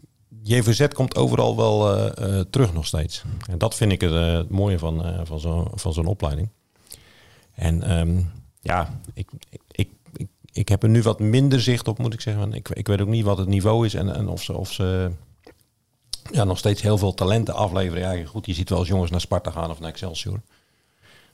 JVZ 0.43 0.87
komt 0.87 1.15
overal 1.15 1.55
wel 1.55 1.95
eh, 1.95 2.39
eh, 2.39 2.45
terug 2.49 2.73
nog 2.73 2.85
steeds. 2.85 3.23
En 3.49 3.57
dat 3.57 3.75
vind 3.75 3.91
ik 3.91 4.01
het, 4.01 4.13
eh, 4.13 4.39
mooie 4.49 4.79
van, 4.79 5.25
van 5.25 5.39
zo'n 5.39 5.67
van 5.73 5.93
zo'n 5.93 6.05
opleiding. 6.05 6.49
En 7.53 7.83
ehm, 7.83 8.21
ja, 8.61 8.99
ik, 9.13 9.29
ik, 9.71 9.89
ik, 10.13 10.27
ik, 10.51 10.69
heb 10.69 10.83
er 10.83 10.89
nu 10.89 11.01
wat 11.01 11.19
minder 11.19 11.61
zicht 11.61 11.87
op, 11.87 11.97
moet 11.97 12.13
ik 12.13 12.21
zeggen. 12.21 12.53
Ik, 12.53 12.69
ik 12.69 12.87
weet 12.87 13.01
ook 13.01 13.07
niet 13.07 13.23
wat 13.23 13.37
het 13.37 13.47
niveau 13.47 13.85
is 13.85 13.93
en, 13.93 14.15
en 14.15 14.27
of 14.27 14.43
ze... 14.43 14.53
Of 14.53 14.71
ze 14.71 15.11
ja, 16.31 16.43
nog 16.43 16.57
steeds 16.57 16.81
heel 16.81 16.97
veel 16.97 17.13
talenten 17.13 17.53
afleveren. 17.53 18.17
Ja, 18.17 18.25
goed, 18.25 18.45
je 18.45 18.53
ziet 18.53 18.69
wel 18.69 18.79
eens 18.79 18.87
jongens 18.87 19.11
naar 19.11 19.21
Sparta 19.21 19.51
gaan 19.51 19.69
of 19.69 19.79
naar 19.79 19.89
Excelsior. 19.89 20.41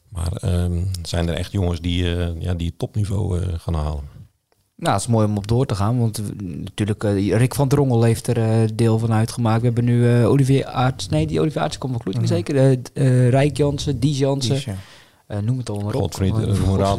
Maar 0.10 0.31
ehm, 0.31 0.83
zijn 1.01 1.27
er 1.27 1.33
echt 1.33 1.51
jongens 1.51 1.81
die, 1.81 2.03
ja, 2.39 2.53
die 2.53 2.67
het 2.67 2.79
topniveau 2.79 3.41
gaan 3.57 3.73
halen? 3.73 4.16
Nou, 4.77 4.93
het 4.93 5.01
is 5.01 5.07
mooi 5.07 5.25
om 5.27 5.37
op 5.37 5.47
door 5.47 5.65
te 5.65 5.75
gaan, 5.75 5.99
want 5.99 6.21
natuurlijk 6.43 7.03
eh, 7.03 7.37
Rick 7.37 7.55
van 7.55 7.67
Drongel 7.67 8.03
heeft 8.03 8.27
er 8.27 8.37
eh, 8.37 8.69
deel 8.73 8.99
van 8.99 9.13
uitgemaakt. 9.13 9.59
We 9.59 9.65
hebben 9.65 9.85
nu 9.85 10.09
eh, 10.09 10.29
Olivier 10.29 10.65
Aarts, 10.65 11.09
nee, 11.09 11.27
die 11.27 11.39
Olivier 11.39 11.61
Aarts 11.61 11.77
komt 11.77 11.91
van 11.91 12.01
Kloeting 12.01 12.27
zeker. 12.27 12.79
Rijk 13.29 13.57
Jansen, 13.57 13.99
Jansen, 13.99 14.49
Die 14.49 14.57
is, 14.57 14.65
ja. 14.65 14.75
eh, 15.27 15.39
noem 15.39 15.57
het 15.57 15.69
al 15.69 15.79
maar 15.79 15.93
op. 15.93 16.19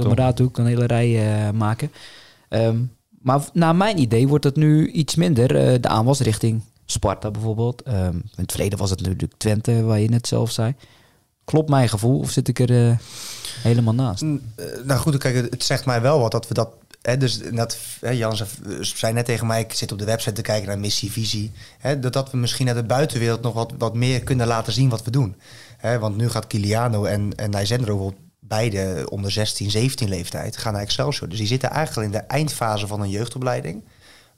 Morato 0.06 0.44
ook 0.44 0.58
een 0.58 0.66
hele 0.66 0.86
rij 0.86 1.52
maken. 1.52 1.92
Ehm, 2.48 2.76
maar 3.22 3.48
naar 3.52 3.76
mijn 3.76 3.98
idee 3.98 4.28
wordt 4.28 4.44
het 4.44 4.56
nu 4.56 4.90
iets 4.90 5.14
minder. 5.14 5.48
de 5.80 5.88
aanwas 5.88 6.20
richting 6.20 6.62
Sparta 6.84 7.30
bijvoorbeeld. 7.30 7.82
Ehm, 7.82 8.14
in 8.14 8.30
het 8.36 8.52
verleden 8.52 8.78
was 8.78 8.90
het 8.90 9.00
natuurlijk 9.00 9.32
Twente, 9.36 9.82
waar 9.82 10.00
je 10.00 10.08
net 10.08 10.26
zelf 10.26 10.50
zei. 10.50 10.74
Klopt 11.44 11.68
mijn 11.70 11.88
gevoel 11.88 12.18
of 12.18 12.30
zit 12.30 12.48
ik 12.48 12.58
er 12.58 12.98
helemaal 13.62 13.94
naast? 13.94 14.23
Eh, 14.23 14.64
nou 14.85 15.01
goed, 15.01 15.18
kijk, 15.18 15.51
het, 15.51 15.64
zegt 15.64 15.87
mij 15.87 16.01
wel 16.01 16.21
wat 16.21 16.31
dat 16.31 16.49
we 16.49 16.55
dat. 16.55 16.68
Hè, 17.03 17.16
dus 17.16 17.40
dat, 17.51 17.79
hè, 18.01 18.11
Jan 18.11 18.37
zei, 18.81 19.12
net 19.12 19.25
tegen 19.25 19.47
mij, 19.47 19.61
ik 19.61 19.73
zit 19.73 19.92
op 19.92 19.99
de 19.99 20.05
website 20.05 20.33
te 20.33 20.42
kijken 20.42 20.68
naar 20.68 20.79
missie, 20.79 21.12
visie. 21.12 21.53
Hè, 21.79 21.99
dat, 21.99 22.12
dat 22.12 22.31
we 22.31 22.37
misschien 22.37 22.66
naar 22.66 22.75
de 22.75 22.83
buitenwereld 22.83 23.42
nog 23.42 23.55
wat, 23.55 23.73
wat 23.79 23.94
meer 23.94 24.23
kunnen 24.23 24.47
laten 24.47 24.73
zien 24.73 24.88
wat 24.88 25.05
we 25.05 25.11
doen. 25.11 25.37
Want 26.01 26.16
nu 26.16 26.29
gaat 26.29 26.47
Kiliano 26.47 27.05
en, 27.05 27.33
en 27.37 27.51
Nijzendro 27.51 28.14
beide 28.49 29.07
onder 29.11 29.31
16, 29.31 29.71
17 29.71 30.09
leeftijd 30.09 30.57
gaan 30.57 30.73
naar 30.73 30.83
Excelsior. 30.83 31.29
Dus 31.29 31.38
die 31.38 31.47
zitten 31.47 31.71
eigenlijk 31.71 32.07
in 32.07 32.18
de 32.18 32.27
eindfase 32.27 32.87
van 32.87 33.01
een 33.01 33.11
jeugdopleiding. 33.11 33.83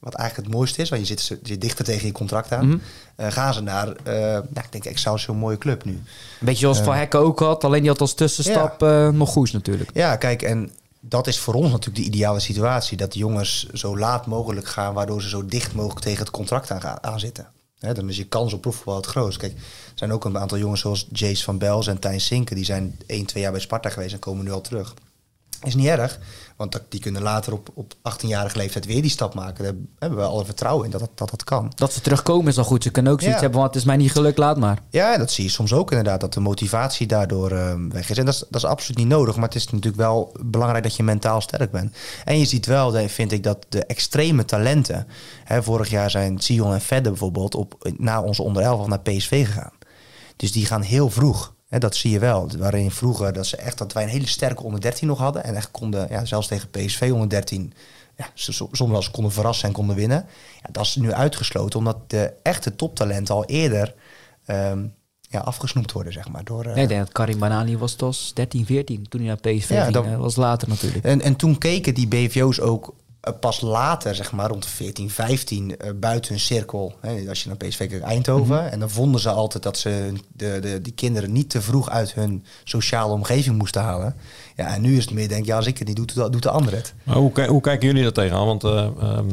Wat 0.01 0.15
eigenlijk 0.15 0.49
het 0.49 0.59
mooiste 0.59 0.83
is, 0.83 0.89
want 0.89 1.09
je 1.09 1.17
zit, 1.19 1.39
je 1.43 1.59
dichter 1.59 1.85
tegen 1.85 2.07
je 2.07 2.13
contract 2.13 2.53
aan. 2.53 2.67
Mhm. 2.69 2.79
Eh, 3.17 3.31
gaan 3.31 3.55
ze 3.55 3.61
naar, 3.61 3.89
eh, 3.89 4.15
nou, 4.23 4.43
ik 4.65 4.67
denk 4.73 4.85
Excelsior 4.85 5.35
een 5.35 5.41
mooie 5.41 5.59
club 5.59 5.85
nu. 5.85 5.93
Een 5.93 6.03
beetje 6.41 6.61
zoals 6.61 6.81
Van 6.81 6.95
Hekken 6.95 7.21
ook 7.21 7.39
had, 7.39 7.65
alleen 7.65 7.81
die 7.81 7.91
had 7.91 8.01
als 8.01 8.15
tussenstap 8.15 8.83
eh, 8.83 9.09
nog 9.09 9.31
Goes 9.31 9.53
natuurlijk. 9.53 9.91
Ja, 9.95 10.17
kijk, 10.17 10.43
en 10.43 10.71
dat 11.01 11.27
is 11.27 11.39
voor 11.39 11.55
ons 11.55 11.71
natuurlijk 11.71 11.97
de 12.05 12.11
ideale 12.11 12.41
situatie. 12.41 12.97
Dat 12.97 13.13
de 13.13 13.19
jongens 13.19 13.67
zo 13.73 13.99
laat 13.99 14.27
mogelijk 14.27 14.67
gaan, 14.67 14.95
waardoor 14.95 15.23
ze 15.23 15.29
zo 15.29 15.47
dicht 15.47 15.75
mogelijk 15.75 16.01
tegen 16.01 16.19
het 16.19 16.31
contract 16.31 16.71
aan, 16.71 16.81
gaan- 16.81 17.03
aan 17.05 17.21
zitten. 17.21 17.47
Hè, 17.79 17.95
dan 17.95 18.09
is 18.09 18.17
je 18.17 18.25
kans 18.25 18.53
op 18.53 18.61
profvoetbal 18.61 18.97
het 18.97 19.07
grootst. 19.07 19.39
Kijk, 19.39 19.53
er 19.53 19.59
zijn 19.95 20.13
ook 20.13 20.25
een 20.25 20.39
aantal 20.39 20.59
jongens 20.59 20.81
zoals 20.81 21.09
Jace 21.13 21.45
van 21.45 21.59
Bels 21.59 21.87
en 21.87 21.99
Tijn 21.99 22.21
Sinken. 22.21 22.57
Die 22.57 22.65
zijn 22.65 22.99
1, 23.07 23.27
2 23.27 23.43
jaar 23.43 23.53
bij 23.53 23.61
Sparta 23.61 23.89
geweest 23.89 24.13
en 24.13 24.19
komen 24.19 24.45
nu 24.45 24.53
al 24.53 24.61
terug. 24.61 24.95
Is 25.63 25.75
niet 25.75 25.87
erg, 25.87 26.19
want 26.61 26.81
die 26.89 27.01
kunnen 27.01 27.23
later 27.23 27.53
op, 27.53 27.69
op 27.75 27.95
18-jarige 27.95 28.57
leeftijd 28.57 28.87
weer 28.87 29.03
die 29.03 29.11
stap 29.11 29.35
maken. 29.35 29.65
Daar 29.65 29.75
hebben 29.99 30.19
we 30.19 30.25
alle 30.25 30.45
vertrouwen 30.45 30.85
in 30.85 30.91
dat 30.91 31.01
dat, 31.01 31.11
dat, 31.15 31.31
dat 31.31 31.45
kan. 31.45 31.73
Dat 31.75 31.93
ze 31.93 32.01
terugkomen 32.01 32.47
is 32.47 32.59
al 32.59 32.65
goed. 32.65 32.83
Ze 32.83 32.91
kunnen 32.91 33.13
ook 33.13 33.21
zoiets 33.21 33.37
Ja. 33.39 33.43
hebben, 33.43 33.61
want 33.61 33.73
het 33.75 33.83
is 33.83 33.89
mij 33.89 33.97
niet 33.97 34.13
gelukt, 34.13 34.39
laat 34.39 34.57
maar. 34.59 34.79
Ja, 34.91 35.19
dat 35.19 35.31
zie 35.31 35.45
je 35.45 35.51
soms 35.51 35.73
ook 35.73 35.91
inderdaad, 35.91 36.21
dat 36.21 36.33
de 36.35 36.41
motivatie 36.41 37.07
daardoor 37.07 37.51
eh, 37.51 37.75
weg 37.89 38.11
is. 38.11 38.19
En 38.19 38.25
dat 38.25 38.35
is, 38.35 38.41
dat 38.41 38.63
is 38.63 38.69
absoluut 38.69 38.99
niet 38.99 39.07
nodig, 39.07 39.35
maar 39.37 39.45
het 39.45 39.55
is 39.55 39.65
natuurlijk 39.65 39.97
wel 39.97 40.33
belangrijk 40.45 40.85
dat 40.85 40.97
je 40.97 41.03
mentaal 41.03 41.41
sterk 41.41 41.71
bent. 41.71 41.97
En 42.25 42.39
je 42.39 42.45
ziet 42.45 42.67
wel, 42.67 42.93
vind 43.09 43.33
ik, 43.33 43.43
dat 43.43 43.67
de 43.69 43.85
extreme 43.85 44.45
talenten... 44.45 45.07
Hè, 45.45 45.63
vorig 45.63 45.91
jaar 45.91 46.11
zijn 46.11 46.41
Sion 46.41 46.73
en 46.73 46.81
Vedde 46.81 47.09
bijvoorbeeld 47.09 47.55
op, 47.55 47.91
na 47.97 48.23
onze 48.23 48.43
onder 48.43 48.63
11 48.63 48.87
naar 48.87 49.01
PSV 49.01 49.47
gegaan. 49.47 49.73
Dus 50.37 50.53
die 50.53 50.67
gaan 50.67 50.83
heel 50.83 51.11
vroeg. 51.11 51.53
Hè, 51.71 51.79
dat 51.79 51.97
zie 51.97 52.11
je 52.11 52.19
wel. 52.19 52.49
Waarin 52.59 52.91
vroeger 52.91 53.33
dat, 53.33 53.47
ze 53.47 53.57
echt, 53.57 53.79
dat 53.79 53.93
wij 53.93 54.03
een 54.03 54.09
hele 54.09 54.27
sterke 54.27 54.63
onder 54.63 54.81
13 54.81 55.09
nog 55.09 55.19
hadden. 55.19 55.45
En 55.45 55.55
echt 55.55 55.71
konden, 55.71 56.07
ja, 56.11 56.25
zelfs 56.25 56.47
tegen 56.47 56.71
PSV 56.71 57.11
onder 57.13 57.29
13... 57.29 57.73
Ja, 58.17 58.27
soms 58.35 58.79
wel 58.79 58.95
eens 58.95 59.11
konden 59.11 59.33
verrassen 59.33 59.69
en 59.69 59.75
konden 59.75 59.97
winnen. 59.97 60.27
Ja, 60.63 60.69
dat 60.73 60.85
is 60.85 60.97
nu 60.97 61.13
uitgesloten, 61.13 61.79
omdat 61.79 62.11
de 62.11 62.33
echte 62.43 62.77
toptalenten 62.77 63.35
al 63.35 63.45
eerder 63.45 63.95
ehm, 64.47 64.85
ja, 65.21 65.41
afgesnoept 65.41 65.93
worden, 65.93 66.13
zeg 66.13 66.29
maar. 66.29 66.45
Door, 66.45 66.65
eh, 66.65 66.75
Nee, 66.75 66.83
ik 66.83 66.89
denk 66.89 67.01
dat 67.01 67.13
Karim 67.13 67.39
Banani 67.39 67.79
was 67.79 67.95
tos 67.95 68.31
13, 68.35 68.67
14 68.67 69.09
toen 69.09 69.21
hij 69.21 69.29
naar 69.29 69.55
PSV 69.55 69.69
Ja, 69.71 69.83
ging. 69.83 69.95
dat- 69.95 70.07
was 70.17 70.37
later 70.37 70.69
natuurlijk. 70.69 71.05
En, 71.05 71.21
en 71.21 71.37
toen 71.37 71.59
keken 71.59 71.95
die 71.95 72.09
BVO's 72.09 72.61
ook 72.61 72.95
pas 73.41 73.61
later, 73.61 74.15
zeg 74.15 74.33
maar 74.33 74.49
rond 74.49 74.67
14, 74.67 75.11
15, 75.11 75.77
eh, 75.77 75.91
buiten 75.97 76.31
hun 76.31 76.41
cirkel. 76.41 76.95
Hè, 77.01 77.29
als 77.29 77.43
je 77.43 77.49
naar 77.49 77.57
PSV 77.57 77.89
kijkt, 77.89 78.05
Eindhoven. 78.05 78.71
En 78.73 78.79
dan 78.81 78.91
vonden 78.91 79.21
ze 79.21 79.31
altijd 79.31 79.63
dat 79.63 79.79
ze 79.79 80.13
de, 80.33 80.59
de, 80.61 80.81
die 80.83 80.93
kinderen 80.93 81.33
niet 81.33 81.51
te 81.51 81.63
vroeg 81.63 81.91
uit 81.91 82.15
hun 82.15 82.45
sociale 82.65 83.13
omgeving 83.13 83.59
moesten 83.59 83.83
halen. 83.83 84.15
Ja, 84.57 84.75
en 84.75 84.83
nu 84.83 84.97
is 84.97 85.05
het 85.05 85.15
meer, 85.15 85.29
denk 85.29 85.47
ja, 85.47 85.57
als 85.57 85.67
ik 85.67 85.79
het 85.79 85.89
niet 85.89 85.97
doe, 86.15 86.31
doet 86.31 86.43
de, 86.43 86.51
ander 86.51 86.73
het. 86.75 86.95
Maar 87.05 87.17
hoe, 87.17 87.47
hoe 87.47 87.61
kijken 87.61 87.87
jullie 87.87 88.03
daar 88.03 88.13
tegenaan? 88.13 88.47
Want 88.47 88.65
eh, 88.65 88.87
ehm, 89.01 89.29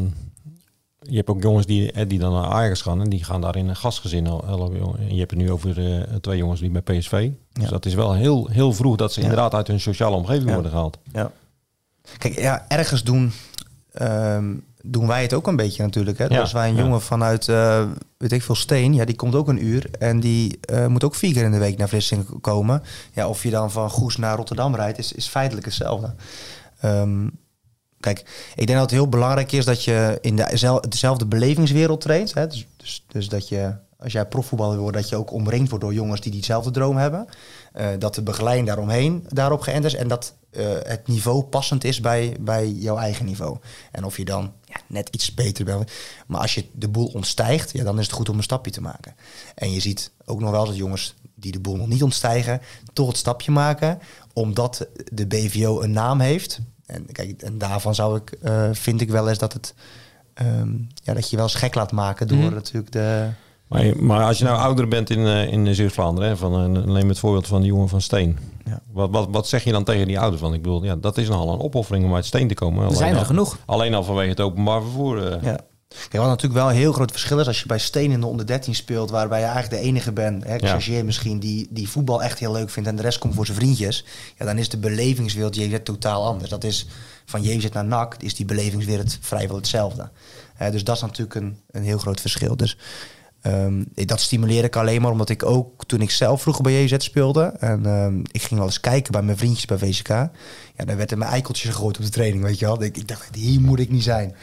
je 1.01 1.15
hebt 1.15 1.29
ook 1.29 1.41
jongens 1.41 1.65
die, 1.65 1.91
eh, 1.91 2.07
die 2.09 2.19
dan 2.19 2.33
naar 2.33 2.45
Ajax 2.51 2.81
gaan 2.81 3.01
en 3.01 3.09
die 3.09 3.23
gaan 3.23 3.41
daar 3.41 3.55
in 3.55 3.67
een 3.67 3.75
gastgezin. 3.75 4.27
al- 4.27 4.71
En 4.99 5.13
je 5.13 5.19
hebt 5.19 5.31
het 5.31 5.39
nu 5.39 5.51
over 5.51 5.99
eh, 6.01 6.15
twee 6.15 6.37
jongens 6.37 6.59
die 6.59 6.69
bij 6.69 6.81
PSV. 6.99 7.29
Dus 7.53 7.63
Ja. 7.63 7.69
dat 7.69 7.85
is 7.85 7.93
wel 7.93 8.13
heel, 8.13 8.47
heel 8.51 8.73
vroeg 8.73 8.95
dat 8.95 9.13
ze 9.13 9.19
Ja. 9.19 9.25
inderdaad 9.25 9.53
uit 9.53 9.67
hun 9.67 9.79
sociale 9.79 10.15
omgeving 10.15 10.47
Ja. 10.47 10.53
worden 10.53 10.71
gehaald. 10.71 10.97
Ja. 11.13 11.31
Kijk, 12.17 12.39
ja, 12.39 12.65
ergens 12.67 13.03
doen, 13.03 13.31
ehm, 13.97 14.53
doen 14.81 15.07
wij 15.07 15.21
het 15.21 15.33
ook 15.33 15.47
een 15.47 15.55
beetje 15.55 15.83
natuurlijk. 15.83 16.17
Hè? 16.17 16.25
Ja, 16.25 16.39
Als 16.39 16.51
wij 16.51 16.69
een 16.69 16.75
ja. 16.75 16.81
jongen 16.81 17.01
vanuit, 17.01 17.47
eh, 17.47 17.83
weet 18.17 18.31
ik 18.31 18.43
veel, 18.43 18.55
Steen, 18.55 18.93
ja, 18.93 19.05
die 19.05 19.15
komt 19.15 19.35
ook 19.35 19.47
een 19.47 19.65
uur. 19.65 19.89
En 19.99 20.19
die 20.19 20.59
eh, 20.61 20.85
moet 20.87 21.03
ook 21.03 21.15
vier 21.15 21.33
keer 21.33 21.43
in 21.43 21.51
de 21.51 21.57
week 21.57 21.77
naar 21.77 21.89
Vlissingen 21.89 22.41
komen. 22.41 22.83
Ja, 23.13 23.27
of 23.27 23.43
je 23.43 23.49
dan 23.49 23.71
van 23.71 23.89
Goes 23.89 24.17
naar 24.17 24.35
Rotterdam 24.35 24.75
rijdt, 24.75 24.97
is, 24.97 25.11
is 25.11 25.27
feitelijk 25.27 25.65
hetzelfde. 25.65 26.13
Ehm, 26.81 27.27
kijk, 27.99 28.19
ik 28.55 28.67
denk 28.67 28.79
dat 28.79 28.89
het 28.89 28.99
heel 28.99 29.09
belangrijk 29.09 29.51
is 29.51 29.65
dat 29.65 29.83
je 29.83 30.17
in 30.21 30.35
de, 30.35 30.49
zel- 30.53 30.81
dezelfde 30.89 31.25
belevingswereld 31.25 32.01
traint. 32.01 32.33
Hè? 32.33 32.47
Dus, 32.47 32.67
dus, 32.77 33.05
dus 33.07 33.29
dat 33.29 33.47
je, 33.49 33.73
als 33.99 34.11
jij 34.11 34.25
profvoetballer 34.25 34.77
wordt, 34.77 34.97
dat 34.97 35.09
je 35.09 35.15
ook 35.15 35.31
omringd 35.31 35.69
wordt 35.69 35.83
door 35.83 35.93
jongens 35.93 36.21
die 36.21 36.31
diezelfde 36.31 36.71
droom 36.71 36.97
hebben. 36.97 37.27
Eh, 37.73 37.87
dat 37.99 38.15
de 38.15 38.21
begeleiding 38.23 38.67
daaromheen 38.67 39.25
daarop 39.29 39.61
geënt 39.61 39.85
is. 39.85 39.95
En 39.95 40.07
dat 40.07 40.33
eh, 40.49 40.65
het 40.83 41.07
niveau 41.07 41.43
passend 41.43 41.83
is 41.83 41.99
bij, 41.99 42.35
bij 42.39 42.69
jouw 42.69 42.97
eigen 42.97 43.25
niveau. 43.25 43.57
En 43.91 44.03
of 44.03 44.17
je 44.17 44.25
dan 44.25 44.53
ja, 44.65 44.79
net 44.87 45.09
iets 45.09 45.33
beter 45.33 45.65
bent. 45.65 45.91
Maar 46.27 46.41
als 46.41 46.55
je 46.55 46.65
de 46.73 46.87
boel 46.87 47.05
ontstijgt, 47.07 47.71
ja, 47.71 47.83
dan 47.83 47.99
is 47.99 48.05
het 48.05 48.15
goed 48.15 48.29
om 48.29 48.37
een 48.37 48.43
stapje 48.43 48.71
te 48.71 48.81
maken. 48.81 49.15
En 49.55 49.71
je 49.71 49.79
ziet 49.79 50.11
ook 50.25 50.39
nog 50.39 50.51
wel 50.51 50.65
dat 50.65 50.75
jongens 50.75 51.15
die 51.35 51.51
de 51.51 51.59
boel 51.59 51.75
nog 51.75 51.87
niet 51.87 52.03
ontstijgen, 52.03 52.61
toch 52.93 53.07
het 53.07 53.17
stapje 53.17 53.51
maken. 53.51 53.99
Omdat 54.33 54.87
de 55.11 55.27
BVO 55.27 55.81
een 55.81 55.91
naam 55.91 56.19
heeft. 56.19 56.59
En, 56.85 57.11
kijk, 57.11 57.41
en 57.41 57.57
daarvan 57.57 57.95
zou 57.95 58.17
ik, 58.17 58.31
eh, 58.31 58.69
vind 58.71 59.01
ik 59.01 59.09
wel 59.09 59.29
eens 59.29 59.37
dat 59.37 59.53
het 59.53 59.73
ehm, 60.33 60.73
ja, 61.03 61.13
dat 61.13 61.29
je 61.29 61.35
wel 61.35 61.45
eens 61.45 61.55
gek 61.55 61.75
laat 61.75 61.91
maken 61.91 62.27
door 62.27 62.37
Mhm. 62.37 62.53
natuurlijk 62.53 62.91
de... 62.91 63.29
Maar, 63.67 64.03
maar 64.03 64.23
als 64.25 64.37
je 64.37 64.43
nou 64.43 64.57
ouder 64.57 64.87
bent 64.87 65.09
in, 65.09 65.25
eh, 65.25 65.51
in 65.51 65.75
Zeeuws-Vlaanderen, 65.75 66.29
hè, 66.29 66.37
van, 66.37 66.75
eh, 66.77 66.83
neem 66.93 67.09
het 67.09 67.19
voorbeeld 67.19 67.47
van 67.47 67.61
die 67.61 67.69
jongen 67.69 67.89
van 67.89 68.01
Steen. 68.01 68.37
Ja. 68.65 68.81
Wat, 68.91 69.09
wat, 69.11 69.27
wat 69.31 69.47
zeg 69.47 69.63
je 69.63 69.71
dan 69.71 69.83
tegen 69.83 70.07
die 70.07 70.19
ouders? 70.19 70.41
Want 70.41 70.53
ik 70.53 70.61
bedoel, 70.61 70.83
ja, 70.83 70.95
dat 70.95 71.17
is 71.17 71.27
nogal 71.27 71.53
een 71.53 71.59
opoffering 71.59 72.05
om 72.05 72.15
uit 72.15 72.25
Steen 72.25 72.47
te 72.47 72.53
komen. 72.53 72.79
Er 72.79 72.85
Alleen 72.85 72.97
zijn 72.97 73.13
er 73.13 73.19
al- 73.19 73.25
genoeg. 73.25 73.57
Alleen 73.65 73.93
al 73.93 74.03
vanwege 74.03 74.29
het 74.29 74.41
openbaar 74.41 74.81
vervoer. 74.81 75.31
eh. 75.31 75.43
Ja. 75.43 75.59
Kijk, 75.89 76.11
wat 76.23 76.25
natuurlijk 76.27 76.53
wel 76.61 76.69
een 76.69 76.75
heel 76.75 76.91
groot 76.93 77.11
verschil 77.11 77.39
is 77.39 77.47
als 77.47 77.59
je 77.59 77.65
bij 77.67 77.77
Steen 77.79 78.11
in 78.11 78.19
de 78.19 78.25
onder 78.25 78.45
13 78.45 78.75
speelt, 78.75 79.09
waarbij 79.09 79.39
je 79.39 79.45
eigenlijk 79.45 79.81
de 79.81 79.87
enige 79.89 80.11
bent, 80.11 80.43
hè, 80.43 80.55
Ja. 80.55 81.03
Misschien, 81.03 81.39
die, 81.39 81.67
die 81.69 81.89
voetbal 81.89 82.23
echt 82.23 82.39
heel 82.39 82.51
leuk 82.51 82.69
vindt 82.69 82.89
en 82.89 82.95
de 82.95 83.01
rest 83.01 83.17
komt 83.17 83.35
voor 83.35 83.45
zijn 83.45 83.57
vriendjes. 83.57 84.05
Ja, 84.37 84.45
dan 84.45 84.57
is 84.57 84.69
de 84.69 84.77
belevingswereld 84.77 85.55
JZ 85.55 85.77
totaal 85.83 86.25
anders. 86.25 86.49
Dat 86.49 86.63
is 86.63 86.87
van 87.25 87.41
JZ 87.41 87.69
naar 87.73 87.85
NAC, 87.85 88.15
is 88.19 88.35
die 88.35 88.45
belevingswereld 88.45 89.17
vrijwel 89.21 89.55
hetzelfde. 89.55 90.09
Hè, 90.53 90.71
dus 90.71 90.83
dat 90.83 90.95
is 90.95 91.01
natuurlijk 91.01 91.35
een, 91.35 91.57
een 91.71 91.83
heel 91.83 91.97
groot 91.97 92.21
verschil. 92.21 92.55
Dus 92.57 92.77
ehm, 93.41 93.83
dat 93.93 94.21
stimuleer 94.21 94.63
ik 94.63 94.75
alleen 94.75 95.01
maar 95.01 95.11
omdat 95.11 95.29
ik 95.29 95.45
ook 95.45 95.85
toen 95.85 96.01
ik 96.01 96.11
zelf 96.11 96.41
vroeger 96.41 96.63
bij 96.63 96.83
JZ 96.83 96.95
speelde 96.97 97.43
en 97.59 97.85
ehm, 97.85 98.19
ik 98.31 98.41
ging 98.41 98.59
wel 98.59 98.65
eens 98.65 98.79
kijken 98.79 99.11
bij 99.11 99.21
mijn 99.21 99.37
vriendjes 99.37 99.65
bij 99.65 99.77
VCK. 99.77 100.07
Ja, 100.07 100.85
dan 100.85 100.95
werd 100.95 101.11
er 101.11 101.17
mijn 101.17 101.31
eikeltjes 101.31 101.71
gegooid 101.71 101.97
op 101.97 102.03
de 102.03 102.09
training, 102.09 102.43
weet 102.43 102.59
je 102.59 102.65
wel. 102.65 102.83
Ik, 102.83 102.97
ik 102.97 103.07
dacht, 103.07 103.35
hier 103.35 103.61
moet 103.61 103.79
ik 103.79 103.89
niet 103.89 104.03
zijn. 104.03 104.35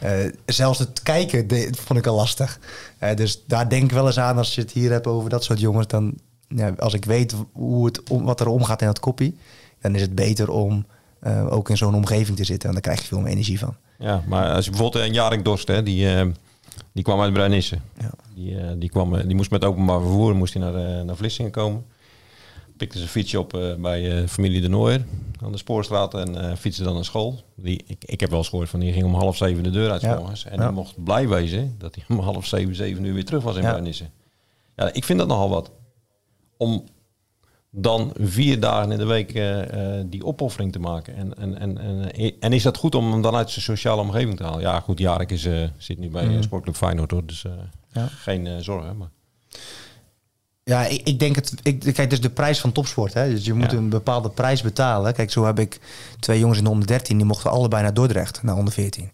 Eh, 0.00 0.12
zelfs 0.46 0.78
het 0.78 1.02
kijken 1.02 1.46
vond 1.76 1.98
ik 1.98 2.06
al 2.06 2.16
lastig. 2.16 2.58
Eh, 2.98 3.16
dus 3.16 3.42
daar 3.46 3.68
denk 3.68 3.82
ik 3.82 3.90
wel 3.90 4.06
eens 4.06 4.18
aan 4.18 4.38
als 4.38 4.54
je 4.54 4.60
het 4.60 4.70
hier 4.70 4.90
hebt 4.90 5.06
over 5.06 5.30
dat 5.30 5.44
soort 5.44 5.60
jongens. 5.60 5.86
Dan, 5.86 6.14
ja, 6.48 6.74
als 6.78 6.94
ik 6.94 7.04
weet 7.04 7.34
hoe 7.52 7.86
het, 7.86 8.02
om, 8.10 8.24
wat 8.24 8.40
er 8.40 8.46
omgaat 8.46 8.80
in 8.80 8.86
dat 8.86 9.00
koppie, 9.00 9.38
dan 9.80 9.94
is 9.94 10.00
het 10.00 10.14
beter 10.14 10.50
om 10.50 10.86
eh, 11.20 11.52
ook 11.52 11.70
in 11.70 11.76
zo'n 11.76 11.94
omgeving 11.94 12.36
te 12.36 12.44
zitten. 12.44 12.68
En 12.68 12.74
daar 12.74 12.84
krijg 12.84 13.00
je 13.00 13.06
veel 13.06 13.20
meer 13.20 13.32
energie 13.32 13.58
van. 13.58 13.76
Ja, 13.98 14.22
maar 14.26 14.54
als 14.54 14.64
je 14.64 14.70
bijvoorbeeld 14.70 15.04
een 15.04 15.12
Jarek 15.12 15.44
Dorst, 15.44 15.68
hè, 15.68 15.82
die, 15.82 16.06
die 16.92 17.04
kwam 17.04 17.20
uit 17.20 17.32
Bruinisse. 17.32 17.78
Ja. 17.98 18.10
Die, 18.34 18.58
eh, 18.58 18.70
die, 18.76 18.88
kwam, 18.90 19.14
eh, 19.14 19.26
die 19.26 19.36
moest 19.36 19.50
met 19.50 19.64
openbaar 19.64 20.00
vervoer 20.00 20.34
moest 20.36 20.54
hij 20.54 20.62
naar, 20.62 20.74
eh, 20.74 21.04
naar 21.04 21.16
Vlissingen 21.16 21.50
komen. 21.50 21.84
Pikte 22.76 22.96
zijn 22.98 23.10
fietsje 23.10 23.38
op 23.40 23.76
bij 23.78 24.28
familie 24.28 24.60
De 24.60 24.68
Nooier 24.68 25.04
aan 25.40 25.52
de 25.52 25.58
Spoorstraat 25.58 26.14
en 26.14 26.56
fietste 26.56 26.82
dan 26.82 26.94
naar 26.94 27.04
school. 27.04 27.40
Die, 27.56 27.82
ik, 27.86 28.04
ik 28.04 28.20
heb 28.20 28.28
wel 28.30 28.38
eens 28.38 28.48
gehoord 28.48 28.68
van 28.68 28.80
die 28.80 28.92
ging 28.92 29.04
om 29.04 29.14
half 29.14 29.36
zeven 29.36 29.62
de 29.62 29.70
deur 29.70 29.90
uit 29.90 30.00
Ja. 30.00 30.20
En 30.44 30.58
Ja. 30.58 30.64
die 30.66 30.70
mocht 30.74 31.04
blij 31.04 31.28
wezen 31.28 31.74
dat 31.78 31.94
hij 31.94 32.04
om 32.08 32.18
half 32.18 32.46
zeven, 32.46 32.74
zeven 32.74 33.04
uur 33.04 33.14
weer 33.14 33.24
terug 33.24 33.42
was 33.42 33.56
in 33.56 33.62
Ja. 33.62 33.70
Bruinisse. 33.70 34.04
Ja, 34.76 34.92
ik 34.92 35.04
vind 35.04 35.18
dat 35.18 35.28
nogal 35.28 35.48
wat. 35.48 35.70
Om 36.56 36.84
dan 37.74 38.12
vier 38.20 38.60
dagen 38.60 38.92
in 38.92 38.98
de 38.98 39.04
week 39.04 39.34
eh, 39.34 39.98
eh, 39.98 40.04
die 40.06 40.24
opoffering 40.24 40.72
te 40.72 40.78
maken. 40.78 41.16
En, 41.16 41.36
en, 41.38 41.58
en, 41.58 41.78
en, 41.78 42.12
eh, 42.12 42.32
en 42.40 42.52
is 42.52 42.62
dat 42.62 42.76
goed 42.76 42.94
om 42.94 43.12
hem 43.12 43.22
dan 43.22 43.34
uit 43.34 43.50
zijn 43.50 43.64
sociale 43.64 44.00
omgeving 44.00 44.36
te 44.36 44.42
halen? 44.42 44.60
Ja, 44.60 44.80
goed, 44.80 44.98
Jarek 44.98 45.30
is, 45.30 45.44
eh, 45.44 45.68
zit 45.76 45.98
nu 45.98 46.10
bij 46.10 46.26
mm. 46.26 46.42
Sportclub 46.42 46.76
Feyenoord, 46.76 47.10
hoor, 47.10 47.26
dus 47.26 47.44
eh, 47.44 47.52
Ja. 47.92 48.06
geen 48.06 48.46
eh, 48.46 48.56
zorgen. 48.58 48.96
Maar. 48.96 49.08
Ja, 50.64 50.86
ik, 50.86 51.00
ik 51.08 51.18
denk 51.18 51.36
het. 51.36 51.54
Ik, 51.62 51.80
kijk, 51.80 51.96
het 51.96 52.12
is 52.12 52.20
de 52.20 52.30
prijs 52.30 52.60
van 52.60 52.72
topsport. 52.72 53.14
Hè? 53.14 53.28
Dus 53.30 53.44
je 53.44 53.52
moet 53.52 53.70
Ja. 53.70 53.76
een 53.76 53.88
bepaalde 53.88 54.30
prijs 54.30 54.62
betalen. 54.62 55.14
Kijk, 55.14 55.30
zo 55.30 55.44
heb 55.44 55.58
ik 55.58 55.80
twee 56.20 56.38
jongens 56.38 56.58
in 56.58 56.64
de 56.64 56.70
onder 56.70 56.86
13, 56.86 57.16
die 57.16 57.26
mochten 57.26 57.50
allebei 57.50 57.82
naar 57.82 57.94
Dordrecht, 57.94 58.42
naar 58.42 58.56
onder 58.56 58.72
14. 58.72 59.10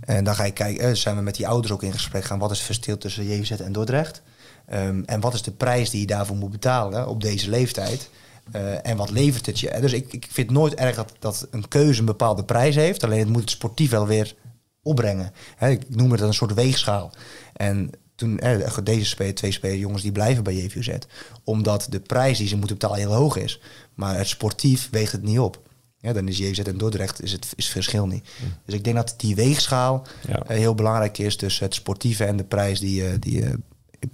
En 0.00 0.24
dan 0.24 0.34
ga 0.34 0.44
ik 0.44 0.54
kijken, 0.54 0.96
zijn 0.96 1.16
we 1.16 1.22
met 1.22 1.34
die 1.36 1.48
ouders 1.48 1.72
ook 1.72 1.82
in 1.82 1.92
gesprek 1.92 2.24
gaan. 2.24 2.38
Wat 2.38 2.50
is 2.50 2.56
het 2.56 2.66
verschil 2.66 2.98
tussen 2.98 3.24
JVZ 3.24 3.50
en 3.50 3.72
Dordrecht? 3.72 4.22
Ehm, 4.66 5.02
en 5.06 5.20
wat 5.20 5.34
is 5.34 5.42
de 5.42 5.50
prijs 5.50 5.90
die 5.90 6.00
je 6.00 6.06
daarvoor 6.06 6.36
moet 6.36 6.50
betalen 6.50 7.08
op 7.08 7.20
deze 7.20 7.50
leeftijd? 7.50 8.08
Eh, 8.52 8.86
en 8.86 8.96
wat 8.96 9.10
levert 9.10 9.46
het 9.46 9.60
je? 9.60 9.78
Dus 9.80 9.92
ik, 9.92 10.12
ik 10.12 10.26
vind 10.30 10.48
het 10.48 10.56
nooit 10.58 10.74
erg 10.74 10.96
dat, 10.96 11.12
dat 11.18 11.46
een 11.50 11.68
keuze 11.68 12.00
een 12.00 12.06
bepaalde 12.06 12.44
prijs 12.44 12.74
heeft. 12.74 13.04
Alleen 13.04 13.18
het 13.18 13.28
moet 13.28 13.40
het 13.40 13.50
sportief 13.50 13.90
wel 13.90 14.06
weer 14.06 14.34
opbrengen. 14.82 15.32
Ik 15.60 15.96
noem 15.96 16.12
het 16.12 16.20
een 16.20 16.34
soort 16.34 16.54
weegschaal. 16.54 17.12
En 17.52 17.90
toen, 18.14 18.38
eh, 18.38 18.76
deze 18.84 19.04
spelen, 19.04 19.34
twee 19.34 19.52
spelers, 19.52 19.80
jongens, 19.80 20.02
die 20.02 20.12
blijven 20.12 20.44
bij 20.44 20.54
JVZ. 20.54 20.96
Omdat 21.44 21.86
de 21.90 22.00
prijs 22.00 22.38
die 22.38 22.48
ze 22.48 22.56
moeten 22.56 22.76
betalen 22.78 22.98
heel 22.98 23.12
hoog 23.14 23.36
is. 23.36 23.60
Maar 23.94 24.16
het 24.16 24.28
sportief 24.28 24.88
weegt 24.90 25.12
het 25.12 25.22
niet 25.22 25.38
op. 25.38 25.60
Ja, 25.98 26.12
dan 26.12 26.28
is 26.28 26.38
JVZ 26.38 26.58
en 26.58 26.78
Dordrecht 26.78 27.22
is 27.22 27.32
het, 27.32 27.44
is 27.56 27.64
het 27.64 27.72
verschil 27.72 28.06
niet. 28.06 28.28
Dus 28.64 28.74
ik 28.74 28.84
denk 28.84 28.96
dat 28.96 29.14
die 29.16 29.34
weegschaal 29.34 30.06
Ja. 30.28 30.42
eh, 30.42 30.56
heel 30.56 30.74
belangrijk 30.74 31.18
is 31.18 31.36
tussen 31.36 31.64
het 31.64 31.74
sportieve 31.74 32.24
en 32.24 32.36
de 32.36 32.44
prijs 32.44 32.80
die, 32.80 33.06
eh, 33.06 33.12
die 33.18 33.44
eh, 33.44 33.52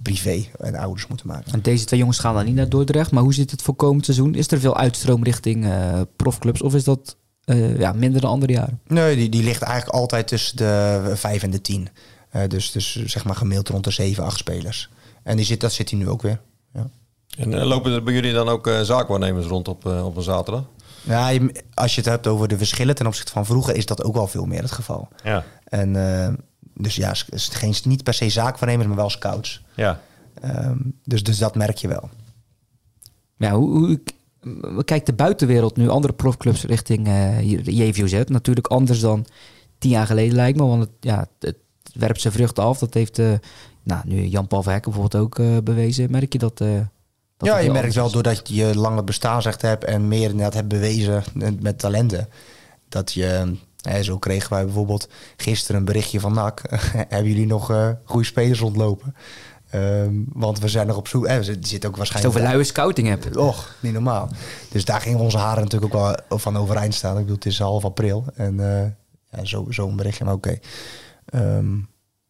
privé 0.01 0.45
en 0.59 0.75
ouders 0.75 1.07
moeten 1.07 1.27
maken. 1.27 1.53
En 1.53 1.61
deze 1.61 1.85
twee 1.85 1.99
jongens 1.99 2.19
gaan 2.19 2.33
dan 2.33 2.45
niet 2.45 2.55
naar 2.55 2.69
Dordrecht. 2.69 3.11
Maar 3.11 3.23
hoe 3.23 3.33
zit 3.33 3.51
het 3.51 3.61
voor 3.61 3.75
komend 3.75 4.05
seizoen? 4.05 4.35
Is 4.35 4.51
er 4.51 4.59
veel 4.59 4.77
uitstroom 4.77 5.23
richting 5.23 5.65
eh, 5.65 6.01
profclubs? 6.15 6.61
Of 6.61 6.73
is 6.73 6.83
dat 6.83 7.17
eh, 7.43 7.79
ja, 7.79 7.91
minder 7.91 8.21
dan 8.21 8.29
andere 8.29 8.51
jaren? 8.51 8.79
Nee, 8.87 9.15
die, 9.15 9.29
die 9.29 9.43
ligt 9.43 9.61
eigenlijk 9.61 9.95
altijd 9.95 10.27
tussen 10.27 10.57
de 10.57 11.11
vijf 11.15 11.43
en 11.43 11.51
de 11.51 11.61
tien. 11.61 11.89
Eh, 12.29 12.47
dus, 12.47 12.71
dus 12.71 13.05
zeg 13.05 13.25
maar 13.25 13.35
gemiddeld 13.35 13.69
rond 13.69 13.83
de 13.83 13.91
zeven, 13.91 14.23
acht 14.23 14.37
spelers. 14.37 14.89
En 15.23 15.35
die 15.35 15.45
zit, 15.45 15.61
dat 15.61 15.73
zit 15.73 15.89
hij 15.89 15.99
nu 15.99 16.09
ook 16.09 16.21
weer. 16.21 16.39
Ja. 16.73 16.89
En 17.37 17.65
lopen 17.65 17.91
er 17.91 18.03
bij 18.03 18.13
jullie 18.13 18.33
dan 18.33 18.49
ook 18.49 18.67
eh, 18.67 18.81
zaakwaarnemers 18.81 19.45
rond 19.45 19.67
op, 19.67 19.85
op 19.85 20.15
een 20.15 20.23
zaterdag? 20.23 20.63
Ja, 21.01 21.31
als 21.73 21.95
je 21.95 22.01
het 22.01 22.09
hebt 22.09 22.27
over 22.27 22.47
de 22.47 22.57
verschillen 22.57 22.95
ten 22.95 23.07
opzichte 23.07 23.31
van 23.31 23.45
vroeger, 23.45 23.75
is 23.75 23.85
dat 23.85 24.03
ook 24.03 24.13
wel 24.13 24.27
veel 24.27 24.45
meer 24.45 24.61
het 24.61 24.71
geval. 24.71 25.07
Ja. 25.23 25.43
En 25.63 25.95
eh, 25.95 26.33
dus 26.79 26.95
ja, 26.95 27.09
het 27.09 27.33
is 27.33 27.47
geen, 27.47 27.73
niet 27.83 28.03
per 28.03 28.13
se 28.13 28.29
zaakwaarnemers, 28.29 28.87
maar 28.87 28.97
wel 28.97 29.09
scouts. 29.09 29.63
Ja. 29.75 30.01
Ehm, 30.41 30.77
dus, 31.03 31.23
dus 31.23 31.37
dat 31.37 31.55
merk 31.55 31.77
je 31.77 31.87
wel. 31.87 32.09
Ja, 33.37 33.51
hoe, 33.51 33.99
hoe 34.61 34.83
kijkt 34.83 35.05
de 35.05 35.13
buitenwereld 35.13 35.77
nu 35.77 35.89
andere 35.89 36.13
profclubs 36.13 36.63
richting 36.63 37.07
eh, 37.07 37.37
hier, 37.37 37.63
de 37.63 37.75
JVOZ? 37.75 38.23
Natuurlijk 38.25 38.67
anders 38.67 38.99
dan 38.99 39.25
tien 39.77 39.91
jaar 39.91 40.05
geleden 40.05 40.35
lijkt 40.35 40.57
me. 40.57 40.65
Want 40.65 40.81
het, 40.81 40.91
ja, 40.99 41.27
het 41.39 41.57
werpt 41.93 42.21
zijn 42.21 42.33
vruchten 42.33 42.63
af. 42.63 42.79
Dat 42.79 42.93
heeft 42.93 43.19
eh, 43.19 43.31
nou, 43.83 44.01
nu 44.05 44.25
Jan-Paul 44.25 44.63
Verhekken 44.63 44.91
bijvoorbeeld 44.91 45.23
ook 45.23 45.39
eh, 45.39 45.57
bewezen. 45.63 46.11
Merk 46.11 46.33
je 46.33 46.39
dat? 46.39 46.61
eh, 46.61 46.79
dat 47.37 47.47
ja, 47.47 47.57
je 47.57 47.71
merkt 47.71 47.95
wel 47.95 48.05
is? 48.05 48.11
doordat 48.11 48.49
je 48.49 48.75
langer 48.75 49.03
bestaansrecht 49.03 49.61
hebt 49.61 49.83
en 49.83 50.07
meer 50.07 50.29
inderdaad 50.29 50.53
hebt 50.53 50.67
bewezen 50.67 51.23
met 51.59 51.79
talenten. 51.79 52.27
Dat 52.89 53.13
je, 53.13 53.55
hè, 53.81 54.03
zo 54.03 54.17
kregen 54.17 54.49
wij 54.53 54.63
bijvoorbeeld 54.65 55.09
gisteren 55.37 55.79
een 55.79 55.85
berichtje 55.85 56.19
van 56.19 56.33
NAC. 56.33 56.61
Hebben 57.09 57.27
jullie 57.31 57.45
nog 57.47 57.71
eh, 57.71 57.89
goede 58.03 58.25
spelers 58.25 58.59
rondlopen? 58.59 59.15
Ehm, 59.69 60.13
want 60.33 60.59
we 60.59 60.67
zijn 60.67 60.87
nog 60.87 60.97
op 60.97 61.07
zoek. 61.07 61.25
Eh, 61.25 61.35
er 61.47 61.55
zit 61.61 61.85
ook 61.85 61.97
waarschijnlijk. 61.97 62.35
over 62.37 62.49
luie 62.51 62.63
scouting 62.63 63.07
hebt. 63.07 63.37
Och, 63.37 63.75
niet 63.79 63.93
normaal. 63.93 64.29
Dus 64.69 64.85
daar 64.85 65.01
gingen 65.01 65.19
onze 65.19 65.37
haren 65.37 65.63
natuurlijk 65.63 65.95
ook 65.95 66.01
wel 66.29 66.39
van 66.39 66.57
overeind 66.57 66.93
staan. 66.93 67.13
Ik 67.13 67.19
bedoel, 67.19 67.35
het 67.35 67.45
is 67.45 67.59
half 67.59 67.85
april. 67.85 68.25
En 68.35 68.59
eh 68.81 68.87
ja, 69.31 69.45
zo- 69.45 69.65
zo'n 69.69 69.95
berichtje, 69.95 70.25
maar 70.25 70.33
oké. 70.33 70.59
Ehm, 71.25 71.77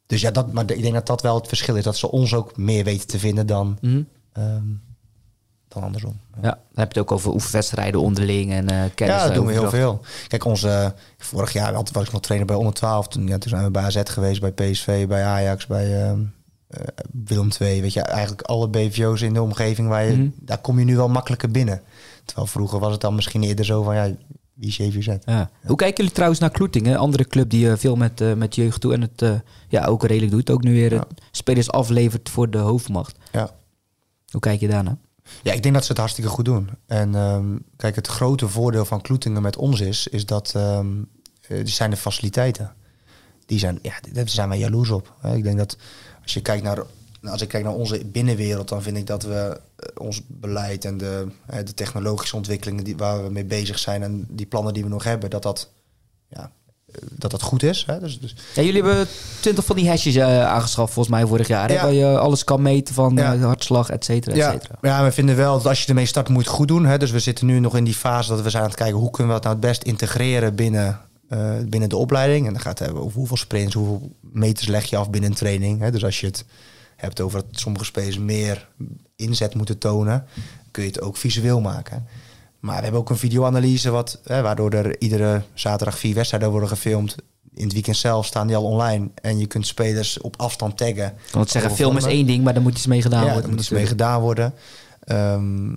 dus 0.06 0.22
ja, 0.22 0.32
dat, 0.32 0.54
maar 0.54 0.72
ik 0.72 0.82
denk 0.82 0.94
dat 0.94 1.06
dat 1.08 1.22
wel 1.22 1.36
het 1.36 1.48
verschil 1.48 1.76
is. 1.76 1.84
Dat 1.84 1.98
ze 1.98 2.12
ons 2.12 2.34
ook 2.34 2.58
meer 2.58 2.84
weten 2.84 3.08
te 3.08 3.20
vinden 3.20 3.48
dan, 3.48 3.78
Mhm. 3.82 4.02
ehm, 4.34 4.64
dan 5.70 5.84
andersom. 5.84 6.20
Ja, 6.36 6.42
dan 6.42 6.54
heb 6.74 6.94
je 6.94 7.00
het 7.00 7.10
ook 7.10 7.12
over 7.12 7.34
oefenwedstrijden 7.34 8.02
onderling 8.02 8.52
en 8.52 8.70
eh 8.70 8.84
kennis. 8.96 9.16
Ja, 9.16 9.22
dat 9.22 9.30
eh, 9.30 9.36
doen 9.36 9.46
we 9.46 9.52
heel 9.52 9.70
veel. 9.70 10.02
Kijk, 10.28 10.46
onze, 10.46 10.94
vorig 11.18 11.54
jaar 11.54 11.74
had- 11.74 11.92
was 11.92 12.06
ik 12.06 12.12
nog 12.12 12.22
trainer 12.22 12.48
bij 12.48 12.56
onder 12.58 12.74
12. 12.74 13.08
Toen, 13.08 13.28
ja, 13.28 13.38
toen 13.38 13.50
zijn 13.50 13.64
we 13.64 13.72
bij 13.72 13.84
AZ 13.84 14.02
geweest, 14.04 14.42
bij 14.42 14.52
PSV, 14.52 15.08
bij 15.08 15.24
Ajax, 15.24 15.68
bij 15.68 16.04
eh, 16.04 16.14
Willem 17.26 17.50
II. 17.60 17.82
Weet 17.82 17.94
je, 17.94 18.02
eigenlijk 18.02 18.42
alle 18.42 18.68
BVO's 18.70 19.22
in 19.22 19.34
de 19.34 19.42
omgeving, 19.42 19.88
waar 19.88 20.06
je, 20.06 20.14
Mhm. 20.18 20.28
daar 20.36 20.58
kom 20.58 20.80
je 20.80 20.86
nu 20.86 20.96
wel 20.96 21.10
makkelijker 21.10 21.52
binnen. 21.52 21.82
Terwijl 22.26 22.48
vroeger 22.48 22.80
was 22.80 22.92
het 22.92 23.02
dan 23.02 23.16
misschien 23.16 23.44
eerder 23.44 23.66
zo 23.66 23.84
van, 23.84 23.96
ja, 23.96 24.12
wie 24.54 24.68
is 24.68 24.78
JVZ? 24.78 25.08
Ja. 25.26 25.50
Hoe 25.66 25.76
kijken 25.76 25.98
jullie 25.98 26.12
trouwens 26.12 26.40
naar 26.40 26.50
Kloeting? 26.50 26.88
Een 26.88 26.98
andere 26.98 27.28
club 27.28 27.50
die 27.50 27.70
eh, 27.72 27.78
veel 27.78 27.96
met, 27.96 28.38
met 28.38 28.56
jeugd 28.56 28.82
doet 28.82 28.94
en 28.94 29.02
het 29.02 29.42
ja, 29.68 29.86
ook 29.86 30.04
redelijk 30.04 30.32
doet. 30.32 30.50
Ook 30.50 30.64
nu 30.64 30.74
weer 30.74 30.94
eh, 30.94 31.02
spelers 31.32 31.72
aflevert 31.72 32.30
voor 32.30 32.50
de 32.50 32.58
hoofdmacht. 32.58 33.16
Ja. 33.32 33.50
Hoe 34.32 34.42
kijk 34.42 34.60
je 34.60 34.68
daarnaar? 34.68 34.98
Ja, 35.44 35.54
ik 35.54 35.64
denk 35.64 35.74
dat 35.74 35.84
ze 35.84 35.90
het 35.90 36.00
hartstikke 36.00 36.30
goed 36.30 36.46
doen. 36.46 36.70
En 36.86 37.16
ehm, 37.16 37.58
kijk, 37.76 37.96
het 37.96 38.08
grote 38.08 38.48
voordeel 38.48 38.86
van 38.86 39.02
Kloetingen 39.02 39.42
met 39.42 39.58
ons 39.58 39.80
is, 39.80 40.08
is 40.08 40.26
dat 40.26 40.56
die 41.48 41.68
zijn 41.68 41.90
de 41.90 41.98
faciliteiten. 41.98 42.74
Die 43.46 43.60
zijn, 43.60 43.80
ja, 43.82 43.94
daar 44.12 44.30
zijn 44.30 44.50
wij 44.50 44.58
jaloers 44.58 44.90
op. 44.90 45.14
Ik 45.34 45.44
denk 45.44 45.58
dat 45.58 45.78
als 46.22 46.34
je 46.34 46.42
kijkt 46.42 46.64
naar, 46.64 46.84
als 47.24 47.42
ik 47.42 47.48
kijk 47.48 47.64
naar 47.64 47.74
onze 47.74 48.06
binnenwereld, 48.06 48.68
dan 48.68 48.82
vind 48.82 48.98
ik 48.98 49.08
dat 49.08 49.24
we 49.24 49.62
eh, 49.76 49.90
ons 50.04 50.22
beleid 50.28 50.86
en 50.86 50.98
de, 50.98 51.28
de 51.64 51.74
technologische 51.74 52.36
ontwikkelingen 52.36 52.84
die, 52.84 52.98
waar 52.98 53.24
we 53.24 53.30
mee 53.30 53.46
bezig 53.46 53.80
zijn 53.80 54.04
en 54.04 54.26
die 54.30 54.46
plannen 54.46 54.74
die 54.74 54.84
we 54.84 54.90
nog 54.90 55.04
hebben, 55.04 55.30
dat 55.30 55.44
dat, 55.44 55.70
ja, 56.28 56.52
dat, 57.12 57.32
dat 57.32 57.42
goed 57.42 57.64
is. 57.64 57.84
Hè? 57.88 58.00
Dus, 58.00 58.20
dus 58.20 58.36
Ja, 58.56 58.62
jullie 58.62 58.84
hebben 58.84 59.08
twintig 59.40 59.66
van 59.66 59.76
die 59.76 59.88
hashjes 59.90 60.16
eh, 60.16 60.46
aangeschaft 60.46 60.94
volgens 60.94 61.16
mij 61.16 61.26
vorig 61.28 61.48
jaar. 61.48 61.72
Ja. 61.72 61.82
Waar 61.82 61.94
je 61.94 62.18
alles 62.18 62.44
kan 62.44 62.62
meten 62.62 62.94
van 62.94 63.16
Ja. 63.16 63.34
eh, 63.34 63.44
hartslag, 63.44 63.90
et 63.90 64.06
cetera, 64.06 64.32
et 64.36 64.38
Ja, 64.42 64.52
cetera. 64.52 64.76
ja, 64.82 65.04
we 65.04 65.12
vinden 65.12 65.36
wel 65.36 65.54
dat 65.58 65.66
als 65.68 65.82
je 65.82 65.88
ermee 65.88 66.06
start, 66.06 66.30
moet 66.30 66.44
je 66.44 66.48
het 66.50 66.58
goed 66.58 66.68
doen. 66.68 66.86
Hè? 66.86 66.98
Dus 66.98 67.12
we 67.12 67.20
zitten 67.20 67.46
nu 67.46 67.60
nog 67.60 67.76
in 67.78 67.84
die 67.84 67.94
fase 67.96 68.30
dat 68.30 68.42
we 68.42 68.50
zijn 68.50 68.64
aan 68.64 68.70
het 68.70 68.78
kijken 68.78 68.98
hoe 68.98 69.12
kunnen 69.12 69.36
we 69.36 69.42
dat 69.42 69.44
nou 69.52 69.56
het 69.56 69.66
best 69.72 69.84
integreren 69.84 70.56
binnen, 70.56 71.00
eh, 71.30 71.52
binnen 71.66 71.90
de 71.90 71.98
opleiding. 71.98 72.48
En 72.48 72.54
dan 72.54 72.62
gaat 72.62 72.78
het 72.80 72.88
hebben 72.88 73.04
over 73.06 73.18
hoeveel 73.18 73.38
sprints, 73.38 73.74
hoeveel 73.74 74.12
meters 74.22 74.68
leg 74.68 74.86
je 74.86 74.98
af 74.98 75.10
binnen 75.10 75.30
een 75.30 75.36
training. 75.36 75.80
Hè? 75.82 75.92
Dus 75.92 76.04
als 76.06 76.20
je 76.20 76.26
het 76.26 76.46
hebt 76.96 77.22
over 77.22 77.40
dat 77.40 77.60
sommige 77.60 77.86
spelers 77.86 78.18
meer 78.18 78.68
inzet 79.16 79.56
moeten 79.56 79.78
tonen, 79.78 80.26
kun 80.72 80.84
je 80.84 80.90
het 80.90 81.02
ook 81.02 81.18
visueel 81.18 81.62
maken. 81.62 82.06
Maar 82.60 82.76
we 82.76 82.82
hebben 82.84 83.00
ook 83.02 83.10
een 83.10 83.18
videoanalyse, 83.18 83.90
wat, 83.90 84.20
hè, 84.24 84.42
waardoor 84.42 84.72
er 84.72 85.02
iedere 85.02 85.44
zaterdag 85.54 85.98
vier 86.00 86.16
wedstrijden 86.16 86.50
worden 86.52 86.70
gefilmd. 86.70 87.16
in 87.54 87.64
het 87.64 87.74
weekend 87.74 87.98
zelf 87.98 88.26
staan 88.26 88.48
die 88.48 88.56
al 88.56 88.64
online. 88.64 89.10
En 89.22 89.40
je 89.40 89.46
kunt 89.48 89.68
spelers 89.68 90.22
op 90.22 90.34
afstand 90.38 90.78
taggen. 90.78 91.06
Ik 91.06 91.32
kan 91.32 91.42
het 91.42 91.50
zeggen, 91.50 91.72
film 91.72 91.98
is 91.98 92.06
één 92.06 92.26
ding, 92.26 92.44
maar 92.44 92.54
daar 92.54 92.62
moet 92.64 92.76
iets 92.76 92.86
mee 92.88 93.02
gedaan 93.02 93.20
ja, 93.20 93.26
worden. 93.26 93.42
daar 93.42 93.52
moet 93.52 93.60
iets 93.60 93.70
mee 93.70 93.86
gedaan 93.86 94.22
worden. 94.22 94.54
Ehm, 95.04 95.74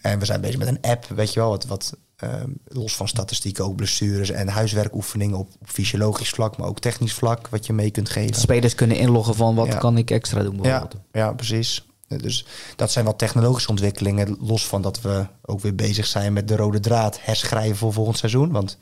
en 0.00 0.18
we 0.18 0.24
zijn 0.24 0.40
bezig 0.40 0.58
met 0.58 0.68
een 0.68 0.80
app, 0.80 1.06
weet 1.06 1.32
je 1.32 1.40
wel, 1.40 1.48
wat, 1.48 1.66
wat 1.66 1.96
ehm, 2.16 2.50
los 2.66 2.96
van 2.96 3.08
statistieken 3.08 3.64
ook 3.64 3.76
blessures 3.76 4.30
en 4.30 4.48
huiswerkoefeningen 4.48 5.38
op, 5.38 5.48
op 5.60 5.68
fysiologisch 5.68 6.30
vlak, 6.30 6.56
maar 6.56 6.68
ook 6.68 6.78
technisch 6.80 7.12
vlak, 7.14 7.48
wat 7.48 7.66
je 7.66 7.72
mee 7.72 7.90
kunt 7.90 8.08
geven. 8.08 8.34
Spelers 8.34 8.74
kunnen 8.74 8.96
inloggen 8.96 9.34
van 9.34 9.54
wat 9.54 9.66
Ja. 9.66 9.76
kan 9.76 9.96
ik 9.98 10.10
extra 10.10 10.42
doen 10.42 10.54
Ja, 10.56 10.60
bijvoorbeeld. 10.60 11.02
ja, 11.12 11.32
precies. 11.32 11.86
Dus 12.08 12.46
dat 12.76 12.90
zijn 12.90 13.04
wel 13.04 13.16
technologische 13.16 13.68
ontwikkelingen. 13.70 14.36
Los 14.40 14.66
van 14.66 14.82
dat 14.82 15.00
we 15.00 15.26
ook 15.42 15.60
weer 15.60 15.74
bezig 15.74 16.06
zijn 16.06 16.32
met 16.32 16.48
de 16.48 16.56
rode 16.56 16.80
draad 16.80 17.18
herschrijven 17.20 17.76
voor 17.76 17.92
volgend 17.92 18.18
seizoen. 18.18 18.50
Want 18.50 18.78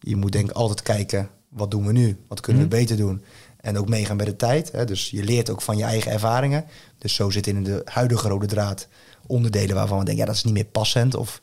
je 0.00 0.16
moet 0.16 0.32
denk 0.32 0.50
ik 0.50 0.56
altijd 0.56 0.82
kijken, 0.82 1.28
wat 1.48 1.70
doen 1.70 1.86
we 1.86 1.92
nu? 1.92 2.18
Wat 2.28 2.40
kunnen 2.40 2.62
Mhm. 2.62 2.70
we 2.70 2.76
beter 2.76 2.96
doen? 2.96 3.22
En 3.60 3.78
ook 3.78 3.88
meegaan 3.88 4.16
met 4.16 4.26
de 4.26 4.36
tijd. 4.36 4.72
Hè? 4.72 4.84
Dus 4.84 5.10
je 5.10 5.24
leert 5.24 5.50
ook 5.50 5.62
van 5.62 5.76
je 5.76 5.84
eigen 5.84 6.12
ervaringen. 6.12 6.64
Dus 6.98 7.14
zo 7.14 7.30
zit 7.30 7.46
in 7.46 7.64
de 7.64 7.80
huidige 7.84 8.28
rode 8.28 8.46
draad 8.46 8.88
onderdelen 9.26 9.74
waarvan 9.74 9.98
we 9.98 10.04
denken, 10.04 10.22
ja, 10.22 10.28
dat 10.28 10.38
is 10.38 10.44
niet 10.44 10.54
meer 10.54 10.64
passend. 10.64 11.14
Of 11.14 11.40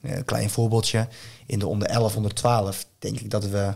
eh, 0.00 0.16
een 0.16 0.24
klein 0.24 0.50
voorbeeldje. 0.50 1.08
In 1.46 1.58
de 1.58 1.66
onder 1.66 1.88
11, 1.88 2.16
onder 2.16 2.34
12 2.34 2.86
denk 2.98 3.20
ik 3.20 3.30
dat 3.30 3.44
we 3.48 3.74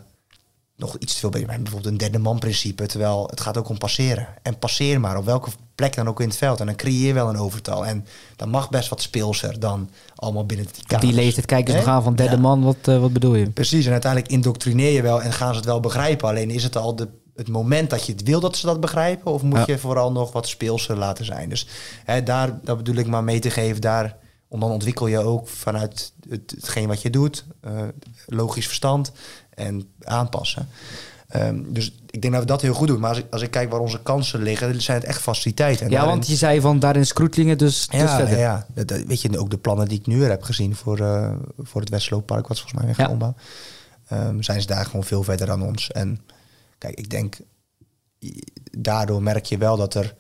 nog 0.77 0.97
iets 0.99 1.13
te 1.15 1.19
veel 1.21 1.31
beter. 1.31 1.47
Bijvoorbeeld 1.47 1.87
een 1.87 1.97
derde 1.99 2.19
man 2.19 2.39
principe, 2.39 2.87
terwijl 2.87 3.27
het 3.31 3.41
gaat 3.41 3.57
ook 3.57 3.69
om 3.69 3.79
passeren. 3.79 4.29
En 4.43 4.59
passeer 4.59 5.01
maar 5.01 5.17
op 5.17 5.25
welke 5.25 5.51
plek 5.75 5.95
dan 5.95 6.09
ook 6.09 6.21
in 6.21 6.29
het 6.29 6.37
veld. 6.37 6.61
En 6.61 6.67
dan 6.67 6.77
creëer 6.77 7.07
je 7.07 7.13
wel 7.13 7.29
een 7.29 7.39
overtal. 7.39 7.87
En 7.87 8.07
dan 8.37 8.49
mag 8.49 8.71
best 8.71 8.89
wat 8.89 9.03
speelser 9.03 9.61
dan 9.61 9.91
allemaal 10.15 10.47
binnen 10.47 10.67
die 10.73 10.83
kaders. 10.87 11.11
die 11.11 11.21
leeftijd 11.21 11.47
kijken 11.47 11.73
ze 11.73 11.79
Hè? 11.79 11.85
nog 11.85 11.95
aan 11.95 12.03
van 12.03 12.15
derde 12.15 12.35
Ja. 12.35 12.41
man, 12.41 12.63
wat, 12.63 12.77
eh, 12.83 13.01
wat 13.01 13.13
bedoel 13.13 13.35
je? 13.35 13.51
Precies, 13.51 13.87
en 13.87 13.93
uiteindelijk 13.93 14.33
indoctrineer 14.33 14.93
je 14.93 15.03
wel 15.03 15.23
en 15.23 15.33
gaan 15.33 15.51
ze 15.51 15.57
het 15.57 15.65
wel 15.65 15.81
begrijpen. 15.81 16.29
Alleen 16.29 16.51
is 16.51 16.63
het 16.63 16.77
al 16.77 16.97
de, 16.97 17.09
het 17.37 17.49
moment 17.49 17.91
dat 17.91 18.07
je 18.07 18.13
het 18.13 18.23
wil 18.23 18.41
dat 18.41 18.57
ze 18.57 18.67
dat 18.67 18.81
begrijpen... 18.81 19.33
of 19.33 19.43
moet 19.43 19.59
Ja. 19.59 19.65
je 19.67 19.79
vooral 19.79 20.13
nog 20.13 20.33
wat 20.33 20.49
speelser 20.49 20.97
laten 20.97 21.25
zijn? 21.25 21.49
Dus 21.49 21.67
hè, 22.05 22.23
daar 22.23 22.59
dat 22.65 22.77
bedoel 22.77 22.95
ik 22.97 23.07
maar 23.07 23.25
mee 23.25 23.39
te 23.39 23.51
geven. 23.51 23.81
Daar, 23.81 24.17
om 24.49 24.61
dan 24.61 24.71
ontwikkel 24.71 25.07
je 25.07 25.19
ook 25.19 25.49
vanuit 25.49 26.13
het, 26.29 26.53
hetgeen 26.57 26.89
wat 26.89 27.03
je 27.03 27.11
doet... 27.11 27.45
eh, 27.61 27.73
logisch 28.27 28.67
verstand 28.67 29.13
en 29.57 29.89
aanpassen. 30.03 30.69
Ehm, 31.29 31.63
dus 31.73 31.93
ik 32.11 32.21
denk 32.23 32.33
dat 32.35 32.43
we 32.43 32.49
dat 32.49 32.63
heel 32.63 32.75
goed 32.75 32.89
doen. 32.89 33.01
Maar 33.01 33.09
als 33.09 33.19
ik, 33.19 33.27
als 33.31 33.43
ik 33.43 33.51
kijk 33.51 33.71
waar 33.71 33.81
onze 33.81 34.03
kansen 34.03 34.43
liggen... 34.43 34.83
zijn 34.83 34.99
het 34.99 35.07
echt 35.07 35.21
faciliteiten. 35.21 35.85
En 35.85 35.91
ja, 35.91 35.97
daarin- 35.97 36.15
want 36.15 36.29
je 36.29 36.37
zei 36.37 36.61
van 36.61 36.79
daar 36.79 36.97
in 36.97 37.07
Scroetlingen, 37.07 37.59
dus, 37.59 37.87
dus 37.87 38.01
ja, 38.01 38.17
verder. 38.17 38.39
ja, 38.39 38.67
dat, 38.75 38.89
dat- 38.89 39.03
weet 39.05 39.21
je, 39.21 39.39
ook 39.39 39.51
de 39.51 39.59
plannen 39.59 39.89
die 39.89 39.99
ik 39.99 40.07
nu 40.07 40.19
weer 40.19 40.29
heb 40.29 40.43
gezien 40.43 40.75
voor, 40.77 40.99
eh, 41.01 41.33
voor 41.59 41.81
het 41.81 41.91
Westlooppark, 41.91 42.47
wat 42.49 42.59
volgens 42.61 42.79
mij 42.79 42.85
weer 42.87 42.95
gaan 42.95 43.05
Ja. 43.07 43.13
ombouwen, 43.13 43.41
ehm, 44.09 44.43
zijn 44.43 44.61
ze 44.61 44.67
daar 44.67 44.85
gewoon 44.87 45.05
veel 45.05 45.23
verder 45.23 45.47
dan 45.47 45.63
ons. 45.63 45.91
En 45.91 46.21
kijk, 46.79 46.99
ik 46.99 47.11
denk, 47.11 47.37
daardoor 48.79 49.23
merk 49.23 49.45
je 49.45 49.59
wel 49.59 49.77
dat 49.77 49.95
er 49.95 50.15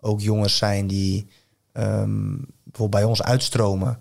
ook 0.00 0.20
jongens 0.20 0.56
zijn 0.56 0.86
die 0.86 1.28
ehm, 1.72 2.36
bijvoorbeeld 2.64 2.90
bij 2.90 3.04
ons 3.04 3.22
uitstromen 3.22 3.98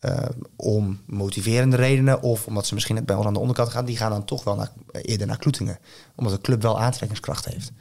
ehm, 0.00 0.32
om 0.56 1.00
motiverende 1.06 1.76
redenen 1.76 2.22
of 2.22 2.46
omdat 2.46 2.66
ze 2.66 2.74
misschien 2.74 2.94
net 2.96 3.06
bij 3.06 3.16
ons 3.16 3.26
aan 3.26 3.32
de 3.32 3.38
onderkant 3.40 3.68
gaan, 3.68 3.84
die 3.84 3.96
gaan 3.96 4.10
dan 4.10 4.24
toch 4.24 4.44
wel 4.44 4.56
naar, 4.56 4.70
eerder 5.02 5.26
naar 5.26 5.38
Kloetingen, 5.38 5.78
omdat 6.16 6.32
de 6.34 6.40
club 6.40 6.62
wel 6.62 6.80
aantrekkingskracht 6.80 7.44
heeft. 7.44 7.72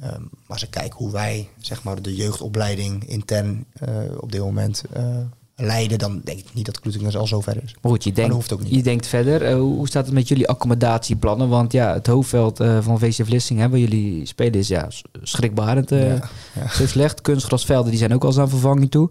Ehm, 0.00 0.20
maar 0.20 0.30
als 0.46 0.62
ik 0.62 0.70
kijk 0.70 0.92
hoe 0.92 1.10
wij 1.12 1.48
zeg 1.58 1.82
maar, 1.82 2.02
de 2.02 2.14
jeugdopleiding 2.14 3.04
intern 3.08 3.64
eh, 3.72 3.88
op 4.20 4.32
dit 4.32 4.40
moment 4.40 4.82
eh, 4.92 5.16
leiden, 5.56 5.98
dan 5.98 6.20
denk 6.24 6.38
ik 6.38 6.54
niet 6.54 6.66
dat 6.66 6.80
Kloetingen 6.80 7.14
al 7.14 7.26
zo 7.26 7.40
ver 7.40 7.62
is. 7.64 7.74
Maar 7.82 7.90
goed, 7.92 8.04
je 8.04 8.12
denkt, 8.12 8.34
hoeft 8.34 8.52
ook 8.52 8.62
niet. 8.62 8.74
je 8.74 8.82
denkt 8.82 9.06
verder. 9.06 9.42
eh, 9.42 9.54
hoe 9.54 9.88
staat 9.88 10.04
het 10.04 10.14
met 10.14 10.28
jullie 10.28 10.48
accommodatieplannen? 10.48 11.48
Want 11.48 11.72
ja, 11.72 11.92
het 11.92 12.06
hoofdveld 12.06 12.60
eh, 12.60 12.78
van 12.82 12.98
VC 12.98 13.24
Vlissingen, 13.24 13.62
hè, 13.62 13.68
waar 13.70 13.78
jullie 13.78 14.26
spelen, 14.26 14.54
is 14.54 14.68
ja, 14.68 14.88
schrikbarend. 15.22 15.92
eh, 15.92 16.06
Ja, 16.08 16.28
ja. 16.54 16.68
Zo 16.68 16.86
slecht. 16.86 17.20
Kunstgrasvelden 17.20 17.90
die 17.90 17.98
zijn 17.98 18.14
ook 18.14 18.22
al 18.22 18.28
eens 18.28 18.38
aan 18.38 18.48
vervanging 18.48 18.90
toe. 18.90 19.10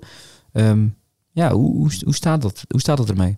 Ehm, 0.53 0.87
ja, 1.35 1.51
hoe, 1.51 1.75
hoe, 1.75 1.91
hoe, 2.03 2.15
staat 2.15 2.41
dat, 2.41 2.63
hoe 2.67 2.79
staat 2.79 2.97
het 2.97 3.09
ermee? 3.09 3.37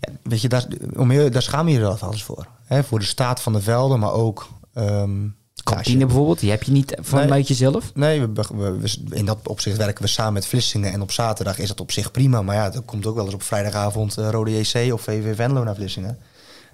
Ja, 0.00 0.12
weet 0.22 0.40
je, 0.40 0.48
daar, 0.48 0.66
om 0.96 1.10
heel, 1.10 1.30
daar 1.30 1.42
schaam 1.42 1.68
je 1.68 1.74
je 1.74 1.80
wel 1.80 1.98
eens 2.10 2.24
voor. 2.24 2.46
Hè? 2.64 2.84
Voor 2.84 2.98
de 2.98 3.04
staat 3.04 3.40
van 3.40 3.52
de 3.52 3.60
velden, 3.60 3.98
maar 3.98 4.12
ook... 4.12 4.48
ehm, 4.74 5.28
Kantine 5.64 5.98
je- 5.98 6.06
bijvoorbeeld, 6.06 6.38
die 6.40 6.50
heb 6.50 6.62
je 6.62 6.72
niet 6.72 6.96
vanuit 7.00 7.28
Nee. 7.30 7.42
jezelf. 7.42 7.90
Nee, 7.94 8.20
we, 8.20 8.32
we- 8.54 8.78
we- 8.78 9.00
in 9.16 9.24
dat 9.24 9.48
opzicht 9.48 9.76
werken 9.76 10.02
we 10.02 10.08
samen 10.08 10.32
met 10.32 10.46
Vlissingen. 10.46 10.92
En 10.92 11.02
op 11.02 11.12
zaterdag 11.12 11.58
is 11.58 11.68
dat 11.68 11.80
op 11.80 11.92
zich 11.92 12.10
prima. 12.10 12.42
Maar 12.42 12.54
ja, 12.54 12.72
er 12.72 12.80
komt 12.80 13.06
ook 13.06 13.14
wel 13.14 13.24
eens 13.24 13.34
op 13.34 13.42
vrijdagavond 13.42 14.16
eh, 14.18 14.28
Rode 14.30 14.58
JC 14.60 14.92
of 14.92 15.00
VV 15.02 15.36
Venlo 15.36 15.64
naar 15.64 15.74
Vlissingen. 15.74 16.18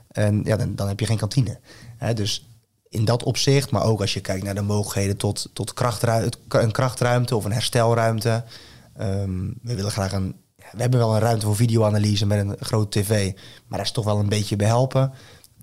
En 0.08 0.40
ja, 0.44 0.56
dan, 0.56 0.74
dan 0.74 0.88
heb 0.88 1.00
je 1.00 1.06
geen 1.06 1.16
kantine. 1.16 1.58
Hè, 1.96 2.14
dus 2.14 2.46
in 2.88 3.04
dat 3.04 3.22
opzicht, 3.22 3.70
maar 3.70 3.82
ook 3.84 4.00
als 4.00 4.14
je 4.14 4.20
kijkt 4.20 4.44
naar 4.44 4.54
de 4.54 4.62
mogelijkheden 4.62 5.16
tot, 5.16 5.50
tot 5.52 5.74
krachtrui- 5.74 6.28
een 6.48 6.72
krachtruimte 6.72 7.36
of 7.36 7.44
een 7.44 7.52
herstelruimte. 7.52 8.44
Ehm, 8.96 9.46
we 9.62 9.74
willen 9.74 9.90
graag 9.90 10.12
een. 10.12 10.34
We 10.72 10.80
hebben 10.80 10.98
wel 11.00 11.14
een 11.14 11.20
ruimte 11.20 11.46
voor 11.46 11.56
videoanalyse 11.56 12.26
met 12.26 12.38
een 12.38 12.56
grote 12.60 13.00
tv, 13.00 13.32
maar 13.66 13.78
daar 13.78 13.86
is 13.86 13.92
toch 13.92 14.04
wel 14.04 14.18
een 14.18 14.28
beetje 14.28 14.56
bij 14.56 14.66
helpen. 14.66 15.12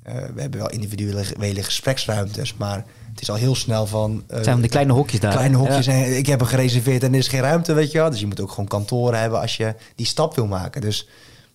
Eh, 0.03 0.15
we 0.33 0.41
hebben 0.41 0.59
wel 0.59 0.69
individuele 0.69 1.63
gespreksruimtes, 1.63 2.53
maar 2.53 2.85
het 3.11 3.21
is 3.21 3.29
al 3.29 3.35
heel 3.35 3.55
snel 3.55 3.87
van. 3.87 4.23
Het 4.27 4.43
zijn 4.43 4.45
van 4.53 4.61
die 4.61 4.69
kleine 4.69 4.93
hokjes 4.93 5.19
daar. 5.19 5.31
Kleine 5.31 5.57
hokjes 5.57 5.85
Ja. 5.85 5.91
en 5.91 6.17
ik 6.17 6.25
heb 6.25 6.41
er 6.41 6.47
gereserveerd 6.47 7.03
en 7.03 7.13
er 7.13 7.19
is 7.19 7.27
geen 7.27 7.41
ruimte, 7.41 7.73
weet 7.73 7.91
je 7.91 7.97
wel. 7.97 8.09
Dus 8.09 8.19
je 8.19 8.27
moet 8.27 8.41
ook 8.41 8.49
gewoon 8.49 8.67
kantoren 8.67 9.19
hebben 9.19 9.39
als 9.41 9.57
je 9.57 9.75
die 9.95 10.05
stap 10.05 10.35
wil 10.35 10.47
maken. 10.47 10.81
Dus, 10.81 11.07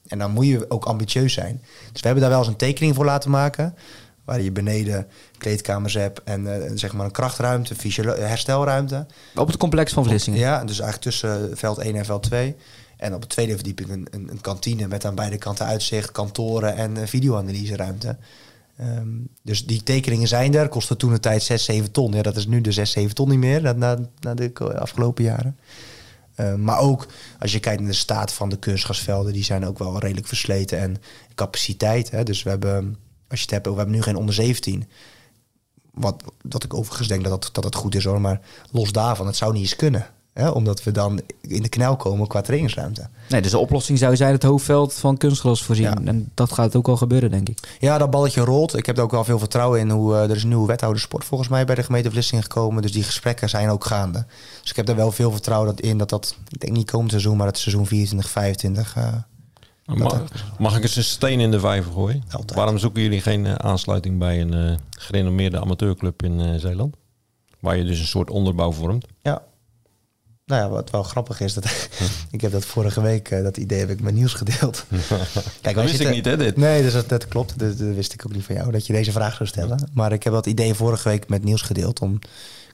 en 0.07 0.19
dan 0.19 0.31
moet 0.31 0.47
je 0.47 0.71
ook 0.71 0.85
ambitieus 0.85 1.33
zijn. 1.33 1.61
Dus 1.93 2.01
we 2.01 2.07
hebben 2.07 2.21
daar 2.21 2.31
wel 2.31 2.39
eens 2.39 2.49
een 2.49 2.57
tekening 2.57 2.95
voor 2.95 3.05
laten 3.05 3.31
maken. 3.31 3.75
Waar 4.25 4.41
je 4.41 4.53
beneden 4.53 5.07
kleedkamers 5.39 5.95
hebt 5.95 6.23
en 6.23 6.65
eh, 6.65 6.71
zeg 6.75 6.93
maar 6.93 7.07
een 7.07 7.13
krachtruimte, 7.13 7.75
herstelruimte. 8.21 9.07
Op 9.35 9.47
het 9.47 9.57
complex 9.57 9.93
van 9.93 10.05
Vlissingen. 10.05 10.39
Ja, 10.39 10.65
dus 10.65 10.81
eigenlijk 10.81 11.03
tussen 11.03 11.51
veld 11.57 11.79
1 11.79 11.97
en 11.97 12.05
veld 12.05 12.23
2. 12.23 12.57
En 13.05 13.15
op 13.15 13.21
de 13.21 13.27
tweede 13.27 13.55
verdieping 13.55 13.91
een, 13.91 14.07
een, 14.11 14.31
een 14.31 14.41
kantine 14.41 14.87
met 14.87 15.05
aan 15.05 15.15
beide 15.15 15.39
kanten 15.39 15.67
uitzicht, 15.67 16.13
kantoren 16.13 16.77
en 16.77 16.97
eh, 16.97 17.07
videoanalyseruimte. 17.07 18.17
Ehm, 18.77 19.09
dus 19.43 19.67
die 19.67 19.83
tekeningen 19.83 20.29
zijn 20.29 20.55
er. 20.55 20.69
Kostte 20.69 20.97
toen 20.97 21.13
de 21.13 21.21
tijd 21.21 21.43
6, 21.43 21.65
7 21.65 21.91
ton. 21.91 22.13
Ja, 22.13 22.23
dat 22.23 22.37
is 22.37 22.47
nu 22.47 22.61
de 22.61 22.73
6, 22.73 22.91
7 22.91 23.15
ton 23.15 23.29
niet 23.29 23.39
meer 23.39 23.77
na, 23.77 23.99
na, 24.21 24.35
de 24.35 24.79
afgelopen 24.79 25.25
jaren. 25.25 25.59
Ehm, 26.35 26.63
maar 26.63 26.79
ook 26.79 27.07
als 27.39 27.53
je 27.53 27.61
kijkt 27.61 27.81
naar 27.81 27.91
de 27.91 27.97
staat 27.97 28.33
van 28.33 28.49
de 28.49 28.59
kunstgasvelden, 28.59 29.33
die 29.33 29.45
zijn 29.45 29.67
ook 29.67 29.79
wel 29.79 29.99
redelijk 29.99 30.27
versleten. 30.27 30.79
En 30.79 30.97
capaciteit. 31.35 32.11
Hè, 32.11 32.23
dus 32.23 32.43
we 32.43 32.51
hebben, 32.51 32.97
als 33.29 33.39
je 33.39 33.45
het 33.45 33.55
hebt, 33.55 33.67
we 33.67 33.75
hebben 33.75 33.95
nu 33.95 34.03
geen 34.03 34.17
onder 34.17 34.35
17. 34.35 34.89
Wat, 35.91 36.23
dat 36.43 36.65
ik 36.65 36.75
overigens 36.75 37.09
denk 37.09 37.25
dat, 37.25 37.43
dat, 37.43 37.55
dat 37.55 37.65
het 37.65 37.75
goed 37.75 37.95
is 37.95 38.05
hoor. 38.05 38.21
Maar 38.21 38.41
los 38.71 38.93
daarvan, 38.93 39.27
het 39.27 39.37
zou 39.37 39.53
niet 39.53 39.63
eens 39.63 39.77
kunnen. 39.77 40.07
Hè, 40.35 40.49
omdat 40.49 40.83
we 40.83 40.91
dan 40.91 41.21
in 41.41 41.63
de 41.63 41.69
knel 41.69 41.97
komen 41.97 42.27
qua 42.27 42.41
trainingsruimte. 42.41 43.09
Nee, 43.29 43.43
dus 43.43 43.51
de 43.51 43.59
oplossing 43.59 43.99
zou 43.99 44.17
zijn 44.17 44.33
het 44.33 44.43
hoofdveld 44.43 44.95
van 44.95 45.17
kunstgras 45.17 45.63
voorzien. 45.63 45.85
Ja. 45.85 46.01
En 46.05 46.31
dat 46.35 46.53
gaat 46.53 46.77
ook 46.77 46.89
al 46.89 46.97
gebeuren, 46.97 47.31
denk 47.31 47.49
ik. 47.49 47.77
Ja, 47.81 47.99
dat 47.99 48.11
balletje 48.11 48.41
rolt. 48.41 48.77
Ik 48.77 48.87
heb 48.87 48.97
er 48.97 49.03
ook 49.03 49.11
wel 49.11 49.25
veel 49.25 49.39
vertrouwen 49.39 49.81
in. 49.81 49.91
Hoe, 49.91 50.15
eh, 50.15 50.23
er 50.23 50.37
is 50.37 50.43
een 50.43 50.49
nieuwe 50.49 50.67
wethouder 50.67 51.01
sport 51.01 51.25
volgens 51.25 51.49
mij 51.51 51.65
bij 51.65 51.75
de 51.75 51.83
gemeente 51.83 52.11
Vlissingen 52.11 52.43
gekomen. 52.45 52.83
Dus 52.83 52.93
die 52.93 53.03
gesprekken 53.03 53.49
zijn 53.49 53.69
ook 53.69 53.85
gaande. 53.85 54.27
Dus 54.61 54.71
ik 54.71 54.77
heb 54.77 54.87
daar 54.87 54.97
wel 54.97 55.13
veel 55.13 55.31
vertrouwen 55.33 55.71
dat 55.77 55.81
in 55.85 55.99
dat 55.99 56.09
dat, 56.09 56.37
ik 56.49 56.61
denk 56.61 56.73
niet 56.77 56.91
komend 56.91 57.11
seizoen, 57.11 57.37
maar 57.37 57.47
het 57.47 57.59
seizoen 57.59 57.87
24, 57.87 58.31
25. 58.31 58.97
eh, 58.97 59.13
Mag, 59.87 60.23
mag 60.59 60.77
ik 60.77 60.83
eens 60.83 60.97
een 60.97 61.05
steen 61.05 61.41
in 61.41 61.51
de 61.51 61.61
vijver 61.61 61.93
gooien? 61.93 62.23
Altijd. 62.31 62.55
Waarom 62.59 62.79
zoeken 62.79 63.03
jullie 63.03 63.21
geen 63.21 63.47
eh, 63.47 63.55
aansluiting 63.55 64.19
bij 64.19 64.41
een 64.41 64.55
eh, 64.55 64.77
gerenommeerde 64.91 65.61
amateurclub 65.61 66.23
in 66.23 66.41
eh, 66.41 66.55
Zeeland? 66.61 66.97
Waar 67.61 67.77
je 67.77 67.85
dus 67.85 67.99
een 67.99 68.07
soort 68.07 68.31
onderbouw 68.31 68.73
vormt. 68.73 69.07
ja. 69.23 69.43
Nou 70.47 70.63
ja, 70.63 70.69
wat 70.69 70.91
wel 70.91 71.03
grappig 71.03 71.41
is, 71.41 71.55
dat 71.55 71.65
ik 72.31 72.41
heb 72.41 72.53
dat 72.53 72.65
vorige 72.65 73.01
week, 73.01 73.31
eh, 73.31 73.43
dat 73.43 73.57
idee 73.57 73.79
heb 73.79 73.91
ik 73.91 74.01
met 74.01 74.15
Niels 74.15 74.35
gedeeld. 74.35 74.85
Kijk, 75.61 75.77
Dat 75.77 75.85
wist 75.85 76.01
ik 76.01 76.11
niet, 76.11 76.25
hè, 76.25 76.37
dit? 76.37 76.57
Nee, 76.57 76.83
dus 76.83 76.93
dat, 76.93 77.09
dat 77.09 77.29
klopt. 77.29 77.59
Dat, 77.59 77.79
dat 77.79 77.95
wist 77.95 78.13
ik 78.13 78.27
ook 78.27 78.33
niet 78.33 78.45
van 78.45 78.55
jou, 78.55 78.71
dat 78.71 78.87
je 78.87 78.93
deze 78.93 79.13
vraag 79.13 79.35
zou 79.35 79.49
stellen. 79.49 79.91
Maar 79.95 80.13
ik 80.13 80.23
heb 80.23 80.33
dat 80.33 80.47
idee 80.47 80.75
vorige 80.75 81.09
week 81.09 81.29
met 81.29 81.45
Niels 81.45 81.63
gedeeld. 81.63 82.01
Om, 82.01 82.19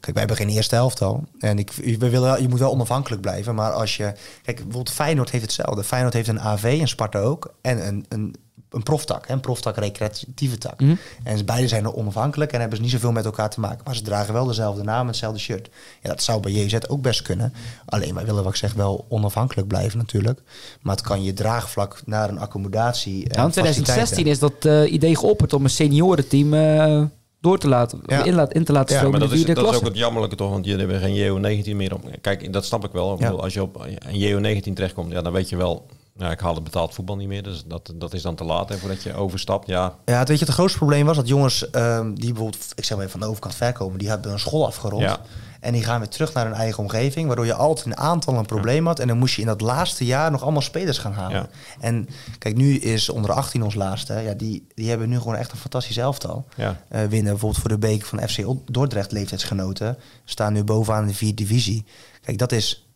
kijk, 0.01 0.17
wij 0.17 0.19
hebben 0.19 0.37
geen 0.37 0.49
eerste 0.49 0.77
elftal. 0.77 1.25
En 1.39 1.59
ik, 1.59 1.71
we 1.73 2.11
willen, 2.11 2.43
je 2.43 2.49
moet 2.49 2.59
wel 2.59 2.73
onafhankelijk 2.73 3.23
blijven. 3.23 3.55
Maar 3.55 3.73
als 3.73 3.97
je... 3.97 4.13
Kijk, 4.43 4.57
bijvoorbeeld 4.57 4.91
Feyenoord 4.91 5.31
heeft 5.31 5.45
hetzelfde. 5.45 5.85
Feyenoord 5.85 6.15
heeft 6.15 6.29
een 6.29 6.41
AV, 6.41 6.79
en 6.81 6.89
Sparta 6.89 7.19
ook. 7.19 7.55
En 7.61 7.87
een, 7.87 8.05
een, 8.09 8.35
een 8.71 8.83
proftak, 8.83 9.27
hè, 9.29 9.33
een 9.35 9.41
proftak 9.41 9.77
recreatieve 9.77 10.59
tak. 10.59 10.81
Mhm. 10.81 10.95
En 11.23 11.45
beide 11.45 11.69
zijn 11.69 11.85
er 11.85 11.95
onafhankelijk 11.95 12.53
en 12.53 12.61
hebben 12.61 12.77
ze 12.77 12.83
niet 12.83 12.93
zoveel 12.93 13.13
met 13.13 13.25
elkaar 13.25 13.51
te 13.51 13.61
maken. 13.61 13.81
Maar 13.85 13.97
ze 13.97 14.03
dragen 14.03 14.33
wel 14.33 14.47
dezelfde 14.47 14.83
naam 14.83 15.01
en 15.01 15.07
hetzelfde 15.07 15.39
shirt. 15.39 15.69
Ja, 16.03 16.09
dat 16.09 16.23
zou 16.23 16.41
bij 16.41 16.53
JZ 16.53 16.75
ook 16.89 17.03
best 17.03 17.23
kunnen. 17.23 17.53
Alleen 17.87 18.15
wij 18.15 18.25
willen, 18.25 18.43
wat 18.43 18.53
ik 18.53 18.59
zeg, 18.59 18.73
wel 18.75 19.07
onafhankelijk 19.09 19.69
blijven 19.69 19.99
natuurlijk. 19.99 20.41
Maar 20.81 20.97
het 20.97 21.05
kan 21.05 21.23
je 21.23 21.33
draagvlak 21.33 22.03
naar 22.05 22.29
een 22.29 22.39
accommodatie. 22.39 23.19
Ja, 23.19 23.45
in 23.45 23.51
2016 23.51 23.85
faciliteiten. 23.95 24.33
is 24.33 24.39
dat 24.39 24.85
eh, 24.87 24.93
idee 24.93 25.17
geopperd 25.17 25.53
om 25.53 25.65
een 25.65 25.71
seniorenteam 25.71 26.55
eh 26.55 27.03
door 27.41 27.59
te 27.59 27.69
laten, 27.69 28.01
Ja. 28.07 28.25
in, 28.25 28.35
laat- 28.35 28.53
in 28.53 28.65
te 28.65 28.73
laten 28.73 28.95
Ja, 28.95 28.97
stromen 29.01 29.21
maar 29.21 29.29
in 29.29 29.45
dat 29.47 29.57
de 29.57 29.63
is, 29.63 29.77
ook 29.77 29.85
het 29.85 29.97
jammerlijke 29.97 30.37
toch, 30.37 30.51
want 30.51 30.65
jullie 30.65 30.87
hebben 30.87 31.01
geen 31.01 31.63
JO19 31.65 31.77
meer 31.77 31.95
op. 31.95 32.05
Kijk, 32.21 32.53
dat 32.53 32.65
snap 32.65 32.85
ik 32.85 32.93
wel. 32.93 33.13
Ik 33.15 33.21
Ja. 33.21 33.25
bedoel, 33.27 33.43
als 33.43 33.55
je 33.55 33.63
op 33.63 33.87
een 34.05 34.19
JO19 34.21 34.73
terechtkomt, 34.75 35.13
ja, 35.13 35.23
dan 35.23 35.33
weet 35.33 35.49
je 35.49 35.57
wel 35.57 35.87
ja, 36.17 36.31
ik 36.31 36.41
haal 36.41 36.55
het 36.55 36.65
betaald 36.65 36.95
voetbal 36.95 37.17
niet 37.17 37.29
meer. 37.29 37.43
Dus 37.43 37.65
dat, 37.67 37.93
dat 37.95 38.15
is 38.15 38.23
dan 38.23 38.35
te 38.35 38.45
laat 38.45 38.69
hè, 38.69 38.79
voordat 38.79 39.03
je 39.03 39.15
overstapt. 39.15 39.67
Ja, 39.67 39.95
Ja, 40.05 40.19
het, 40.19 40.29
weet 40.29 40.39
je, 40.39 40.45
het 40.45 40.55
grootste 40.55 40.79
probleem 40.79 41.07
was 41.07 41.17
dat 41.17 41.29
jongens 41.29 41.71
ehm, 41.71 42.15
die 42.15 42.33
bijvoorbeeld, 42.33 42.73
ik 42.75 42.85
zeg 42.85 42.99
maar 42.99 43.09
van 43.09 43.21
de 43.21 43.27
overkant 43.27 43.55
ver 43.55 43.73
komen, 43.73 43.99
die 43.99 44.09
hebben 44.09 44.33
een 44.33 44.39
school 44.39 44.67
afgerond. 44.67 45.03
Ja. 45.03 45.21
En 45.61 45.73
die 45.73 45.85
gaan 45.85 45.99
weer 45.99 46.09
terug 46.09 46.33
naar 46.33 46.45
hun 46.45 46.55
eigen 46.55 46.83
omgeving, 46.83 47.27
waardoor 47.27 47.47
je 47.47 47.55
altijd 47.55 47.87
een 47.87 47.97
aantal 47.97 48.35
een 48.35 48.47
probleem 48.47 48.87
had. 48.87 48.99
En 48.99 49.09
dan 49.09 49.19
moest 49.19 49.35
je 49.35 49.41
in 49.41 49.47
dat 49.47 49.61
laatste 49.61 50.05
jaar 50.05 50.31
nog 50.31 50.43
allemaal 50.43 50.63
spelers 50.63 50.99
gaan 50.99 51.13
halen. 51.13 51.37
Ja. 51.37 51.49
En 51.81 52.09
kijk, 52.39 52.57
nu 52.57 52.77
is 52.77 53.09
onder 53.09 53.33
18 53.33 53.63
ons 53.63 53.75
laatste. 53.75 54.15
Ja, 54.15 54.35
die, 54.35 54.67
die 54.75 54.89
hebben 54.89 55.09
nu 55.09 55.19
gewoon 55.19 55.37
echt 55.37 55.53
een 55.53 55.59
fantastisch 55.59 55.97
elftal. 55.97 56.47
ja. 56.57 56.81
Eh, 56.89 57.01
winnen 57.01 57.31
bijvoorbeeld 57.31 57.61
voor 57.61 57.71
de 57.71 57.79
beker 57.79 58.07
van 58.07 58.29
FC 58.29 58.45
Dordrecht 58.65 59.13
leeftijdsgenoten. 59.13 59.97
Staan 60.25 60.53
nu 60.53 60.65
bovenaan 60.65 61.03
in 61.03 61.09
de 61.09 61.15
vierde 61.15 61.35
divisie. 61.35 61.85
Kijk, 62.23 62.39
dat 62.39 62.53
is... 62.53 62.90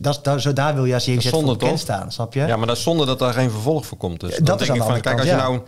Dat, 0.00 0.20
daar, 0.24 0.40
zo, 0.40 0.52
daar 0.52 0.74
wil 0.74 0.84
je 0.84 0.94
als 0.94 1.04
je 1.04 1.14
Dat 1.14 1.24
is 1.24 1.30
voor 1.30 1.44
bekend 1.44 1.78
staan, 1.78 2.12
snap 2.12 2.34
je? 2.34 2.40
ja, 2.40 2.56
maar 2.56 2.66
dat 2.66 2.76
is 2.76 2.82
zonde 2.82 3.06
dat 3.06 3.18
daar 3.18 3.32
geen 3.32 3.50
vervolg 3.50 3.86
voor 3.86 3.98
komt. 3.98 4.20
Dus 4.20 4.36
Dat 4.36 4.46
dan 4.46 4.60
is 4.60 4.66
denk 4.66 4.78
ik 4.78 4.84
van, 4.84 5.00
kijk, 5.00 5.18
als 5.18 5.28
je 5.28 5.34
nou 5.34 5.60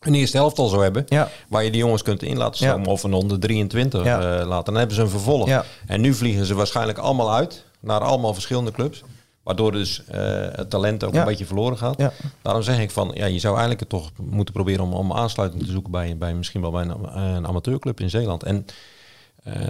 een 0.00 0.14
eerste 0.14 0.36
helft 0.36 0.58
al 0.58 0.68
zou 0.68 0.82
hebben, 0.82 1.04
Ja. 1.08 1.28
waar 1.48 1.64
je 1.64 1.70
die 1.70 1.80
jongens 1.80 2.02
kunt 2.02 2.22
in 2.22 2.36
laten 2.36 2.56
stromen, 2.56 2.86
of 2.88 3.02
een 3.02 3.12
onder 3.12 3.40
23 3.40 4.04
Ja. 4.04 4.38
eh, 4.40 4.46
laten, 4.46 4.64
dan 4.64 4.74
hebben 4.74 4.96
ze 4.96 5.02
een 5.02 5.08
vervolg. 5.08 5.62
En 5.86 6.00
nu 6.00 6.14
vliegen 6.14 6.46
ze 6.46 6.54
waarschijnlijk 6.54 6.98
allemaal 6.98 7.34
uit 7.34 7.64
naar 7.80 8.00
allemaal 8.00 8.34
verschillende 8.34 8.70
clubs. 8.70 9.02
Waardoor 9.42 9.72
dus 9.72 10.02
eh, 10.08 10.20
het 10.52 10.70
talent 10.70 11.04
ook 11.04 11.12
Ja. 11.14 11.20
een 11.20 11.26
beetje 11.26 11.46
verloren 11.46 11.78
gaat. 11.78 11.94
Ja. 11.98 12.12
Daarom 12.42 12.62
zeg 12.62 12.78
ik 12.80 12.90
van, 12.90 13.10
ja, 13.14 13.26
je 13.26 13.38
zou 13.38 13.52
eigenlijk 13.52 13.80
het 13.80 13.88
toch 13.88 14.10
moeten 14.20 14.54
proberen 14.54 14.84
om, 14.84 14.92
om 14.92 15.12
aansluiting 15.12 15.62
te 15.64 15.70
zoeken 15.70 15.90
bij, 15.90 16.16
bij 16.18 16.34
misschien 16.34 16.60
wel 16.60 16.70
bij 16.70 16.82
een, 16.82 17.18
een 17.18 17.46
amateurclub 17.46 18.00
in 18.00 18.10
Zeeland. 18.10 18.42
En 18.42 18.56
eh, 18.66 18.74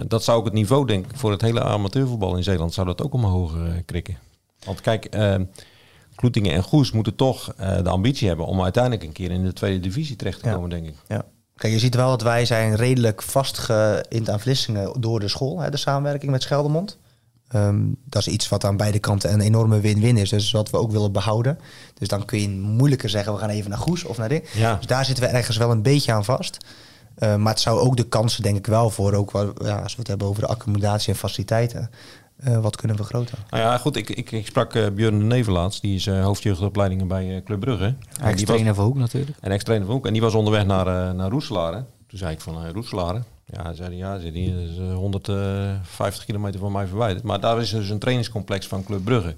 dat 0.07 0.23
zou 0.23 0.37
ook 0.39 0.45
het 0.45 0.53
niveau, 0.53 0.85
denk 0.85 1.05
ik, 1.05 1.17
voor 1.17 1.31
het 1.31 1.41
hele 1.41 1.63
amateurvoetbal 1.63 2.35
in 2.37 2.43
Zeeland, 2.43 2.73
zou 2.73 2.87
dat 2.87 3.01
ook 3.01 3.13
omhoog 3.13 3.55
eh, 3.55 3.61
krikken. 3.85 4.17
Want 4.65 4.81
kijk, 4.81 5.05
eh 5.05 5.35
Kloetingen 6.15 6.53
en 6.53 6.63
Goes 6.63 6.91
moeten 6.91 7.15
toch 7.15 7.53
eh, 7.57 7.83
de 7.83 7.89
ambitie 7.89 8.27
hebben 8.27 8.45
om 8.45 8.61
uiteindelijk 8.61 9.03
een 9.03 9.11
keer 9.11 9.31
in 9.31 9.43
de 9.43 9.53
tweede 9.53 9.79
divisie 9.79 10.15
terecht 10.15 10.39
te 10.41 10.47
Ja. 10.47 10.53
komen, 10.53 10.69
denk 10.69 10.85
ik. 10.87 10.95
Ja. 11.07 11.25
Kijk, 11.55 11.73
je 11.73 11.79
ziet 11.79 11.95
wel 11.95 12.09
dat 12.09 12.21
wij 12.21 12.45
zijn 12.45 12.75
redelijk 12.75 13.21
vastgeïnd 13.21 14.29
aan 14.29 14.39
Vlissingen 14.39 15.01
door 15.01 15.19
de 15.19 15.27
school, 15.27 15.59
hè, 15.59 15.69
de 15.69 15.77
samenwerking 15.77 16.31
met 16.31 16.41
Scheldemond. 16.41 16.97
Ehm, 17.47 17.79
dat 18.05 18.21
is 18.21 18.33
iets 18.33 18.49
wat 18.49 18.65
aan 18.65 18.77
beide 18.77 18.99
kanten 18.99 19.33
een 19.33 19.41
enorme 19.41 19.79
win-win 19.79 20.17
is. 20.17 20.29
Dus 20.29 20.51
wat 20.51 20.69
we 20.69 20.77
ook 20.77 20.91
willen 20.91 21.11
behouden. 21.11 21.59
Dus 21.93 22.07
dan 22.07 22.25
kun 22.25 22.41
je 22.41 22.49
moeilijker 22.49 23.09
zeggen, 23.09 23.33
we 23.33 23.39
gaan 23.39 23.49
even 23.49 23.69
naar 23.69 23.79
Goes 23.79 24.03
of 24.03 24.17
naar 24.17 24.29
dit. 24.29 24.49
Ja. 24.53 24.75
Dus 24.75 24.85
daar 24.85 25.05
zitten 25.05 25.23
we 25.23 25.29
ergens 25.29 25.57
wel 25.57 25.71
een 25.71 25.81
beetje 25.81 26.11
aan 26.13 26.25
vast. 26.25 26.57
Eh, 27.17 27.35
maar 27.35 27.53
het 27.53 27.61
zou 27.61 27.79
ook 27.79 27.97
de 27.97 28.03
kansen, 28.07 28.43
denk 28.43 28.57
ik 28.57 28.65
wel, 28.67 28.89
voor 28.89 29.13
ook 29.13 29.31
ja, 29.63 29.79
als 29.81 29.93
we 29.93 29.99
het 29.99 30.07
hebben 30.07 30.27
over 30.27 30.41
de 30.41 30.47
accommodatie 30.47 31.13
en 31.13 31.19
faciliteiten, 31.19 31.89
eh, 32.37 32.59
wat 32.59 32.75
kunnen 32.75 32.97
we 32.97 33.03
groter. 33.03 33.37
Nou 33.49 33.63
ja, 33.63 33.77
goed, 33.77 33.95
ik, 33.95 34.09
ik, 34.09 34.31
ik 34.31 34.45
sprak 34.45 34.73
eh 34.75 34.87
Björn 34.93 35.19
de 35.19 35.25
Neven 35.25 35.53
laatst. 35.53 35.81
Die 35.81 35.95
is 35.95 36.07
eh 36.07 36.23
hoofdjeugdopleidingen 36.23 37.07
bij 37.07 37.35
eh, 37.35 37.43
Club 37.43 37.59
Brugge. 37.59 37.85
En 37.85 37.95
die 37.95 38.21
was- 38.21 38.31
Ex-trainer 38.31 38.75
van 38.75 38.85
Hoek 38.85 38.97
natuurlijk. 38.97 39.37
En 39.41 39.51
ex-trainer 39.51 39.87
van 39.87 39.95
Hoek. 39.95 40.05
En 40.05 40.13
die 40.13 40.21
was 40.21 40.33
onderweg 40.33 40.65
naar, 40.65 40.87
eh 40.87 41.13
naar 41.13 41.29
Roeselare. 41.29 41.85
Toen 42.07 42.19
zei 42.19 42.31
ik 42.33 42.41
van 42.41 42.63
uh, 42.65 42.69
Roeselare. 42.71 43.21
Ja, 43.45 43.63
hij 43.63 43.73
zei 43.73 43.87
hij, 43.89 43.97
ja, 43.97 44.19
zei 44.19 44.43
hij, 44.45 44.53
dat 44.59 44.69
is 44.69 44.77
eh, 44.77 44.93
150 44.93 46.25
kilometer 46.25 46.59
van 46.59 46.71
mij 46.71 46.87
verwijderd. 46.87 47.23
Maar 47.23 47.39
daar 47.39 47.61
is 47.61 47.69
dus 47.69 47.89
een 47.89 47.99
trainingscomplex 47.99 48.67
van 48.67 48.83
Club 48.83 49.03
Brugge. 49.03 49.35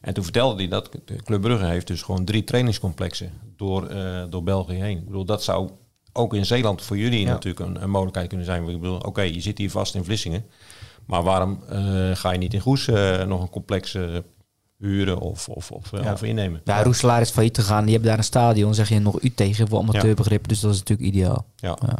En 0.00 0.14
toen 0.14 0.24
vertelde 0.24 0.56
hij 0.56 0.68
dat 0.68 0.88
Club 1.24 1.40
Brugge 1.40 1.64
heeft 1.66 1.86
dus 1.86 2.02
gewoon 2.02 2.24
drie 2.24 2.44
trainingscomplexen 2.44 3.30
door, 3.56 3.86
eh, 3.86 4.22
door 4.30 4.42
België 4.42 4.74
heen. 4.74 4.98
Ik 4.98 5.04
bedoel, 5.06 5.24
dat 5.24 5.42
zou 5.42 5.70
ook 6.16 6.34
in 6.34 6.46
Zeeland 6.46 6.82
voor 6.82 6.98
jullie 6.98 7.20
Ja. 7.20 7.28
natuurlijk 7.32 7.66
een, 7.66 7.82
een 7.82 7.90
mogelijkheid 7.90 8.28
kunnen 8.28 8.46
zijn. 8.46 8.68
Ik 8.68 8.80
bedoel, 8.80 8.98
oké, 8.98 9.20
je 9.22 9.40
zit 9.40 9.58
hier 9.58 9.70
vast 9.70 9.94
in 9.94 10.04
Vlissingen. 10.04 10.44
Maar 11.06 11.22
waarom 11.22 11.58
eh, 11.68 11.78
ga 12.14 12.32
je 12.32 12.38
niet 12.38 12.54
in 12.54 12.60
Goes 12.60 12.88
eh, 12.88 13.22
nog 13.22 13.40
een 13.42 13.50
complex 13.50 13.94
eh, 13.94 14.02
huren 14.78 15.18
of, 15.18 15.48
of, 15.48 15.70
of, 15.70 15.90
Ja. 16.02 16.12
of 16.12 16.22
innemen? 16.22 16.60
Ja, 16.64 16.82
Roeselaar 16.82 17.20
is 17.20 17.30
failliet 17.30 17.58
gegaan. 17.58 17.82
Die 17.82 17.90
hebben 17.92 18.08
daar 18.08 18.18
een 18.18 18.24
stadion. 18.24 18.74
Zeg 18.74 18.88
je 18.88 18.98
nog 18.98 19.20
u 19.22 19.34
tegen 19.34 19.68
voor 19.68 19.78
amateurbegrip. 19.78 20.48
Dus 20.48 20.60
dat 20.60 20.72
is 20.72 20.78
natuurlijk 20.78 21.08
ideaal. 21.08 21.46
Ja. 21.56 21.78
Ja. 21.80 21.96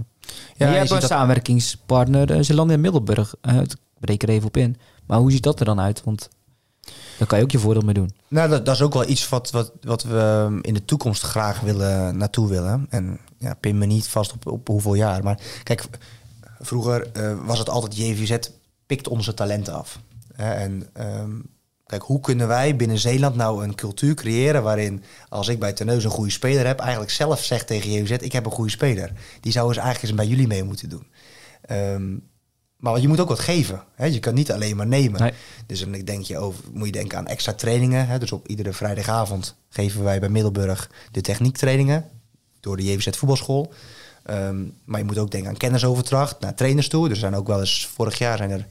Ja, 0.56 0.66
je 0.66 0.72
je 0.72 0.78
hebt 0.78 0.90
een 0.90 1.00
dat- 1.00 1.08
samenwerkingspartner, 1.08 2.30
uh, 2.30 2.42
Zeelandia 2.42 2.76
Middelburg. 2.78 3.34
Eh, 3.40 3.60
ik 3.60 3.74
breek 4.00 4.22
er 4.22 4.28
even 4.28 4.46
op 4.46 4.56
in. 4.56 4.76
Maar 5.06 5.18
hoe 5.18 5.30
ziet 5.32 5.42
dat 5.42 5.58
er 5.60 5.66
dan 5.66 5.80
uit? 5.80 6.02
Want 6.04 6.28
daar 7.18 7.26
kan 7.28 7.38
je 7.38 7.44
ook 7.44 7.50
je 7.50 7.58
voordeel 7.58 7.82
mee 7.82 7.94
doen. 7.94 8.10
Nou, 8.28 8.48
dat, 8.48 8.66
dat 8.66 8.74
is 8.74 8.82
ook 8.82 8.92
wel 8.92 9.08
iets 9.08 9.28
wat, 9.28 9.50
wat, 9.50 9.72
wat 9.80 10.02
we 10.02 10.58
in 10.60 10.74
de 10.74 10.84
toekomst 10.84 11.22
graag 11.22 11.60
willen, 11.60 12.16
naartoe 12.16 12.48
willen. 12.48 12.86
En 12.90 13.18
ja, 13.44 13.54
pin 13.54 13.78
me 13.78 13.86
niet 13.86 14.08
vast 14.08 14.32
op, 14.32 14.46
op 14.46 14.68
hoeveel 14.68 14.94
jaar. 14.94 15.22
Maar 15.22 15.38
kijk, 15.62 15.84
vroeger 16.60 17.12
eh, 17.12 17.44
was 17.44 17.58
het 17.58 17.68
altijd 17.68 17.96
JVZ 17.96 18.36
pikt 18.86 19.08
onze 19.08 19.34
talenten 19.34 19.74
af. 19.74 20.00
En 20.36 20.88
ehm, 20.92 21.30
kijk, 21.86 22.02
hoe 22.02 22.20
kunnen 22.20 22.48
wij 22.48 22.76
binnen 22.76 22.98
Zeeland 22.98 23.36
nou 23.36 23.64
een 23.64 23.74
cultuur 23.74 24.14
creëren 24.14 24.62
waarin 24.62 25.02
als 25.28 25.48
ik 25.48 25.58
bij 25.58 25.72
Teneus 25.72 26.04
een 26.04 26.10
goede 26.10 26.30
speler 26.30 26.66
heb, 26.66 26.80
eigenlijk 26.80 27.10
zelf 27.10 27.44
zeg 27.44 27.64
tegen 27.64 27.90
JVZ, 27.90 28.10
ik 28.10 28.32
heb 28.32 28.44
een 28.44 28.52
goede 28.52 28.70
speler. 28.70 29.12
Die 29.40 29.52
zou 29.52 29.68
eens 29.68 29.76
eigenlijk 29.76 30.08
eens 30.08 30.20
bij 30.20 30.30
jullie 30.30 30.46
mee 30.46 30.64
moeten 30.64 30.88
doen. 30.88 31.06
Ehm, 31.60 32.16
maar 32.76 33.00
je 33.00 33.08
moet 33.08 33.20
ook 33.20 33.28
wat 33.28 33.38
geven. 33.38 33.82
Hè? 33.94 34.06
Je 34.06 34.18
kan 34.18 34.34
niet 34.34 34.52
alleen 34.52 34.76
maar 34.76 34.86
nemen. 34.86 35.20
Nee. 35.20 35.32
Dus 35.66 35.80
dan 35.80 35.92
denk 35.92 36.24
je 36.24 36.38
over, 36.38 36.64
moet 36.72 36.86
je 36.86 36.92
denken 36.92 37.18
aan 37.18 37.26
extra 37.26 37.52
trainingen. 37.52 38.06
Hè? 38.06 38.18
Dus 38.18 38.32
op 38.32 38.48
iedere 38.48 38.72
vrijdagavond 38.72 39.56
geven 39.68 40.04
wij 40.04 40.20
bij 40.20 40.28
Middelburg 40.28 40.90
de 41.10 41.20
techniektrainingen 41.20 42.10
door 42.64 42.76
de 42.76 42.84
JVZ 42.84 43.16
voetbalschool. 43.16 43.72
Ehm, 44.24 44.64
maar 44.84 44.98
je 44.98 45.06
moet 45.06 45.18
ook 45.18 45.30
denken 45.30 45.50
aan 45.50 45.56
kennisoverdracht 45.56 46.40
naar 46.40 46.54
trainers 46.54 46.88
toe. 46.88 47.10
Er 47.10 47.16
zijn 47.16 47.34
ook 47.34 47.46
wel 47.46 47.60
eens, 47.60 47.86
vorig 47.86 48.18
jaar 48.18 48.36
zijn 48.36 48.50
er, 48.50 48.66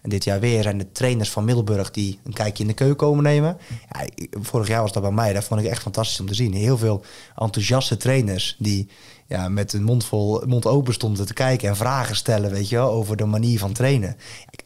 en 0.00 0.10
dit 0.10 0.24
jaar 0.24 0.40
weer, 0.40 0.62
zijn 0.62 0.78
de 0.78 0.92
trainers 0.92 1.30
van 1.30 1.44
Middelburg 1.44 1.90
die 1.90 2.18
een 2.24 2.32
kijkje 2.32 2.62
in 2.62 2.68
de 2.68 2.74
keuken 2.74 2.96
komen 2.96 3.22
nemen. 3.22 3.58
Ja, 3.90 4.06
vorig 4.40 4.68
jaar 4.68 4.82
was 4.82 4.92
dat 4.92 5.02
bij 5.02 5.12
mij, 5.12 5.32
dat 5.32 5.44
vond 5.44 5.60
ik 5.60 5.66
echt 5.66 5.82
fantastisch 5.82 6.20
om 6.20 6.26
te 6.26 6.34
zien. 6.34 6.52
Heel 6.52 6.78
veel 6.78 7.04
enthousiaste 7.36 7.96
trainers 7.96 8.56
die 8.58 8.88
ja, 9.26 9.48
met 9.48 9.72
een 9.72 9.84
mond, 9.84 10.04
vol, 10.04 10.42
mond 10.46 10.66
open 10.66 10.94
stonden 10.94 11.26
te 11.26 11.34
kijken 11.34 11.68
en 11.68 11.76
vragen 11.76 12.16
stellen, 12.16 12.50
weet 12.50 12.68
je 12.68 12.76
wel, 12.76 12.90
over 12.90 13.16
de 13.16 13.24
manier 13.24 13.58
van 13.58 13.72
trainen. 13.72 14.16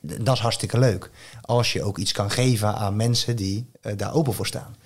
Dat 0.01 0.35
is 0.35 0.41
hartstikke 0.41 0.79
leuk. 0.79 1.11
Als 1.41 1.72
je 1.72 1.83
ook 1.83 1.99
iets 1.99 2.12
kan 2.12 2.31
geven 2.31 2.74
aan 2.74 2.97
mensen 2.97 3.37
die 3.37 3.66
eh, 3.81 3.93
daar 3.97 4.14
open 4.14 4.35
voor 4.35 4.47
staan. 4.47 4.77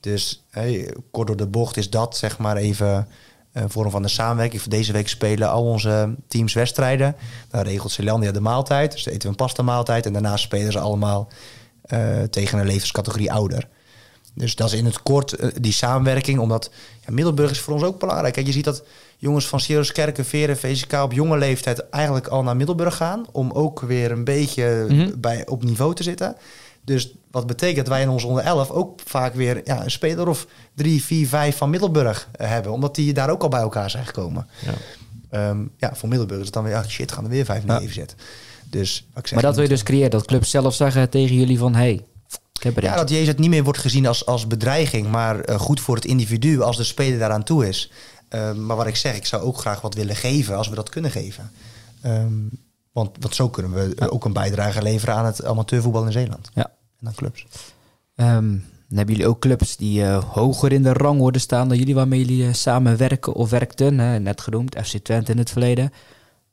Dus 0.00 0.44
hey, 0.50 0.94
kort 1.10 1.26
door 1.26 1.36
de 1.36 1.46
bocht 1.46 1.76
is 1.76 1.90
dat 1.90 2.16
zeg 2.16 2.38
maar 2.38 2.56
even 2.56 3.08
een 3.52 3.70
vorm 3.70 3.90
van 3.90 4.02
de 4.02 4.08
samenwerking. 4.08 4.62
Voor 4.62 4.70
deze 4.70 4.92
week 4.92 5.08
spelen 5.08 5.50
al 5.50 5.64
onze 5.64 6.14
teams 6.28 6.52
wedstrijden. 6.52 7.16
Dan 7.50 7.62
regelt 7.62 7.92
Zeelandia 7.92 8.32
de 8.32 8.40
maaltijd. 8.40 8.92
Dus 8.92 9.06
eten 9.06 9.22
we 9.22 9.28
een 9.28 9.34
pasta 9.34 9.62
maaltijd. 9.62 10.06
En 10.06 10.12
daarna 10.12 10.36
spelen 10.36 10.72
ze 10.72 10.78
allemaal 10.78 11.28
eh, 11.82 12.22
tegen 12.22 12.58
een 12.58 12.66
levenscategorie 12.66 13.32
ouder. 13.32 13.68
Dus 14.34 14.54
dat 14.54 14.72
is 14.72 14.78
in 14.78 14.84
het 14.84 15.02
kort 15.02 15.32
eh, 15.32 15.48
die 15.60 15.72
samenwerking. 15.72 16.38
Omdat 16.38 16.70
ja, 17.06 17.12
Middelburg 17.12 17.50
is 17.50 17.60
voor 17.60 17.74
ons 17.74 17.82
ook 17.82 17.98
belangrijk. 17.98 18.34
Kijk, 18.34 18.46
je 18.46 18.52
ziet 18.52 18.64
dat 18.64 18.82
jongens 19.16 19.48
van 19.48 19.60
Sirius 19.60 19.92
Kerken, 19.92 20.24
Veren, 20.24 20.56
VCK 20.56 20.92
op 20.92 21.12
jonge 21.12 21.38
leeftijd 21.38 21.88
eigenlijk 21.88 22.26
al 22.26 22.42
naar 22.42 22.56
Middelburg 22.56 22.96
gaan. 22.96 23.24
Om 23.32 23.50
ook 23.50 23.80
weer 23.80 24.10
een 24.10 24.24
beetje 24.24 24.86
Mhm. 24.88 25.10
bij, 25.18 25.46
op 25.46 25.64
niveau 25.64 25.94
te 25.94 26.02
zitten. 26.02 26.36
Dus 26.90 27.12
wat 27.30 27.46
betekent 27.46 27.76
dat 27.76 27.88
wij 27.94 28.02
in 28.02 28.08
onze 28.08 28.26
onder 28.26 28.44
11 28.44 28.70
ook 28.70 29.00
vaak 29.04 29.34
weer 29.34 29.60
ja, 29.64 29.84
een 29.84 29.90
speler 29.90 30.28
of 30.28 30.46
drie, 30.74 31.04
vier, 31.04 31.28
vijf 31.28 31.56
van 31.56 31.70
Middelburg 31.70 32.28
eh, 32.32 32.48
hebben. 32.48 32.72
Omdat 32.72 32.94
die 32.94 33.12
daar 33.12 33.30
ook 33.30 33.42
al 33.42 33.48
bij 33.48 33.60
elkaar 33.60 33.90
zijn 33.90 34.06
gekomen. 34.06 34.46
Ja. 34.64 34.72
Ehm, 35.30 35.58
ja, 35.76 35.94
voor 35.94 36.08
Middelburg 36.08 36.40
is 36.40 36.46
het 36.46 36.54
dan 36.54 36.64
weer, 36.64 36.76
ah, 36.76 36.86
shit, 36.86 37.12
gaan 37.12 37.24
er 37.24 37.30
weer 37.30 37.44
vijf 37.44 37.64
naar 37.64 37.76
Ja. 37.76 37.82
even 37.82 37.94
zetten. 37.94 38.18
Dus, 38.70 39.06
wat 39.08 39.18
ik 39.18 39.26
zeg, 39.26 39.32
maar 39.32 39.42
dat 39.42 39.54
wil 39.54 39.64
je 39.64 39.70
dus 39.70 39.82
creëren. 39.82 40.10
Dat 40.10 40.26
clubs 40.26 40.50
zelf 40.50 40.74
zeggen 40.74 41.10
tegen 41.10 41.36
jullie 41.36 41.58
van... 41.58 41.74
Hey, 41.74 42.04
ik 42.52 42.62
heb 42.62 42.76
er 42.76 42.82
Ja, 42.82 42.96
dat 42.96 43.10
Jezus 43.10 43.34
niet 43.34 43.50
meer 43.50 43.64
wordt 43.64 43.78
gezien 43.78 44.06
als, 44.06 44.26
als 44.26 44.46
bedreiging, 44.46 45.10
maar 45.10 45.40
eh, 45.40 45.58
goed 45.58 45.80
voor 45.80 45.94
het 45.94 46.04
individu 46.04 46.60
als 46.60 46.76
de 46.76 46.84
speler 46.84 47.18
daaraan 47.18 47.44
toe 47.44 47.68
is. 47.68 47.90
Ehm, 48.28 48.66
maar 48.66 48.76
wat 48.76 48.86
ik 48.86 48.96
zeg, 48.96 49.16
ik 49.16 49.26
zou 49.26 49.42
ook 49.42 49.58
graag 49.58 49.80
wat 49.80 49.94
willen 49.94 50.16
geven 50.16 50.56
als 50.56 50.68
we 50.68 50.74
dat 50.74 50.88
kunnen 50.88 51.10
geven. 51.10 51.50
Ehm, 52.00 52.32
want, 52.92 53.16
want 53.20 53.34
zo 53.34 53.48
kunnen 53.48 53.72
we 53.72 53.94
eh, 53.94 54.12
ook 54.12 54.24
een 54.24 54.32
bijdrage 54.32 54.82
leveren 54.82 55.14
aan 55.14 55.24
het 55.24 55.44
amateurvoetbal 55.44 56.04
in 56.04 56.12
Zeeland. 56.12 56.50
Ja. 56.54 56.70
En 57.00 57.06
aan 57.06 57.14
clubs. 57.14 57.46
Ehm, 58.14 58.48
dan 58.88 58.98
hebben 58.98 59.14
jullie 59.14 59.30
ook 59.30 59.40
clubs 59.40 59.76
die 59.76 60.04
eh, 60.04 60.24
hoger 60.24 60.72
in 60.72 60.82
de 60.82 60.92
rangorde 60.92 61.38
staan 61.38 61.68
dan 61.68 61.78
jullie, 61.78 61.94
waarmee 61.94 62.20
jullie 62.24 62.46
eh, 62.46 62.52
samenwerken 62.52 63.32
of 63.32 63.50
werkten. 63.50 63.98
Hè? 63.98 64.18
Net 64.18 64.40
genoemd, 64.40 64.76
FC 64.84 64.96
Twente 64.96 65.32
in 65.32 65.38
het 65.38 65.50
verleden. 65.50 65.92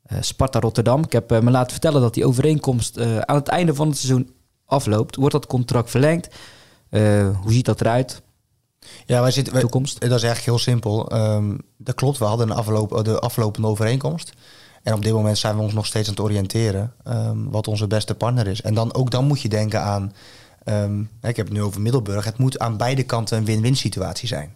Eh, 0.02 0.18
Sparta 0.20 0.60
Rotterdam. 0.60 1.02
Ik 1.02 1.12
heb 1.12 1.30
me 1.30 1.50
laten 1.50 1.70
vertellen 1.72 2.00
dat 2.00 2.14
die 2.14 2.26
overeenkomst 2.26 3.00
aan 3.00 3.36
het 3.36 3.48
einde 3.48 3.74
van 3.74 3.88
het 3.88 3.96
seizoen 3.96 4.30
afloopt. 4.64 5.16
Wordt 5.16 5.34
dat 5.34 5.46
contract 5.46 5.90
verlengd? 5.90 6.28
Hoe 7.42 7.52
ziet 7.52 7.64
dat 7.64 7.80
eruit? 7.80 8.22
Ja, 9.06 9.20
wij 9.20 9.30
zitten, 9.30 9.52
wij- 9.52 9.62
Toekomst? 9.62 10.00
dat 10.00 10.10
is 10.10 10.22
eigenlijk 10.22 10.44
heel 10.44 10.58
simpel. 10.58 11.10
Ehm, 11.10 11.56
dat 11.76 11.94
klopt, 11.94 12.18
we 12.18 12.24
hadden 12.24 12.50
een 12.50 12.56
afloop, 12.56 13.04
de 13.04 13.18
aflopende 13.18 13.68
overeenkomst. 13.68 14.32
En 14.82 14.94
op 14.94 15.02
dit 15.02 15.12
moment 15.12 15.38
zijn 15.38 15.56
we 15.56 15.62
ons 15.62 15.72
nog 15.72 15.86
steeds 15.86 16.08
aan 16.08 16.14
het 16.14 16.22
oriënteren 16.22 16.92
ehm, 17.04 17.44
wat 17.44 17.68
onze 17.68 17.86
beste 17.86 18.14
partner 18.14 18.46
is. 18.46 18.60
En 18.62 18.74
dan, 18.74 18.94
ook 18.94 19.10
dan 19.10 19.24
moet 19.26 19.40
je 19.40 19.48
denken 19.48 19.82
aan, 19.82 20.12
ehm, 20.68 21.00
ik 21.00 21.36
heb 21.36 21.46
het 21.46 21.52
nu 21.52 21.62
over 21.62 21.80
Middelburg, 21.80 22.24
het 22.24 22.38
moet 22.38 22.58
aan 22.58 22.76
beide 22.76 23.02
kanten 23.02 23.38
een 23.38 23.44
win-win 23.44 23.76
situatie 23.76 24.28
zijn. 24.28 24.52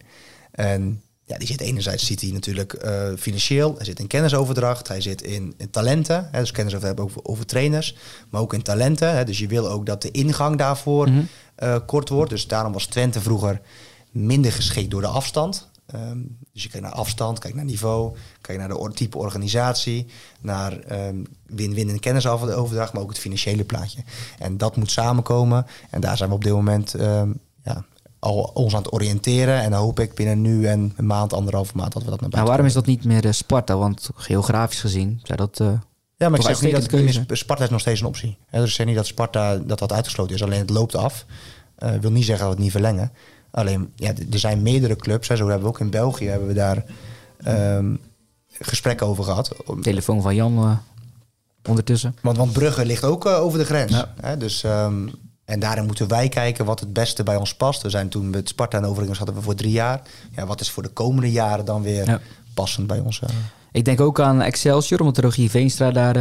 En 0.50 1.02
ja, 1.24 1.38
die 1.38 1.46
zit 1.46 1.60
enerzijds 1.60 2.06
zit 2.06 2.20
hij 2.20 2.30
natuurlijk 2.30 2.72
eh, 2.72 3.08
financieel, 3.18 3.74
hij 3.76 3.84
zit 3.84 3.98
in 4.00 4.06
kennisoverdracht, 4.06 4.88
hij 4.88 5.00
zit 5.00 5.22
in, 5.22 5.54
in 5.56 5.70
talenten, 5.70 6.28
hè, 6.32 6.38
dus 6.40 6.50
kennis 6.50 6.74
over 6.74 6.86
hebben 6.86 7.04
over, 7.04 7.24
over 7.24 7.46
trainers, 7.46 7.96
maar 8.30 8.40
ook 8.40 8.54
in 8.54 8.62
talenten. 8.62 9.16
Hè, 9.16 9.24
dus 9.24 9.38
je 9.38 9.46
wil 9.46 9.68
ook 9.70 9.86
dat 9.86 10.02
de 10.02 10.10
ingang 10.10 10.58
daarvoor 10.58 11.08
Mhm. 11.08 11.22
eh, 11.54 11.76
kort 11.86 12.08
wordt. 12.08 12.30
Dus 12.30 12.46
daarom 12.46 12.72
was 12.72 12.86
Twente 12.86 13.20
vroeger 13.20 13.60
minder 14.10 14.52
geschikt 14.52 14.90
door 14.90 15.00
de 15.00 15.06
afstand. 15.06 15.70
Ehm, 15.86 16.18
dus 16.52 16.62
je 16.62 16.68
kijkt 16.68 16.86
naar 16.86 16.94
afstand, 16.94 17.38
kijk 17.38 17.54
naar 17.54 17.64
niveau, 17.64 18.16
kijk 18.40 18.58
naar 18.58 18.68
de 18.68 18.76
or- 18.76 18.92
type 18.92 19.18
organisatie, 19.18 20.06
naar 20.40 20.78
ehm, 20.78 21.16
win-win 21.46 21.88
en 21.88 22.00
kennisoverdracht, 22.00 22.92
maar 22.92 23.02
ook 23.02 23.08
het 23.08 23.18
financiële 23.18 23.64
plaatje. 23.64 24.02
En 24.38 24.56
dat 24.56 24.76
moet 24.76 24.90
samenkomen. 24.90 25.66
En 25.90 26.00
daar 26.00 26.16
zijn 26.16 26.28
we 26.28 26.34
op 26.34 26.44
dit 26.44 26.52
moment 26.52 26.94
ehm, 26.94 27.30
ja, 27.64 27.84
al 28.18 28.50
ons 28.54 28.74
aan 28.74 28.82
het 28.82 28.92
oriënteren. 28.92 29.60
En 29.60 29.70
dan 29.70 29.80
hoop 29.80 30.00
ik 30.00 30.14
binnen 30.14 30.40
nu 30.40 30.66
en 30.66 30.92
een 30.96 31.06
maand, 31.06 31.32
anderhalve 31.32 31.72
maand, 31.76 31.92
dat 31.92 32.02
we 32.04 32.10
dat 32.10 32.20
naar 32.20 32.30
Nou, 32.30 32.44
buiten 32.44 32.48
waarom 32.48 32.66
is 32.66 32.72
dat 32.72 32.86
niet 32.86 33.04
meer 33.04 33.24
eh, 33.26 33.32
Sparta? 33.32 33.76
Want 33.76 34.10
geografisch 34.14 34.80
gezien 34.80 35.20
zou 35.22 35.38
dat... 35.38 35.60
eh, 35.60 35.66
Ja, 36.16 36.28
maar 36.28 36.38
ik 36.38 36.44
zeg 36.46 36.62
niet 36.62 36.72
dat 36.72 36.86
keuze. 36.86 37.24
Sparta 37.28 37.64
is 37.64 37.70
nog 37.70 37.80
steeds 37.80 38.00
een 38.00 38.06
optie. 38.06 38.36
Dus 38.50 38.68
ik 38.68 38.74
zeg 38.74 38.86
niet 38.86 38.96
dat 38.96 39.06
Sparta 39.06 39.56
dat 39.56 39.78
dat 39.78 39.92
uitgesloten 39.92 40.34
is. 40.34 40.42
Alleen 40.42 40.58
het 40.60 40.70
loopt 40.70 40.96
af. 40.96 41.24
Eh 41.76 41.94
wil 42.00 42.10
niet 42.12 42.24
zeggen 42.24 42.44
dat 42.46 42.54
we 42.56 42.62
het 42.62 42.72
niet 42.72 42.82
verlengen. 42.82 43.12
Alleen, 43.52 43.92
ja, 43.96 44.12
er 44.32 44.38
zijn 44.38 44.62
meerdere 44.62 44.96
clubs. 44.96 45.28
Hè, 45.28 45.36
zo 45.36 45.44
hebben 45.46 45.62
we 45.62 45.68
ook 45.68 45.80
in 45.80 45.90
België 45.90 46.26
hebben 46.26 46.48
we 46.48 46.54
daar 46.54 46.84
ehm, 47.44 47.94
gesprekken 48.48 49.06
over 49.06 49.24
gehad. 49.24 49.50
Telefoon 49.82 50.22
van 50.22 50.34
Jan 50.34 50.58
eh, 50.58 50.76
ondertussen. 51.68 52.16
Want, 52.22 52.36
want 52.36 52.52
Brugge 52.52 52.86
ligt 52.86 53.04
ook 53.04 53.26
eh, 53.26 53.40
over 53.40 53.58
de 53.58 53.64
grens. 53.64 53.92
Ja. 53.92 54.14
Hè, 54.20 54.36
dus, 54.36 54.62
ehm, 54.64 55.08
en 55.44 55.60
daarin 55.60 55.86
moeten 55.86 56.08
wij 56.08 56.28
kijken 56.28 56.64
wat 56.64 56.80
het 56.80 56.92
beste 56.92 57.22
bij 57.22 57.36
ons 57.36 57.54
past. 57.54 57.82
We 57.82 57.90
zijn 57.90 58.08
toen 58.08 58.30
met 58.30 58.48
Sparta 58.48 58.78
en 58.78 58.84
overigens 58.84 59.18
hadden 59.18 59.36
we 59.36 59.42
voor 59.42 59.54
drie 59.54 59.72
jaar. 59.72 60.02
Ja, 60.36 60.46
wat 60.46 60.60
is 60.60 60.70
voor 60.70 60.82
de 60.82 60.88
komende 60.88 61.30
jaren 61.30 61.64
dan 61.64 61.82
weer 61.82 62.06
Ja. 62.06 62.20
passend 62.54 62.86
bij 62.86 62.98
ons? 62.98 63.20
eh? 63.20 63.28
Ik 63.72 63.84
denk 63.84 64.00
ook 64.00 64.20
aan 64.20 64.40
Excelsior, 64.42 65.00
omdat 65.00 65.18
Rogier 65.18 65.50
Veenstra 65.50 65.90
daar 65.90 66.14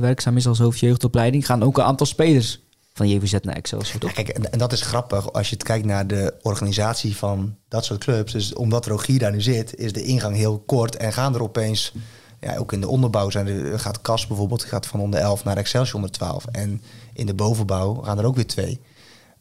werkzaam 0.00 0.36
is 0.36 0.46
als 0.46 0.58
hoofdjeugdopleiding. 0.58 1.46
Gaan 1.46 1.62
ook 1.62 1.78
een 1.78 1.84
aantal 1.84 2.06
spelers 2.06 2.60
van 2.92 3.08
JVZ 3.08 3.32
naar 3.42 3.56
Excelsior, 3.56 4.00
toch? 4.00 4.10
Ja, 4.10 4.22
kijk, 4.22 4.28
en, 4.28 4.52
en 4.52 4.58
dat 4.58 4.72
is 4.72 4.80
grappig 4.80 5.32
als 5.32 5.48
je 5.48 5.54
het 5.54 5.64
kijkt 5.64 5.86
naar 5.86 6.06
de 6.06 6.34
organisatie 6.42 7.16
van 7.16 7.56
dat 7.68 7.84
soort 7.84 8.04
clubs. 8.04 8.32
Dus 8.32 8.54
omdat 8.54 8.86
Rogier 8.86 9.18
daar 9.18 9.32
nu 9.32 9.40
zit, 9.40 9.76
is 9.76 9.92
de 9.92 10.02
ingang 10.02 10.36
heel 10.36 10.58
kort 10.58 10.96
en 10.96 11.12
gaan 11.12 11.34
er 11.34 11.42
opeens, 11.42 11.92
ja, 12.40 12.56
ook 12.56 12.72
in 12.72 12.80
de 12.80 12.88
onderbouw 12.88 13.30
zijn 13.30 13.46
er, 13.46 13.78
gaat 13.78 14.00
Cas 14.00 14.26
bijvoorbeeld, 14.26 14.64
gaat 14.64 14.86
van 14.86 15.00
onder 15.00 15.20
11 15.20 15.44
naar 15.44 15.56
Excelsior 15.56 15.94
onder 15.94 16.10
12. 16.10 16.44
En 16.46 16.82
in 17.12 17.26
de 17.26 17.34
bovenbouw 17.34 17.94
gaan 17.94 18.18
er 18.18 18.24
ook 18.24 18.36
weer 18.36 18.46
twee. 18.46 18.80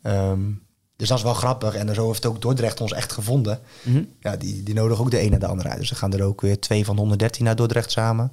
Ehm, 0.02 0.42
dus 0.96 1.08
dat 1.08 1.18
is 1.18 1.24
wel 1.24 1.34
grappig. 1.34 1.76
En 1.76 1.96
zo 1.96 2.08
heeft 2.08 2.26
ook 2.26 2.42
Dordrecht 2.42 2.82
ons 2.82 2.94
echt 2.94 3.12
gevonden. 3.12 3.60
Mhm. 3.82 4.04
Ja, 4.20 4.36
die, 4.36 4.64
die 4.64 4.74
nodigen 4.74 5.04
ook 5.04 5.12
de 5.12 5.22
een 5.22 5.30
naar 5.30 5.40
de 5.40 5.48
andere 5.48 5.70
uit. 5.70 5.80
Dus 5.80 5.90
er 5.90 5.96
gaan 5.96 6.14
er 6.14 6.24
ook 6.24 6.42
weer 6.42 6.60
twee 6.60 6.86
van 6.86 6.96
de 6.96 7.02
113 7.02 7.46
naar 7.46 7.56
Dordrecht 7.56 7.92
samen. 7.92 8.32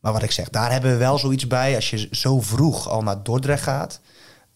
Maar 0.00 0.12
wat 0.12 0.22
ik 0.22 0.30
zeg, 0.30 0.50
daar 0.50 0.72
hebben 0.72 0.90
we 0.90 0.96
wel 0.96 1.18
zoiets 1.18 1.46
bij. 1.46 1.74
Als 1.74 1.90
je 1.90 2.08
zo 2.10 2.40
vroeg 2.40 2.88
al 2.88 3.02
naar 3.02 3.22
Dordrecht 3.22 3.62
gaat. 3.62 4.00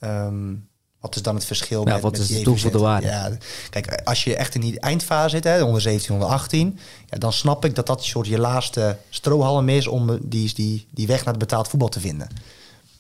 Ehm, 0.01 0.55
wat 1.01 1.17
is 1.17 1.23
dan 1.23 1.35
het 1.35 1.45
verschil 1.45 1.87
Ja, 1.87 1.93
met, 1.93 2.03
wat 2.03 2.13
met 2.13 2.21
is 2.21 2.27
de 2.27 2.33
JVZ? 2.35 2.43
toegevoegde 2.45 2.79
waarde? 2.79 3.07
Ja, 3.07 3.31
kijk, 3.71 4.01
als 4.05 4.25
je 4.25 4.37
echt 4.37 4.55
in 4.55 4.61
die 4.61 4.81
eindfase 4.81 5.29
zit, 5.29 5.45
hè, 5.45 5.63
onder 5.63 5.81
17, 5.81 6.15
onder 6.15 6.29
18... 6.29 6.79
Ja, 7.07 7.19
dan 7.19 7.33
snap 7.33 7.65
ik 7.65 7.75
dat 7.75 7.87
dat 7.87 8.05
soort 8.05 8.27
je 8.27 8.39
laatste 8.39 8.97
strohalm 9.09 9.69
is... 9.69 9.87
om 9.87 10.19
die, 10.23 10.55
die, 10.55 10.87
die 10.91 11.07
weg 11.07 11.19
naar 11.19 11.35
het 11.35 11.39
betaald 11.39 11.69
voetbal 11.69 11.89
te 11.89 12.01
vinden. 12.01 12.29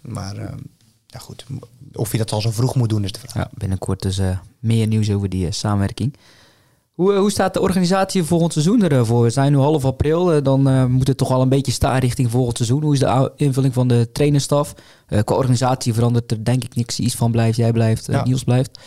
Maar 0.01 0.37
ehm, 0.37 0.59
ja, 1.07 1.19
goed, 1.19 1.45
of 1.93 2.13
je 2.13 2.19
dat 2.19 2.33
al 2.33 2.41
zo 2.41 2.51
vroeg 2.51 2.75
moet 2.75 2.89
doen, 2.89 3.05
is 3.05 3.13
de 3.13 3.19
vraag. 3.19 3.35
Ja, 3.35 3.51
binnenkort 3.55 4.03
dus 4.03 4.19
eh, 4.19 4.39
meer 4.59 4.87
nieuws 4.87 5.11
over 5.11 5.29
die 5.29 5.47
eh, 5.47 5.53
samenwerking. 5.53 6.17
Hoe, 7.01 7.13
eh, 7.13 7.19
hoe 7.19 7.31
staat 7.31 7.55
de 7.55 7.61
organisatie 7.61 8.23
volgend 8.23 8.53
seizoen 8.53 8.83
ervoor? 8.83 9.23
We 9.23 9.31
zijn 9.31 9.53
nu 9.53 9.59
half 9.59 9.85
april, 9.85 10.33
eh, 10.33 10.43
dan 10.43 10.69
eh, 10.69 10.85
moet 10.85 11.09
het 11.09 11.17
toch 11.17 11.31
al 11.31 11.43
een 11.43 11.49
beetje 11.49 11.73
staan 11.73 11.99
richting 11.99 12.31
volgend 12.31 12.57
seizoen. 12.57 12.83
Hoe 12.83 12.93
is 12.93 12.99
de 12.99 13.33
invulling 13.37 13.75
van 13.75 13.89
de 13.89 14.09
trainerstaf? 14.13 14.75
Qua 15.25 15.37
organisatie 15.37 15.95
verandert 15.95 16.31
er 16.31 16.45
denk 16.45 16.65
ik 16.65 16.75
niks. 16.75 17.01
Iets 17.01 17.15
van 17.15 17.31
blijft, 17.31 17.57
jij 17.57 17.73
blijft, 17.73 18.07
Ja. 18.07 18.25
Niels 18.25 18.45
blijft. 18.45 18.79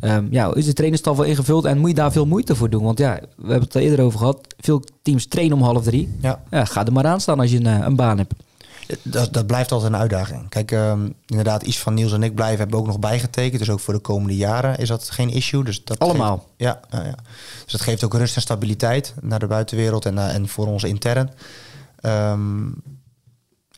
Ehm, 0.00 0.26
ja, 0.30 0.54
is 0.54 0.64
de 0.64 0.72
trainerstaf 0.72 1.16
wel 1.16 1.26
ingevuld 1.26 1.64
en 1.64 1.78
moet 1.78 1.88
je 1.88 1.94
daar 1.94 2.12
veel 2.12 2.26
moeite 2.26 2.54
voor 2.54 2.70
doen? 2.70 2.82
Want 2.82 2.98
ja, 2.98 3.20
we 3.36 3.50
hebben 3.50 3.62
het 3.62 3.74
er 3.74 3.82
eerder 3.82 4.04
over 4.04 4.18
gehad. 4.18 4.54
Veel 4.58 4.82
teams 5.02 5.26
trainen 5.26 5.56
om 5.56 5.62
half 5.62 5.82
drie. 5.82 6.08
Ja. 6.20 6.42
Ja, 6.50 6.64
ga 6.64 6.86
er 6.86 6.92
maar 6.92 7.06
aan 7.06 7.20
staan 7.20 7.40
als 7.40 7.50
je 7.50 7.56
een, 7.56 7.66
een 7.86 7.96
baan 7.96 8.18
hebt. 8.18 8.34
Dat, 9.02 9.32
dat 9.32 9.46
blijft 9.46 9.72
altijd 9.72 9.92
een 9.92 9.98
uitdaging. 9.98 10.48
Kijk, 10.48 10.72
ehm, 10.72 11.08
inderdaad, 11.26 11.62
iets 11.62 11.78
van 11.78 11.94
Niels 11.94 12.12
en 12.12 12.22
ik 12.22 12.34
blijven 12.34 12.58
hebben 12.58 12.76
we 12.76 12.82
ook 12.82 12.88
nog 12.88 12.98
bijgetekend. 12.98 13.58
Dus 13.58 13.70
ook 13.70 13.80
voor 13.80 13.94
de 13.94 14.00
komende 14.00 14.36
jaren 14.36 14.78
is 14.78 14.88
dat 14.88 15.10
geen 15.10 15.30
issue. 15.30 15.64
Dus 15.64 15.84
dat 15.84 15.98
Allemaal? 15.98 16.36
geeft- 16.36 16.48
ja, 16.56 16.80
ja, 16.90 17.04
ja. 17.04 17.14
Dus 17.62 17.72
dat 17.72 17.80
geeft 17.80 18.04
ook 18.04 18.14
rust 18.14 18.36
en 18.36 18.42
stabiliteit 18.42 19.14
naar 19.20 19.38
de 19.38 19.46
buitenwereld 19.46 20.06
en, 20.06 20.14
naar- 20.14 20.30
en 20.30 20.48
voor 20.48 20.66
ons 20.66 20.84
intern. 20.84 21.30
Ehm, 22.00 22.66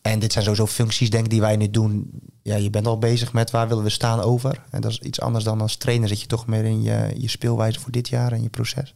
en 0.02 0.18
dit 0.18 0.32
zijn 0.32 0.44
sowieso 0.44 0.66
functies, 0.66 1.11
denk 1.11 1.24
ik, 1.24 1.30
die 1.30 1.40
wij 1.40 1.57
nu 1.57 1.70
doen. 1.70 2.11
Ja, 2.42 2.57
je 2.57 2.70
bent 2.70 2.86
al 2.86 2.98
bezig 2.98 3.32
met 3.32 3.50
waar 3.50 3.68
willen 3.68 3.84
we 3.84 3.90
staan 3.90 4.20
over. 4.20 4.61
En 4.70 4.80
dat 4.80 4.90
is 4.90 4.98
iets 4.98 5.20
anders 5.20 5.44
dan 5.44 5.61
als 5.61 5.76
trainer. 5.76 6.09
Zit 6.09 6.20
je 6.20 6.26
toch 6.26 6.46
meer 6.46 6.64
in 6.64 6.82
je, 6.82 7.14
je 7.18 7.28
speelwijze 7.28 7.80
voor 7.80 7.90
dit 7.92 8.09
jaar 8.09 8.32
en 8.32 8.42
je 8.42 8.48
proces. 8.48 8.94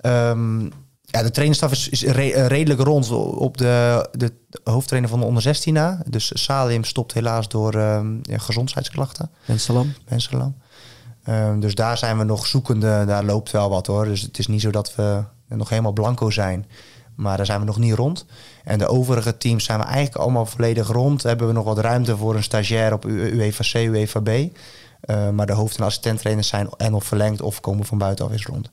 Ehm, 0.00 0.68
ja, 1.14 1.22
de 1.22 1.30
trainerstaf 1.30 1.72
is, 1.72 1.88
is 1.88 2.02
re- 2.02 2.30
eh, 2.30 2.46
redelijk 2.46 2.80
rond 2.80 3.10
op 3.36 3.56
de, 3.58 4.08
de 4.12 4.32
hoofdtrainer 4.64 5.10
van 5.10 5.20
de 5.20 5.26
onder 5.26 5.42
16 5.42 5.74
na. 5.74 6.02
Dus 6.08 6.30
Salim 6.44 6.84
stopt 6.84 7.12
helaas 7.14 7.48
door 7.48 7.74
ehm, 7.74 8.16
ja, 8.22 8.38
gezondheidsklachten. 8.38 9.30
Ben 9.46 9.60
Salam. 9.60 9.92
Mensenlam. 10.08 10.56
Ehm, 11.24 11.60
dus 11.60 11.74
daar 11.74 11.98
zijn 11.98 12.18
we 12.18 12.24
nog 12.24 12.46
zoekende. 12.46 13.04
Daar 13.06 13.24
loopt 13.24 13.50
wel 13.50 13.70
wat 13.70 13.86
hoor. 13.86 14.04
Dus 14.04 14.20
het 14.22 14.38
is 14.38 14.46
niet 14.46 14.60
zo 14.60 14.70
dat 14.70 14.94
we 14.94 15.22
nog 15.48 15.68
helemaal 15.68 15.92
blanco 15.92 16.30
zijn. 16.30 16.66
Maar 17.16 17.36
daar 17.36 17.46
zijn 17.46 17.60
we 17.60 17.66
nog 17.66 17.78
niet 17.78 17.94
rond. 17.94 18.26
En 18.64 18.78
de 18.78 18.86
overige 18.86 19.36
teams 19.36 19.64
zijn 19.64 19.78
we 19.78 19.84
eigenlijk 19.84 20.16
allemaal 20.16 20.46
volledig 20.46 20.88
rond. 20.88 21.22
Hebben 21.22 21.46
we 21.46 21.52
nog 21.52 21.64
wat 21.64 21.78
ruimte 21.78 22.16
voor 22.16 22.34
een 22.34 22.42
stagiair 22.42 22.92
op 22.92 23.04
UEFA 23.06 23.64
C, 23.72 23.74
UEFA 23.74 24.20
B. 24.20 24.28
Eh, 24.28 25.30
maar 25.30 25.46
de 25.46 25.52
hoofd- 25.52 25.76
en 25.78 25.84
assistenttrainers 25.84 26.48
zijn 26.48 26.68
en 26.76 26.94
of 26.94 27.04
verlengd 27.04 27.42
of 27.42 27.60
komen 27.60 27.84
van 27.86 27.98
buitenaf 27.98 28.32
is 28.32 28.46
rond. 28.46 28.70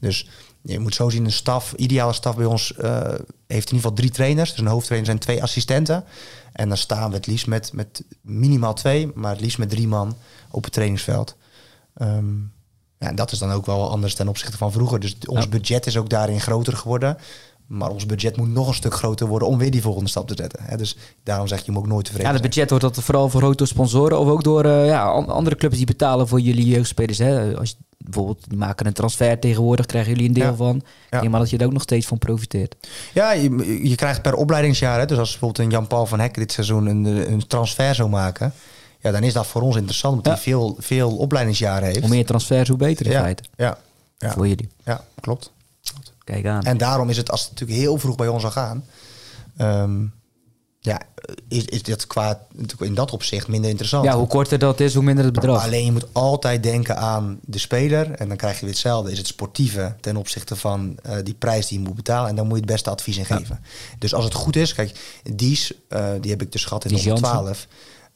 Dus 0.00 0.28
je 0.66 0.78
moet 0.78 0.94
zo 0.94 1.08
zien, 1.10 1.24
een 1.24 1.32
staf, 1.32 1.72
ideale 1.72 2.12
staf 2.12 2.36
bij 2.36 2.46
ons 2.46 2.74
eh, 2.74 3.00
heeft 3.02 3.20
in 3.46 3.54
ieder 3.56 3.66
geval 3.74 3.92
drie 3.92 4.10
trainers. 4.10 4.50
Dus 4.50 4.60
een 4.60 4.66
hoofdtrainer 4.66 5.06
zijn 5.10 5.20
twee 5.20 5.42
assistenten. 5.42 6.04
En 6.52 6.68
dan 6.68 6.76
staan 6.76 7.08
we 7.10 7.16
het 7.16 7.26
liefst 7.26 7.46
met, 7.46 7.70
met 7.72 8.02
minimaal 8.22 8.74
twee, 8.74 9.10
maar 9.14 9.30
het 9.32 9.40
liefst 9.40 9.58
met 9.58 9.70
drie 9.70 9.88
man 9.88 10.16
op 10.50 10.64
het 10.64 10.72
trainingsveld. 10.72 11.36
Ehm, 11.94 12.34
ja, 12.98 13.08
en 13.08 13.14
dat 13.14 13.32
is 13.32 13.38
dan 13.38 13.50
ook 13.50 13.66
wel 13.66 13.90
anders 13.90 14.14
ten 14.14 14.28
opzichte 14.28 14.56
van 14.56 14.72
vroeger. 14.72 15.00
Dus 15.00 15.16
ons 15.26 15.44
Ja. 15.44 15.48
budget 15.50 15.86
is 15.86 15.96
ook 15.96 16.08
daarin 16.08 16.40
groter 16.40 16.76
geworden. 16.76 17.16
Maar 17.66 17.90
ons 17.90 18.06
budget 18.06 18.36
moet 18.36 18.48
nog 18.48 18.68
een 18.68 18.74
stuk 18.74 18.94
groter 18.94 19.26
worden 19.26 19.48
om 19.48 19.58
weer 19.58 19.70
die 19.70 19.82
volgende 19.82 20.08
stap 20.10 20.28
te 20.28 20.34
zetten. 20.36 20.62
Hè? 20.62 20.76
Dus 20.76 20.96
daarom 21.22 21.46
zeg 21.46 21.58
je, 21.58 21.64
je 21.66 21.72
moet 21.72 21.80
ook 21.82 21.88
nooit 21.88 22.04
tevreden 22.04 22.28
Ja, 22.28 22.34
het 22.34 22.42
budget 22.42 22.70
wordt 22.70 22.84
dat 22.84 23.04
vooral 23.04 23.28
vergroot 23.28 23.58
door 23.58 23.66
sponsoren 23.66 24.18
of 24.18 24.28
ook 24.28 24.44
door 24.44 24.64
eh, 24.64 24.86
ja, 24.86 25.04
an- 25.04 25.28
andere 25.28 25.56
clubs 25.56 25.76
die 25.76 25.86
betalen 25.86 26.28
voor 26.28 26.40
jullie 26.40 26.66
jeugdspelers. 26.66 27.18
Hè? 27.18 27.56
Als 27.58 27.76
bijvoorbeeld, 28.04 28.44
die 28.48 28.58
maken 28.58 28.86
een 28.86 28.92
transfer 28.92 29.38
tegenwoordig, 29.38 29.86
krijgen 29.86 30.10
jullie 30.12 30.28
een 30.28 30.34
deel 30.34 30.44
Ja. 30.44 30.54
van. 30.54 30.82
Ja. 31.10 31.28
Maar 31.28 31.40
dat 31.40 31.50
je 31.50 31.58
er 31.58 31.66
ook 31.66 31.72
nog 31.72 31.82
steeds 31.82 32.06
van 32.06 32.18
profiteert. 32.18 32.74
Ja, 33.14 33.32
je, 33.32 33.88
je 33.88 33.94
krijgt 33.94 34.22
per 34.22 34.34
opleidingsjaar. 34.34 34.98
Hè? 34.98 35.06
Dus 35.06 35.18
als 35.18 35.30
bijvoorbeeld 35.30 35.66
een 35.66 35.70
Jan-Paul 35.72 36.06
van 36.06 36.20
Hek 36.20 36.34
dit 36.34 36.52
seizoen 36.52 36.86
een, 36.86 37.04
een 37.32 37.46
transfer 37.46 37.94
zou 37.94 38.08
maken... 38.08 38.52
Ja, 39.00 39.10
dan 39.10 39.22
is 39.22 39.32
dat 39.32 39.46
voor 39.46 39.62
ons 39.62 39.76
interessant, 39.76 40.16
omdat 40.16 40.32
Ja. 40.32 40.38
hij 40.38 40.42
veel, 40.42 40.76
veel 40.78 41.16
opleidingsjaren 41.16 41.86
heeft. 41.88 42.00
Hoe 42.00 42.08
meer 42.08 42.26
transfers, 42.26 42.68
hoe 42.68 42.76
beter 42.78 43.06
in 43.06 43.12
ja, 43.12 43.20
feite. 43.20 43.42
ja, 43.56 43.78
ja, 44.18 44.30
Voor 44.32 44.48
jullie. 44.48 44.68
ja, 44.84 45.04
klopt. 45.20 45.52
Kijk 46.24 46.46
aan. 46.46 46.62
En 46.62 46.76
daarom 46.78 47.08
is 47.10 47.16
het, 47.16 47.30
als 47.30 47.40
het 47.42 47.50
natuurlijk 47.50 47.78
heel 47.80 47.98
vroeg 47.98 48.16
bij 48.16 48.28
ons 48.28 48.42
zal 48.42 48.50
gaan... 48.50 48.84
ehm, 49.56 49.92
ja, 50.84 51.00
is, 51.48 51.64
is 51.64 51.82
dat 51.82 52.06
qua 52.06 52.46
in 52.78 52.94
dat 52.94 53.12
opzicht 53.12 53.48
minder 53.48 53.70
interessant. 53.70 54.04
ja, 54.04 54.16
hoe 54.16 54.26
korter 54.26 54.58
dat 54.58 54.80
is, 54.80 54.94
hoe 54.94 55.02
minder 55.02 55.24
het 55.24 55.34
bedrag. 55.34 55.64
Alleen 55.64 55.84
je 55.84 55.92
moet 55.92 56.06
altijd 56.12 56.62
denken 56.62 56.96
aan 56.96 57.38
de 57.44 57.58
speler. 57.58 58.10
En 58.10 58.28
dan 58.28 58.36
krijg 58.36 58.54
je 58.54 58.60
weer 58.60 58.70
hetzelfde. 58.70 59.10
Is 59.10 59.18
het 59.18 59.26
sportieve 59.26 59.94
ten 60.00 60.16
opzichte 60.16 60.56
van 60.56 60.98
eh, 61.02 61.16
die 61.22 61.34
prijs 61.34 61.66
die 61.66 61.78
je 61.78 61.84
moet 61.84 61.94
betalen. 61.94 62.28
En 62.28 62.36
dan 62.36 62.44
moet 62.46 62.54
je 62.54 62.62
het 62.62 62.72
beste 62.72 62.90
advies 62.90 63.16
in 63.16 63.24
geven. 63.24 63.60
Dus 63.98 64.14
als 64.14 64.24
het 64.24 64.34
goed 64.34 64.56
is. 64.56 64.74
Kijk, 64.74 65.20
Dies, 65.32 65.72
eh, 65.88 66.06
die 66.20 66.30
heb 66.30 66.42
ik 66.42 66.52
dus 66.52 66.64
gehad 66.64 66.84
in 66.84 66.90
Dies 66.90 67.02
de 67.02 67.12
onder 67.12 67.30
Jansen. 67.30 67.44
12. 67.44 67.66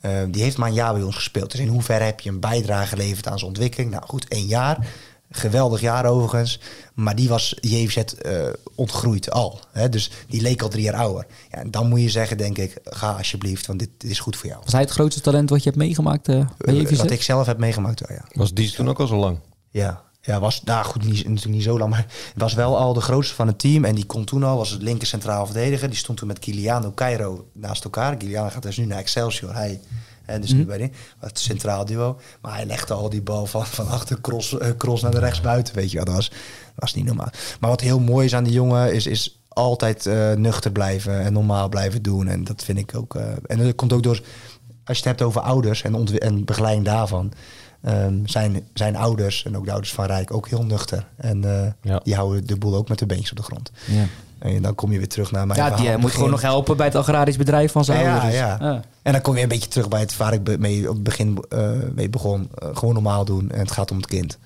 eh, 0.00 0.12
die 0.30 0.42
heeft 0.42 0.56
maar 0.56 0.68
een 0.68 0.74
jaar 0.74 0.92
bij 0.92 1.02
ons 1.02 1.14
gespeeld. 1.14 1.50
Dus 1.50 1.60
in 1.60 1.68
hoeverre 1.68 2.04
heb 2.04 2.20
je 2.20 2.30
een 2.30 2.40
bijdrage 2.40 2.88
geleverd 2.88 3.26
aan 3.26 3.38
zijn 3.38 3.50
ontwikkeling? 3.50 3.90
Nou 3.90 4.02
goed, 4.06 4.28
één 4.28 4.46
jaar. 4.46 4.86
Geweldig 5.30 5.80
jaar 5.80 6.04
overigens. 6.06 6.60
Maar 6.94 7.14
die 7.16 7.28
was 7.28 7.56
JVZ 7.60 7.96
eh 7.96 8.46
ontgroeid 8.74 9.30
al. 9.30 9.60
Hè? 9.72 9.88
Dus 9.88 10.10
die 10.28 10.40
leek 10.40 10.62
al 10.62 10.68
drie 10.68 10.82
jaar 10.82 10.94
ouder. 10.94 11.26
Ja, 11.50 11.58
en 11.58 11.70
dan 11.70 11.88
moet 11.88 12.00
je 12.00 12.10
zeggen, 12.10 12.36
denk 12.38 12.58
ik, 12.58 12.76
ga 12.84 13.10
alsjeblieft. 13.12 13.66
Want 13.66 13.78
dit, 13.78 13.88
dit 13.98 14.10
is 14.10 14.20
goed 14.20 14.36
voor 14.36 14.48
jou. 14.48 14.60
Was 14.64 14.72
hij 14.72 14.80
het 14.80 14.90
grootste 14.90 15.20
talent 15.20 15.50
wat 15.50 15.58
je 15.62 15.68
hebt 15.68 15.76
meegemaakt 15.82 16.28
eh, 16.28 16.46
bij 16.58 16.74
Eh, 16.74 16.80
JVZ? 16.80 16.98
wat 16.98 17.10
ik 17.10 17.22
zelf 17.22 17.46
heb 17.46 17.58
meegemaakt, 17.58 18.06
wel, 18.06 18.16
ja. 18.16 18.24
Was 18.32 18.54
die 18.54 18.70
toen 18.72 18.88
ook 18.88 19.00
al 19.00 19.06
zo 19.06 19.16
lang? 19.16 19.38
Ja, 19.70 20.02
ja 20.20 20.40
was 20.40 20.62
nou 20.62 20.84
goed, 20.84 21.04
niet, 21.04 21.16
natuurlijk 21.16 21.54
niet 21.54 21.62
zo 21.62 21.78
lang, 21.78 21.90
maar 21.90 22.06
het 22.32 22.42
was 22.42 22.54
wel 22.54 22.78
al 22.78 22.92
de 22.92 23.00
grootste 23.00 23.34
van 23.34 23.46
het 23.46 23.58
team. 23.58 23.84
En 23.84 23.94
die 23.94 24.06
kon 24.06 24.24
toen 24.24 24.42
al, 24.42 24.56
was 24.56 24.70
het 24.70 24.82
linker 24.82 25.06
centraal 25.06 25.44
verdediger. 25.46 25.88
Die 25.88 25.98
stond 25.98 26.18
toen 26.18 26.28
met 26.28 26.38
Kiliano 26.38 26.92
Cairo 26.94 27.46
naast 27.52 27.84
elkaar. 27.84 28.16
Kiliano 28.16 28.48
gaat 28.48 28.62
dus 28.62 28.76
nu 28.76 28.84
naar 28.84 28.98
Excelsior. 28.98 29.54
Hij, 29.54 29.80
hè, 30.32 30.38
dus 30.40 30.52
nu 30.52 30.64
bij 30.66 30.78
die, 30.78 30.90
het 31.18 31.38
centraal 31.38 31.84
duo. 31.84 32.18
Maar 32.42 32.54
hij 32.54 32.66
legde 32.66 32.94
al 32.94 33.08
die 33.08 33.22
bal 33.22 33.46
van, 33.46 33.66
van 33.66 33.88
achter 33.88 34.20
cross, 34.20 34.58
eh, 34.58 34.70
cross 34.76 35.02
naar 35.02 35.10
de 35.10 35.18
rechtsbuiten, 35.18 35.74
weet 35.74 35.90
je 35.90 35.96
wel. 35.96 36.04
Dat 36.04 36.14
was, 36.14 36.28
dat 36.28 36.38
was 36.74 36.94
niet 36.94 37.04
normaal. 37.04 37.28
Maar 37.60 37.70
wat 37.70 37.80
heel 37.80 38.00
mooi 38.00 38.24
is 38.26 38.34
aan 38.34 38.44
die 38.44 38.52
jongen, 38.52 38.94
is, 38.94 39.06
is 39.06 39.40
altijd 39.48 40.06
eh, 40.06 40.32
nuchter 40.32 40.72
blijven 40.72 41.20
en 41.20 41.32
normaal 41.32 41.68
blijven 41.68 42.02
doen. 42.02 42.28
En 42.28 42.44
dat 42.44 42.64
vind 42.64 42.78
ik 42.78 42.94
ook... 42.96 43.14
eh, 43.14 43.22
en 43.46 43.58
dat 43.58 43.74
komt 43.74 43.92
ook 43.92 44.02
door 44.02 44.22
als 44.84 44.98
je 44.98 45.08
het 45.08 45.18
hebt 45.18 45.22
over 45.22 45.40
ouders 45.40 45.82
en, 45.82 46.18
en 46.18 46.44
begeleiding 46.44 46.86
daarvan, 46.86 47.32
ehm, 47.82 48.26
zijn, 48.26 48.68
zijn 48.74 48.96
ouders 48.96 49.44
en 49.44 49.56
ook 49.56 49.64
de 49.64 49.70
ouders 49.70 49.92
van 49.92 50.04
Rijk 50.06 50.32
ook 50.34 50.48
heel 50.48 50.64
nuchter. 50.64 51.06
En 51.16 51.40
Ja. 51.82 52.00
die 52.04 52.14
houden 52.14 52.46
de 52.46 52.56
boel 52.56 52.74
ook 52.74 52.88
met 52.88 52.98
de 52.98 53.06
beentjes 53.06 53.30
op 53.30 53.36
de 53.36 53.42
grond. 53.42 53.70
Ja, 53.86 54.04
En 54.38 54.62
dan 54.62 54.74
kom 54.74 54.92
je 54.92 54.98
weer 54.98 55.08
terug 55.08 55.30
naar 55.30 55.46
mijn 55.46 55.58
ja 55.58 55.76
die 55.76 55.86
eh, 55.86 55.92
moet 55.92 56.00
begin. 56.00 56.16
gewoon 56.16 56.30
nog 56.30 56.42
helpen 56.42 56.76
bij 56.76 56.86
het 56.86 56.94
agrarisch 56.94 57.36
bedrijf 57.36 57.72
van 57.72 57.84
zijn 57.84 58.02
Ja, 58.02 58.12
ouders. 58.12 58.34
ja. 58.34 58.82
En 59.02 59.12
dan 59.12 59.20
kom 59.20 59.36
je 59.36 59.42
een 59.42 59.48
beetje 59.48 59.68
terug 59.68 59.88
bij 59.88 60.00
het 60.00 60.16
waar 60.16 60.32
ik 60.32 60.58
mee 60.58 60.88
op 60.88 60.94
het 60.94 61.02
begin 61.02 61.44
eh, 61.48 61.70
mee 61.94 62.08
begon. 62.08 62.48
Eh, 62.54 62.68
gewoon 62.74 62.94
normaal 62.94 63.24
doen 63.24 63.50
en 63.50 63.58
het 63.58 63.70
gaat 63.70 63.90
om 63.90 63.96
het 63.96 64.06
kind. 64.06 64.38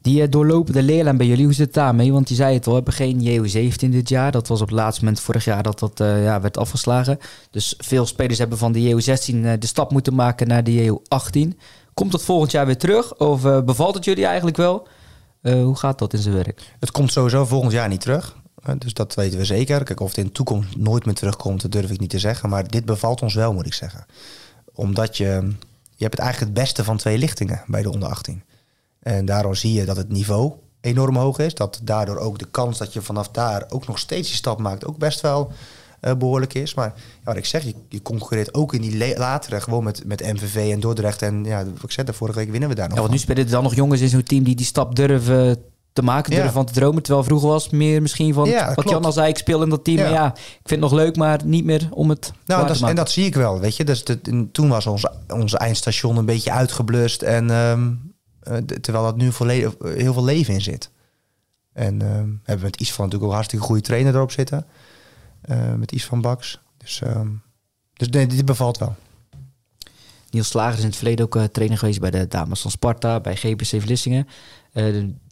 Die 0.00 0.28
doorlopende 0.28 0.82
leerlijn 0.82 1.16
bij 1.16 1.26
jullie, 1.26 1.44
hoe 1.44 1.54
zit 1.54 1.66
het 1.66 1.74
daarmee? 1.74 2.12
Want 2.12 2.28
je 2.28 2.34
zei 2.34 2.54
het 2.54 2.66
al, 2.66 2.70
we 2.70 2.76
hebben 2.76 2.94
geen 2.94 3.20
JO17 3.20 3.90
dit 3.90 4.08
jaar. 4.08 4.32
Dat 4.32 4.48
was 4.48 4.60
op 4.60 4.68
het 4.68 4.76
laatste 4.76 5.04
moment 5.04 5.22
vorig 5.22 5.44
jaar 5.44 5.62
dat 5.62 5.78
dat 5.78 5.92
ja, 5.98 6.40
werd 6.40 6.58
afgeslagen. 6.58 7.18
Dus 7.50 7.74
veel 7.78 8.06
spelers 8.06 8.38
hebben 8.38 8.58
van 8.58 8.72
de 8.72 8.90
JO16 8.90 9.34
eh, 9.34 9.52
de 9.58 9.66
stap 9.66 9.90
moeten 9.90 10.14
maken 10.14 10.48
naar 10.48 10.64
de 10.64 10.98
JO18. 11.00 11.58
Komt 11.94 12.12
dat 12.12 12.22
volgend 12.22 12.50
jaar 12.50 12.66
weer 12.66 12.78
terug? 12.78 13.14
Of 13.16 13.42
bevalt 13.42 13.94
het 13.94 14.04
jullie 14.04 14.26
eigenlijk 14.26 14.56
wel? 14.56 14.88
Hoe 15.42 15.76
gaat 15.76 15.98
dat 15.98 16.12
in 16.12 16.18
zijn 16.18 16.34
werk? 16.34 16.74
Het 16.80 16.90
komt 16.90 17.12
sowieso 17.12 17.44
volgend 17.44 17.72
jaar 17.72 17.88
niet 17.88 18.00
terug. 18.00 18.36
Eh, 18.62 18.74
Dus 18.78 18.94
dat 18.94 19.14
weten 19.14 19.38
we 19.38 19.44
zeker. 19.44 19.84
Kijk, 19.84 20.00
of 20.00 20.08
het 20.08 20.18
in 20.18 20.24
de 20.24 20.32
toekomst 20.32 20.76
nooit 20.76 21.04
meer 21.04 21.14
terugkomt, 21.14 21.62
dat 21.62 21.72
durf 21.72 21.90
ik 21.90 22.00
niet 22.00 22.10
te 22.10 22.18
zeggen. 22.18 22.48
Maar 22.48 22.68
dit 22.68 22.84
bevalt 22.84 23.22
ons 23.22 23.34
wel, 23.34 23.52
moet 23.52 23.66
ik 23.66 23.74
zeggen. 23.74 24.06
Omdat 24.72 25.16
je... 25.16 25.52
Je 25.96 26.08
hebt 26.08 26.20
het 26.20 26.26
eigenlijk 26.26 26.56
het 26.56 26.64
beste 26.64 26.84
van 26.84 26.96
twee 26.96 27.18
lichtingen 27.18 27.62
bij 27.66 27.82
de 27.82 27.90
onder 27.90 28.08
18. 28.08 28.42
En 29.00 29.24
daardoor 29.24 29.56
zie 29.56 29.72
je 29.72 29.84
dat 29.84 29.96
het 29.96 30.08
niveau 30.08 30.52
enorm 30.80 31.16
hoog 31.16 31.38
is. 31.38 31.54
Dat 31.54 31.80
daardoor 31.82 32.16
ook 32.16 32.38
de 32.38 32.48
kans 32.50 32.78
dat 32.78 32.92
je 32.92 33.02
vanaf 33.02 33.28
daar 33.28 33.64
ook 33.68 33.86
nog 33.86 33.98
steeds 33.98 34.28
die 34.28 34.36
stap 34.36 34.58
maakt... 34.58 34.86
ook 34.86 34.98
best 34.98 35.20
wel 35.20 35.52
eh, 36.00 36.14
behoorlijk 36.14 36.54
is. 36.54 36.74
Maar 36.74 36.92
ja, 36.96 37.02
wat 37.24 37.36
ik 37.36 37.44
zeg, 37.44 37.62
je, 37.62 37.74
je 37.88 38.02
concurreert 38.02 38.54
ook 38.54 38.74
in 38.74 38.80
die 38.80 39.16
latere... 39.18 39.60
gewoon 39.60 39.84
met, 39.84 40.04
met 40.06 40.32
MVV 40.32 40.72
en 40.72 40.80
Dordrecht. 40.80 41.22
En 41.22 41.44
ja, 41.44 41.64
wat 41.64 41.82
ik 41.82 41.90
zei, 41.90 42.12
vorige 42.12 42.38
week 42.38 42.50
winnen 42.50 42.68
we 42.68 42.74
daar 42.74 42.88
nog 42.88 42.94
Ja, 42.94 43.02
want 43.02 43.12
nu 43.12 43.18
spelen 43.20 43.44
er 43.44 43.50
dan 43.50 43.62
nog 43.62 43.74
jongens 43.74 44.00
in 44.00 44.08
zo'n 44.08 44.22
team 44.22 44.44
die 44.44 44.56
die 44.56 44.66
stap 44.66 44.96
durven 44.96 45.62
te 45.92 46.02
maken, 46.02 46.30
Ja. 46.32 46.36
durven 46.36 46.54
van 46.54 46.64
te 46.64 46.72
dromen. 46.72 47.02
Terwijl 47.02 47.24
vroeger 47.24 47.48
was 47.48 47.70
meer 47.70 48.02
misschien 48.02 48.34
van, 48.34 48.48
Ja, 48.48 48.64
wat 48.64 48.74
klopt. 48.74 48.90
Jan 48.90 49.04
al 49.04 49.12
zei, 49.12 49.28
ik 49.28 49.38
speel 49.38 49.62
in 49.62 49.68
dat 49.68 49.84
team. 49.84 49.96
Ja. 49.96 50.02
Maar 50.02 50.12
ja, 50.12 50.26
ik 50.34 50.68
vind 50.68 50.80
het 50.82 50.90
nog 50.90 50.92
leuk, 50.92 51.16
maar 51.16 51.40
niet 51.44 51.64
meer 51.64 51.88
om 51.90 52.08
het 52.08 52.32
Nou, 52.46 52.66
dat, 52.66 52.80
en 52.80 52.96
dat 52.96 53.10
zie 53.10 53.24
ik 53.24 53.34
wel, 53.34 53.60
weet 53.60 53.76
je. 53.76 53.84
Dus 53.84 54.04
de, 54.04 54.48
toen 54.52 54.68
was 54.68 54.86
ons, 54.86 55.06
onze 55.28 55.58
eindstation 55.58 56.16
een 56.16 56.24
beetje 56.24 56.50
uitgeblust. 56.52 57.22
En, 57.22 57.50
ehm, 57.50 57.90
eh, 58.40 58.56
terwijl 58.56 59.04
dat 59.04 59.16
nu 59.16 59.32
volledig, 59.32 59.74
heel 59.84 60.12
veel 60.12 60.24
leven 60.24 60.54
in 60.54 60.60
zit. 60.60 60.90
En 61.72 62.02
ehm, 62.02 62.28
hebben 62.42 62.56
we 62.64 62.70
met 62.70 62.80
iets 62.80 62.92
van 62.92 63.04
natuurlijk 63.04 63.30
ook 63.30 63.36
hartstikke 63.36 63.64
goede 63.64 63.82
trainer 63.82 64.14
erop 64.14 64.30
zitten. 64.30 64.66
Eh, 65.42 65.74
met 65.74 65.92
iets 65.92 66.04
van 66.04 66.20
Baks. 66.20 66.60
Dus, 66.76 67.00
ehm, 67.02 67.28
dus 67.92 68.08
nee, 68.08 68.26
dit 68.26 68.44
bevalt 68.44 68.78
wel. 68.78 68.94
Niels 70.32 70.48
Slager 70.48 70.72
is 70.72 70.80
in 70.80 70.86
het 70.86 70.96
verleden 70.96 71.24
ook 71.24 71.36
eh, 71.36 71.44
trainer 71.44 71.78
geweest 71.78 72.00
bij 72.00 72.10
de 72.10 72.28
dames 72.28 72.60
van 72.60 72.70
Sparta, 72.70 73.20
bij 73.20 73.36
GPC 73.36 73.80
Vlissingen. 73.82 74.28
Eh, 74.72 74.84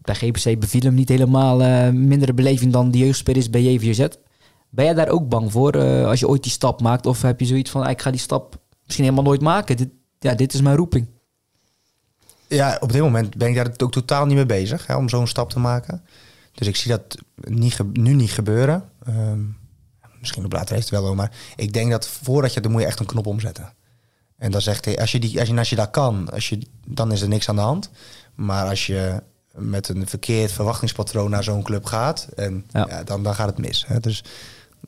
bij 0.02 0.14
GPC 0.14 0.58
beviel 0.58 0.80
hem 0.80 0.94
niet 0.94 1.08
helemaal 1.08 1.62
eh, 1.62 1.88
mindere 1.88 2.34
beleving 2.34 2.72
dan 2.72 2.90
de 2.90 2.98
jeugdspelers 2.98 3.50
bij 3.50 3.62
JVZ. 3.62 4.06
Ben 4.68 4.84
jij 4.84 4.94
daar 4.94 5.08
ook 5.08 5.28
bang 5.28 5.52
voor 5.52 5.78
als 6.06 6.20
je 6.20 6.28
ooit 6.28 6.42
die 6.42 6.52
stap 6.52 6.80
maakt? 6.80 7.06
Of 7.06 7.22
heb 7.22 7.40
je 7.40 7.46
zoiets 7.46 7.70
van, 7.70 7.82
ah, 7.82 7.90
ik 7.90 8.02
ga 8.02 8.10
die 8.10 8.20
stap 8.20 8.58
misschien 8.84 9.04
helemaal 9.04 9.24
nooit 9.24 9.40
maken? 9.40 9.76
Dit, 9.76 9.88
ja, 10.18 10.34
dit 10.34 10.54
is 10.54 10.60
mijn 10.60 10.76
roeping. 10.76 11.06
Ja, 12.46 12.78
op 12.80 12.92
dit 12.92 13.02
moment 13.02 13.36
ben 13.36 13.48
ik 13.48 13.54
daar 13.54 13.70
ook 13.76 13.92
totaal 13.92 14.26
niet 14.26 14.36
mee 14.36 14.46
bezig 14.46 14.86
hè, 14.86 14.96
om 14.96 15.08
zo'n 15.08 15.26
stap 15.26 15.50
te 15.50 15.58
maken. 15.58 16.02
Dus 16.54 16.66
ik 16.66 16.76
zie 16.76 16.90
dat 16.90 17.18
niet 17.34 17.78
nu 17.92 18.14
niet 18.14 18.30
gebeuren. 18.30 18.90
Ehm, 19.06 19.40
misschien 20.20 20.44
op 20.44 20.52
later 20.52 20.74
heeft 20.74 20.90
het 20.90 21.00
wel, 21.00 21.14
maar 21.14 21.32
ik 21.56 21.72
denk 21.72 21.90
dat 21.90 22.08
voordat 22.08 22.54
je, 22.54 22.60
dan 22.60 22.70
moet 22.70 22.80
je 22.80 22.86
echt 22.86 23.00
een 23.00 23.06
knop 23.06 23.26
omzetten. 23.26 23.72
En 24.40 24.50
dan 24.50 24.60
zegt 24.60 24.84
hij, 24.84 24.98
als 24.98 25.12
je, 25.12 25.18
die, 25.20 25.38
als 25.40 25.48
je, 25.48 25.56
als 25.58 25.70
je 25.70 25.76
dat 25.76 25.90
kan, 25.90 26.30
als 26.30 26.48
je, 26.48 26.58
dan 26.86 27.12
is 27.12 27.20
er 27.22 27.28
niks 27.28 27.48
aan 27.48 27.56
de 27.56 27.62
hand. 27.62 27.90
Maar 28.34 28.68
als 28.68 28.86
je 28.86 29.22
met 29.54 29.88
een 29.88 30.06
verkeerd 30.08 30.52
verwachtingspatroon 30.52 31.30
naar 31.30 31.42
zo'n 31.44 31.62
club 31.62 31.84
gaat, 31.84 32.28
en, 32.36 32.64
Ja. 32.72 32.86
ja. 32.88 33.02
dan, 33.04 33.22
dan 33.22 33.34
gaat 33.34 33.48
het 33.48 33.58
mis. 33.58 33.84
Hè. 33.86 34.00
Dus 34.00 34.24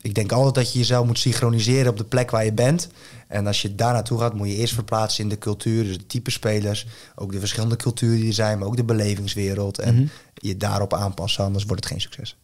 ik 0.01 0.15
denk 0.15 0.33
altijd 0.33 0.55
dat 0.55 0.73
je 0.73 0.79
jezelf 0.79 1.07
moet 1.07 1.19
synchroniseren 1.19 1.91
op 1.91 1.97
de 1.97 2.05
plek 2.05 2.31
waar 2.31 2.45
je 2.45 2.53
bent. 2.53 2.89
En 3.29 3.47
als 3.47 3.63
je 3.63 3.75
daar 3.75 3.93
naartoe 3.93 4.19
gaat, 4.19 4.35
moet 4.35 4.49
je 4.49 4.55
eerst 4.57 4.75
verplaatsen 4.75 5.23
in 5.23 5.29
de 5.31 5.39
cultuur. 5.39 5.85
Dus 5.85 5.99
de 5.99 6.07
type 6.07 6.31
spelers, 6.31 6.87
ook 7.15 7.33
de 7.33 7.39
verschillende 7.39 7.77
culturen 7.77 8.17
die 8.17 8.27
er 8.29 8.33
zijn, 8.35 8.59
maar 8.59 8.69
ook 8.69 8.77
de 8.77 8.85
belevingswereld. 8.85 9.79
En 9.79 9.95
Mhm. 9.95 10.07
je 10.35 10.57
daarop 10.57 10.95
aanpassen, 10.95 11.45
anders 11.45 11.65
wordt 11.65 11.83
het 11.85 11.93
geen 11.93 12.01
succes. 12.01 12.37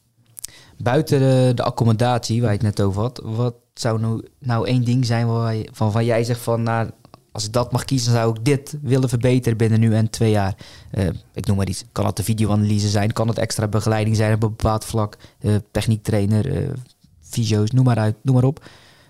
Buiten 0.79 1.19
de, 1.21 1.53
de 1.55 1.63
accommodatie 1.63 2.41
waar 2.41 2.51
je 2.51 2.57
het 2.57 2.67
net 2.67 2.81
over 2.81 3.03
had, 3.03 3.21
wat 3.25 3.55
zou 3.81 4.01
nou, 4.01 4.25
nou 4.39 4.67
één 4.67 4.85
ding 4.85 5.07
zijn 5.07 5.27
waar 5.27 5.55
je, 5.55 5.69
van, 5.73 5.91
waar 5.91 6.05
jij 6.05 6.25
zegt 6.25 6.41
van, 6.41 6.63
nou, 6.63 6.91
als 7.33 7.47
ik 7.47 7.53
dat 7.53 7.73
mag 7.73 7.85
kiezen, 7.85 8.13
zou 8.13 8.37
ik 8.37 8.45
dit 8.45 8.77
willen 8.83 9.09
verbeteren 9.09 9.59
binnen 9.59 9.81
nu 9.81 9.95
en 9.95 10.11
twee 10.11 10.31
jaar. 10.31 10.55
Eh, 10.91 11.07
ik 11.33 11.47
noem 11.47 11.57
maar 11.57 11.69
iets. 11.69 11.85
Kan 11.93 12.07
het 12.07 12.17
de 12.17 12.23
videoanalyse 12.23 12.89
zijn? 12.89 13.13
Kan 13.13 13.29
het 13.29 13.39
extra 13.39 13.67
begeleiding 13.67 14.17
zijn 14.17 14.35
op 14.35 14.43
een 14.43 14.49
bepaald 14.49 14.85
vlak? 14.85 15.17
Eh 15.41 15.55
techniektrainer, 15.71 16.57
eh 16.57 16.69
fysio's, 17.21 17.71
noem 17.71 17.85
maar 17.85 17.99
uit, 17.99 18.17
noem 18.23 18.35
maar 18.35 18.45
op. 18.45 18.67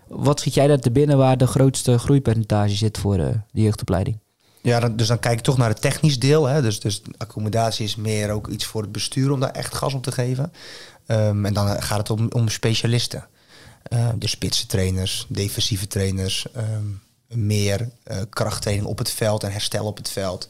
Wat 0.08 0.40
schiet 0.40 0.54
jij 0.54 0.66
daar 0.66 0.78
te 0.78 0.90
binnen 0.90 1.18
waar 1.18 1.36
de 1.36 1.46
grootste 1.46 1.98
groeipercentage 1.98 2.74
zit 2.74 2.98
voor 2.98 3.16
de 3.16 3.40
jeugdopleiding? 3.52 4.18
Ja, 4.62 4.88
dus 4.88 5.06
dan 5.06 5.18
kijk 5.18 5.38
ik 5.38 5.44
toch 5.44 5.56
naar 5.56 5.68
het 5.68 5.80
technisch 5.80 6.18
deel. 6.18 6.46
Hè. 6.46 6.62
Dus, 6.62 6.80
dus 6.80 7.02
accommodatie 7.16 7.84
is 7.84 7.96
meer 7.96 8.30
ook 8.30 8.48
iets 8.48 8.64
voor 8.64 8.82
het 8.82 8.92
bestuur 8.92 9.30
om 9.30 9.40
daar 9.40 9.50
echt 9.50 9.74
gas 9.74 9.94
op 9.94 10.02
te 10.02 10.12
geven. 10.12 10.52
Ehm, 11.06 11.44
en 11.44 11.54
dan 11.54 11.82
gaat 11.82 11.98
het 11.98 12.10
om, 12.10 12.26
om 12.30 12.48
specialisten. 12.48 13.26
Eh, 13.88 14.08
de 14.18 14.28
spitse 14.28 14.66
trainers, 14.66 15.26
defensieve 15.28 15.86
trainers, 15.86 16.46
ehm, 16.52 16.86
meer 17.28 17.90
eh, 18.02 18.16
krachttraining 18.30 18.86
op 18.86 18.98
het 18.98 19.10
veld 19.10 19.42
en 19.42 19.52
herstel 19.52 19.84
op 19.84 19.96
het 19.96 20.10
veld. 20.10 20.48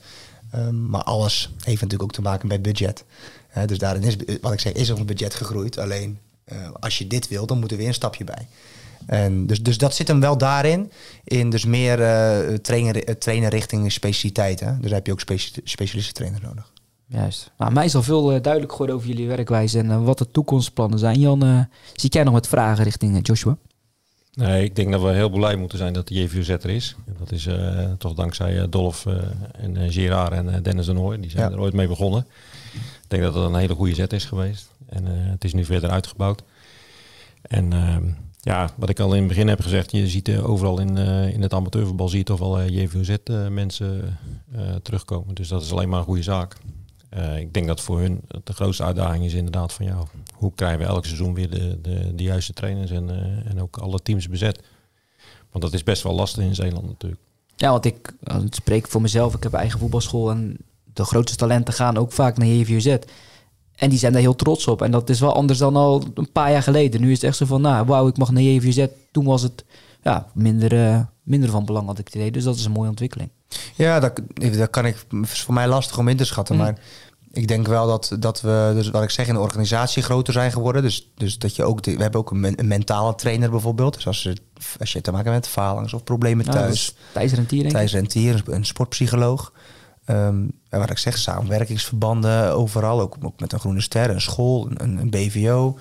Ehm, 0.51 0.89
maar 0.91 1.03
alles 1.03 1.51
heeft 1.57 1.80
natuurlijk 1.80 2.03
ook 2.03 2.12
te 2.12 2.22
maken 2.22 2.49
met 2.49 2.62
budget. 2.62 3.05
Dus 3.66 3.78
daarin 3.78 4.03
is, 4.03 4.16
wat 4.41 4.53
ik 4.53 4.61
zeg, 4.61 4.72
is 4.72 4.91
ons 4.91 5.05
budget 5.05 5.34
gegroeid. 5.34 5.78
Alleen 5.78 6.18
eh, 6.49 6.70
als 6.80 6.99
je 6.99 7.07
dit 7.07 7.28
wil, 7.28 7.47
dan 7.47 7.59
moet 7.59 7.70
er 7.70 7.76
weer 7.76 7.86
een 7.86 7.95
stapje 7.95 8.24
bij. 8.24 8.49
En 9.07 9.47
dus, 9.47 9.62
dus 9.62 9.78
dat 9.78 9.95
zit 9.95 10.09
hem 10.09 10.20
wel 10.20 10.39
daarin. 10.39 10.93
In 11.24 11.51
dus 11.51 11.64
meer 11.64 12.03
eh 12.03 12.55
trainen, 12.55 13.05
eh, 13.05 13.14
trainen 13.14 13.49
richting 13.49 13.93
specialiteiten. 13.93 14.76
Dus 14.80 14.84
daar 14.86 14.99
heb 14.99 15.07
je 15.07 15.12
ook 15.12 15.20
speci 15.20 15.53
specialisten 15.64 16.14
trainer 16.14 16.41
nodig. 16.43 16.72
Juist. 17.09 17.50
Nou, 17.59 17.72
mij 17.72 17.84
is 17.84 17.94
al 17.94 18.02
veel 18.02 18.32
eh, 18.32 18.42
duidelijk 18.42 18.72
geworden 18.72 18.96
over 18.96 19.09
jullie 19.09 19.28
werkwijze 19.28 19.78
en 19.78 19.90
eh, 19.90 20.04
wat 20.04 20.18
de 20.18 20.30
toekomstplannen 20.30 20.98
zijn. 20.98 21.20
Jan, 21.20 21.42
eh 21.44 21.61
zie 21.94 22.11
jij 22.11 22.22
nog 22.22 22.32
wat 22.32 22.48
vragen 22.48 22.84
richting 22.84 23.26
Joshua? 23.26 23.56
Nee, 24.34 24.64
ik 24.64 24.76
denk 24.76 24.92
dat 24.92 25.02
we 25.02 25.09
heel 25.09 25.28
blij 25.30 25.56
moeten 25.56 25.78
zijn 25.78 25.92
dat 25.92 26.09
de 26.09 26.14
JVZ 26.14 26.48
er 26.48 26.70
is. 26.70 26.96
En 27.06 27.14
dat 27.18 27.32
is 27.32 27.46
eh, 27.46 27.92
toch 27.98 28.14
dankzij 28.14 28.68
Dolf 28.68 29.06
eh, 29.06 29.14
en 29.52 29.92
Gerard 29.92 30.32
en 30.32 30.62
Dennis 30.62 30.86
de 30.86 30.92
Nooy. 30.92 31.20
Die 31.20 31.30
zijn 31.30 31.50
Ja. 31.50 31.56
er 31.56 31.61
ooit 31.62 31.72
mee 31.72 31.88
begonnen. 31.88 32.26
Ik 32.74 33.09
denk 33.09 33.22
dat 33.22 33.34
het 33.34 33.44
een 33.44 33.54
hele 33.54 33.74
goede 33.74 33.94
zet 33.94 34.12
is 34.12 34.24
geweest. 34.24 34.70
En 34.88 35.06
eh, 35.06 35.12
het 35.14 35.44
is 35.44 35.52
nu 35.54 35.64
verder 35.64 35.90
uitgebouwd. 35.90 36.42
En 37.42 37.72
ehm, 37.72 38.04
ja, 38.40 38.70
wat 38.76 38.88
ik 38.88 39.00
al 39.00 39.12
in 39.12 39.18
het 39.18 39.28
begin 39.28 39.48
heb 39.48 39.61
gezegd, 39.61 39.90
je 39.92 40.09
ziet 40.09 40.36
overal 40.38 40.80
in, 40.80 40.96
eh, 40.98 41.32
in 41.34 41.42
het 41.42 41.52
amateurvoetbal 41.54 42.09
zie 42.09 42.18
je 42.18 42.24
toch 42.24 42.38
wel 42.38 42.59
eh, 42.61 42.68
JVZ 42.68 43.09
eh, 43.24 43.48
mensen 43.48 44.18
eh, 44.54 44.74
terugkomen. 44.82 45.34
Dus 45.34 45.48
dat 45.48 45.62
is 45.62 45.72
alleen 45.72 45.88
maar 45.88 45.98
een 45.98 46.04
goede 46.04 46.22
zaak. 46.22 46.56
Eh, 47.09 47.38
ik 47.38 47.54
denk 47.54 47.66
dat 47.66 47.80
voor 47.80 48.00
hun 48.00 48.20
de 48.44 48.52
grootste 48.52 48.82
uitdaging 48.84 49.24
is 49.24 49.34
inderdaad 49.34 49.72
van 49.72 49.86
ja, 49.86 50.02
hoe 50.34 50.52
krijgen 50.54 50.78
we 50.78 50.84
elk 50.84 51.04
seizoen 51.04 51.34
weer 51.34 51.50
de, 51.50 51.80
de, 51.80 52.14
de 52.14 52.22
juiste 52.22 52.52
trainers 52.52 52.90
en, 52.90 53.11
eh, 53.11 53.50
en 53.50 53.61
ook 53.61 53.76
alle 53.76 53.98
teams 54.02 54.28
bezet. 54.28 54.62
Want 55.50 55.64
dat 55.64 55.72
is 55.72 55.82
best 55.82 56.02
wel 56.02 56.14
lastig 56.14 56.44
in 56.44 56.54
Zeeland 56.54 56.86
natuurlijk. 56.86 57.22
Ja, 57.56 57.70
want 57.70 57.84
ik, 57.84 58.14
ik 58.44 58.54
spreek 58.54 58.88
voor 58.88 59.00
mezelf. 59.00 59.34
Ik 59.34 59.42
heb 59.42 59.52
eigen 59.52 59.78
voetbalschool 59.78 60.30
en 60.30 60.56
de 60.92 61.04
grootste 61.04 61.36
talenten 61.36 61.74
gaan 61.74 61.96
ook 61.96 62.12
vaak 62.12 62.36
naar 62.38 62.46
JVZ. 62.46 62.96
En 63.74 63.90
die 63.90 63.98
zijn 63.98 64.12
daar 64.12 64.20
heel 64.20 64.36
trots 64.36 64.66
op. 64.66 64.82
En 64.82 64.90
dat 64.90 65.11
is 65.11 65.20
wel 65.20 65.34
anders 65.34 65.59
dan 65.59 65.76
al 65.76 66.04
een 66.14 66.32
paar 66.32 66.50
jaar 66.50 66.62
geleden. 66.62 67.00
Nu 67.00 67.11
is 67.11 67.14
het 67.16 67.24
echt 67.24 67.36
zo 67.36 67.46
van, 67.46 67.61
nou, 67.61 67.86
wauw, 67.86 68.09
ik 68.09 68.16
mag 68.16 68.30
naar 68.30 68.42
JVZ. 68.42 68.86
Toen 69.12 69.24
was 69.24 69.42
het 69.42 69.64
ja, 70.02 70.26
minder, 70.34 70.84
eh, 70.86 71.00
minder 71.22 71.50
van 71.50 71.64
belang, 71.64 71.86
had 71.86 71.98
ik 71.98 72.06
het 72.06 72.14
idee. 72.14 72.30
Dus 72.30 72.44
dat 72.44 72.56
is 72.56 72.64
een 72.64 72.72
mooie 72.72 72.88
ontwikkeling. 72.88 73.30
Ja, 73.74 74.01
dat, 74.01 74.20
dat 74.57 74.70
kan 74.70 74.86
ik. 74.86 74.96
is 75.22 75.42
voor 75.42 75.55
mij 75.55 75.68
lastig 75.68 75.99
om 75.99 76.09
in 76.09 76.16
te 76.16 76.24
schatten. 76.24 76.57
Mhm. 76.57 76.64
Maar 76.64 76.78
ik 77.32 77.49
denk 77.49 77.66
wel 77.66 77.86
dat, 77.86 78.16
dat 78.18 78.40
we, 78.40 78.70
dus 78.74 78.90
wat 78.90 79.03
ik 79.03 79.11
zeg, 79.11 79.26
in 79.28 79.34
de 79.34 79.40
organisatie 79.40 80.03
groter 80.03 80.32
zijn 80.32 80.53
geworden. 80.53 80.82
Dus, 80.82 81.11
dus 81.14 81.38
dat 81.38 81.57
je 81.57 81.64
ook, 81.64 81.84
we 81.84 81.90
hebben 82.03 82.20
ook 82.20 82.30
een, 82.30 82.40
men- 82.40 82.59
een 82.61 82.66
mentale 82.68 83.14
trainer 83.14 83.51
bijvoorbeeld. 83.51 83.94
Dus 83.94 84.07
als, 84.07 84.32
als 84.78 84.92
je 84.92 85.01
te 85.01 85.11
maken 85.12 85.32
hebt 85.32 85.44
met 85.44 85.55
falings 85.55 85.92
of 85.92 86.05
problemen 86.05 86.44
Nou, 86.46 86.59
thuis. 86.59 86.72
is 86.72 86.94
Thijs 87.12 87.32
Rentier. 87.32 87.68
Thijs 87.68 87.92
Rentier, 87.92 88.42
een 88.46 88.64
sportpsycholoog. 88.64 89.53
Ehm, 90.05 90.44
en 90.68 90.78
wat 90.78 90.90
ik 90.90 90.99
zeg, 90.99 91.18
samenwerkingsverbanden 91.18 92.55
overal. 92.55 93.01
Ook, 93.01 93.16
ook 93.22 93.40
met 93.40 93.53
een 93.53 93.61
groene 93.61 93.80
ster, 93.80 94.11
een 94.11 94.20
school, 94.20 94.68
een, 94.74 94.99
een 94.99 95.11
BVO. 95.11 95.78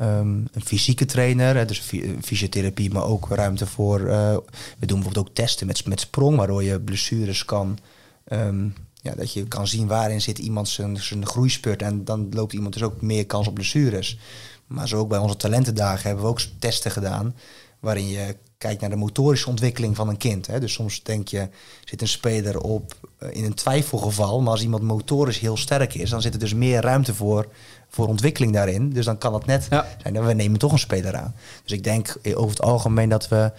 Ehm, 0.00 0.28
een 0.52 0.64
fysieke 0.64 1.04
trainer, 1.04 1.66
dus 1.66 1.78
fy- 1.78 2.14
fysiotherapie, 2.22 2.92
maar 2.92 3.04
ook 3.04 3.28
ruimte 3.28 3.66
voor... 3.66 4.06
eh, 4.06 4.36
we 4.78 4.86
doen 4.86 4.98
bijvoorbeeld 5.00 5.28
ook 5.28 5.34
testen 5.34 5.66
met, 5.66 5.86
met 5.86 6.00
sprong, 6.00 6.36
waardoor 6.36 6.62
je 6.62 6.80
blessures 6.80 7.44
kan... 7.44 7.78
ehm, 8.24 8.68
ja, 9.02 9.14
dat 9.14 9.32
je 9.32 9.48
kan 9.48 9.66
zien 9.66 9.86
waarin 9.86 10.20
zit 10.20 10.38
iemand 10.38 10.68
zijn, 10.68 10.96
zijn 10.96 11.26
groeispurt. 11.26 11.82
En 11.82 12.04
dan 12.04 12.28
loopt 12.30 12.52
iemand 12.52 12.72
dus 12.72 12.82
ook 12.82 13.02
meer 13.02 13.26
kans 13.26 13.46
op 13.48 13.54
blessures. 13.54 14.18
Maar 14.66 14.88
zo 14.88 14.98
ook 14.98 15.08
bij 15.08 15.18
onze 15.18 15.36
talentendagen 15.36 16.06
hebben 16.06 16.24
we 16.24 16.30
ook 16.30 16.40
testen 16.58 16.90
gedaan... 16.90 17.34
waarin 17.78 18.08
je 18.08 18.36
kijkt 18.58 18.80
naar 18.80 18.90
de 18.90 18.96
motorische 18.96 19.48
ontwikkeling 19.48 19.96
van 19.96 20.08
een 20.08 20.16
kind. 20.16 20.46
Hè. 20.46 20.60
Dus 20.60 20.72
soms 20.72 21.02
denk 21.02 21.28
je, 21.28 21.48
zit 21.84 22.00
een 22.00 22.08
speler 22.08 22.60
op 22.60 22.94
eh, 23.18 23.28
in 23.32 23.44
een 23.44 23.54
twijfelgeval. 23.54 24.40
Maar 24.40 24.52
als 24.52 24.62
iemand 24.62 24.82
motorisch 24.82 25.38
heel 25.38 25.56
sterk 25.56 25.94
is, 25.94 26.10
dan 26.10 26.22
zit 26.22 26.34
er 26.34 26.40
dus 26.40 26.54
meer 26.54 26.80
ruimte 26.80 27.14
voor, 27.14 27.46
voor 27.90 28.06
ontwikkeling 28.08 28.52
daarin. 28.52 28.90
Dus 28.90 29.04
dan 29.04 29.18
kan 29.18 29.34
het 29.34 29.46
net 29.46 29.66
Ja. 29.70 29.86
zijn, 30.02 30.14
dat 30.14 30.24
we 30.24 30.32
nemen 30.32 30.58
toch 30.58 30.72
een 30.72 30.78
speler 30.78 31.16
aan. 31.16 31.34
Dus 31.62 31.72
ik 31.72 31.84
denk 31.84 32.08
eh, 32.22 32.38
over 32.38 32.50
het 32.50 32.62
algemeen 32.62 33.08
dat 33.08 33.28
we 33.28 33.52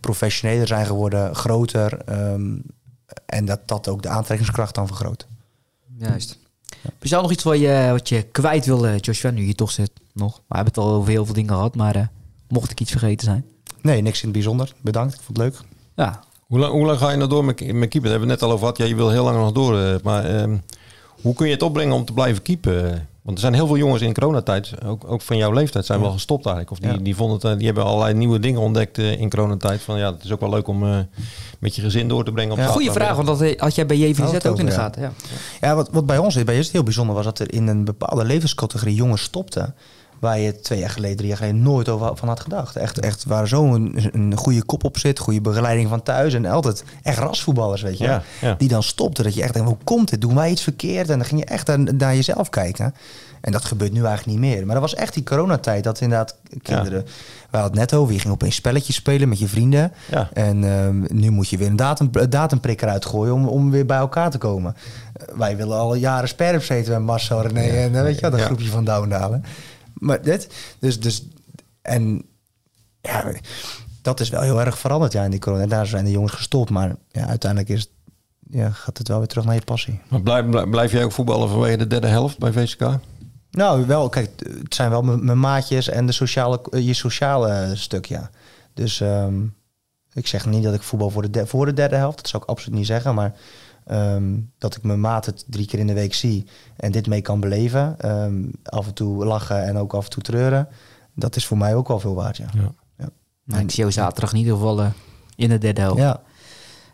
professioneler 0.00 0.66
zijn 0.66 0.86
geworden, 0.86 1.34
groter. 1.34 1.98
ehm, 2.04 2.56
en 3.26 3.44
dat 3.44 3.60
dat 3.68 3.88
ook 3.88 4.02
de 4.02 4.08
aantrekkingskracht 4.08 4.74
dan 4.74 4.86
vergroot. 4.86 5.26
Juist. 5.98 6.38
Heb 6.82 6.92
je 7.00 7.08
zelf 7.08 7.22
nog 7.22 7.30
iets 7.32 7.42
wat 7.44 7.58
je, 7.58 7.88
wat 7.90 8.08
je 8.08 8.22
kwijt 8.22 8.66
wil, 8.66 8.96
Joshua? 8.96 9.30
Nu 9.30 9.46
je 9.46 9.54
toch 9.54 9.70
zit 9.70 9.90
nog. 10.12 10.36
We 10.36 10.54
hebben 10.54 10.72
het 10.74 10.82
al 10.82 10.90
over 10.92 11.10
heel 11.10 11.24
veel 11.24 11.34
dingen 11.34 11.50
gehad, 11.54 11.74
maar 11.74 11.96
eh, 11.96 12.02
mocht 12.48 12.70
ik 12.70 12.80
iets 12.80 12.90
vergeten 12.90 13.24
zijn. 13.26 13.44
Nee, 13.82 14.02
niks 14.02 14.18
in 14.18 14.24
het 14.24 14.32
bijzonder. 14.32 14.74
Bedankt, 14.80 15.14
ik 15.14 15.20
vond 15.20 15.38
het 15.38 15.46
leuk. 15.46 15.60
Ja, 15.94 16.20
Hoe 16.46 16.58
lang, 16.58 16.72
hoe 16.72 16.86
lang 16.86 16.98
ga 16.98 17.10
je 17.10 17.16
nou 17.16 17.28
door 17.28 17.44
met, 17.44 17.60
met 17.60 17.88
keeper? 17.88 18.00
Daar 18.00 18.10
hebben 18.10 18.28
we 18.28 18.32
het 18.34 18.40
net 18.40 18.42
al 18.42 18.50
over 18.50 18.58
gehad. 18.60 18.76
Ja, 18.78 18.84
je 18.84 18.94
wil 18.94 19.10
heel 19.10 19.24
lang 19.24 19.36
nog 19.36 19.52
door. 19.52 19.78
eh, 19.80 19.94
maar 20.02 20.24
ehm, 20.24 20.56
hoe 21.22 21.34
kun 21.34 21.46
je 21.46 21.52
het 21.52 21.62
opbrengen 21.62 21.94
om 21.94 22.04
te 22.04 22.12
blijven 22.12 22.42
keepen? 22.42 23.08
Want 23.22 23.36
er 23.36 23.42
zijn 23.42 23.54
heel 23.54 23.66
veel 23.66 23.76
jongens 23.76 24.02
in 24.02 24.14
coronatijd, 24.14 24.72
ook, 24.84 25.10
ook 25.10 25.22
van 25.22 25.36
jouw 25.36 25.52
leeftijd, 25.52 25.86
zijn 25.86 26.00
wel 26.00 26.10
gestopt 26.12 26.46
eigenlijk. 26.46 26.74
Of 26.74 26.78
die, 26.78 26.98
Ja. 26.98 27.04
die, 27.04 27.16
vonden 27.16 27.36
het, 27.36 27.44
eh, 27.44 27.56
die 27.56 27.66
hebben 27.66 27.84
allerlei 27.84 28.14
nieuwe 28.14 28.38
dingen 28.38 28.60
ontdekt 28.60 28.98
eh, 28.98 29.20
in 29.20 29.30
coronatijd. 29.30 29.80
Van 29.80 29.98
ja, 29.98 30.12
het 30.12 30.24
is 30.24 30.32
ook 30.32 30.40
wel 30.40 30.50
leuk 30.50 30.68
om 30.68 30.84
eh, 30.84 30.98
met 31.58 31.76
je 31.76 31.82
gezin 31.82 32.08
door 32.08 32.24
te 32.24 32.32
brengen. 32.32 32.52
Op 32.52 32.58
Ja. 32.58 32.66
goede 32.66 32.92
vraag, 32.92 33.14
want 33.16 33.26
dat 33.26 33.54
had 33.56 33.74
jij 33.74 33.86
bij 33.86 33.96
JVZ 33.96 34.32
het 34.32 34.46
ook 34.46 34.58
in 34.58 34.66
de 34.66 34.72
gaten. 34.72 35.02
Ja. 35.02 35.12
Ja, 35.60 35.74
wat, 35.74 35.88
wat 35.92 36.06
bij 36.06 36.18
ons 36.18 36.36
is, 36.36 36.44
bij 36.44 36.56
ons 36.56 36.72
heel 36.72 36.82
bijzonder 36.82 37.14
was 37.14 37.24
dat 37.24 37.38
er 37.38 37.52
in 37.52 37.66
een 37.66 37.84
bepaalde 37.84 38.24
levenscategorie 38.24 38.94
jongens 38.94 39.22
stopten. 39.22 39.74
Waar 40.20 40.38
je 40.38 40.60
twee 40.60 40.78
jaar 40.78 40.90
geleden, 40.90 41.16
drie 41.16 41.28
jaar 41.28 41.36
geleden 41.38 41.62
nooit 41.62 41.88
over 41.88 42.16
van 42.16 42.28
had 42.28 42.40
gedacht. 42.40 42.76
Echt, 42.76 42.98
echt 42.98 43.24
waar 43.24 43.48
zo'n 43.48 43.98
een 44.12 44.36
goede 44.36 44.62
kop 44.64 44.84
op 44.84 44.98
zit, 44.98 45.18
goede 45.18 45.40
begeleiding 45.40 45.88
van 45.88 46.02
thuis. 46.02 46.34
En 46.34 46.46
altijd 46.46 46.84
echt 47.02 47.18
rasvoetballers, 47.18 47.82
weet 47.82 47.98
je. 47.98 48.04
Ja, 48.04 48.22
ja. 48.40 48.54
Die 48.58 48.68
dan 48.68 48.82
stopten. 48.82 49.24
Dat 49.24 49.34
je 49.34 49.42
echt 49.42 49.54
denkt, 49.54 49.68
hoe 49.68 49.78
komt 49.84 50.10
dit? 50.10 50.20
Doen 50.20 50.34
wij 50.34 50.50
iets 50.50 50.62
verkeerd? 50.62 51.08
En 51.10 51.18
dan 51.18 51.26
ging 51.26 51.40
je 51.40 51.46
echt 51.46 51.66
naar, 51.66 51.78
naar 51.94 52.14
jezelf 52.14 52.48
kijken. 52.48 52.94
En 53.40 53.52
dat 53.52 53.64
gebeurt 53.64 53.92
nu 53.92 54.04
eigenlijk 54.04 54.38
niet 54.38 54.50
meer. 54.50 54.64
Maar 54.66 54.74
dat 54.74 54.90
was 54.90 54.94
echt 54.94 55.14
die 55.14 55.22
coronatijd. 55.22 55.84
Dat 55.84 56.00
inderdaad 56.00 56.36
kinderen... 56.62 57.04
We 57.50 57.56
hadden 57.58 57.80
het 57.80 57.90
net 57.90 58.00
over, 58.00 58.14
je 58.14 58.20
ging 58.20 58.32
opeens 58.32 58.54
spelletjes 58.54 58.94
spelen 58.96 59.28
met 59.28 59.38
je 59.38 59.48
vrienden. 59.48 59.92
Ja. 60.10 60.28
En 60.32 60.64
ehm, 60.64 61.04
nu 61.20 61.30
moet 61.30 61.48
je 61.48 61.56
weer 61.56 61.66
een 61.66 61.76
datum, 61.76 62.10
datumprikker 62.28 62.88
uitgooien 62.88 63.34
om, 63.34 63.48
om 63.48 63.70
weer 63.70 63.86
bij 63.86 63.98
elkaar 63.98 64.30
te 64.30 64.38
komen. 64.38 64.76
Wij 65.36 65.56
willen 65.56 65.76
al 65.76 65.94
jaren 65.94 66.28
sperps 66.28 66.68
eten 66.68 66.92
met 66.92 67.02
Marcel, 67.02 67.42
René 67.42 67.60
en 67.60 67.94
eh, 67.96 68.02
weet 68.02 68.14
je 68.14 68.20
wel, 68.20 68.30
dat 68.30 68.40
Ja. 68.40 68.46
groepje 68.46 68.68
van 68.70 68.84
Douwendalen. 68.84 69.44
Maar 70.00 70.22
dit, 70.22 70.48
dus, 70.78 71.00
dus, 71.00 71.26
en 71.82 72.22
ja, 73.00 73.32
dat 74.02 74.20
is 74.20 74.28
wel 74.28 74.40
heel 74.40 74.60
erg 74.60 74.78
veranderd 74.78 75.12
ja, 75.12 75.24
in 75.24 75.30
die 75.30 75.40
corona. 75.40 75.66
Daar 75.66 75.86
zijn 75.86 76.04
de 76.04 76.10
jongens 76.10 76.32
gestopt, 76.32 76.70
maar 76.70 76.96
ja, 77.08 77.26
uiteindelijk 77.26 77.70
is, 77.72 77.80
het- 77.80 77.90
ja, 78.50 78.70
gaat 78.70 78.98
het 78.98 79.08
wel 79.08 79.18
weer 79.18 79.26
terug 79.26 79.44
naar 79.44 79.54
je 79.54 79.60
passie. 79.64 80.00
Maar 80.08 80.22
blijf, 80.22 80.48
blijf, 80.48 80.68
blijf 80.70 80.92
jij 80.92 81.04
ook 81.04 81.12
voetballen 81.12 81.48
vanwege 81.48 81.76
de 81.76 81.86
derde 81.86 82.06
helft 82.06 82.38
bij 82.38 82.52
VCK? 82.52 82.98
Nou, 83.50 83.86
wel, 83.86 84.08
kijk, 84.08 84.30
het 84.62 84.74
zijn 84.74 84.90
wel 84.90 85.02
mijn 85.02 85.40
maatjes 85.40 85.88
en 85.88 86.06
de 86.06 86.12
sociale, 86.12 86.60
eh, 86.70 86.86
je 86.86 86.94
sociale 86.94 87.70
stuk, 87.76 88.06
ja. 88.06 88.30
Dus 88.74 89.00
ehm, 89.00 89.42
ik 90.12 90.26
zeg 90.26 90.46
niet 90.46 90.62
dat 90.62 90.74
ik 90.74 90.82
voetbal 90.82 91.10
voor 91.10 91.22
de, 91.22 91.30
de- 91.30 91.46
voor 91.46 91.66
de 91.66 91.72
derde 91.72 91.96
helft, 91.96 92.16
dat 92.16 92.28
zou 92.28 92.42
ik 92.42 92.48
absoluut 92.48 92.78
niet 92.78 92.86
zeggen, 92.86 93.14
maar 93.14 93.34
ehm, 93.90 94.38
dat 94.58 94.76
ik 94.76 94.82
mijn 94.82 95.00
maat 95.00 95.26
het 95.26 95.44
drie 95.48 95.66
keer 95.66 95.78
in 95.78 95.86
de 95.86 95.92
week 95.92 96.14
zie 96.14 96.46
en 96.76 96.92
dit 96.92 97.06
mee 97.06 97.20
kan 97.20 97.40
beleven, 97.40 97.98
ehm, 97.98 98.42
af 98.62 98.86
en 98.86 98.94
toe 98.94 99.24
lachen 99.24 99.64
en 99.64 99.76
ook 99.76 99.94
af 99.94 100.04
en 100.04 100.10
toe 100.10 100.22
treuren, 100.22 100.68
dat 101.14 101.36
is 101.36 101.46
voor 101.46 101.58
mij 101.58 101.74
ook 101.74 101.88
wel 101.88 102.00
veel 102.00 102.14
waard, 102.14 102.36
ja. 102.36 102.46
Ja. 102.54 102.72
Nou, 103.44 103.62
ik 103.62 103.70
zie 103.70 103.78
jou 103.80 103.92
zaterdag 103.92 104.32
in 104.32 104.38
ieder 104.38 104.52
geval 104.54 104.80
eh, 104.80 104.90
in 105.36 105.48
de 105.48 105.58
derde 105.58 105.80
helft. 105.80 105.98
Ja, 106.00 106.20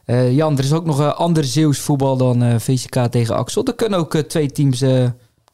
Eh, 0.05 0.33
Jan, 0.35 0.59
er 0.59 0.65
is 0.65 0.73
ook 0.73 0.85
nog 0.85 0.99
een 0.99 1.13
ander 1.13 1.45
Zeeuws 1.45 1.79
voetbal 1.79 2.17
dan 2.17 2.43
eh, 2.43 2.59
VCK 2.59 3.07
tegen 3.11 3.37
Axel. 3.37 3.65
Er 3.65 3.75
kunnen 3.75 3.99
ook 3.99 4.17
twee 4.17 4.51
teams 4.53 4.81
eh 4.81 5.11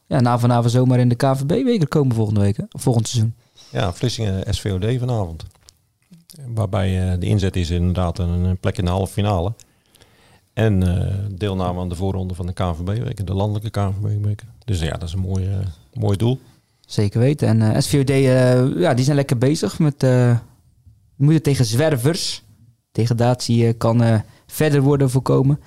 ja, 0.07 0.19
na 0.21 0.39
vanavond 0.39 0.71
zomaar 0.71 0.99
in 0.99 1.09
de 1.09 1.15
KVB-week 1.15 1.89
komen 1.89 2.15
volgende 2.15 2.39
week, 2.39 2.57
hè? 2.57 2.63
Volgend 2.69 3.07
seizoen. 3.07 3.35
Ja, 3.69 3.93
Vlissingen 3.93 4.53
SVOD 4.53 4.85
vanavond. 4.99 5.45
Waarbij 6.47 7.11
eh, 7.11 7.19
de 7.19 7.25
inzet 7.25 7.55
is 7.55 7.69
inderdaad 7.69 8.19
een, 8.19 8.29
een 8.29 8.57
plek 8.57 8.77
in 8.77 8.85
de 8.85 8.91
halve 8.91 9.13
finale. 9.13 9.53
En 10.53 10.83
eh, 10.83 11.13
deelname 11.31 11.79
aan 11.79 11.89
de 11.89 11.95
voorronde 11.95 12.35
van 12.35 12.45
de 12.45 12.53
KNVB-weken, 12.53 13.25
de 13.25 13.33
landelijke 13.33 13.69
KNVB-weken. 13.69 14.47
Dus 14.65 14.79
ja, 14.79 14.91
dat 14.91 15.07
is 15.07 15.13
een 15.13 15.19
mooi, 15.19 15.49
mooi 15.93 16.17
doel. 16.17 16.39
Zeker 16.85 17.19
weten. 17.19 17.47
En 17.47 17.61
eh, 17.61 17.81
SVOD, 17.81 18.09
eh, 18.09 18.79
ja, 18.79 18.93
die 18.93 19.05
zijn 19.05 19.15
lekker 19.15 19.37
bezig 19.37 19.79
met... 19.79 20.05
moeten 21.15 21.41
tegen 21.41 21.65
zwervers. 21.65 22.43
Degradatie 22.91 23.67
eh, 23.67 23.73
kan 23.77 24.23
verder 24.47 24.81
worden 24.81 25.09
voorkomen. 25.09 25.59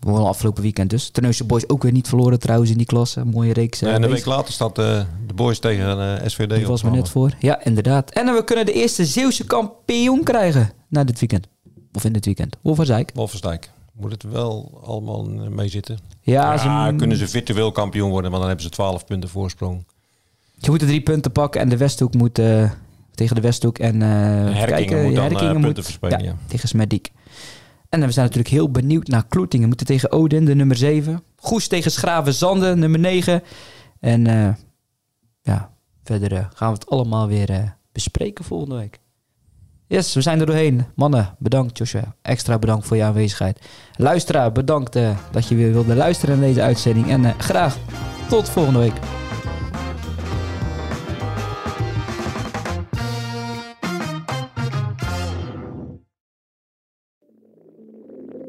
Hadden 0.00 0.26
afgelopen 0.26 0.62
weekend 0.62 0.90
dus. 0.90 1.10
Terneuzen 1.10 1.46
Boys 1.46 1.68
ook 1.68 1.82
weer 1.82 1.92
niet 1.92 2.08
verloren 2.08 2.38
trouwens 2.38 2.70
in 2.70 2.76
die 2.76 2.86
klasse. 2.86 3.24
Mooie 3.24 3.52
reeks. 3.52 3.82
en 3.82 4.02
een 4.02 4.10
week 4.10 4.24
later 4.24 4.52
staat 4.52 4.76
de 4.76 5.06
boys 5.34 5.58
tegen 5.58 6.30
SVD 6.30 6.48
Die 6.48 6.60
op 6.60 6.66
was 6.66 6.82
me 6.82 6.90
net 6.90 7.08
voor. 7.08 7.32
Ja, 7.38 7.64
inderdaad. 7.64 8.10
En 8.10 8.34
we 8.34 8.44
kunnen 8.44 8.66
de 8.66 8.72
eerste 8.72 9.04
Zeeuwse 9.04 9.44
kampioen 9.46 10.22
krijgen 10.22 10.70
na 10.88 11.04
dit 11.04 11.18
weekend. 11.18 11.48
Of 11.96 12.04
in 12.04 12.12
dit 12.12 12.24
weekend. 12.24 12.54
Ik? 12.54 13.10
Wolfensdijk. 13.14 13.70
Moet 13.92 14.10
het 14.12 14.22
wel 14.22 14.80
allemaal 14.84 15.24
mee 15.50 15.68
zitten? 15.68 15.98
Ja, 16.20 16.52
Ja, 16.52 16.88
ze, 16.90 16.96
kunnen 16.96 17.16
ze 17.16 17.28
virtueel 17.28 17.72
kampioen 17.72 18.10
worden, 18.10 18.30
want 18.30 18.42
dan 18.42 18.46
hebben 18.50 18.70
ze 18.70 18.74
12 18.76 19.04
punten 19.04 19.28
voorsprong. 19.28 19.84
ze 20.60 20.70
moeten 20.70 20.88
drie 20.88 21.00
punten 21.02 21.32
pakken 21.32 21.60
en 21.60 21.68
de 21.68 21.76
Westhoek 21.76 22.14
moet 22.14 22.38
eh, 22.38 22.70
tegen 23.14 23.34
de 23.34 23.40
Westhoek 23.40 23.78
en 23.78 24.02
eh 24.02 24.08
Herkingen 24.08 24.66
kijken, 24.66 25.02
moet 25.04 25.14
dan, 25.14 25.24
Herkingen 25.24 25.46
eh, 25.48 25.52
moet- 25.54 25.64
punten 25.64 25.84
verspelen, 25.84 26.22
ja. 26.24 26.36
tegen 26.46 26.68
Smediek. 26.68 27.12
En 27.88 28.00
we 28.00 28.10
zijn 28.10 28.26
natuurlijk 28.26 28.54
heel 28.54 28.70
benieuwd 28.70 29.06
naar 29.08 29.26
Kloetingen. 29.26 29.68
Moeten 29.68 29.86
tegen 29.86 30.12
Odin, 30.12 30.44
de 30.44 30.54
nummer 30.54 30.76
7. 30.76 31.22
Goes 31.36 31.68
tegen 31.68 31.90
Schraven 31.90 32.34
Zande, 32.34 32.76
nummer 32.76 33.00
9. 33.00 33.42
En 34.00 34.26
eh, 34.26 34.54
ja, 35.42 35.70
verder 36.04 36.32
eh, 36.32 36.44
gaan 36.54 36.72
we 36.72 36.78
het 36.78 36.90
allemaal 36.90 37.28
weer 37.28 37.50
eh, 37.50 37.62
bespreken 37.92 38.44
volgende 38.44 38.74
week. 38.76 39.00
Yes, 39.88 40.14
we 40.14 40.20
zijn 40.20 40.40
er 40.40 40.46
doorheen. 40.46 40.86
Mannen, 40.94 41.36
bedankt 41.38 41.78
Joshua. 41.78 42.14
Extra 42.22 42.58
bedankt 42.58 42.86
voor 42.86 42.96
je 42.96 43.02
aanwezigheid. 43.02 43.58
Luisteraar, 43.96 44.52
bedankt 44.52 44.96
eh, 44.96 45.10
dat 45.30 45.48
je 45.48 45.54
weer 45.54 45.72
wilde 45.72 45.94
luisteren 45.94 46.38
naar 46.38 46.48
deze 46.48 46.62
uitzending. 46.62 47.10
En 47.10 47.24
eh, 47.24 47.38
graag 47.38 47.76
tot 48.28 48.48
volgende 48.48 48.78
week. 48.78 48.94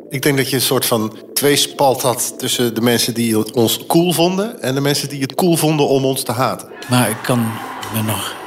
Ik 0.10 0.22
denk 0.22 0.38
dat 0.38 0.50
je 0.50 0.56
een 0.56 0.62
soort 0.62 0.86
van 0.86 1.18
tweespalt 1.34 2.02
had 2.02 2.40
tussen 2.40 2.76
de 2.76 2.82
mensen 2.82 3.14
die 3.14 3.54
ons 3.54 3.86
cool 3.86 4.12
vonden 4.14 4.62
en 4.62 4.76
de 4.76 4.82
mensen 4.82 5.10
die 5.10 5.22
het 5.22 5.36
cool 5.36 5.58
vonden 5.58 5.88
om 5.88 6.06
ons 6.06 6.24
te 6.24 6.32
haten. 6.32 6.70
Maar 6.90 7.10
ik 7.10 7.20
kan 7.24 7.40
me 7.94 8.02
nog 8.06 8.47